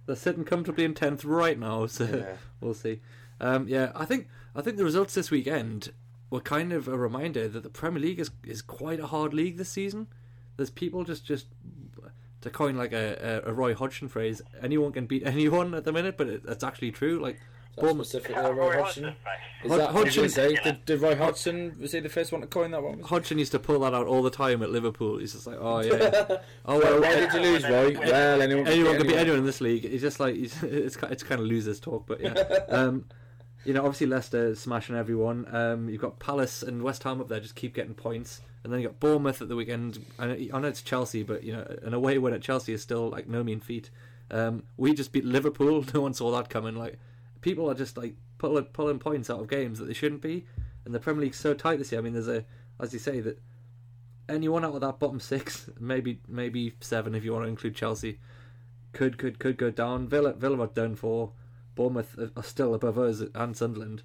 they're 0.06 0.16
sitting 0.16 0.44
comfortably 0.46 0.84
in 0.86 0.94
tenth 0.94 1.24
right 1.26 1.58
now, 1.60 1.86
so 1.88 2.06
Yeah. 2.06 2.36
we'll 2.60 2.74
see. 2.74 3.02
Um, 3.40 3.68
yeah, 3.68 3.92
I 3.96 4.06
think 4.06 4.28
I 4.56 4.62
think 4.62 4.78
the 4.78 4.84
results 4.84 5.14
this 5.14 5.32
weekend 5.32 5.92
were 6.30 6.42
kind 6.42 6.72
of 6.74 6.88
a 6.88 6.98
reminder 6.98 7.48
that 7.48 7.64
the 7.64 7.70
Premier 7.70 8.00
League 8.02 8.20
is 8.20 8.32
is 8.46 8.62
quite 8.62 9.00
a 9.00 9.08
hard 9.08 9.34
league 9.34 9.58
this 9.58 9.70
season. 9.70 10.08
There's 10.58 10.70
people 10.70 11.04
just 11.04 11.26
just 11.26 11.48
to 12.42 12.50
coin 12.50 12.76
like 12.76 12.92
a, 12.94 13.42
a, 13.46 13.50
a 13.52 13.54
Roy 13.54 13.74
Hodgson 13.76 14.08
phrase, 14.08 14.42
anyone 14.62 14.92
can 14.92 15.06
beat 15.06 15.24
anyone 15.26 15.74
at 15.76 15.84
the 15.86 15.92
minute, 15.92 16.18
but 16.18 16.28
it, 16.28 16.42
it's 16.48 16.64
actually 16.64 16.92
true. 16.92 17.20
Like 17.20 17.36
That's 17.36 17.46
Bournemouth, 17.78 18.08
specifically 18.08 18.42
Roy 18.52 18.82
Hodgson. 18.82 19.06
Is 19.06 19.14
Hod- 19.72 19.80
that, 19.80 19.90
I 19.90 19.92
Hodgson- 19.92 20.22
going 20.22 20.30
say, 20.30 20.56
did, 20.64 20.86
did 20.86 21.02
Roy 21.02 21.16
Hodgson, 21.16 21.76
was 21.80 21.92
he 21.92 22.00
the 22.00 22.10
first 22.10 22.32
one 22.32 22.42
to 22.42 22.48
coin 22.48 22.72
that 22.72 22.84
one? 22.84 23.00
Hodgson 23.02 23.40
used 23.40 23.52
to 23.54 23.60
pull 23.60 23.80
that 23.80 23.94
out 23.94 24.08
all 24.08 24.22
the 24.22 24.30
time 24.30 24.62
at 24.62 24.70
Liverpool. 24.72 25.18
He's 25.20 25.34
just 25.34 25.48
like, 25.48 25.58
oh 25.60 25.80
yeah, 25.82 26.38
oh 26.66 26.80
well, 26.80 27.02
Why 27.02 27.16
did 27.16 27.34
you 27.34 27.40
lose, 27.40 27.64
Roy? 27.64 27.96
Well, 27.98 28.42
anyone, 28.42 28.68
anyone 28.68 28.98
can 28.98 29.08
beat 29.08 29.14
anyone. 29.14 29.20
anyone 29.20 29.40
in 29.40 29.46
this 29.46 29.62
league. 29.62 29.86
It's 29.86 30.02
just 30.02 30.20
like 30.20 30.36
it's 30.38 30.62
it's, 30.64 30.98
it's 30.98 31.24
kind 31.24 31.40
of 31.42 31.48
losers 31.48 31.80
talk, 31.80 32.06
but 32.08 32.20
yeah. 32.22 32.34
Um, 32.70 33.06
you 33.64 33.74
know, 33.74 33.82
obviously 33.82 34.08
Leicester 34.08 34.56
smashing 34.56 34.96
everyone. 34.96 35.46
Um, 35.56 35.88
you've 35.88 36.02
got 36.02 36.18
Palace 36.20 36.64
and 36.64 36.82
West 36.82 37.04
Ham 37.04 37.22
up 37.22 37.28
there, 37.30 37.40
just 37.40 37.54
keep 37.56 37.76
getting 37.76 37.94
points, 37.94 38.42
and 38.64 38.74
then 38.74 38.82
you 38.82 38.88
got 38.88 39.00
Bournemouth 39.00 39.42
at 39.42 39.50
the 39.50 39.56
weekend. 39.56 40.04
I 40.18 40.26
know, 40.28 40.38
I 40.54 40.60
know 40.60 40.68
it's 40.68 40.82
Chelsea, 40.82 41.22
but 41.24 41.44
you 41.44 41.54
know, 41.54 41.78
an 41.84 41.94
away 41.94 42.18
win 42.18 42.34
at 42.34 42.42
Chelsea 42.42 42.74
is 42.74 42.82
still 42.82 43.10
like 43.10 43.28
no 43.30 43.44
mean 43.44 43.60
feat. 43.60 43.90
Um, 44.32 44.64
we 44.78 44.94
just 44.94 45.12
beat 45.12 45.26
Liverpool. 45.26 45.86
No 45.94 46.02
one 46.02 46.14
saw 46.14 46.32
that 46.32 46.50
coming. 46.50 46.76
Like 46.76 46.98
people 47.42 47.70
are 47.70 47.76
just 47.76 47.98
like 47.98 48.16
pulling 48.38 48.66
pulling 48.66 49.00
points 49.00 49.30
out 49.30 49.40
of 49.40 49.48
games 49.48 49.80
that 49.80 49.86
they 49.86 49.94
shouldn't 49.94 50.22
be, 50.22 50.46
and 50.86 50.94
the 50.94 51.00
Premier 51.00 51.24
League's 51.24 51.40
so 51.40 51.54
tight 51.54 51.80
this 51.80 51.92
year. 51.92 52.00
I 52.00 52.04
mean, 52.04 52.14
there's 52.14 52.28
a 52.28 52.46
as 52.80 52.94
you 52.94 53.00
say 53.00 53.20
that 53.22 53.40
anyone 54.30 54.64
out 54.64 54.76
of 54.76 54.82
that 54.82 55.00
bottom 55.00 55.20
six, 55.20 55.70
maybe 55.80 56.20
maybe 56.28 56.74
seven 56.80 57.16
if 57.16 57.24
you 57.24 57.34
want 57.34 57.46
to 57.46 57.50
include 57.50 57.76
Chelsea, 57.76 58.20
could 58.94 59.18
could 59.18 59.40
could 59.40 59.58
go 59.58 59.70
down. 59.70 60.08
Villa 60.08 60.34
Villa 60.34 60.60
are 60.60 60.68
done 60.68 60.96
for. 60.96 61.32
Bournemouth 61.74 62.18
are- 62.36 62.44
still 62.44 62.74
above 62.74 62.98
us 62.98 63.22
and 63.34 63.56
Sunderland, 63.56 64.04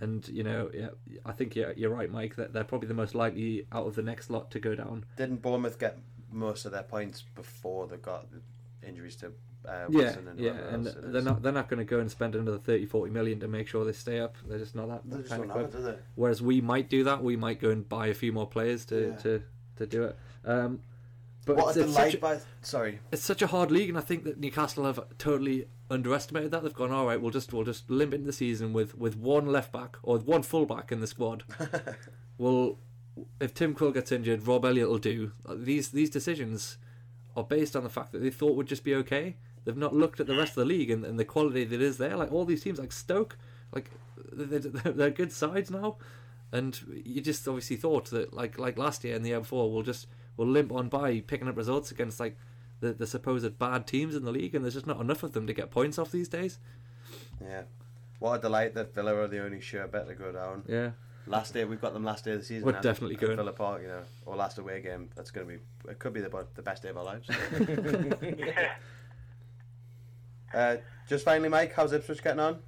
and 0.00 0.26
you 0.28 0.42
know, 0.42 0.70
yeah, 0.72 0.88
I 1.24 1.32
think 1.32 1.54
you're, 1.54 1.72
you're 1.72 1.90
right, 1.90 2.10
Mike. 2.10 2.36
That 2.36 2.54
they're 2.54 2.64
probably 2.64 2.88
the 2.88 2.94
most 2.94 3.14
likely 3.14 3.66
out 3.72 3.86
of 3.86 3.94
the 3.94 4.02
next 4.02 4.30
lot 4.30 4.50
to 4.52 4.58
go 4.58 4.74
down. 4.74 5.04
Didn't 5.16 5.42
Bournemouth 5.42 5.78
get 5.78 5.98
most 6.32 6.64
of 6.64 6.72
their 6.72 6.82
points 6.82 7.22
before 7.34 7.86
they 7.86 7.98
got 7.98 8.26
injuries 8.82 9.16
to 9.16 9.32
uh, 9.68 9.86
Yeah, 9.88 10.16
and 10.28 10.38
yeah, 10.38 10.50
and 10.70 10.86
else 10.86 10.96
they're 11.02 11.22
not 11.22 11.42
they're 11.42 11.52
not 11.52 11.68
going 11.68 11.78
to 11.78 11.84
go 11.84 11.98
and 12.00 12.10
spend 12.10 12.34
another 12.34 12.58
30, 12.58 12.86
40 12.86 13.12
million 13.12 13.40
to 13.40 13.48
make 13.48 13.68
sure 13.68 13.84
they 13.84 13.92
stay 13.92 14.20
up. 14.20 14.36
They're 14.46 14.58
just 14.58 14.74
not 14.74 14.88
that, 14.88 15.02
that 15.10 15.28
kind 15.28 15.44
of 15.44 15.50
club. 15.50 15.86
it. 15.86 16.02
Whereas 16.14 16.42
we 16.42 16.60
might 16.60 16.88
do 16.88 17.04
that. 17.04 17.22
We 17.22 17.36
might 17.36 17.60
go 17.60 17.70
and 17.70 17.88
buy 17.88 18.08
a 18.08 18.14
few 18.14 18.32
more 18.32 18.46
players 18.46 18.84
to 18.86 19.08
Yeah. 19.08 19.16
to, 19.16 19.42
to 19.76 19.86
do 19.86 20.04
it. 20.04 20.18
Um, 20.44 20.80
but 21.46 21.56
What 21.56 21.68
it's, 21.68 21.76
a 21.76 21.80
it's 21.80 21.92
delight 21.92 22.04
such 22.12 22.14
a, 22.14 22.18
by 22.20 22.38
sorry. 22.62 23.00
it's 23.12 23.22
such 23.22 23.42
a 23.42 23.46
hard 23.46 23.70
league, 23.70 23.90
and 23.90 23.98
I 23.98 24.00
think 24.00 24.24
that 24.24 24.40
Newcastle 24.40 24.84
have 24.84 25.00
totally 25.18 25.68
underestimated 25.90 26.50
that. 26.52 26.62
They've 26.62 26.72
gone, 26.72 26.90
all 26.90 27.06
right, 27.06 27.20
we'll 27.20 27.30
just 27.30 27.52
we'll 27.52 27.64
just 27.64 27.90
limp 27.90 28.14
into 28.14 28.24
the 28.26 28.32
season 28.32 28.72
with, 28.72 28.96
with 28.96 29.14
one 29.16 29.46
left 29.46 29.70
back 29.70 29.98
or 30.02 30.18
one 30.18 30.42
full 30.42 30.64
back 30.64 30.90
in 30.90 31.00
the 31.00 31.06
squad. 31.06 31.44
well, 32.38 32.78
if 33.40 33.52
Tim 33.52 33.74
Quill 33.74 33.92
gets 33.92 34.10
injured, 34.10 34.46
Rob 34.46 34.64
Elliot 34.64 34.88
will 34.88 34.98
do. 34.98 35.32
These 35.54 35.90
these 35.90 36.08
decisions 36.08 36.78
are 37.36 37.44
based 37.44 37.76
on 37.76 37.82
the 37.84 37.90
fact 37.90 38.12
that 38.12 38.20
they 38.20 38.30
thought 38.30 38.56
would 38.56 38.66
just 38.66 38.82
be 38.84 38.94
okay. 38.94 39.36
They've 39.64 39.76
not 39.76 39.94
looked 39.94 40.20
at 40.20 40.26
the 40.26 40.36
rest 40.36 40.50
of 40.50 40.56
the 40.56 40.64
league 40.66 40.90
and, 40.90 41.04
and 41.04 41.18
the 41.18 41.24
quality 41.24 41.64
that 41.64 41.80
is 41.80 41.98
there. 41.98 42.16
Like 42.16 42.32
all 42.32 42.44
these 42.44 42.62
teams, 42.62 42.78
like 42.78 42.92
Stoke, 42.92 43.38
like 43.72 43.90
they're, 44.32 44.58
they're, 44.58 44.92
they're 44.92 45.10
good 45.10 45.32
sides 45.32 45.70
now, 45.70 45.96
and 46.52 47.02
you 47.04 47.20
just 47.20 47.46
obviously 47.48 47.76
thought 47.76 48.10
that 48.10 48.34
like 48.34 48.58
like 48.58 48.76
last 48.78 49.04
year 49.04 49.16
and 49.16 49.24
the 49.24 49.30
year 49.30 49.40
before, 49.40 49.72
we'll 49.72 49.82
just 49.82 50.06
we'll 50.36 50.48
limp 50.48 50.72
on 50.72 50.88
by 50.88 51.20
picking 51.20 51.48
up 51.48 51.56
results 51.56 51.90
against 51.90 52.20
like 52.20 52.36
the 52.80 52.92
the 52.92 53.06
supposed 53.06 53.58
bad 53.58 53.86
teams 53.86 54.14
in 54.14 54.24
the 54.24 54.32
league, 54.32 54.54
and 54.54 54.64
there's 54.64 54.74
just 54.74 54.86
not 54.86 55.00
enough 55.00 55.22
of 55.22 55.32
them 55.32 55.46
to 55.46 55.54
get 55.54 55.70
points 55.70 55.98
off 55.98 56.10
these 56.10 56.28
days. 56.28 56.58
Yeah. 57.42 57.62
What 58.18 58.38
a 58.38 58.42
delight 58.42 58.74
that 58.74 58.94
Villa 58.94 59.14
are 59.16 59.28
the 59.28 59.44
only 59.44 59.60
sure 59.60 59.86
bet 59.86 60.08
to 60.08 60.14
go 60.14 60.32
down. 60.32 60.62
Yeah. 60.68 60.90
Last 61.26 61.54
day 61.54 61.64
we've 61.64 61.80
got 61.80 61.94
them 61.94 62.04
last 62.04 62.24
day 62.24 62.32
of 62.32 62.40
the 62.40 62.44
season. 62.44 62.66
We're 62.66 62.80
definitely 62.80 63.16
at 63.16 63.20
going. 63.20 63.36
Villa 63.36 63.52
Park, 63.52 63.82
you 63.82 63.88
know, 63.88 64.02
or 64.26 64.36
last 64.36 64.58
away 64.58 64.82
game. 64.82 65.08
That's 65.16 65.30
going 65.30 65.46
to 65.46 65.54
be. 65.54 65.60
It 65.90 65.98
could 65.98 66.12
be 66.12 66.20
the 66.20 66.46
the 66.54 66.62
best 66.62 66.82
day 66.82 66.90
of 66.90 66.98
our 66.98 67.04
lives. 67.04 67.28
uh, 70.54 70.76
just 71.08 71.24
finally, 71.24 71.48
Mike, 71.48 71.72
how's 71.74 71.92
Ipswich 71.92 72.22
getting 72.22 72.40
on? 72.40 72.58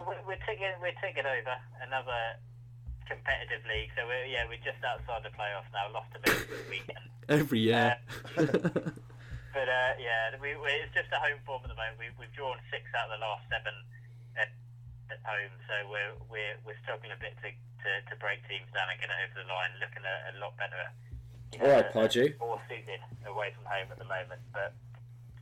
We're, 0.00 0.16
we're 0.26 0.38
we're 0.80 0.96
ticking 1.02 1.26
over 1.26 1.54
another 1.84 2.40
competitive 3.10 3.66
league. 3.66 3.90
So 3.98 4.06
we're 4.06 4.30
yeah, 4.30 4.46
we're 4.46 4.62
just 4.62 4.78
outside 4.86 5.26
the 5.26 5.34
playoffs 5.34 5.68
now. 5.74 5.90
Lost 5.90 6.14
a 6.14 6.20
bit 6.22 6.46
this 6.46 6.64
weekend, 6.74 7.06
Every 7.26 7.58
year. 7.58 7.98
but 8.38 9.66
uh, 9.66 9.92
yeah, 9.98 10.38
we, 10.38 10.54
we, 10.54 10.70
it's 10.86 10.94
just 10.94 11.10
a 11.10 11.18
home 11.18 11.42
form 11.42 11.66
at 11.66 11.74
the 11.74 11.78
moment. 11.78 11.98
We, 11.98 12.14
we've 12.14 12.32
drawn 12.32 12.56
six 12.70 12.86
out 12.94 13.10
of 13.10 13.18
the 13.18 13.22
last 13.26 13.44
seven 13.50 13.74
at, 14.38 14.54
at 15.10 15.20
home, 15.26 15.52
so 15.66 15.74
we're 15.90 16.14
we're 16.30 16.56
we're 16.62 16.80
struggling 16.86 17.10
a 17.10 17.18
bit 17.18 17.34
to, 17.42 17.50
to, 17.50 17.90
to 18.08 18.14
break 18.22 18.40
teams 18.46 18.70
down 18.70 18.86
and 18.88 18.96
get 19.02 19.10
it 19.10 19.18
over 19.26 19.42
the 19.42 19.48
line. 19.50 19.74
Looking 19.82 20.06
a, 20.06 20.16
a 20.30 20.34
lot 20.38 20.54
better. 20.54 20.80
You 21.50 21.66
All 21.66 21.74
right, 21.74 21.90
uh, 21.90 21.92
Podgy. 21.92 22.38
More 22.38 22.62
suited 22.70 23.02
away 23.26 23.50
from 23.58 23.66
home 23.66 23.90
at 23.90 23.98
the 23.98 24.06
moment, 24.06 24.38
but 24.54 24.70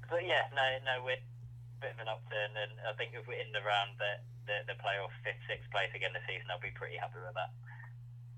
but 0.09 0.25
yeah, 0.25 0.49
no, 0.57 0.65
no, 0.85 1.05
we're 1.05 1.21
a 1.21 1.81
bit 1.81 1.93
of 1.95 2.01
an 2.01 2.09
upturn, 2.09 2.57
and 2.57 2.73
I 2.83 2.97
think 2.97 3.13
if 3.15 3.29
we're 3.29 3.41
in 3.41 3.53
the 3.53 3.63
round 3.63 4.01
that 4.01 4.25
the, 4.49 4.73
the 4.73 4.77
playoff 4.81 5.13
fifth, 5.23 5.41
sixth 5.47 5.69
place 5.71 5.93
again 5.95 6.11
this 6.17 6.25
season, 6.27 6.49
I'll 6.51 6.61
be 6.61 6.73
pretty 6.75 6.97
happy 6.97 7.21
with 7.21 7.37
that. 7.37 7.53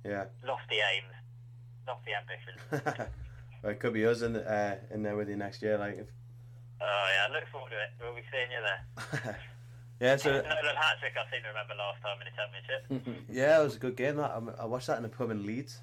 Yeah. 0.04 0.24
Lofty 0.42 0.82
aims, 0.82 1.14
lofty 1.86 2.12
ambitions. 2.12 2.60
well, 3.62 3.72
it 3.72 3.80
could 3.80 3.94
be 3.94 4.04
us 4.04 4.22
in 4.22 4.36
uh, 4.36 4.76
in 4.90 5.02
there 5.02 5.16
with 5.16 5.28
you 5.28 5.36
next 5.36 5.62
year. 5.62 5.78
Like, 5.78 5.98
if, 5.98 6.08
oh 6.80 7.06
yeah, 7.14 7.28
I 7.28 7.32
look 7.32 7.46
forward 7.52 7.70
to 7.70 7.78
it. 7.78 7.90
We'll 8.00 8.16
be 8.16 8.26
seeing 8.32 8.50
you 8.50 8.60
there. 8.60 9.38
yeah. 10.00 10.16
So 10.16 10.30
Nolan 10.34 10.76
hat 10.76 10.98
trick 10.98 11.14
I 11.14 11.24
seem 11.30 11.42
to 11.42 11.48
remember 11.48 11.74
last 11.78 12.02
time 12.02 12.18
in 12.18 12.26
the 12.26 12.36
championship. 12.36 13.26
yeah, 13.30 13.60
it 13.60 13.64
was 13.64 13.76
a 13.76 13.78
good 13.78 13.96
game. 13.96 14.16
That 14.16 14.32
I, 14.32 14.62
I 14.62 14.66
watched 14.66 14.88
that 14.88 14.98
in 14.98 15.04
a 15.04 15.08
pub 15.08 15.30
in 15.30 15.46
Leeds. 15.46 15.80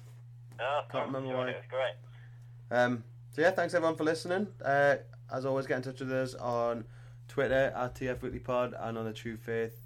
Oh, 0.60 0.82
Can't 0.90 1.06
remember 1.06 1.36
why. 1.36 1.50
It 1.50 1.56
was 1.56 1.70
great. 1.70 2.76
Um, 2.76 3.04
so 3.30 3.42
yeah, 3.42 3.52
thanks 3.52 3.74
everyone 3.74 3.96
for 3.96 4.04
listening. 4.04 4.48
Uh, 4.64 4.96
as 5.32 5.44
always, 5.44 5.66
get 5.66 5.76
in 5.78 5.82
touch 5.82 6.00
with 6.00 6.12
us 6.12 6.34
on 6.34 6.84
Twitter 7.28 7.72
at 7.76 7.94
TF 7.94 8.22
Weekly 8.22 8.38
Pod 8.38 8.74
and 8.78 8.98
on 8.98 9.04
the 9.04 9.12
True 9.12 9.36
Faith, 9.36 9.76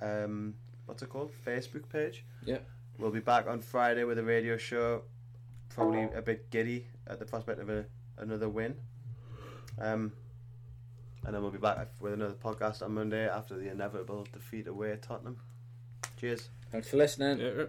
um, 0.00 0.54
what's 0.86 1.02
it 1.02 1.08
called, 1.08 1.30
Facebook 1.46 1.88
page. 1.88 2.24
Yeah. 2.44 2.58
We'll 2.98 3.10
be 3.10 3.20
back 3.20 3.46
on 3.46 3.60
Friday 3.60 4.04
with 4.04 4.18
a 4.18 4.24
radio 4.24 4.56
show. 4.56 5.02
Probably 5.74 6.08
a 6.14 6.20
bit 6.20 6.50
giddy 6.50 6.86
at 7.06 7.18
the 7.18 7.24
prospect 7.24 7.60
of 7.60 7.70
a, 7.70 7.86
another 8.18 8.48
win. 8.48 8.74
Um, 9.78 10.12
and 11.24 11.34
then 11.34 11.42
we'll 11.42 11.50
be 11.50 11.58
back 11.58 11.88
with 12.00 12.12
another 12.12 12.34
podcast 12.34 12.82
on 12.82 12.94
Monday 12.94 13.28
after 13.28 13.56
the 13.56 13.70
inevitable 13.70 14.26
defeat 14.32 14.66
away 14.66 14.92
at 14.92 15.02
Tottenham. 15.02 15.36
Cheers. 16.18 16.48
Thanks 16.70 16.88
for 16.88 16.96
listening. 16.96 17.68